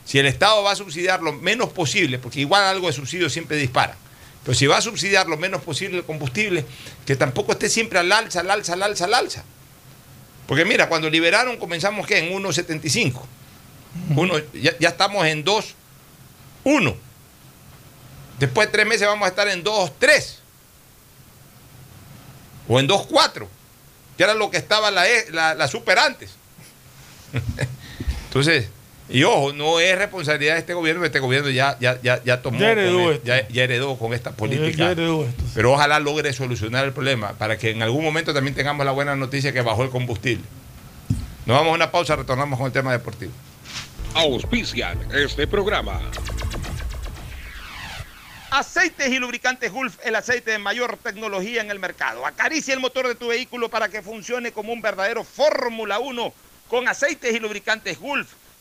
si 0.05 0.19
el 0.19 0.27
Estado 0.27 0.63
va 0.63 0.73
a 0.73 0.77
subsidiar 0.77 1.23
lo 1.23 1.33
menos 1.33 1.71
posible, 1.71 2.19
porque 2.19 2.41
igual 2.41 2.63
algo 2.65 2.87
de 2.87 2.93
subsidio 2.93 3.29
siempre 3.31 3.57
dispara, 3.57 3.97
pero 4.45 4.55
si 4.55 4.67
va 4.67 4.77
a 4.77 4.83
subsidiar 4.83 5.27
lo 5.27 5.39
menos 5.39 5.63
posible 5.63 5.97
el 5.97 6.05
combustible, 6.05 6.67
que 7.07 7.17
tampoco 7.17 7.53
esté 7.53 7.71
siempre 7.71 7.99
al 7.99 8.13
alza, 8.13 8.41
al 8.41 8.51
alza, 8.51 8.75
al 8.75 8.83
alza, 8.83 9.05
al 9.07 9.15
alza. 9.15 9.45
Porque 10.47 10.65
mira, 10.65 10.89
cuando 10.89 11.09
liberaron 11.09 11.57
comenzamos 11.57 12.07
que 12.07 12.19
en 12.19 12.33
1.75. 12.33 13.21
Uno, 14.17 14.39
ya, 14.55 14.77
ya 14.79 14.89
estamos 14.89 15.25
en 15.27 15.45
2.1. 15.45 16.95
Después 18.39 18.69
de 18.69 18.73
tres 18.73 18.87
meses 18.87 19.07
vamos 19.07 19.27
a 19.27 19.29
estar 19.31 19.49
en 19.49 19.63
2.3. 19.65 20.37
O 22.69 22.81
en 22.81 22.89
2.4 22.89 23.47
que 24.17 24.23
era 24.23 24.35
lo 24.35 24.51
que 24.51 24.57
estaba 24.59 24.91
la, 24.93 25.09
E- 25.09 25.27
la, 25.33 25.55
la 25.55 25.67
super 25.67 25.99
antes. 25.99 26.31
Entonces, 28.29 28.69
y 29.09 29.23
ojo, 29.25 29.53
no 29.53 29.81
es 29.81 29.99
responsabilidad 29.99 30.55
de 30.55 30.61
este 30.61 30.75
gobierno, 30.75 31.05
este 31.05 31.21
gobierno 31.21 31.51
ya, 31.51 31.77
ya, 31.79 32.01
ya, 32.01 32.23
ya 32.25 32.41
tomó, 32.41 32.59
Ya 32.59 32.71
heredó 32.71 33.03
con, 33.05 33.13
esto. 33.13 33.27
ya, 33.27 33.49
ya 33.49 33.65
heredó 33.65 33.99
con 33.99 34.15
esta 34.15 34.33
política. 34.33 34.77
Ya 34.77 34.91
heredó 34.93 35.25
esto. 35.25 35.45
Pero 35.55 35.73
ojalá 35.73 36.01
logre 36.01 36.33
solucionar 36.33 36.85
el 36.87 36.93
problema 36.93 37.35
para 37.35 37.59
que 37.59 37.71
en 37.71 37.83
algún 37.83 38.03
momento 38.03 38.33
también 38.33 38.55
tengamos 38.55 38.87
la 38.87 38.93
buena 38.93 39.15
noticia 39.15 39.53
que 39.53 39.61
bajó 39.61 39.85
el 39.85 39.91
combustible. 39.91 40.45
Nos 41.47 41.57
vamos 41.59 41.73
a 41.73 41.75
una 41.75 41.91
pausa, 41.91 42.17
retornamos 42.17 42.59
con 42.59 42.67
el 42.67 42.73
tema 42.73 42.93
deportivo. 42.93 43.33
Auspician 44.15 44.99
este 45.13 45.47
programa. 45.47 46.01
Aceites 48.51 49.09
y 49.11 49.19
lubricantes 49.19 49.73
Gulf, 49.73 49.99
el 50.05 50.15
aceite 50.15 50.53
de 50.53 50.59
mayor 50.59 50.97
tecnología 51.03 51.61
en 51.61 51.71
el 51.71 51.81
mercado. 51.81 52.25
Acaricia 52.25 52.73
el 52.73 52.81
motor 52.81 53.09
de 53.09 53.17
tu 53.17 53.29
vehículo 53.29 53.69
para 53.69 53.89
que 53.89 54.01
funcione 54.01 54.53
como 54.53 54.73
un 54.73 54.81
verdadero 54.81 55.25
Fórmula 55.25 55.99
1 55.99 56.33
con 56.69 56.87
aceites 56.87 57.35
y 57.35 57.41
lubricantes 57.41 57.99
Gulf. 57.99 58.29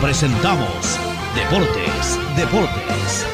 presentamos 0.00 0.98
Deportes, 1.34 2.18
Deportes. 2.36 3.26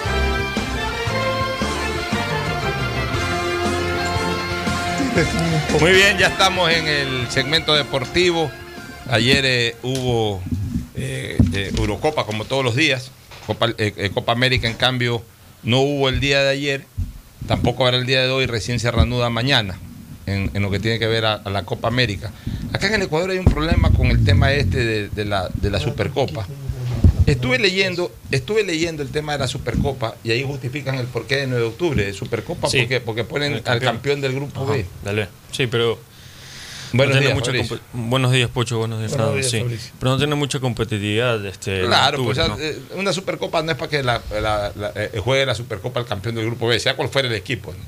Muy 5.81 5.93
bien, 5.93 6.19
ya 6.19 6.27
estamos 6.29 6.71
en 6.71 6.87
el 6.89 7.31
segmento 7.31 7.75
deportivo. 7.75 8.51
Ayer 9.09 9.45
eh, 9.47 9.77
hubo 9.83 10.43
eh, 10.97 11.39
eh, 11.55 11.73
Eurocopa 11.77 12.27
como 12.27 12.45
todos 12.45 12.65
los 12.65 12.75
días. 12.75 13.13
Copa, 13.47 14.33
América, 14.33 14.67
en 14.67 14.75
cambio, 14.75 15.23
no 15.63 15.81
hubo 15.81 16.09
el 16.09 16.19
día 16.19 16.43
de 16.43 16.51
ayer. 16.51 16.85
Tampoco 17.47 17.85
habrá 17.85 17.99
el 17.99 18.07
día 18.07 18.23
de 18.23 18.31
hoy. 18.31 18.47
Recién 18.47 18.81
se 18.81 18.91
reanuda 18.91 19.31
mañana 19.31 19.79
en, 20.27 20.51
en 20.55 20.63
lo 20.63 20.71
que 20.71 20.79
tiene 20.81 20.99
que 20.99 21.07
ver 21.07 21.25
a, 21.25 21.35
a 21.35 21.51
la 21.51 21.65
Copa 21.65 21.89
América. 21.89 22.33
Acá 22.73 22.89
en 22.89 22.95
el 22.95 23.03
Ecuador 23.03 23.31
hay 23.31 23.39
un 23.39 23.45
problema 23.45 23.91
con 23.91 24.07
el 24.09 24.25
tema 24.25 24.53
este 24.53 24.85
de, 24.85 25.09
de 25.09 25.25
la, 25.25 25.49
de 25.55 25.71
la 25.71 25.81
Supercopa. 25.81 26.47
Estuve 27.27 27.59
leyendo, 27.59 28.13
estuve 28.31 28.63
leyendo 28.63 29.03
el 29.03 29.09
tema 29.11 29.33
de 29.33 29.39
la 29.41 29.49
Supercopa 29.49 30.15
y 30.23 30.31
ahí 30.31 30.45
justifican 30.45 30.97
el 30.97 31.07
porqué 31.07 31.37
de 31.39 31.47
9 31.49 31.61
de 31.63 31.69
octubre 31.69 32.05
de 32.05 32.13
Supercopa 32.13 32.69
Sí. 32.69 32.79
porque, 32.81 33.01
porque 33.01 33.25
ponen 33.25 33.63
al 33.65 33.81
campeón. 33.81 34.21
del 34.21 34.33
grupo 34.35 34.63
Ajá, 34.63 34.73
B. 34.73 34.87
Dale. 35.05 35.29
Sí, 35.51 35.67
pero. 35.67 35.99
Buenos 36.93 37.17
no 37.17 37.21
días, 37.21 37.35
mucha 37.35 37.47
Fabricio. 37.47 37.77
compe- 37.79 38.09
Buenos 38.09 38.31
días, 38.33 38.49
Pocho. 38.49 38.79
Buenos 38.79 39.01
días, 39.01 39.11
Buenos 39.17 39.35
días, 39.35 39.51
sí. 39.51 39.91
Pero 39.99 40.13
no 40.13 40.19
tiene 40.19 40.37
mucha 40.37 40.61
competitividad. 40.61 41.45
Este, 41.45 41.83
Claro, 41.85 42.19
octubre, 42.23 42.37
pues, 42.37 42.49
¿no? 42.49 42.59
eh, 42.61 42.79
una 42.97 43.13
Supercopa 43.13 43.61
no 43.63 43.73
es 43.73 43.77
para 43.77 43.91
que 43.91 44.03
la, 44.05 44.23
la- 44.41 44.73
la- 44.77 44.93
eh, 44.95 45.19
juegue 45.23 45.45
la 45.45 45.57
Supercopa 45.57 45.99
el 45.99 46.07
campeón 46.07 46.37
del 46.37 46.47
grupo 46.47 46.69
B, 46.69 46.79
sea 46.79 46.95
cual 46.95 47.09
fuera 47.09 47.27
el 47.27 47.35
equipo. 47.35 47.73
¿no? 47.73 47.79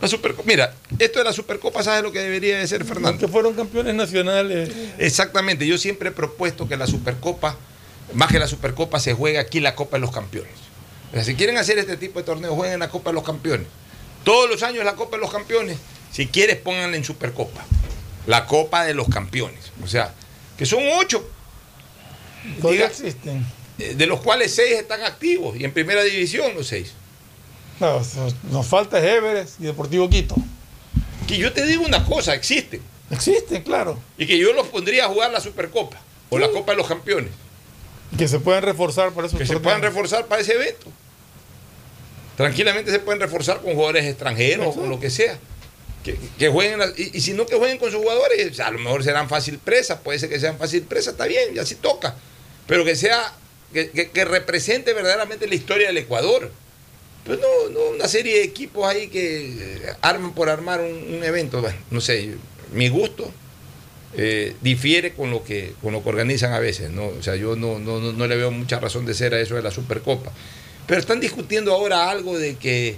La 0.00 0.08
Mira, 0.44 0.74
esto 0.98 1.18
de 1.18 1.24
la 1.24 1.32
Supercopa, 1.32 1.82
¿sabes 1.82 2.02
lo 2.02 2.12
que 2.12 2.18
debería 2.20 2.58
de 2.58 2.66
ser, 2.66 2.84
Fernando? 2.84 3.18
Que 3.18 3.28
fueron 3.28 3.54
campeones 3.54 3.94
nacionales. 3.94 4.70
Exactamente, 4.98 5.66
yo 5.66 5.78
siempre 5.78 6.10
he 6.10 6.12
propuesto 6.12 6.68
que 6.68 6.76
la 6.76 6.86
Supercopa, 6.86 7.56
más 8.12 8.30
que 8.30 8.38
la 8.38 8.46
Supercopa, 8.46 9.00
se 9.00 9.14
juegue 9.14 9.38
aquí 9.38 9.60
la 9.60 9.74
Copa 9.74 9.96
de 9.96 10.02
los 10.02 10.12
Campeones. 10.12 10.52
O 11.10 11.14
sea, 11.14 11.24
si 11.24 11.34
quieren 11.34 11.56
hacer 11.56 11.78
este 11.78 11.96
tipo 11.96 12.18
de 12.18 12.26
torneos, 12.26 12.54
jueguen 12.54 12.78
la 12.80 12.90
Copa 12.90 13.10
de 13.10 13.14
los 13.14 13.24
Campeones. 13.24 13.66
Todos 14.22 14.50
los 14.50 14.62
años 14.62 14.84
la 14.84 14.94
Copa 14.96 15.16
de 15.16 15.22
los 15.22 15.32
Campeones, 15.32 15.78
si 16.12 16.26
quieres, 16.26 16.56
pónganla 16.56 16.96
en 16.96 17.04
Supercopa. 17.04 17.64
La 18.26 18.44
Copa 18.46 18.84
de 18.84 18.92
los 18.92 19.08
Campeones. 19.08 19.72
O 19.82 19.86
sea, 19.86 20.12
que 20.58 20.66
son 20.66 20.80
ocho. 20.98 21.26
Diga- 22.60 22.86
existen. 22.86 23.44
eh, 23.78 23.94
de 23.96 24.06
los 24.06 24.20
cuales 24.20 24.54
seis 24.54 24.72
están 24.78 25.02
activos 25.02 25.56
y 25.58 25.64
en 25.64 25.72
primera 25.72 26.02
división 26.04 26.54
los 26.54 26.66
seis. 26.66 26.92
No, 27.80 28.00
nos 28.50 28.66
falta 28.66 28.98
Everest 29.06 29.60
y 29.60 29.64
Deportivo 29.64 30.08
Quito. 30.08 30.34
Que 31.26 31.36
yo 31.38 31.52
te 31.52 31.66
digo 31.66 31.84
una 31.84 32.04
cosa, 32.04 32.34
existen. 32.34 32.80
Existen, 33.10 33.62
claro. 33.62 33.98
Y 34.16 34.26
que 34.26 34.38
yo 34.38 34.52
los 34.52 34.68
pondría 34.68 35.04
a 35.04 35.08
jugar 35.08 35.30
la 35.30 35.40
Supercopa 35.40 36.00
o 36.30 36.38
la 36.38 36.48
Copa 36.50 36.72
de 36.72 36.78
los 36.78 36.86
Campeones. 36.86 37.30
Que 38.16 38.28
se 38.28 38.38
pueden 38.38 38.62
reforzar 38.62 39.12
para 39.12 39.26
esos 39.26 39.38
Que 39.38 39.46
se 39.46 39.58
puedan 39.58 39.82
reforzar 39.82 40.26
para 40.26 40.40
ese 40.40 40.54
evento. 40.54 40.86
Tranquilamente 42.36 42.90
se 42.90 42.98
pueden 42.98 43.20
reforzar 43.20 43.60
con 43.60 43.74
jugadores 43.74 44.04
extranjeros 44.04 44.66
o 44.68 44.72
con 44.80 44.90
lo 44.90 45.00
que 45.00 45.10
sea. 45.10 45.38
Que, 46.04 46.16
que 46.38 46.48
jueguen, 46.48 46.80
y, 46.96 47.16
y 47.16 47.20
si 47.20 47.32
no 47.32 47.46
que 47.46 47.56
jueguen 47.56 47.78
con 47.78 47.90
sus 47.90 48.00
jugadores, 48.00 48.52
o 48.52 48.54
sea, 48.54 48.68
a 48.68 48.70
lo 48.70 48.78
mejor 48.78 49.02
serán 49.02 49.28
fácil 49.28 49.58
presa, 49.58 50.00
puede 50.00 50.18
ser 50.18 50.28
que 50.28 50.38
sean 50.38 50.56
fácil 50.58 50.82
presa, 50.82 51.10
está 51.10 51.26
bien, 51.26 51.54
y 51.56 51.58
así 51.58 51.74
toca. 51.74 52.14
Pero 52.66 52.84
que 52.84 52.94
sea, 52.94 53.32
que, 53.72 53.90
que- 53.90 54.10
que 54.10 54.24
represente 54.24 54.92
verdaderamente 54.92 55.48
la 55.48 55.54
historia 55.54 55.88
del 55.88 55.98
Ecuador. 55.98 56.52
Pues 57.26 57.38
no, 57.40 57.70
no 57.72 57.80
una 57.96 58.08
serie 58.08 58.38
de 58.38 58.44
equipos 58.44 58.86
ahí 58.86 59.08
que 59.08 59.46
eh, 59.46 59.82
arman 60.00 60.32
por 60.34 60.48
armar 60.48 60.80
un, 60.80 61.14
un 61.16 61.24
evento. 61.24 61.60
Bueno, 61.60 61.76
no 61.90 62.00
sé, 62.00 62.34
mi 62.72 62.88
gusto 62.88 63.30
eh, 64.16 64.54
difiere 64.62 65.12
con 65.12 65.30
lo 65.30 65.42
que 65.44 65.72
con 65.82 65.92
lo 65.92 66.02
que 66.02 66.08
organizan 66.08 66.52
a 66.52 66.58
veces, 66.58 66.90
¿no? 66.90 67.06
O 67.06 67.22
sea, 67.22 67.36
yo 67.36 67.56
no, 67.56 67.78
no, 67.78 68.00
no, 68.00 68.12
no 68.12 68.26
le 68.26 68.36
veo 68.36 68.50
mucha 68.50 68.78
razón 68.80 69.04
de 69.06 69.14
ser 69.14 69.34
a 69.34 69.40
eso 69.40 69.56
de 69.56 69.62
la 69.62 69.70
Supercopa. 69.70 70.32
Pero 70.86 71.00
están 71.00 71.20
discutiendo 71.20 71.72
ahora 71.72 72.10
algo 72.10 72.38
de 72.38 72.54
que 72.56 72.96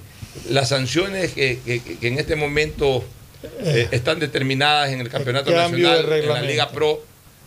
las 0.51 0.69
sanciones 0.69 1.33
que, 1.33 1.59
que- 1.65 1.81
que 1.81 2.07
en 2.09 2.19
este 2.19 2.37
momento 2.37 3.03
eh, 3.61 3.89
están 3.93 4.19
determinadas 4.19 4.91
en 4.93 5.01
el 5.01 5.09
Campeonato 5.09 5.51
Nacional, 5.71 6.05
en 6.13 6.29
la. 6.29 6.35
Liga 6.43 6.71
Pro, 6.71 7.03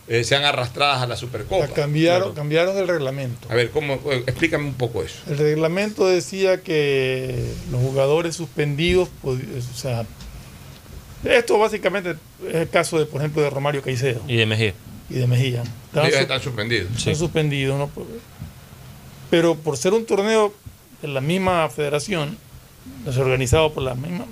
eh, 0.08 0.24
sean 0.24 0.44
arrastradas 0.44 1.00
a 1.02 1.06
la 1.06 1.16
Supercopa. 1.16 1.66
La 1.66 1.72
cambiaron, 1.72 2.34
cambiaron 2.34 2.76
el 2.76 2.88
reglamento. 2.88 3.48
A 3.50 3.54
ver, 3.54 3.70
¿cómo? 3.70 3.94
Eh, 4.10 4.24
Explícame 4.26 4.64
un 4.64 4.74
poco 4.74 5.02
eso. 5.02 5.20
El 5.28 5.38
reglamento 5.38 6.06
decía 6.06 6.60
que 6.62 7.44
los 7.70 7.80
jugadores 7.80 8.34
suspendidos, 8.36 9.08
podi- 9.22 9.46
o 9.58 9.76
sea, 9.76 10.04
esto 11.24 11.56
básicamente 11.58 12.16
es 12.48 12.54
el 12.54 12.68
caso 12.68 12.98
de, 12.98 13.06
por 13.06 13.20
ejemplo, 13.20 13.42
de 13.42 13.50
Romario 13.50 13.80
Caicedo 13.80 14.20
Y 14.26 14.36
de 14.36 14.46
Mejía. 14.46 14.74
y 15.08 15.14
de 15.14 15.26
Mejía. 15.28 15.62
Estaban 15.86 16.08
Ellos 16.08 16.16
su- 16.18 16.22
están 16.22 16.40
suspendidos. 16.42 16.96
están 16.96 17.16
suspendidos, 17.16 17.78
¿no? 17.78 17.90
Pero 19.30 19.54
por 19.54 19.76
ser 19.76 19.92
un 19.94 20.04
torneo 20.04 20.52
de 21.00 21.08
la 21.08 21.20
misma 21.20 21.68
federación, 21.70 22.36
desorganizado 23.04 23.72
por 23.72 23.84
la 23.84 23.94
misma, 23.94 24.26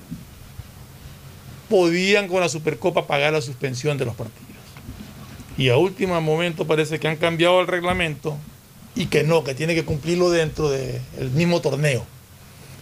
podían 1.68 2.26
con 2.28 2.40
la 2.40 2.48
Supercopa 2.48 3.06
pagar 3.06 3.32
la 3.32 3.40
suspensión 3.40 3.96
de 3.96 4.04
los 4.04 4.14
partidos. 4.16 4.49
Y 5.60 5.68
a 5.68 5.76
último 5.76 6.18
momento 6.22 6.66
parece 6.66 6.98
que 6.98 7.06
han 7.06 7.16
cambiado 7.16 7.60
el 7.60 7.66
reglamento 7.66 8.34
y 8.94 9.08
que 9.08 9.24
no, 9.24 9.44
que 9.44 9.54
tiene 9.54 9.74
que 9.74 9.84
cumplirlo 9.84 10.30
dentro 10.30 10.70
del 10.70 11.30
mismo 11.32 11.60
torneo. 11.60 12.06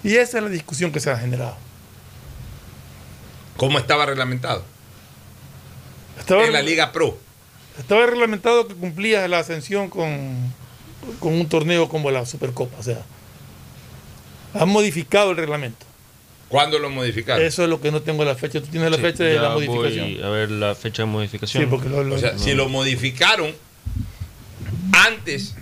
Y 0.04 0.14
esa 0.14 0.38
es 0.38 0.44
la 0.44 0.48
discusión 0.48 0.92
que 0.92 1.00
se 1.00 1.10
ha 1.10 1.18
generado. 1.18 1.56
¿Cómo 3.56 3.80
estaba 3.80 4.06
reglamentado? 4.06 4.62
Estaba, 6.20 6.44
en 6.44 6.52
la 6.52 6.62
Liga 6.62 6.92
Pro. 6.92 7.18
estaba 7.80 8.06
reglamentado 8.06 8.68
que 8.68 8.76
cumplías 8.76 9.28
la 9.28 9.40
ascensión 9.40 9.90
con, 9.90 10.36
con 11.18 11.32
un 11.32 11.48
torneo 11.48 11.88
como 11.88 12.12
la 12.12 12.26
Supercopa. 12.26 12.78
O 12.78 12.82
sea, 12.84 13.02
han 14.54 14.68
modificado 14.68 15.32
el 15.32 15.36
reglamento. 15.36 15.84
¿Cuándo 16.48 16.78
lo 16.78 16.88
modificaron? 16.88 17.44
Eso 17.44 17.62
es 17.64 17.68
lo 17.68 17.80
que 17.80 17.90
no 17.90 18.00
tengo 18.02 18.24
la 18.24 18.34
fecha. 18.34 18.60
¿Tú 18.60 18.68
tienes 18.68 18.90
la 18.90 18.96
Sí, 18.96 19.02
fecha 19.02 19.24
de 19.24 19.34
ya 19.34 19.42
la 19.42 19.54
voy 19.54 19.68
modificación? 19.68 20.24
a 20.24 20.30
ver 20.30 20.50
la 20.50 20.74
fecha 20.74 21.02
de 21.02 21.06
modificación. 21.06 21.62
Sí, 21.64 21.68
porque 21.70 21.88
lo- 21.90 22.02
lo- 22.04 22.14
O 22.14 22.18
sea, 22.18 22.32
No. 22.32 22.38
si 22.38 22.54
lo 22.54 22.68
modificaron 22.68 23.52
antes 24.92 25.54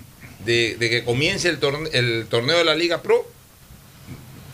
de, 0.45 0.77
de 0.79 0.91
que 0.91 1.05
comience 1.05 1.49
el, 1.49 1.59
torne- 1.61 1.91
el 1.93 2.27
torneo 2.29 2.57
de 2.59 2.65
la 2.65 2.75
Liga 2.75 3.03
Pro, 3.03 3.29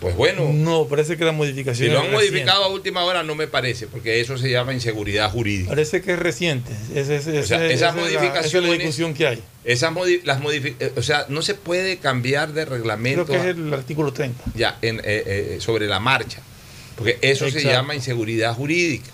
pues 0.03 0.17
bueno, 0.17 0.51
No, 0.53 0.87
parece 0.87 1.17
que 1.17 1.25
la 1.25 1.31
si 1.31 1.37
modificación 1.37 1.93
lo 1.93 2.01
es 2.01 2.05
han 2.05 2.11
modificado 2.13 2.65
a 2.65 2.69
última 2.69 3.05
hora 3.05 3.23
no 3.23 3.35
me 3.35 3.47
parece, 3.47 3.87
porque 3.87 4.21
eso 4.21 4.37
se 4.37 4.51
llama 4.51 4.75
inseguridad 4.75 5.31
jurídica. 5.31 5.71
Parece 5.71 6.03
que 6.03 6.13
es 6.13 6.19
reciente. 6.19 6.73
Ese- 6.95 7.17
ese- 7.17 7.39
O 7.39 7.43
sea, 7.45 7.65
esas 7.67 7.95
es 7.97 8.03
modificaciones- 8.03 8.47
esa 8.47 8.59
es 8.59 8.65
la 8.65 8.73
discusión 8.73 9.15
que 9.15 9.27
hay. 9.29 9.43
Esas 9.65 9.93
modi- 9.93 10.21
las 10.25 10.41
eh, 10.45 10.93
o 10.97 11.03
sea, 11.03 11.27
no 11.29 11.41
se 11.41 11.55
puede 11.55 11.99
cambiar 11.99 12.53
de 12.53 12.65
reglamento 12.65 13.25
Creo 13.27 13.43
que 13.43 13.51
es 13.51 13.57
el 13.57 13.73
artículo 13.73 14.13
30. 14.13 14.43
ya 14.55 14.77
en, 14.83 14.99
eh, 14.99 15.03
eh, 15.07 15.57
sobre 15.61 15.87
la 15.87 16.01
marcha, 16.01 16.41
porque 16.97 17.19
eso 17.23 17.49
se 17.49 17.63
llama 17.63 17.95
inseguridad 17.95 18.55
jurídica. 18.55 19.09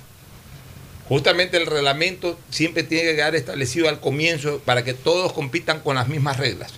Justamente 1.08 1.56
el 1.56 1.66
reglamento 1.66 2.38
siempre 2.50 2.82
tiene 2.82 3.04
que 3.10 3.16
quedar 3.16 3.34
establecido 3.34 3.88
al 3.88 4.00
comienzo 4.00 4.60
para 4.64 4.84
que 4.84 4.92
todos 4.94 5.32
compitan 5.32 5.80
con 5.80 5.96
las 5.96 6.08
mismas 6.08 6.36
reglas. 6.38 6.72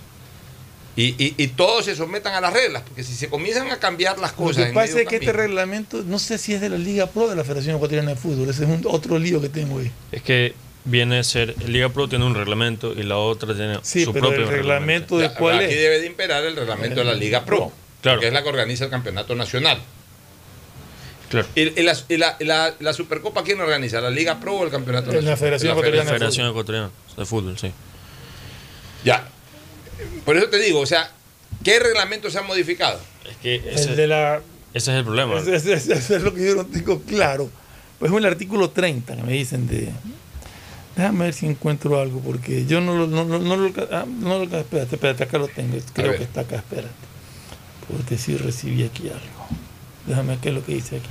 Y, 0.95 1.15
y- 1.23 1.35
y 1.37 1.47
todos 1.47 1.85
se 1.85 1.95
sometan 1.95 2.33
a 2.33 2.41
las 2.41 2.51
reglas, 2.53 2.83
porque 2.85 3.03
si 3.03 3.13
se 3.15 3.29
comienzan 3.29 3.71
a 3.71 3.77
cambiar 3.77 4.19
las 4.19 4.31
Lo 4.31 4.37
cosas. 4.37 4.63
que 4.63 4.69
en 4.69 4.75
pasa 4.75 4.99
es 5.01 5.07
que 5.07 5.15
este 5.17 5.31
reglamento, 5.31 6.03
no 6.05 6.19
sé 6.19 6.37
si 6.37 6.53
es 6.53 6.59
de 6.59 6.67
la 6.69 6.77
Liga 6.77 7.07
Pro 7.07 7.23
o 7.23 7.29
de 7.29 7.35
la 7.37 7.43
Federación 7.45 7.77
Ecuatoriana 7.77 8.09
de 8.11 8.15
Fútbol, 8.17 8.49
ese 8.49 8.63
es 8.65 8.69
un- 8.69 8.81
otro 8.85 9.17
lío 9.17 9.39
que 9.41 9.47
tengo 9.49 9.79
ahí. 9.79 9.89
Es 10.11 10.21
que 10.21 10.53
viene 10.83 11.19
a 11.19 11.23
ser, 11.23 11.55
Liga 11.69 11.87
Pro 11.89 12.09
tiene 12.09 12.25
un 12.25 12.35
reglamento 12.35 12.91
y 12.93 13.03
la 13.03 13.17
otra 13.17 13.55
tiene 13.55 13.79
Sí, 13.83 14.03
su 14.03 14.11
pero 14.11 14.27
propio 14.27 14.43
el 14.43 14.49
reglamento 14.49 15.17
de 15.17 15.33
cuál 15.33 15.57
aquí 15.59 15.65
es. 15.73 15.79
debe 15.79 15.99
de 16.01 16.07
imperar 16.07 16.43
el 16.43 16.55
reglamento 16.57 16.95
de 16.99 17.05
la 17.05 17.13
Liga 17.13 17.45
Pro, 17.45 17.71
que 18.01 18.27
es 18.27 18.33
la 18.33 18.43
que 18.43 18.49
organiza 18.49 18.83
el 18.85 18.89
campeonato 18.89 19.33
nacional. 19.33 19.79
Claro. 21.29 21.47
¿Y, 21.55 21.61
y 21.79 21.83
la, 21.83 21.95
y 22.09 22.17
la- 22.17 22.35
y 22.41 22.43
la- 22.43 22.73
la 22.79 22.91
Supercopa 22.93 23.43
quién 23.43 23.61
organiza? 23.61 24.01
¿La 24.01 24.09
Liga 24.09 24.41
Pro 24.41 24.55
o 24.57 24.65
el 24.65 24.71
campeonato 24.71 25.13
nacional? 25.13 25.37
Federación 25.37 25.67
La 25.69 25.73
Ecuatoriana 25.75 26.11
de 26.11 26.17
Federación 26.17 26.49
Ecuatoriana 26.49 26.89
de 27.15 27.25
Fútbol, 27.25 27.57
sí. 27.57 27.71
Ya. 29.05 29.29
Por 30.25 30.37
eso 30.37 30.49
te 30.49 30.59
digo, 30.59 30.79
o 30.79 30.85
sea, 30.85 31.11
¿qué 31.63 31.79
reglamento 31.79 32.29
se 32.29 32.37
ha 32.39 32.41
modificado? 32.43 32.99
Es 33.29 33.37
que 33.37 33.55
El 33.55 33.95
de 33.95 34.07
la 34.07 34.41
Ese 34.73 34.91
es 34.91 34.97
el 34.99 35.03
problema. 35.05 35.37
Ese- 35.39 35.55
ese- 35.55 35.73
ese- 35.73 35.93
Eso 35.93 36.15
es 36.15 36.23
lo 36.23 36.33
que 36.33 36.45
yo 36.45 36.55
no 36.55 36.65
tengo 36.65 37.01
claro. 37.01 37.49
Pues 37.99 38.11
es 38.11 38.17
el 38.17 38.25
artículo 38.25 38.69
30 38.71 39.15
que 39.15 39.23
me 39.23 39.33
dicen 39.33 39.67
de. 39.67 39.89
Déjame 40.95 41.25
ver 41.25 41.33
si 41.33 41.45
encuentro 41.45 41.99
algo, 41.99 42.19
porque 42.19 42.65
yo 42.65 42.81
no 42.81 42.95
lo. 42.95 43.07
No, 43.07 43.23
no, 43.25 43.39
no 43.39 43.55
lo 43.57 43.71
ah, 43.91 44.05
no 44.07 44.39
lo- 44.39 44.57
espérate, 44.57 44.95
espérate, 44.95 45.23
acá 45.23 45.37
lo 45.37 45.47
tengo. 45.47 45.77
Creo 45.93 46.15
que 46.17 46.23
está 46.23 46.41
acá, 46.41 46.57
espérate. 46.57 46.89
Porque 47.89 48.17
sí 48.17 48.37
recibí 48.37 48.83
aquí 48.83 49.07
algo. 49.09 49.47
Déjame 50.07 50.29
ver 50.29 50.37
qué 50.39 50.49
es 50.49 50.55
lo 50.55 50.65
que 50.65 50.73
dice 50.73 50.97
aquí. 50.97 51.07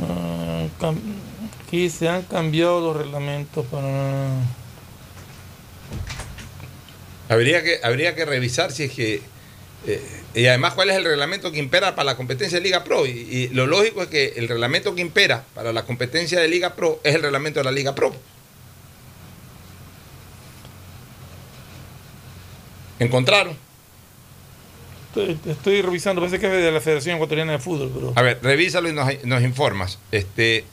Ah, 0.00 0.66
aquí 1.66 1.90
se 1.90 2.08
han 2.08 2.22
cambiado 2.22 2.80
los 2.80 2.96
reglamentos 2.96 3.66
para. 3.66 4.28
Habría 7.32 7.62
que, 7.62 7.80
habría 7.82 8.14
que 8.14 8.24
revisar 8.26 8.72
si 8.72 8.84
es 8.84 8.92
que. 8.92 9.22
eh, 9.86 10.00
y 10.34 10.46
además, 10.46 10.74
¿cuál 10.74 10.90
es 10.90 10.96
el 10.96 11.04
reglamento 11.04 11.50
que 11.50 11.58
impera 11.58 11.94
para 11.94 12.04
la 12.04 12.16
competencia 12.16 12.58
de 12.58 12.64
Liga 12.64 12.84
Pro? 12.84 13.06
Y, 13.06 13.10
y 13.10 13.48
lo 13.48 13.66
lógico 13.66 14.02
es 14.02 14.08
que 14.08 14.34
el 14.36 14.48
reglamento 14.48 14.94
que 14.94 15.00
impera 15.00 15.44
para 15.54 15.72
la 15.72 15.84
competencia 15.84 16.40
de 16.40 16.48
Liga 16.48 16.74
Pro 16.74 17.00
es 17.04 17.14
el 17.14 17.22
reglamento 17.22 17.60
de 17.60 17.64
la 17.64 17.72
Liga 17.72 17.94
Pro. 17.94 18.14
¿Encontraron? 22.98 23.56
Estoy, 25.08 25.38
estoy 25.50 25.82
revisando, 25.82 26.20
parece 26.22 26.38
que 26.38 26.46
es 26.46 26.52
de 26.52 26.70
la 26.70 26.80
Federación 26.80 27.16
Ecuatoriana 27.16 27.52
de 27.52 27.58
Fútbol, 27.58 27.90
pero. 27.94 28.12
A 28.14 28.22
ver, 28.22 28.38
revísalo 28.42 28.88
y 28.88 28.92
nos, 28.92 29.24
nos 29.24 29.42
informas. 29.42 29.98
Este, 30.10 30.64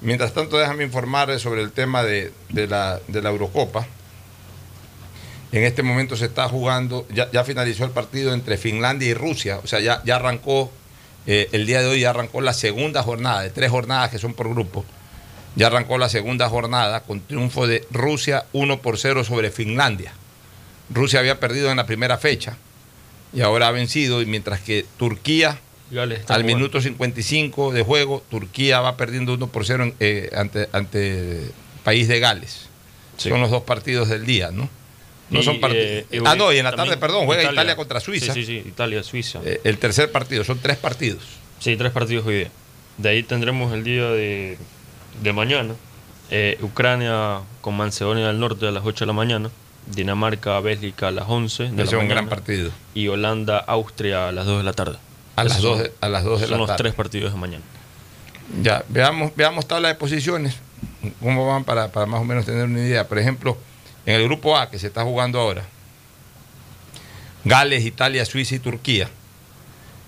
mientras 0.00 0.32
tanto, 0.32 0.58
déjame 0.58 0.84
informar 0.84 1.38
sobre 1.38 1.62
el 1.62 1.72
tema 1.72 2.02
de, 2.02 2.32
de 2.48 2.66
la, 2.66 3.00
de 3.08 3.22
la 3.22 3.30
Eurocopa. 3.30 3.86
En 5.54 5.62
este 5.62 5.84
momento 5.84 6.16
se 6.16 6.24
está 6.24 6.48
jugando, 6.48 7.06
ya, 7.14 7.30
ya 7.30 7.44
finalizó 7.44 7.84
el 7.84 7.92
partido 7.92 8.34
entre 8.34 8.56
Finlandia 8.56 9.08
y 9.08 9.14
Rusia, 9.14 9.60
o 9.62 9.66
sea, 9.68 9.78
ya, 9.78 10.02
ya 10.04 10.16
arrancó, 10.16 10.72
eh, 11.28 11.48
el 11.52 11.64
día 11.64 11.80
de 11.80 11.86
hoy 11.86 12.00
ya 12.00 12.10
arrancó 12.10 12.40
la 12.40 12.52
segunda 12.52 13.04
jornada, 13.04 13.42
de 13.42 13.50
tres 13.50 13.70
jornadas 13.70 14.10
que 14.10 14.18
son 14.18 14.34
por 14.34 14.48
grupo, 14.50 14.84
ya 15.54 15.68
arrancó 15.68 15.96
la 15.96 16.08
segunda 16.08 16.48
jornada 16.48 17.04
con 17.04 17.20
triunfo 17.20 17.68
de 17.68 17.86
Rusia 17.92 18.46
1 18.52 18.80
por 18.82 18.98
0 18.98 19.22
sobre 19.22 19.52
Finlandia. 19.52 20.12
Rusia 20.90 21.20
había 21.20 21.38
perdido 21.38 21.70
en 21.70 21.76
la 21.76 21.86
primera 21.86 22.18
fecha 22.18 22.56
y 23.32 23.40
ahora 23.40 23.68
ha 23.68 23.70
vencido, 23.70 24.22
y 24.22 24.26
mientras 24.26 24.58
que 24.60 24.84
Turquía 24.96 25.60
al 26.34 26.42
jugando. 26.42 26.56
minuto 26.56 26.80
55 26.80 27.72
de 27.72 27.82
juego, 27.82 28.24
Turquía 28.28 28.80
va 28.80 28.96
perdiendo 28.96 29.34
1 29.34 29.46
por 29.46 29.64
0 29.64 29.84
en- 29.84 29.94
eh, 30.00 30.30
ante, 30.34 30.68
ante 30.72 31.50
país 31.84 32.08
de 32.08 32.18
Gales. 32.18 32.66
Sí. 33.18 33.28
Son 33.28 33.40
los 33.40 33.50
dos 33.52 33.62
partidos 33.62 34.08
del 34.08 34.26
día, 34.26 34.50
¿no? 34.50 34.68
No 35.30 35.42
son 35.42 35.60
partidos. 35.60 36.04
eh, 36.10 36.20
ah, 36.26 36.34
no, 36.36 36.52
y 36.52 36.58
en 36.58 36.64
la 36.64 36.70
también 36.70 36.90
tarde, 36.90 37.00
perdón, 37.00 37.24
juega 37.26 37.42
Italia, 37.42 37.60
Italia. 37.62 37.76
contra 37.76 38.00
Suiza. 38.00 38.32
Sí, 38.34 38.44
sí, 38.44 38.62
sí, 38.62 38.68
Italia, 38.68 39.02
Suiza. 39.02 39.40
Eh, 39.44 39.60
el 39.64 39.78
tercer 39.78 40.12
partido, 40.12 40.44
son 40.44 40.58
tres 40.58 40.76
partidos. 40.76 41.22
Sí, 41.60 41.76
tres 41.76 41.92
partidos 41.92 42.26
hoy 42.26 42.36
día. 42.40 42.50
De 42.98 43.08
ahí 43.08 43.22
tendremos 43.22 43.72
el 43.72 43.82
día 43.84 44.04
de, 44.10 44.58
de 45.22 45.32
mañana. 45.32 45.74
eh, 46.30 46.58
Ucrania 46.62 47.40
con 47.60 47.74
Macedonia 47.76 48.26
del 48.28 48.38
Norte 48.40 48.66
a 48.66 48.70
las 48.70 48.84
8 48.84 49.04
de 49.04 49.06
la 49.06 49.12
mañana. 49.12 49.50
Dinamarca, 49.86 50.58
Bélgica 50.60 51.08
a 51.08 51.10
las 51.10 51.24
11 51.28 51.64
de 51.64 51.70
la 51.76 51.82
es 51.84 51.92
un 51.92 52.08
gran 52.08 52.28
partido. 52.28 52.70
Y 52.94 53.08
Holanda, 53.08 53.58
Austria 53.58 54.28
a 54.28 54.32
las 54.32 54.46
2 54.46 54.58
de 54.58 54.64
la 54.64 54.72
tarde. 54.72 54.96
A 55.36 55.44
las 55.44 55.52
Esos 55.58 55.62
dos 55.64 55.74
son- 55.78 55.82
de- 55.84 55.92
a 56.00 56.08
las 56.08 56.24
dos 56.24 56.40
de 56.40 56.46
son 56.46 56.52
la 56.52 56.58
los 56.58 56.66
tarde. 56.68 56.82
tres 56.84 56.94
partidos 56.94 57.32
de 57.32 57.38
mañana. 57.38 57.64
Ya, 58.62 58.84
veamos, 58.88 59.32
veamos 59.36 59.66
tabla 59.66 59.88
de 59.88 59.94
posiciones, 59.96 60.54
cómo 61.20 61.46
van 61.48 61.64
para, 61.64 61.88
para 61.92 62.06
más 62.06 62.20
o 62.20 62.24
menos 62.24 62.44
tener 62.44 62.64
una 62.64 62.78
idea. 62.80 63.06
Por 63.08 63.18
ejemplo, 63.18 63.56
en 64.06 64.14
el 64.14 64.24
grupo 64.24 64.56
A 64.56 64.70
que 64.70 64.78
se 64.78 64.86
está 64.88 65.02
jugando 65.04 65.38
ahora, 65.40 65.64
Gales, 67.44 67.84
Italia, 67.84 68.24
Suiza 68.24 68.54
y 68.54 68.58
Turquía. 68.58 69.08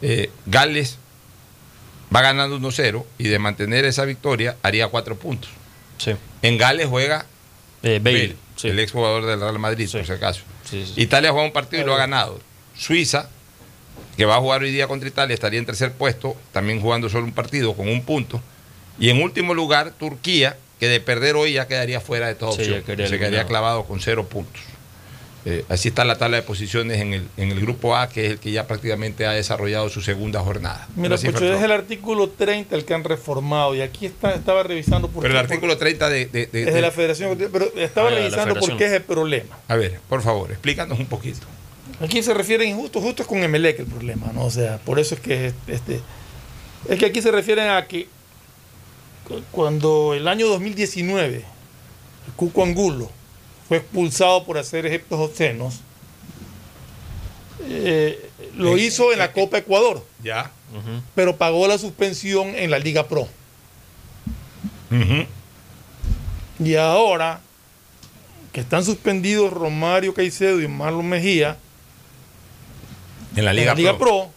Eh, 0.03 0.31
Gales 0.47 0.99
va 2.15 2.23
ganando 2.23 2.59
1-0 2.59 3.05
y 3.19 3.29
de 3.29 3.39
mantener 3.39 3.85
esa 3.85 4.05
victoria 4.05 4.57
haría 4.63 4.89
4 4.89 5.17
puntos. 5.17 5.51
Sí. 5.99 6.13
En 6.43 6.57
Gales 6.59 6.87
juega 6.87 7.27
Eh, 7.83 8.01
Bale, 8.03 8.21
Bale, 8.29 8.37
sí. 8.57 8.69
el 8.69 8.79
exjugador 8.79 9.27
del 9.27 9.41
Real 9.41 9.59
Madrid, 9.59 9.89
por 9.91 10.05
si 10.07 10.13
acaso. 10.13 10.43
Sí, 10.69 10.85
sí, 10.87 10.93
sí. 10.95 11.03
Italia 11.03 11.31
juega 11.31 11.47
un 11.47 11.53
partido 11.53 11.83
y 11.83 11.87
lo 11.87 11.95
ha 11.95 11.99
ganado. 11.99 12.41
Suiza, 12.77 13.29
que 14.17 14.25
va 14.25 14.37
a 14.37 14.41
jugar 14.41 14.63
hoy 14.63 14.71
día 14.73 14.89
contra 14.89 15.09
Italia, 15.09 15.35
estaría 15.35 15.59
en 15.59 15.67
tercer 15.67 15.93
puesto, 15.93 16.37
también 16.53 16.81
jugando 16.81 17.09
solo 17.09 17.25
un 17.27 17.33
partido 17.33 17.75
con 17.75 17.89
un 17.89 18.03
punto. 18.05 18.41
Y 18.99 19.11
en 19.11 19.23
último 19.23 19.53
lugar, 19.55 19.93
Turquía, 19.93 20.57
que 20.79 20.89
de 20.89 21.01
perder 21.01 21.37
hoy 21.37 21.55
ya 21.55 21.67
quedaría 21.67 22.01
fuera 22.01 22.27
de 22.29 22.35
toda 22.35 22.53
Sí, 22.53 22.63
opción. 22.63 22.83
quedaría 22.83 23.09
Se 23.09 23.19
quedaría 23.19 23.45
clavado 23.47 23.85
con 23.85 24.01
cero 24.01 24.27
puntos. 24.29 24.63
Eh, 25.49 25.65
así 25.69 25.89
está 25.89 26.05
la 26.05 26.19
tabla 26.19 26.39
de 26.39 26.43
posiciones 26.43 27.01
en 27.01 27.15
el, 27.15 27.29
en 27.37 27.53
el 27.53 27.61
grupo 27.61 27.95
A, 27.97 28.09
que 28.09 28.27
es 28.27 28.33
el 28.33 28.39
que 28.41 28.51
ya 28.51 28.67
prácticamente 28.67 29.27
ha 29.27 29.31
desarrollado 29.31 29.89
su 29.89 30.01
segunda 30.03 30.41
jornada. 30.41 30.89
Mira, 30.97 31.17
Fernando. 31.17 31.55
es 31.55 31.63
el 31.63 31.71
artículo 31.71 32.29
30 32.31 32.75
el 32.75 32.85
que 32.85 32.95
han 32.95 33.05
reformado 33.05 33.73
y 33.77 33.81
aquí 33.81 34.07
está, 34.07 34.35
estaba 34.35 34.65
revisando 34.65 35.09
por 35.09 35.23
Pero 35.23 35.35
el 35.35 35.39
artículo 35.41 35.77
30 35.79 36.09
de... 36.11 36.27
de- 36.27 36.47
de- 36.47 36.63
es 36.65 36.75
de 36.75 36.81
la 36.81 36.91
Federación, 36.91 37.39
pero 37.53 37.73
estaba 37.77 38.09
Ah, 38.09 38.15
revisando 38.15 38.57
por 38.57 38.77
qué 38.77 38.87
es 38.87 38.93
el 38.93 39.03
problema. 39.03 39.57
A 39.69 39.77
ver, 39.77 40.01
por 40.09 40.21
favor, 40.21 40.51
explícanos 40.51 40.99
un 40.99 41.07
poquito. 41.07 41.47
Aquí 42.01 42.25
se 42.25 42.35
refieren 42.35 42.69
injusto, 42.69 43.01
justo 43.01 43.23
es 43.23 43.29
con 43.29 43.39
Emelec 43.39 43.79
el 43.79 43.87
problema, 43.87 44.33
¿no? 44.35 44.45
O 44.47 44.51
sea, 44.51 44.79
por 44.79 44.99
eso 44.99 45.15
es 45.15 45.21
que 45.21 45.53
este 45.69 46.01
es 46.89 46.99
que 46.99 47.07
aquí 47.07 47.23
se 47.23 47.31
refieren 47.31 47.69
a 47.71 47.87
que 47.87 48.09
cuando 49.51 50.15
el 50.15 50.29
año 50.29 50.47
2019 50.49 51.37
el 51.37 52.33
Cuco 52.37 52.63
Angulo 52.63 53.11
fue 53.69 53.79
expulsado 53.79 54.45
por 54.45 54.59
hacer 54.59 54.87
efectos 54.87 55.19
obscenos, 55.19 55.81
eh, 57.69 58.31
lo 58.57 58.77
Eh, 58.77 58.83
hizo 58.83 59.13
en 59.13 59.19
la 59.19 59.33
Copa 59.33 59.59
Ecuador, 59.59 60.05
Ya. 60.23 60.51
pero 61.15 61.37
pagó 61.37 61.67
la 61.67 61.79
suspensión 61.79 62.49
en 62.55 62.71
la 62.71 62.79
Liga 62.79 63.09
Pro. 63.09 63.29
Y 66.59 66.75
ahora 66.77 67.41
que 68.53 68.61
están 68.61 68.85
suspendidos 68.85 69.53
Romario 69.53 70.15
Caicedo 70.15 70.61
y 70.63 70.69
Marlon 70.69 71.07
Mejía 71.07 71.59
En 73.35 73.45
la 73.45 73.53
Liga, 73.53 73.75
Pro. 73.75 73.99
Pro. 73.99 74.31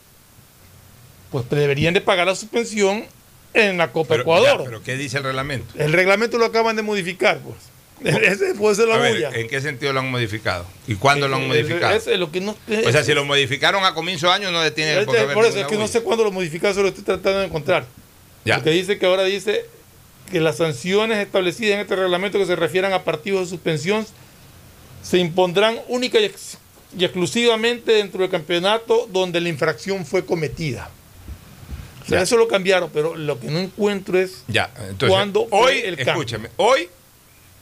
pues 1.32 1.50
deberían 1.50 1.94
de 1.94 2.02
pagar 2.02 2.28
la 2.28 2.36
suspensión 2.36 3.06
en 3.54 3.78
la 3.78 3.92
Copa 3.92 4.10
Pero, 4.10 4.22
Ecuador. 4.24 4.60
ya, 4.60 4.64
pero 4.66 4.84
¿qué 4.84 4.96
dice 4.98 5.18
el 5.18 5.24
reglamento? 5.24 5.74
El 5.78 5.92
reglamento 5.94 6.38
lo 6.38 6.46
acaban 6.46 6.76
de 6.76 6.82
modificar, 6.82 7.40
pues. 7.40 7.58
Ese 8.24 8.54
puede 8.56 8.76
ser 8.76 8.88
la 8.88 8.96
A 8.96 9.00
ver. 9.00 9.30
¿En 9.36 9.48
qué 9.50 9.60
sentido 9.60 9.92
lo 9.92 10.00
han 10.00 10.10
modificado? 10.10 10.66
¿Y 10.88 10.96
cuándo 10.96 11.28
lo 11.28 11.36
han 11.36 11.42
El- 11.44 11.48
modificado? 11.50 11.94
ese 11.96 12.14
es 12.14 12.20
lo 12.20 12.32
que 12.32 12.40
no, 12.40 12.52
o 12.86 12.92
sea, 12.92 13.04
si 13.04 13.14
lo 13.14 13.26
modificaron 13.26 13.84
a 13.84 13.94
comienzo 13.94 14.28
de 14.28 14.34
año, 14.34 14.52
no 14.52 14.62
detienen 14.62 15.00
Este, 15.00 15.26
por 15.34 15.46
eso 15.46 15.60
es 15.60 15.68
que 15.68 15.78
no 15.78 15.88
sé 15.88 16.02
cuándo 16.02 16.24
lo 16.24 16.32
modificaron, 16.32 16.72
eso 16.72 16.82
lo 16.82 16.88
estoy 16.90 17.04
tratando 17.04 17.40
de 17.40 17.46
encontrar. 17.48 17.86
Ya. 18.46 18.56
Porque 18.56 18.70
dice 18.72 18.98
que 18.98 19.06
ahora 19.06 19.24
dice 19.24 19.66
que 20.32 20.40
las 20.40 20.58
sanciones 20.58 21.18
establecidas 21.18 21.74
en 21.74 21.80
este 21.82 21.96
reglamento 21.98 22.38
que 22.38 22.46
se 22.46 22.56
refieran 22.56 22.94
a 22.94 23.04
partidos 23.04 23.42
de 23.42 23.48
suspensión 23.48 24.06
se 25.04 25.18
impondrán 25.18 25.80
única 25.90 26.20
y, 26.20 26.26
ex- 26.26 26.58
y 26.98 27.04
exclusivamente 27.04 27.92
dentro 27.92 28.22
del 28.22 28.30
campeonato 28.30 29.08
donde 29.12 29.42
la 29.42 29.50
infracción 29.50 30.06
fue 30.06 30.24
cometida. 30.26 30.90
O 32.10 32.12
sea, 32.12 32.18
Ya. 32.20 32.24
eso 32.24 32.38
lo 32.38 32.48
cambiaron, 32.48 32.90
pero 32.92 33.16
lo 33.16 33.40
que 33.40 33.48
no 33.48 33.60
encuentro 33.60 34.18
es 34.20 34.44
Ya, 34.48 34.72
entonces, 34.90 35.10
cuándo 35.10 35.46
fue 35.48 35.60
hoy, 35.60 35.78
el 35.86 35.96
cambio. 35.98 36.14
escúchame, 36.14 36.50
hoy 36.58 36.90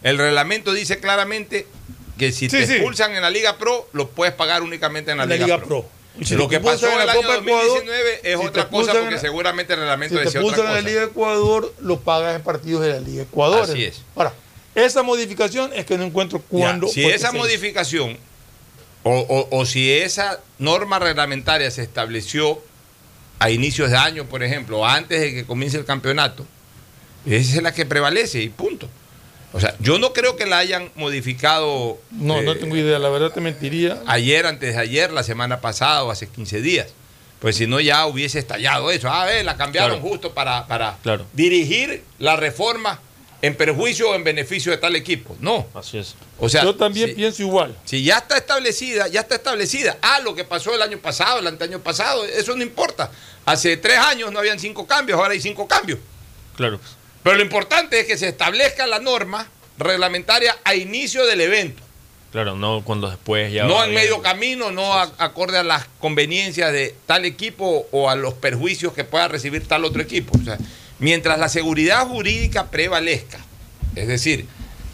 el 0.03 0.17
reglamento 0.17 0.71
dice 0.73 0.99
claramente 0.99 1.67
que 2.17 2.31
si 2.31 2.49
Sí, 2.49 2.57
te 2.57 2.65
sí. 2.65 2.73
expulsan 2.75 3.13
en 3.13 3.21
la 3.21 3.29
Liga 3.29 3.57
Pro, 3.57 3.89
lo 3.91 4.07
puedes 4.09 4.33
pagar 4.33 4.63
únicamente 4.63 5.11
en 5.11 5.17
la, 5.17 5.25
la 5.25 5.33
Liga, 5.35 5.45
Liga 5.47 5.63
Pro. 5.63 5.85
Si 6.23 6.35
Lo 6.35 6.47
te 6.47 6.55
que 6.55 6.59
pasó 6.63 6.87
en 6.87 6.99
el 7.01 7.05
la 7.05 7.11
año 7.11 7.21
Copa 7.21 7.35
Ecuador, 7.35 7.65
2019 7.67 8.13
es 8.15 8.21
si 8.21 8.23
te 8.29 8.35
otra 8.47 8.69
cosa 8.69 8.93
porque 8.93 9.15
en- 9.15 9.19
seguramente 9.21 9.73
el 9.73 9.79
reglamento 9.81 10.15
Si 10.15 10.19
te 10.19 10.25
decía 10.25 10.39
otra 10.39 10.49
expulsan 10.49 10.65
en 10.65 10.71
cosa. 10.71 10.81
la 10.81 10.89
Liga 10.89 11.03
Ecuador, 11.11 11.73
lo 11.81 11.99
pagas 11.99 12.35
en 12.37 12.41
partidos 12.43 12.81
de 12.83 12.89
la 12.93 12.99
Liga 13.01 13.23
Ecuador. 13.23 13.63
Así 13.69 13.83
es. 13.83 14.01
Ahora, 14.15 14.33
esa 14.75 15.03
modificación 15.03 15.71
es 15.73 15.85
que 15.85 15.97
no 15.97 16.05
encuentro 16.05 16.39
Ya, 16.39 16.45
cuándo. 16.47 16.87
si 16.87 17.05
esa 17.05 17.31
modificación 17.33 18.17
o, 19.03 19.11
o- 19.11 19.47
o 19.59 19.65
si 19.65 19.91
esa 19.91 20.39
norma 20.57 20.99
reglamentaria 20.99 21.69
se 21.69 21.83
estableció 21.83 22.59
a 23.39 23.49
inicios 23.49 23.91
de 23.91 23.97
año, 23.97 24.25
por 24.25 24.43
ejemplo, 24.43 24.85
antes 24.85 25.19
de 25.19 25.33
que 25.33 25.45
comience 25.45 25.77
el 25.77 25.85
campeonato, 25.85 26.45
esa 27.25 27.57
es 27.57 27.63
la 27.63 27.73
que 27.73 27.85
prevalece 27.85 28.41
y 28.41 28.49
punto. 28.49 28.89
O 29.53 29.59
sea, 29.59 29.75
yo 29.79 29.97
no 29.97 30.11
creo 30.13 30.35
que 30.35 30.45
la 30.45 30.57
hayan 30.59 30.91
modificado. 30.95 31.97
No, 32.11 32.41
no 32.41 32.51
eh, 32.51 32.55
tengo 32.55 32.75
idea, 32.75 32.99
la 32.99 33.09
verdad 33.09 33.31
te 33.31 33.41
mentiría. 33.41 34.01
ayer, 34.05 34.45
antes 34.45 34.75
de 34.75 34.81
ayer, 34.81 35.11
la 35.11 35.23
semana 35.23 35.61
pasada 35.61 36.03
o 36.03 36.11
hace 36.11 36.27
15 36.27 36.61
días. 36.61 36.87
Pues 37.39 37.55
si 37.55 37.67
no, 37.67 37.79
ya 37.79 38.05
hubiese 38.07 38.39
estallado 38.39 38.91
eso. 38.91 39.09
A 39.09 39.25
ver, 39.25 39.45
la 39.45 39.55
cambiaron 39.57 39.99
Claro. 39.99 40.09
justo 40.09 40.33
para, 40.33 40.67
para 40.67 40.97
Claro. 41.03 41.25
dirigir 41.33 42.03
la 42.19 42.35
reforma 42.35 42.99
en 43.41 43.55
perjuicio 43.55 44.09
o 44.09 44.15
en 44.15 44.23
beneficio 44.23 44.71
de 44.71 44.77
tal 44.79 44.95
equipo. 44.95 45.35
No. 45.39 45.67
Así 45.73 45.97
es. 45.97 46.15
O 46.39 46.49
sea, 46.49 46.63
Yo 46.63 46.75
también 46.75 47.09
si- 47.09 47.15
pienso 47.15 47.41
igual. 47.43 47.75
Si 47.85 48.03
ya 48.03 48.17
está 48.17 48.37
establecida, 48.37 49.07
ya 49.07 49.21
está 49.21 49.35
establecida. 49.35 49.97
Ah, 50.01 50.19
lo 50.21 50.33
que 50.35 50.43
pasó 50.43 50.73
el 50.73 50.81
año 50.81 50.97
pasado, 50.99 51.39
el 51.39 51.47
anteaño 51.47 51.79
pasado, 51.79 52.25
eso 52.25 52.55
no 52.55 52.63
importa. 52.63 53.11
Hace 53.45 53.77
tres 53.77 53.97
años 53.99 54.31
no 54.31 54.39
habían 54.39 54.59
cinco 54.59 54.87
cambios, 54.87 55.19
ahora 55.19 55.33
hay 55.33 55.41
cinco 55.41 55.67
cambios. 55.67 55.99
Claro. 56.55 56.79
Pero 57.23 57.35
lo 57.35 57.43
importante 57.43 57.99
es 57.99 58.07
que 58.07 58.17
se 58.17 58.27
establezca 58.29 58.87
la 58.87 58.99
norma 58.99 59.47
reglamentaria 59.77 60.57
a 60.63 60.73
inicio 60.75 61.25
del 61.25 61.41
evento. 61.41 61.83
Claro, 62.31 62.55
no 62.55 62.83
cuando 62.83 63.09
después 63.09 63.53
ya. 63.53 63.63
no 63.65 63.83
en 63.83 63.91
bien. 63.91 64.01
medio 64.03 64.21
camino, 64.21 64.71
no 64.71 64.93
a- 64.93 65.11
acorde 65.17 65.57
a 65.57 65.63
las 65.63 65.85
conveniencias 65.99 66.73
de 66.73 66.93
tal 67.05 67.23
equipo 67.25 67.87
o 67.91 68.09
a 68.09 68.15
los 68.15 68.33
perjuicios 68.33 68.93
que 68.93 69.03
pueda 69.03 69.27
recibir 69.27 69.65
tal 69.67 69.85
otro 69.85 70.01
equipo. 70.01 70.37
O 70.39 70.43
sea, 70.43 70.57
mientras 70.99 71.39
la 71.39 71.49
seguridad 71.49 72.07
jurídica 72.07 72.69
prevalezca, 72.71 73.39
es 73.95 74.07
decir, 74.07 74.45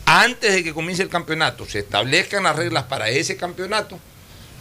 antes 0.05 0.53
de 0.53 0.63
que 0.63 0.73
comience 0.73 1.01
el 1.03 1.09
campeonato, 1.09 1.65
se 1.67 1.79
establezcan 1.79 2.43
las 2.43 2.55
reglas 2.55 2.83
para 2.83 3.09
ese 3.09 3.37
campeonato, 3.37 3.99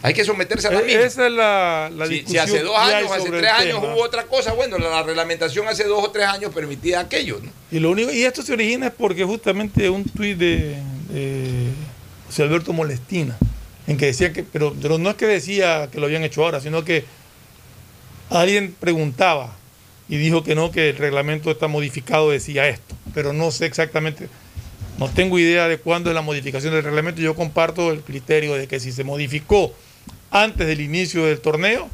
hay 0.01 0.13
que 0.13 0.25
someterse 0.25 0.67
a 0.67 0.71
la 0.71 0.79
E- 0.81 0.83
misma. 0.83 1.01
Esa 1.01 1.27
es 1.27 1.31
la, 1.31 1.89
la 1.95 2.05
Si, 2.07 2.11
si 2.11 2.19
discusión 2.19 2.43
hace 2.45 2.59
dos 2.63 2.77
años, 2.77 3.11
hace 3.11 3.29
tres 3.29 3.51
años 3.51 3.79
tema. 3.81 3.93
hubo 3.93 4.03
otra 4.03 4.23
cosa, 4.23 4.51
bueno, 4.53 4.77
la, 4.77 4.89
la 4.89 5.03
reglamentación 5.03 5.67
hace 5.67 5.85
dos 5.85 6.03
o 6.03 6.11
tres 6.11 6.25
años 6.27 6.53
permitía 6.53 6.99
aquello. 6.99 7.39
¿no? 7.41 7.49
Y 7.71 7.79
lo 7.79 7.91
único, 7.91 8.11
y 8.11 8.23
esto 8.23 8.41
se 8.41 8.51
origina 8.53 8.87
es 8.87 8.93
porque 8.97 9.23
justamente 9.23 9.89
un 9.89 10.03
tuit 10.03 10.37
de, 10.37 10.77
de 11.09 11.69
José 12.27 12.43
Alberto 12.43 12.73
Molestina, 12.73 13.37
en 13.87 13.97
que 13.97 14.07
decía 14.07 14.33
que, 14.33 14.43
pero, 14.43 14.75
pero 14.81 14.97
no 14.97 15.09
es 15.09 15.15
que 15.15 15.25
decía 15.25 15.87
que 15.89 15.99
lo 16.01 16.07
habían 16.07 16.23
hecho 16.23 16.43
ahora, 16.43 16.59
sino 16.59 16.83
que 16.83 17.05
alguien 18.29 18.75
preguntaba 18.77 19.55
y 20.09 20.17
dijo 20.17 20.43
que 20.43 20.55
no, 20.55 20.71
que 20.71 20.89
el 20.89 20.97
reglamento 20.97 21.51
está 21.51 21.67
modificado, 21.67 22.29
decía 22.31 22.67
esto, 22.67 22.95
pero 23.13 23.33
no 23.33 23.51
sé 23.51 23.65
exactamente, 23.65 24.27
no 24.99 25.09
tengo 25.09 25.39
idea 25.39 25.67
de 25.67 25.77
cuándo 25.77 26.09
es 26.09 26.15
la 26.15 26.21
modificación 26.21 26.73
del 26.73 26.83
reglamento, 26.83 27.21
yo 27.21 27.35
comparto 27.35 27.91
el 27.91 28.01
criterio 28.01 28.53
de 28.55 28.67
que 28.67 28.79
si 28.79 28.91
se 28.91 29.03
modificó 29.03 29.73
antes 30.31 30.67
del 30.67 30.81
inicio 30.81 31.25
del 31.25 31.39
torneo, 31.39 31.89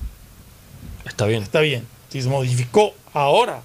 Está 1.06 1.26
bien. 1.26 1.44
está 1.44 1.62
bien. 1.62 1.86
Si 2.10 2.22
se 2.22 2.30
modificó 2.30 2.94
ahora, 3.14 3.62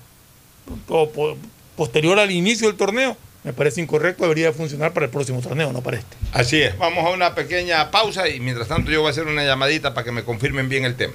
o 0.89 1.37
posterior 1.77 2.19
al 2.19 2.31
inicio 2.31 2.69
del 2.69 2.77
torneo, 2.77 3.17
me 3.43 3.53
parece 3.53 3.81
incorrecto, 3.83 4.23
debería 4.23 4.53
funcionar 4.53 4.93
para 4.93 5.07
el 5.07 5.13
próximo 5.13 5.41
torneo, 5.41 5.73
no 5.73 5.83
para 5.83 5.99
este. 5.99 6.17
Así 6.33 6.63
es. 6.63 6.77
Vamos 6.79 7.05
a 7.05 7.11
una 7.11 7.35
pequeña 7.35 7.91
pausa 7.91 8.29
y 8.29 8.41
mientras 8.41 8.69
tanto 8.69 8.91
yo 8.91 9.01
voy 9.01 9.09
a 9.09 9.11
hacer 9.11 9.27
una 9.27 9.45
llamadita 9.45 9.93
para 9.93 10.05
que 10.05 10.13
me 10.13 10.25
confirmen 10.25 10.69
bien 10.69 10.85
el 10.85 10.95
tema. 10.97 11.15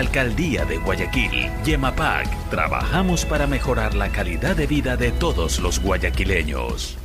Alcaldía 0.00 0.64
de 0.64 0.78
Guayaquil, 0.78 1.50
Yemapac, 1.62 2.26
trabajamos 2.48 3.26
para 3.26 3.46
mejorar 3.46 3.94
la 3.94 4.10
calidad 4.10 4.56
de 4.56 4.66
vida 4.66 4.96
de 4.96 5.12
todos 5.12 5.60
los 5.60 5.78
guayaquileños. 5.78 6.96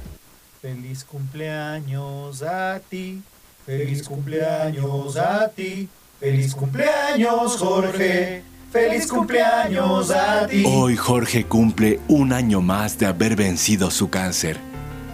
Feliz 0.61 1.03
cumpleaños 1.03 2.41
a 2.41 2.79
ti, 2.79 3.21
feliz 3.65 4.07
cumpleaños 4.07 5.17
a 5.17 5.49
ti, 5.49 5.89
feliz 6.21 6.55
cumpleaños 6.55 7.57
Jorge, 7.57 8.43
feliz 8.71 9.07
cumpleaños 9.07 10.11
a 10.11 10.47
ti. 10.47 10.63
Hoy 10.65 10.95
Jorge 10.95 11.45
cumple 11.45 11.99
un 12.07 12.31
año 12.31 12.61
más 12.61 12.97
de 12.97 13.07
haber 13.07 13.35
vencido 13.35 13.91
su 13.91 14.09
cáncer. 14.09 14.57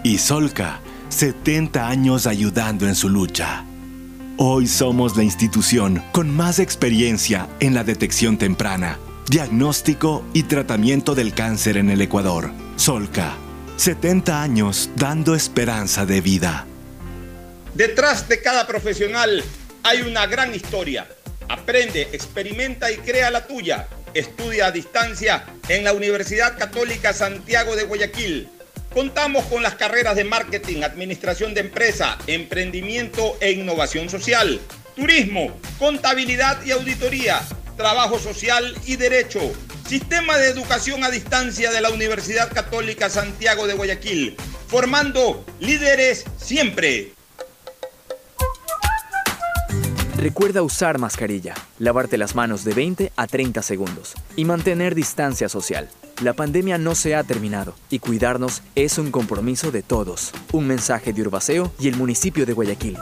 Y 0.04 0.18
Solca, 0.18 0.78
70 1.08 1.88
años 1.88 2.28
ayudando 2.28 2.86
en 2.86 2.94
su 2.94 3.08
lucha. 3.08 3.64
Hoy 4.38 4.66
somos 4.66 5.14
la 5.14 5.22
institución 5.22 6.02
con 6.10 6.34
más 6.34 6.58
experiencia 6.58 7.50
en 7.60 7.74
la 7.74 7.84
detección 7.84 8.38
temprana, 8.38 8.98
diagnóstico 9.28 10.24
y 10.32 10.44
tratamiento 10.44 11.14
del 11.14 11.34
cáncer 11.34 11.76
en 11.76 11.90
el 11.90 12.00
Ecuador. 12.00 12.50
Solca, 12.76 13.36
70 13.76 14.42
años 14.42 14.88
dando 14.96 15.34
esperanza 15.34 16.06
de 16.06 16.22
vida. 16.22 16.66
Detrás 17.74 18.26
de 18.26 18.40
cada 18.40 18.66
profesional 18.66 19.44
hay 19.82 20.00
una 20.00 20.26
gran 20.26 20.54
historia. 20.54 21.06
Aprende, 21.48 22.08
experimenta 22.12 22.90
y 22.90 22.96
crea 22.96 23.30
la 23.30 23.46
tuya. 23.46 23.86
Estudia 24.14 24.68
a 24.68 24.72
distancia 24.72 25.44
en 25.68 25.84
la 25.84 25.92
Universidad 25.92 26.56
Católica 26.56 27.12
Santiago 27.12 27.76
de 27.76 27.84
Guayaquil. 27.84 28.48
Contamos 28.94 29.46
con 29.46 29.62
las 29.62 29.74
carreras 29.76 30.16
de 30.16 30.24
marketing, 30.24 30.82
administración 30.82 31.54
de 31.54 31.60
empresa, 31.60 32.18
emprendimiento 32.26 33.36
e 33.40 33.52
innovación 33.52 34.10
social, 34.10 34.60
turismo, 34.94 35.56
contabilidad 35.78 36.62
y 36.62 36.72
auditoría, 36.72 37.40
trabajo 37.78 38.18
social 38.18 38.76
y 38.84 38.96
derecho. 38.96 39.40
Sistema 39.88 40.36
de 40.36 40.48
educación 40.48 41.04
a 41.04 41.10
distancia 41.10 41.70
de 41.70 41.80
la 41.80 41.88
Universidad 41.88 42.52
Católica 42.52 43.08
Santiago 43.08 43.66
de 43.66 43.74
Guayaquil, 43.74 44.36
formando 44.68 45.44
líderes 45.58 46.24
siempre. 46.36 47.12
Recuerda 50.18 50.62
usar 50.62 50.98
mascarilla, 50.98 51.54
lavarte 51.78 52.18
las 52.18 52.34
manos 52.34 52.62
de 52.62 52.74
20 52.74 53.12
a 53.16 53.26
30 53.26 53.62
segundos 53.62 54.14
y 54.36 54.44
mantener 54.44 54.94
distancia 54.94 55.48
social. 55.48 55.88
La 56.20 56.34
pandemia 56.34 56.78
no 56.78 56.94
se 56.94 57.14
ha 57.16 57.24
terminado 57.24 57.74
y 57.90 57.98
cuidarnos 57.98 58.62
es 58.74 58.98
un 58.98 59.10
compromiso 59.10 59.72
de 59.72 59.82
todos. 59.82 60.32
Un 60.52 60.66
mensaje 60.66 61.12
de 61.12 61.22
Urbaceo 61.22 61.72
y 61.80 61.88
el 61.88 61.96
municipio 61.96 62.46
de 62.46 62.52
Guayaquil. 62.52 62.98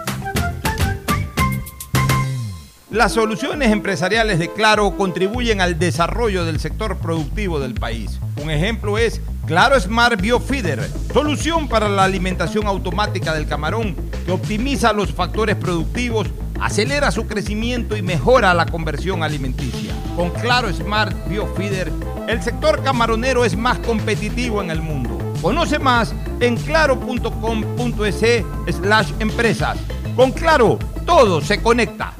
Las 2.90 3.12
soluciones 3.12 3.70
empresariales 3.70 4.38
de 4.38 4.52
Claro 4.52 4.96
contribuyen 4.96 5.60
al 5.60 5.78
desarrollo 5.78 6.44
del 6.44 6.58
sector 6.58 6.96
productivo 6.96 7.60
del 7.60 7.74
país. 7.74 8.18
Un 8.42 8.50
ejemplo 8.50 8.98
es 8.98 9.20
Claro 9.46 9.78
Smart 9.78 10.20
Biofeeder, 10.20 10.90
solución 11.12 11.68
para 11.68 11.88
la 11.88 12.04
alimentación 12.04 12.66
automática 12.66 13.34
del 13.34 13.46
camarón 13.46 13.94
que 14.24 14.32
optimiza 14.32 14.92
los 14.92 15.12
factores 15.12 15.56
productivos, 15.56 16.28
acelera 16.60 17.10
su 17.10 17.26
crecimiento 17.26 17.96
y 17.96 18.02
mejora 18.02 18.54
la 18.54 18.66
conversión 18.66 19.22
alimenticia. 19.22 19.94
Con 20.14 20.30
Claro 20.30 20.72
Smart 20.72 21.16
Biofeeder, 21.28 21.90
el 22.28 22.42
sector 22.42 22.82
camaronero 22.82 23.44
es 23.44 23.56
más 23.56 23.78
competitivo 23.78 24.62
en 24.62 24.70
el 24.70 24.82
mundo. 24.82 25.18
Conoce 25.40 25.78
más 25.78 26.14
en 26.40 26.56
claro.com.es 26.56 28.44
slash 28.74 29.12
empresas. 29.18 29.78
Con 30.14 30.32
Claro, 30.32 30.78
todo 31.06 31.40
se 31.40 31.62
conecta. 31.62 32.12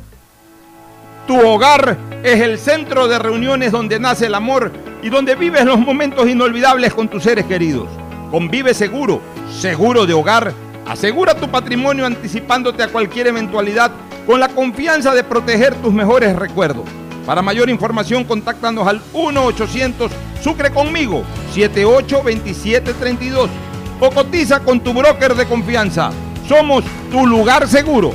Tu 1.26 1.38
hogar 1.38 1.98
es 2.24 2.40
el 2.40 2.58
centro 2.58 3.06
de 3.06 3.18
reuniones 3.18 3.72
donde 3.72 4.00
nace 4.00 4.26
el 4.26 4.34
amor 4.34 4.72
y 5.02 5.10
donde 5.10 5.34
vives 5.34 5.64
los 5.64 5.78
momentos 5.78 6.28
inolvidables 6.28 6.94
con 6.94 7.08
tus 7.08 7.22
seres 7.22 7.44
queridos. 7.44 7.88
Convive 8.30 8.74
seguro, 8.74 9.20
seguro 9.60 10.06
de 10.06 10.14
hogar. 10.14 10.52
Asegura 10.86 11.34
tu 11.34 11.48
patrimonio 11.48 12.06
anticipándote 12.06 12.82
a 12.82 12.88
cualquier 12.88 13.28
eventualidad 13.28 13.92
con 14.30 14.38
la 14.38 14.48
confianza 14.48 15.12
de 15.12 15.24
proteger 15.24 15.74
tus 15.82 15.92
mejores 15.92 16.36
recuerdos. 16.36 16.84
Para 17.26 17.42
mayor 17.42 17.68
información, 17.68 18.22
contáctanos 18.22 18.86
al 18.86 19.02
1-800 19.12 20.08
Sucre 20.40 20.70
conmigo 20.70 21.24
782732 21.52 23.50
o 23.98 24.10
cotiza 24.12 24.60
con 24.60 24.78
tu 24.78 24.94
broker 24.94 25.34
de 25.34 25.46
confianza. 25.46 26.12
Somos 26.46 26.84
tu 27.10 27.26
lugar 27.26 27.66
seguro. 27.66 28.14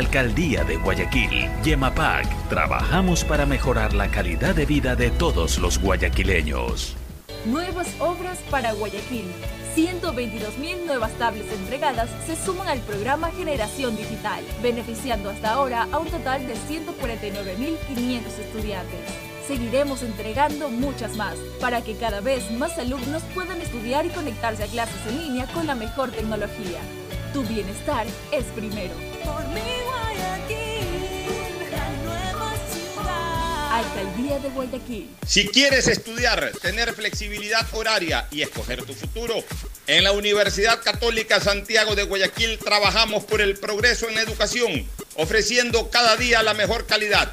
Alcaldía 0.00 0.64
de 0.64 0.78
Guayaquil, 0.78 1.50
Yemapac, 1.62 2.26
trabajamos 2.48 3.22
para 3.22 3.44
mejorar 3.44 3.92
la 3.92 4.10
calidad 4.10 4.54
de 4.54 4.64
vida 4.64 4.96
de 4.96 5.10
todos 5.10 5.58
los 5.58 5.78
guayaquileños. 5.78 6.96
Nuevas 7.44 7.86
obras 7.98 8.38
para 8.50 8.72
Guayaquil. 8.72 9.26
122.000 9.76 10.86
nuevas 10.86 11.12
tablets 11.18 11.52
entregadas 11.52 12.08
se 12.26 12.34
suman 12.34 12.68
al 12.68 12.80
programa 12.80 13.30
Generación 13.32 13.94
Digital, 13.94 14.42
beneficiando 14.62 15.28
hasta 15.28 15.50
ahora 15.50 15.86
a 15.92 15.98
un 15.98 16.08
total 16.08 16.46
de 16.46 16.54
149.500 16.54 18.38
estudiantes. 18.40 19.00
Seguiremos 19.46 20.02
entregando 20.02 20.70
muchas 20.70 21.14
más 21.16 21.34
para 21.60 21.82
que 21.82 21.94
cada 21.96 22.22
vez 22.22 22.50
más 22.52 22.78
alumnos 22.78 23.22
puedan 23.34 23.60
estudiar 23.60 24.06
y 24.06 24.08
conectarse 24.08 24.64
a 24.64 24.66
clases 24.66 25.06
en 25.08 25.20
línea 25.24 25.46
con 25.52 25.66
la 25.66 25.74
mejor 25.74 26.10
tecnología. 26.10 26.80
Tu 27.32 27.44
bienestar 27.44 28.06
es 28.32 28.44
primero. 28.56 28.92
Por 29.24 29.46
mi 29.48 29.60
Guayaquil, 29.84 31.70
la 31.70 31.88
nueva 32.02 32.52
ciudad. 32.72 33.72
Alcaldía 33.72 34.38
de 34.40 34.48
Guayaquil. 34.48 35.16
Si 35.24 35.46
quieres 35.46 35.86
estudiar, 35.86 36.50
tener 36.60 36.92
flexibilidad 36.92 37.64
horaria 37.72 38.26
y 38.32 38.42
escoger 38.42 38.82
tu 38.82 38.94
futuro, 38.94 39.44
en 39.86 40.02
la 40.02 40.10
Universidad 40.10 40.82
Católica 40.82 41.38
Santiago 41.40 41.94
de 41.94 42.02
Guayaquil 42.02 42.58
trabajamos 42.58 43.22
por 43.22 43.40
el 43.40 43.56
progreso 43.56 44.08
en 44.08 44.16
la 44.16 44.22
educación, 44.22 44.84
ofreciendo 45.14 45.88
cada 45.88 46.16
día 46.16 46.42
la 46.42 46.54
mejor 46.54 46.86
calidad. 46.86 47.32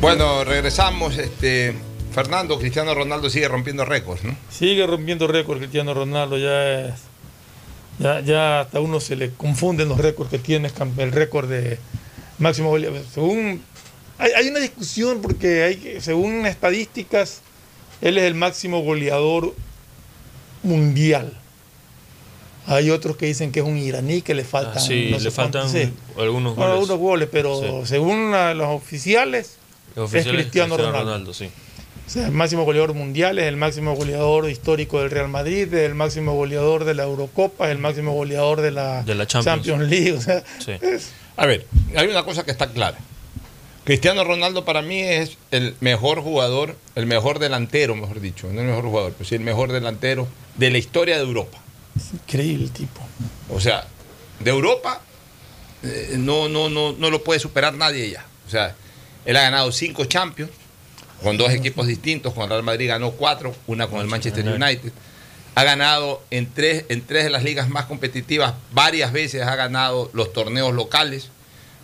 Bueno, 0.00 0.44
regresamos. 0.44 1.16
Este, 1.18 1.74
Fernando, 2.12 2.58
Cristiano 2.58 2.94
Ronaldo 2.94 3.30
sigue 3.30 3.48
rompiendo 3.48 3.84
récords, 3.84 4.24
¿no? 4.24 4.36
Sigue 4.50 4.86
rompiendo 4.86 5.26
récords 5.26 5.58
Cristiano 5.60 5.94
Ronaldo, 5.94 6.38
ya 6.38 6.86
es- 6.88 7.00
ya, 7.98 8.20
ya 8.20 8.60
hasta 8.60 8.80
uno 8.80 8.98
se 9.00 9.14
le 9.16 9.30
confunden 9.30 9.88
los 9.88 9.98
récords 9.98 10.30
que 10.30 10.38
tiene, 10.38 10.70
el 10.98 11.12
récord 11.12 11.48
de 11.48 11.78
máximo 12.38 12.70
goleador. 12.70 13.02
Según 13.12 13.62
hay, 14.18 14.32
hay 14.32 14.48
una 14.48 14.58
discusión 14.60 15.20
porque 15.20 15.62
hay 15.62 15.98
según 16.00 16.46
estadísticas 16.46 17.42
él 18.00 18.16
es 18.16 18.24
el 18.24 18.34
máximo 18.34 18.80
goleador 18.82 19.54
mundial. 20.62 21.36
Hay 22.66 22.90
otros 22.90 23.16
que 23.16 23.26
dicen 23.26 23.52
que 23.52 23.60
es 23.60 23.66
un 23.66 23.76
iraní 23.76 24.22
que 24.22 24.34
le 24.34 24.44
faltan 24.44 24.78
Ah, 24.78 24.80
sí, 24.80 25.08
no 25.10 25.18
le 25.18 25.30
faltan 25.30 25.62
cuántos, 25.70 25.82
sí. 25.82 25.92
algunos 26.18 26.54
goles. 26.56 26.70
algunos 26.72 26.98
goles, 26.98 27.28
pero 27.30 27.60
Sí. 27.60 27.66
según 27.88 28.30
la- 28.30 28.54
los 28.54 28.68
oficiales, 28.68 29.56
es 29.96 30.26
Cristiano, 30.26 30.76
Ronaldo. 30.76 31.34
sí. 31.34 31.50
O 32.06 32.12
sea, 32.12 32.26
el 32.26 32.32
máximo 32.32 32.64
goleador 32.64 32.94
mundial, 32.94 33.38
es 33.38 33.44
el 33.44 33.56
máximo 33.56 33.94
goleador 33.94 34.50
histórico 34.50 34.98
del 35.00 35.12
Real 35.12 35.28
Madrid, 35.28 35.72
es 35.72 35.86
el 35.86 35.94
máximo 35.94 36.34
goleador 36.34 36.84
de 36.84 36.94
la 36.94 37.04
Eurocopa, 37.04 37.66
es 37.66 37.70
el 37.70 37.78
máximo 37.78 38.12
goleador 38.14 38.62
de 38.62 38.72
la, 38.72 39.04
De 39.04 39.14
la 39.14 39.28
Champions. 39.28 39.88
League. 39.88 40.12
O 40.14 40.20
sea, 40.20 40.42
A 41.36 41.46
ver, 41.46 41.66
hay 41.96 42.08
una 42.08 42.24
cosa 42.24 42.44
que 42.44 42.50
está 42.50 42.66
clara. 42.70 42.98
Cristiano 43.84 44.24
Ronaldo 44.24 44.64
para 44.64 44.82
mí 44.82 45.00
es 45.00 45.38
el 45.52 45.76
mejor 45.80 46.20
jugador, 46.20 46.76
el 46.96 47.06
mejor 47.06 47.38
delantero, 47.38 47.94
mejor 47.94 48.20
dicho, 48.20 48.48
no 48.52 48.60
el 48.60 48.66
mejor 48.66 48.84
jugador, 48.84 49.12
pero 49.12 49.28
sí 49.28 49.36
el 49.36 49.40
mejor 49.42 49.70
delantero 49.70 50.26
de 50.56 50.70
la 50.70 50.78
historia 50.78 51.16
de 51.16 51.22
Europa. 51.22 51.58
es 51.96 52.12
increíble 52.12 52.64
el 52.64 52.72
tipo. 52.72 53.00
O 53.48 53.60
sea, 53.60 53.86
de 54.40 54.50
Europa 54.50 55.00
eh, 55.84 56.16
no, 56.18 56.48
no, 56.48 56.68
no, 56.68 56.92
no 56.92 57.08
lo 57.10 57.22
puede 57.22 57.38
superar 57.38 57.74
nadie 57.74 58.10
ya. 58.10 58.26
O 58.46 58.50
sea, 58.50 58.74
él 59.24 59.36
ha 59.36 59.42
ganado 59.42 59.70
cinco 59.72 60.04
Champions 60.04 60.50
con 61.22 61.36
dos 61.36 61.50
equipos 61.52 61.86
distintos. 61.86 62.32
Con 62.32 62.44
el 62.44 62.50
Real 62.50 62.62
Madrid 62.62 62.88
ganó 62.88 63.12
cuatro, 63.12 63.54
una 63.66 63.86
con 63.86 64.00
el 64.00 64.06
Manchester 64.06 64.46
United. 64.46 64.92
Ha 65.54 65.64
ganado 65.64 66.22
en 66.30 66.50
tres, 66.52 66.84
en 66.88 67.02
tres 67.04 67.24
de 67.24 67.30
las 67.30 67.42
ligas 67.44 67.68
más 67.68 67.84
competitivas, 67.86 68.54
varias 68.72 69.12
veces 69.12 69.42
ha 69.42 69.56
ganado 69.56 70.10
los 70.14 70.32
torneos 70.32 70.72
locales. 70.74 71.28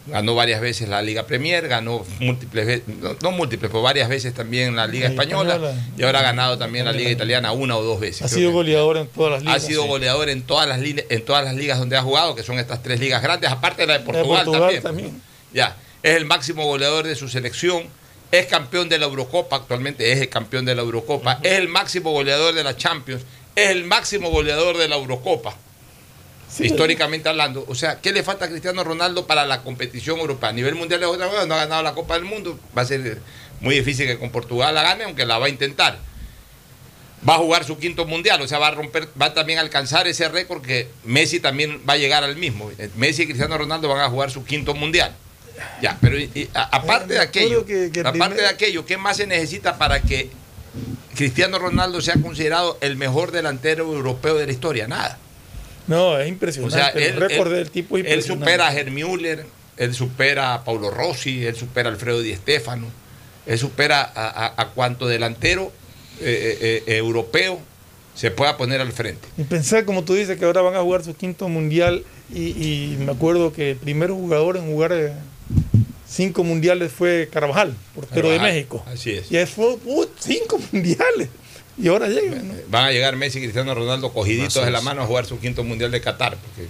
Ganó 0.08 0.36
varias 0.36 0.60
veces 0.60 0.88
la 0.88 1.02
Liga 1.02 1.26
Premier, 1.26 1.66
ganó 1.66 2.06
múltiples 2.20 2.64
veces, 2.64 2.86
no, 2.86 3.16
no 3.20 3.32
múltiples, 3.32 3.68
pero 3.72 3.82
varias 3.82 4.08
veces 4.08 4.32
también 4.34 4.76
la 4.76 4.86
Liga 4.86 5.06
La 5.08 5.14
Española, 5.14 5.54
Española. 5.56 5.84
y 5.98 6.02
ahora 6.04 6.20
ha 6.20 6.22
ganado 6.22 6.56
también 6.58 6.84
la 6.84 6.92
Liga 6.92 7.10
Italiana 7.10 7.50
una 7.50 7.76
o 7.76 7.82
dos 7.82 7.98
veces. 7.98 8.22
Ha 8.22 8.28
sido 8.28 8.52
goleador 8.52 8.98
en 8.98 9.08
todas 9.08 9.32
las 9.32 9.42
ligas. 9.42 9.56
Ha 9.56 9.66
sido 9.66 9.82
Sí. 9.82 9.88
goleador 9.88 10.28
en 10.28 10.42
todas 10.42 10.68
las 10.68 10.78
en 10.80 11.24
todas 11.24 11.44
las 11.44 11.56
ligas 11.56 11.80
donde 11.80 11.96
ha 11.96 12.02
jugado, 12.02 12.36
que 12.36 12.44
son 12.44 12.56
estas 12.60 12.84
tres 12.84 13.00
ligas 13.00 13.20
grandes, 13.20 13.50
aparte 13.50 13.82
de 13.82 13.88
la 13.88 13.98
de 13.98 14.04
Portugal 14.04 14.44
también. 14.48 14.82
también. 14.82 15.22
Ya, 15.52 15.76
es 16.06 16.14
el 16.14 16.24
máximo 16.24 16.64
goleador 16.64 17.04
de 17.04 17.16
su 17.16 17.28
selección, 17.28 17.82
es 18.30 18.46
campeón 18.46 18.88
de 18.88 18.96
la 18.96 19.06
Eurocopa, 19.06 19.56
actualmente 19.56 20.12
es 20.12 20.20
el 20.20 20.28
campeón 20.28 20.64
de 20.64 20.72
la 20.76 20.82
Eurocopa, 20.82 21.40
es 21.42 21.54
el 21.54 21.66
máximo 21.66 22.12
goleador 22.12 22.54
de 22.54 22.62
la 22.62 22.76
Champions, 22.76 23.24
es 23.56 23.70
el 23.70 23.82
máximo 23.82 24.30
goleador 24.30 24.76
de 24.76 24.86
la 24.86 24.94
Eurocopa. 24.94 25.56
Históricamente 26.60 27.28
hablando, 27.28 27.64
o 27.66 27.74
sea, 27.74 28.00
¿qué 28.00 28.12
le 28.12 28.22
falta 28.22 28.44
a 28.44 28.48
Cristiano 28.48 28.84
Ronaldo 28.84 29.26
para 29.26 29.46
la 29.46 29.62
competición 29.62 30.20
europea? 30.20 30.50
A 30.50 30.52
nivel 30.52 30.76
mundial 30.76 31.02
es 31.02 31.08
otra 31.08 31.26
cosa, 31.26 31.44
no 31.44 31.54
ha 31.54 31.58
ganado 31.58 31.82
la 31.82 31.92
Copa 31.92 32.14
del 32.14 32.24
Mundo, 32.24 32.56
va 32.76 32.82
a 32.82 32.86
ser 32.86 33.20
muy 33.58 33.74
difícil 33.74 34.06
que 34.06 34.16
con 34.16 34.30
Portugal 34.30 34.76
la 34.76 34.84
gane, 34.84 35.02
aunque 35.02 35.26
la 35.26 35.38
va 35.38 35.46
a 35.46 35.48
intentar 35.48 35.98
va 37.28 37.34
a 37.34 37.38
jugar 37.38 37.64
su 37.64 37.78
quinto 37.78 38.06
mundial, 38.06 38.40
o 38.42 38.46
sea, 38.46 38.60
va 38.60 38.68
a 38.68 38.70
romper, 38.70 39.08
va 39.20 39.26
a 39.26 39.34
también 39.34 39.58
a 39.58 39.62
alcanzar 39.62 40.06
ese 40.06 40.28
récord 40.28 40.62
que 40.62 40.88
Messi 41.02 41.40
también 41.40 41.82
va 41.88 41.94
a 41.94 41.96
llegar 41.96 42.22
al 42.22 42.36
mismo. 42.36 42.70
Messi 42.94 43.22
y 43.22 43.26
Cristiano 43.26 43.58
Ronaldo 43.58 43.88
van 43.88 44.02
a 44.02 44.08
jugar 44.08 44.30
su 44.30 44.44
quinto 44.44 44.72
mundial. 44.72 45.16
Ya, 45.82 45.96
pero 46.00 46.18
y- 46.18 46.30
y 46.34 46.48
a- 46.54 46.76
aparte 46.76 47.14
de 47.14 47.20
aquello, 47.20 47.64
que- 47.64 47.90
que 47.92 48.00
el 48.00 48.06
aparte 48.06 48.34
primer- 48.34 48.40
de 48.40 48.46
aquello, 48.48 48.84
¿qué 48.86 48.96
más 48.96 49.16
se 49.16 49.26
necesita 49.26 49.78
para 49.78 50.00
que 50.02 50.30
Cristiano 51.14 51.58
Ronaldo 51.58 52.00
sea 52.00 52.14
considerado 52.20 52.76
el 52.80 52.96
mejor 52.96 53.30
delantero 53.32 53.84
europeo 53.94 54.34
de 54.36 54.46
la 54.46 54.52
historia? 54.52 54.86
Nada. 54.88 55.18
No, 55.86 56.18
es 56.18 56.26
O 56.26 56.28
impresionante. 56.28 56.76
sea, 56.76 56.88
el 56.90 57.02
él, 57.14 57.16
récord 57.16 57.48
él- 57.52 57.54
del 57.58 57.70
tipo 57.70 57.96
es 57.96 58.04
él 58.04 58.10
impresionante. 58.10 58.44
supera 58.44 58.68
a 58.68 58.74
Herm 58.74 58.92
Müller, 58.94 59.46
él 59.76 59.94
supera 59.94 60.54
a 60.54 60.64
Paulo 60.64 60.90
Rossi, 60.90 61.46
él 61.46 61.54
supera 61.56 61.88
a 61.88 61.92
Alfredo 61.92 62.20
Di 62.20 62.34
Stéfano, 62.34 62.86
él 63.46 63.58
supera 63.58 64.02
a, 64.02 64.26
a- 64.46 64.54
a 64.62 64.68
cuanto 64.70 65.06
delantero 65.06 65.72
eh, 66.20 66.58
eh, 66.60 66.82
eh, 66.86 66.96
europeo 66.96 67.60
se 68.14 68.30
pueda 68.30 68.56
poner 68.56 68.80
al 68.80 68.90
frente. 68.92 69.28
Y 69.36 69.44
pensar, 69.44 69.84
como 69.84 70.02
tú 70.02 70.14
dices, 70.14 70.38
que 70.38 70.44
ahora 70.46 70.62
van 70.62 70.74
a 70.74 70.80
jugar 70.80 71.04
su 71.04 71.14
quinto 71.14 71.48
mundial. 71.48 72.04
Y, 72.34 72.48
y 72.48 72.96
me 72.98 73.12
acuerdo 73.12 73.52
que 73.52 73.72
el 73.72 73.76
primer 73.76 74.10
jugador 74.10 74.56
en 74.56 74.64
jugar 74.72 74.92
cinco 76.08 76.44
mundiales 76.44 76.92
fue 76.92 77.28
Carvajal, 77.32 77.74
portero 77.94 78.28
de 78.30 78.36
Carvajal, 78.36 78.54
México. 78.54 78.84
Así 78.86 79.10
es. 79.12 79.30
Y 79.30 79.36
él 79.36 79.46
fue 79.46 79.76
uh, 79.84 80.06
cinco 80.18 80.58
mundiales. 80.72 81.28
Y 81.78 81.88
ahora 81.88 82.08
llega. 82.08 82.36
¿no? 82.42 82.54
Van 82.70 82.86
a 82.86 82.90
llegar 82.92 83.16
Messi 83.16 83.38
y 83.38 83.42
Cristiano 83.42 83.74
Ronaldo 83.74 84.12
cogiditos 84.12 84.64
de 84.64 84.70
la 84.70 84.80
mano 84.80 85.02
a 85.02 85.06
jugar 85.06 85.26
su 85.26 85.38
quinto 85.38 85.62
mundial 85.62 85.90
de 85.90 86.00
Qatar. 86.00 86.36
Porque 86.36 86.68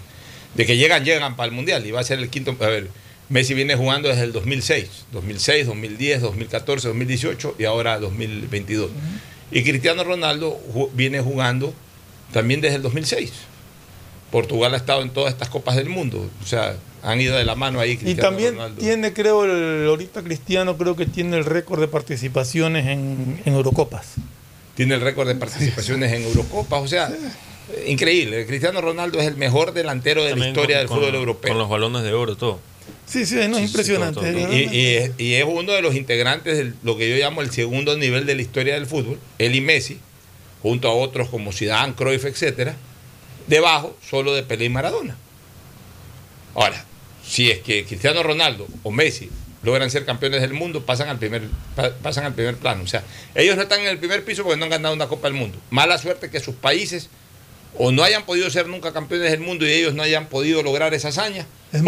de 0.54 0.66
que 0.66 0.76
llegan, 0.76 1.04
llegan 1.04 1.36
para 1.36 1.48
el 1.48 1.54
mundial 1.54 1.86
y 1.86 1.90
va 1.92 2.00
a 2.00 2.04
ser 2.04 2.18
el 2.18 2.28
quinto. 2.28 2.56
A 2.60 2.66
ver, 2.66 2.88
Messi 3.28 3.54
viene 3.54 3.76
jugando 3.76 4.08
desde 4.08 4.24
el 4.24 4.32
2006, 4.32 4.88
2006, 5.12 5.66
2010, 5.66 6.22
2014, 6.22 6.88
2018 6.88 7.54
y 7.58 7.64
ahora 7.64 7.98
2022. 8.00 8.90
Y 9.52 9.62
Cristiano 9.62 10.02
Ronaldo 10.02 10.58
ju- 10.74 10.90
viene 10.92 11.20
jugando 11.20 11.72
también 12.32 12.60
desde 12.60 12.76
el 12.76 12.82
2006. 12.82 13.30
Portugal 14.32 14.74
ha 14.74 14.76
estado 14.76 15.02
en 15.02 15.10
todas 15.10 15.32
estas 15.32 15.48
copas 15.50 15.76
del 15.76 15.88
mundo. 15.88 16.28
O 16.42 16.46
sea, 16.46 16.76
han 17.06 17.20
ido 17.20 17.36
de 17.36 17.44
la 17.44 17.54
mano 17.54 17.80
ahí. 17.80 17.92
Y 17.92 17.96
Cristiano 17.96 18.28
también 18.30 18.54
Ronaldo. 18.56 18.80
tiene, 18.80 19.12
creo, 19.12 19.44
el, 19.44 19.86
ahorita 19.88 20.22
Cristiano 20.22 20.76
creo 20.76 20.96
que 20.96 21.06
tiene 21.06 21.36
el 21.38 21.44
récord 21.44 21.80
de 21.80 21.88
participaciones 21.88 22.86
en, 22.86 23.40
en 23.44 23.54
Eurocopas. 23.54 24.14
tiene 24.74 24.94
el 24.96 25.00
récord 25.00 25.28
de 25.28 25.36
participaciones 25.36 26.12
en 26.12 26.22
Eurocopas. 26.24 26.82
O 26.82 26.88
sea, 26.88 27.10
increíble. 27.86 28.44
Cristiano 28.46 28.80
Ronaldo 28.80 29.18
es 29.20 29.26
el 29.26 29.36
mejor 29.36 29.72
delantero 29.72 30.24
de 30.24 30.34
la 30.36 30.48
historia 30.48 30.76
con- 30.76 30.80
del 30.80 30.88
con- 30.88 30.98
fútbol 30.98 31.14
europeo. 31.14 31.48
Con 31.50 31.58
los 31.58 31.68
balones 31.68 32.02
de 32.02 32.12
oro, 32.12 32.36
todo. 32.36 32.58
Sí, 33.06 33.24
sí, 33.24 33.36
no, 33.48 33.56
es 33.58 33.64
impresionante. 33.68 34.20
todo, 34.20 34.32
todo. 34.46 34.52
Y, 34.52 34.68
y 34.72 34.86
es, 34.96 35.10
y 35.18 35.34
es 35.34 35.44
uno 35.46 35.72
de 35.72 35.82
los 35.82 35.94
integrantes 35.94 36.56
de 36.58 36.72
lo 36.82 36.96
que 36.96 37.08
yo 37.08 37.16
llamo 37.16 37.40
el 37.40 37.50
segundo 37.52 37.96
nivel 37.96 38.26
de 38.26 38.34
la 38.34 38.42
historia 38.42 38.74
del 38.74 38.86
fútbol, 38.86 39.18
él 39.38 39.54
y 39.54 39.60
Messi, 39.60 39.98
junto 40.62 40.88
a 40.88 40.92
otros 40.92 41.28
como 41.28 41.52
Zidane, 41.52 41.94
Cruyff, 41.94 42.24
etcétera, 42.24 42.74
debajo 43.46 43.96
solo 44.08 44.34
de 44.34 44.42
Pelé 44.42 44.64
y 44.64 44.68
Maradona. 44.70 45.16
Ahora, 46.54 46.84
si 47.26 47.50
es 47.50 47.58
que 47.60 47.84
Cristiano 47.84 48.22
Ronaldo 48.22 48.66
o 48.82 48.90
Messi 48.90 49.30
logran 49.62 49.90
ser 49.90 50.04
campeones 50.04 50.40
del 50.42 50.52
mundo, 50.52 50.84
pasan 50.86 51.08
al 51.08 51.18
primer 51.18 51.42
pa- 51.74 51.90
pasan 52.02 52.24
al 52.24 52.34
primer 52.34 52.56
plano. 52.56 52.84
O 52.84 52.86
sea, 52.86 53.02
ellos 53.34 53.56
no 53.56 53.62
están 53.62 53.80
en 53.80 53.88
el 53.88 53.98
primer 53.98 54.24
piso 54.24 54.44
porque 54.44 54.56
no 54.58 54.64
han 54.64 54.70
ganado 54.70 54.94
una 54.94 55.08
Copa 55.08 55.28
del 55.28 55.36
Mundo. 55.36 55.58
Mala 55.70 55.98
suerte 55.98 56.30
que 56.30 56.38
sus 56.40 56.54
países 56.54 57.08
o 57.78 57.90
no 57.92 58.02
hayan 58.04 58.24
podido 58.24 58.48
ser 58.48 58.68
nunca 58.68 58.92
campeones 58.92 59.30
del 59.30 59.40
mundo 59.40 59.66
y 59.66 59.72
ellos 59.72 59.92
no 59.92 60.02
hayan 60.02 60.26
podido 60.28 60.62
lograr 60.62 60.94
esa 60.94 61.08
hazaña. 61.08 61.44
o 61.72 61.80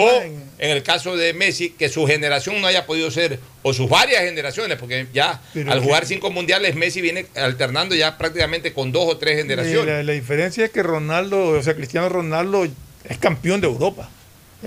en 0.59 0.70
el 0.70 0.82
caso 0.82 1.16
de 1.16 1.32
Messi, 1.35 1.70
que 1.70 1.89
su 1.89 2.05
generación 2.06 2.60
no 2.60 2.66
haya 2.66 2.85
podido 2.85 3.10
ser, 3.12 3.39
o 3.62 3.73
sus 3.73 3.89
varias 3.89 4.23
generaciones, 4.24 4.77
porque 4.77 5.06
ya 5.15 5.40
Pero 5.55 5.70
al 5.73 5.81
jugar 5.81 6.05
cinco 6.05 6.31
mundiales, 6.32 6.74
Messi 6.74 7.01
viene 7.01 7.27
alternando 7.36 7.94
ya 7.94 8.19
prácticamente 8.19 8.73
con 8.74 8.90
dos 8.93 9.05
o 9.09 9.16
tres 9.19 9.36
generaciones. 9.36 9.86
La, 9.86 10.02
la 10.02 10.12
diferencia 10.12 10.65
es 10.65 10.70
que 10.73 10.82
Ronaldo, 10.82 11.51
o 11.51 11.62
sea, 11.62 11.74
Cristiano 11.77 12.09
Ronaldo 12.09 12.66
es 13.09 13.19
campeón 13.19 13.60
de 13.60 13.69
Europa. 13.69 14.10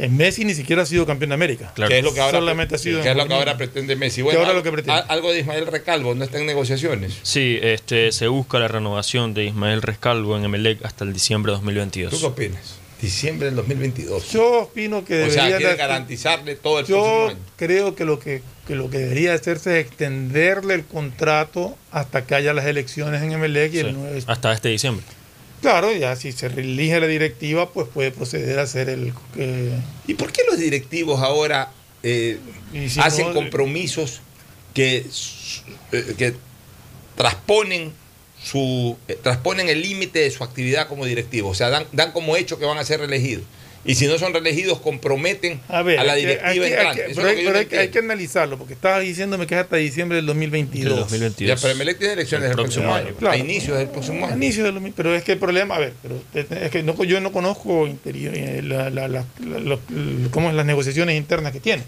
Messi 0.09 0.45
ni 0.45 0.53
siquiera 0.53 0.83
ha 0.83 0.85
sido 0.85 1.05
campeón 1.05 1.29
de 1.29 1.33
América. 1.35 1.73
Que 1.75 1.97
es 1.99 2.03
lo 2.03 2.13
que 2.13 2.21
ahora, 2.21 2.39
Solamente 2.39 2.75
ha 2.75 2.77
sido 2.77 3.01
que 3.01 3.09
es 3.11 3.15
lo 3.15 3.27
que 3.27 3.33
ahora 3.33 3.57
pretende 3.57 3.95
Messi. 3.95 4.21
Bueno, 4.21 4.39
ahora 4.39 4.53
lo 4.53 4.63
que 4.63 4.71
pretende. 4.71 4.93
al- 5.01 5.05
algo 5.09 5.31
de 5.33 5.39
Ismael 5.41 5.67
Recalvo, 5.67 6.15
no 6.15 6.23
está 6.23 6.39
en 6.39 6.45
negociaciones. 6.45 7.17
Sí, 7.23 7.59
este, 7.61 8.11
se 8.13 8.27
busca 8.27 8.57
la 8.59 8.67
renovación 8.69 9.33
de 9.33 9.45
Ismael 9.45 9.81
Rescalvo 9.81 10.37
en 10.37 10.45
Emelec 10.45 10.83
hasta 10.85 11.03
el 11.03 11.11
diciembre 11.13 11.51
de 11.51 11.55
2022. 11.57 12.11
¿Tú 12.13 12.19
qué 12.19 12.25
opinas? 12.25 12.75
Diciembre 13.01 13.47
del 13.47 13.55
2022. 13.55 14.31
Yo 14.31 14.61
opino 14.61 15.03
que 15.03 15.23
o 15.23 15.29
sea, 15.31 15.45
debería 15.45 15.57
quiere 15.57 15.75
garantizarle 15.75 16.55
todo 16.55 16.79
el 16.79 16.85
próximo 16.85 17.03
Yo 17.25 17.27
año. 17.29 17.37
creo 17.57 17.95
que 17.95 18.05
lo 18.05 18.19
que, 18.19 18.43
que 18.67 18.75
lo 18.75 18.91
que 18.91 18.99
debería 18.99 19.33
hacerse 19.33 19.79
es 19.79 19.87
extenderle 19.87 20.75
el 20.75 20.85
contrato 20.85 21.75
hasta 21.91 22.25
que 22.27 22.35
haya 22.35 22.53
las 22.53 22.65
elecciones 22.65 23.23
en 23.23 23.31
Emelec 23.31 23.73
y 23.73 23.79
el 23.79 23.87
Sí, 23.87 23.93
nueve- 23.97 24.23
Hasta 24.27 24.53
este 24.53 24.69
diciembre. 24.69 25.03
Claro, 25.61 25.91
ya 25.91 26.15
si 26.15 26.31
se 26.31 26.47
elige 26.47 26.99
la 26.99 27.07
directiva, 27.07 27.69
pues 27.71 27.87
puede 27.87 28.11
proceder 28.11 28.57
a 28.59 28.63
hacer 28.63 28.89
el... 28.89 29.13
eh, 29.37 29.71
¿Y 30.07 30.15
por 30.15 30.31
qué 30.31 30.41
los 30.49 30.57
directivos 30.59 31.21
ahora 31.21 31.71
eh, 32.03 32.39
si 32.89 32.99
hacen 32.99 33.27
no- 33.27 33.33
compromisos 33.33 34.21
que, 34.73 35.05
eh, 35.91 36.15
que 36.17 36.33
transponen 37.15 37.93
su 38.43 38.97
transponen 39.21 39.69
el 39.69 39.83
límite 39.83 40.17
de 40.19 40.31
su 40.31 40.43
actividad 40.43 40.87
como 40.87 41.05
directivo? 41.05 41.49
O 41.49 41.53
sea, 41.53 41.69
dan, 41.69 41.85
dan 41.91 42.11
como 42.11 42.35
hecho 42.35 42.57
que 42.57 42.65
van 42.65 42.79
a 42.79 42.83
ser 42.83 42.99
reelegidos. 42.99 43.43
Y 43.83 43.95
si 43.95 44.05
no 44.05 44.19
son 44.19 44.31
reelegidos, 44.31 44.79
comprometen 44.79 45.59
a, 45.67 45.81
ver, 45.81 46.03
la 46.05 46.13
directiva 46.13 46.49
hay 46.49 46.59
que- 46.59 46.65
hay 46.65 46.71
entrante. 46.73 47.01
que- 47.05 47.11
Eso 47.11 47.15
pero 47.15 47.27
hay, 47.29 47.35
que 47.35 47.41
yo 47.41 47.47
pero 47.47 47.53
no 47.53 47.59
hay 47.59 47.65
que- 47.65 47.77
hay 47.79 47.85
entiendo. 47.85 48.07
que 48.07 48.13
analizarlo, 48.13 48.57
porque 48.59 48.73
estabas 48.75 49.01
diciéndome 49.01 49.47
que 49.47 49.55
es 49.55 49.61
hasta 49.61 49.75
diciembre 49.77 50.17
del 50.17 50.25
2022. 50.27 50.89
Del 50.93 50.99
2022. 50.99 51.47
Ya, 51.57 51.59
pero 51.61 51.73
Emelec 51.73 51.97
tiene 51.97 52.13
elecciones 52.13 52.49
el 52.51 52.55
próximo 52.55 52.93
año, 52.93 53.15
a 53.27 53.37
inicios 53.37 53.77
del 53.79 53.87
próximo 53.89 54.25
año. 54.25 54.33
A 54.35 54.37
inicios 54.37 54.65
del 54.65 54.75
2000, 54.75 54.93
pero 54.95 55.15
es 55.15 55.23
que 55.23 55.31
el 55.31 55.39
problema, 55.39 55.75
a 55.75 55.79
ver, 55.79 55.93
pero 56.03 56.21
es 56.63 56.69
que 56.69 56.83
no- 56.83 57.03
yo 57.03 57.19
no 57.21 57.31
conozco 57.31 57.87
interior, 57.87 58.33
eh, 58.35 58.61
la- 58.63 58.91
la- 58.91 59.07
la- 59.07 59.25
la- 59.39 59.59
lo- 59.59 59.79
lo- 59.89 60.29
cómo 60.31 60.49
es 60.49 60.55
las 60.55 60.65
negociaciones 60.67 61.17
internas 61.17 61.51
que 61.51 61.59
tiene. 61.59 61.81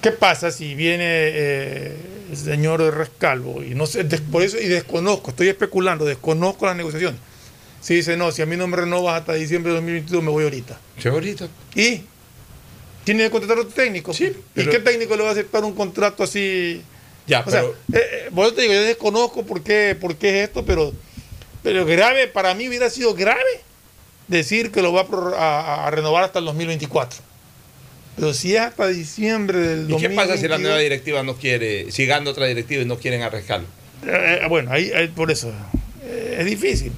¿Qué 0.00 0.12
pasa 0.12 0.50
si 0.50 0.74
viene 0.74 1.04
eh, 1.06 1.96
el 2.30 2.36
señor 2.38 2.80
Rescalvo 2.96 3.62
y 3.62 3.74
no 3.74 3.84
sé, 3.84 4.04
des- 4.04 4.22
por 4.22 4.42
eso 4.42 4.58
y 4.58 4.66
desconozco, 4.66 5.28
estoy 5.30 5.48
especulando, 5.48 6.06
desconozco 6.06 6.64
las 6.64 6.74
negociaciones. 6.76 7.20
Si 7.80 7.94
dice, 7.94 8.16
no, 8.16 8.30
si 8.30 8.42
a 8.42 8.46
mí 8.46 8.56
no 8.56 8.66
me 8.66 8.76
renovas 8.76 9.20
hasta 9.20 9.34
diciembre 9.34 9.70
de 9.72 9.76
2022, 9.76 10.22
me 10.22 10.30
voy 10.30 10.44
ahorita. 10.44 10.78
Sí, 10.98 11.08
ahorita. 11.08 11.48
¿Y? 11.74 12.02
¿Tiene 13.04 13.24
que 13.24 13.30
contratar 13.30 13.58
otro 13.58 13.72
técnico? 13.72 14.12
Sí. 14.12 14.32
¿Y 14.54 14.64
qué 14.66 14.78
técnico 14.80 15.16
le 15.16 15.22
va 15.22 15.30
a 15.30 15.32
aceptar 15.32 15.64
un 15.64 15.74
contrato 15.74 16.22
así? 16.22 16.82
Ya, 17.26 17.40
o 17.40 17.50
sea, 17.50 17.62
pero- 17.62 17.98
eh, 17.98 18.26
eh, 18.26 18.30
eso 18.30 18.54
te 18.54 18.62
digo, 18.62 18.74
yo 18.74 18.82
desconozco 18.82 19.44
por 19.46 19.62
qué, 19.62 19.96
por 19.98 20.16
qué 20.16 20.42
es 20.42 20.48
esto, 20.48 20.64
pero, 20.64 20.92
pero 21.62 21.86
grave, 21.86 22.26
para 22.28 22.54
mí 22.54 22.68
hubiera 22.68 22.90
sido 22.90 23.14
grave 23.14 23.40
decir 24.28 24.70
que 24.70 24.82
lo 24.82 24.92
va 24.92 25.02
a, 25.02 25.06
pror- 25.08 25.34
a- 25.34 25.86
a 25.86 25.90
renovar 25.90 26.24
hasta 26.24 26.38
el 26.40 26.44
2024. 26.44 27.20
Pero 28.16 28.34
si 28.34 28.54
es 28.54 28.60
hasta 28.60 28.88
diciembre 28.88 29.58
del 29.58 29.90
¿Y 29.90 29.96
qué 29.96 30.10
pasa 30.10 30.36
si 30.36 30.42
la 30.42 30.56
2022, 30.56 30.60
nueva 30.60 30.78
directiva 30.78 31.22
no 31.22 31.36
quiere, 31.36 31.90
si 31.90 32.04
gana 32.04 32.28
otra 32.30 32.44
directiva 32.46 32.82
y 32.82 32.86
no 32.86 32.98
quieren 32.98 33.22
arrescarlo? 33.22 33.66
Eh, 34.04 34.40
eh, 34.42 34.46
bueno, 34.48 34.70
ahí, 34.72 34.92
ahí 34.92 35.08
por 35.08 35.30
eso 35.30 35.50
eh, 36.04 36.36
es 36.40 36.44
difícil. 36.44 36.92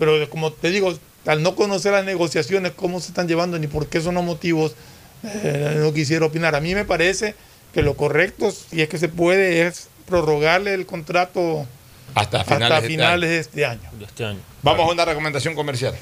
Pero 0.00 0.30
como 0.30 0.50
te 0.50 0.70
digo, 0.70 0.98
al 1.26 1.42
no 1.42 1.54
conocer 1.54 1.92
las 1.92 2.06
negociaciones, 2.06 2.72
cómo 2.74 3.00
se 3.00 3.08
están 3.08 3.28
llevando 3.28 3.58
ni 3.58 3.66
por 3.66 3.86
qué 3.86 4.00
son 4.00 4.14
los 4.14 4.24
motivos, 4.24 4.74
eh, 5.22 5.76
no 5.76 5.92
quisiera 5.92 6.24
opinar. 6.24 6.54
A 6.54 6.60
mí 6.60 6.74
me 6.74 6.86
parece 6.86 7.34
que 7.74 7.82
lo 7.82 7.94
correcto, 7.94 8.50
si 8.50 8.80
es 8.80 8.88
que 8.88 8.96
se 8.96 9.08
puede, 9.08 9.66
es 9.66 9.88
prorrogarle 10.06 10.72
el 10.72 10.86
contrato 10.86 11.66
Hasta 12.14 12.44
finales, 12.44 12.62
hasta 12.62 12.74
de, 12.74 12.80
este 12.80 12.88
finales 12.88 13.28
año. 13.28 13.34
de 13.34 13.38
este 13.40 13.66
año. 13.66 13.90
De 13.98 14.04
este 14.06 14.24
año. 14.24 14.40
Vamos 14.62 14.88
a 14.88 14.92
una 14.92 15.04
recomendación 15.04 15.54
comercial. 15.54 15.94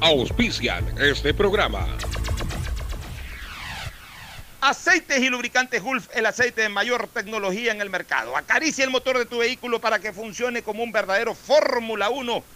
Auspician 0.00 0.84
este 0.98 1.32
programa. 1.32 1.86
Aceites 4.60 5.22
y 5.22 5.28
lubricantes 5.28 5.80
Gulf, 5.80 6.08
el 6.12 6.26
aceite 6.26 6.62
de 6.62 6.68
mayor 6.68 7.06
tecnología 7.06 7.70
en 7.70 7.80
el 7.80 7.88
mercado. 7.88 8.36
Acaricia 8.36 8.84
el 8.84 8.90
motor 8.90 9.16
de 9.16 9.26
tu 9.26 9.38
vehículo 9.38 9.80
para 9.80 10.00
que 10.00 10.12
funcione 10.12 10.62
como 10.62 10.82
un 10.82 10.90
verdadero 10.90 11.36
Fórmula 11.36 12.10
1 12.10 12.55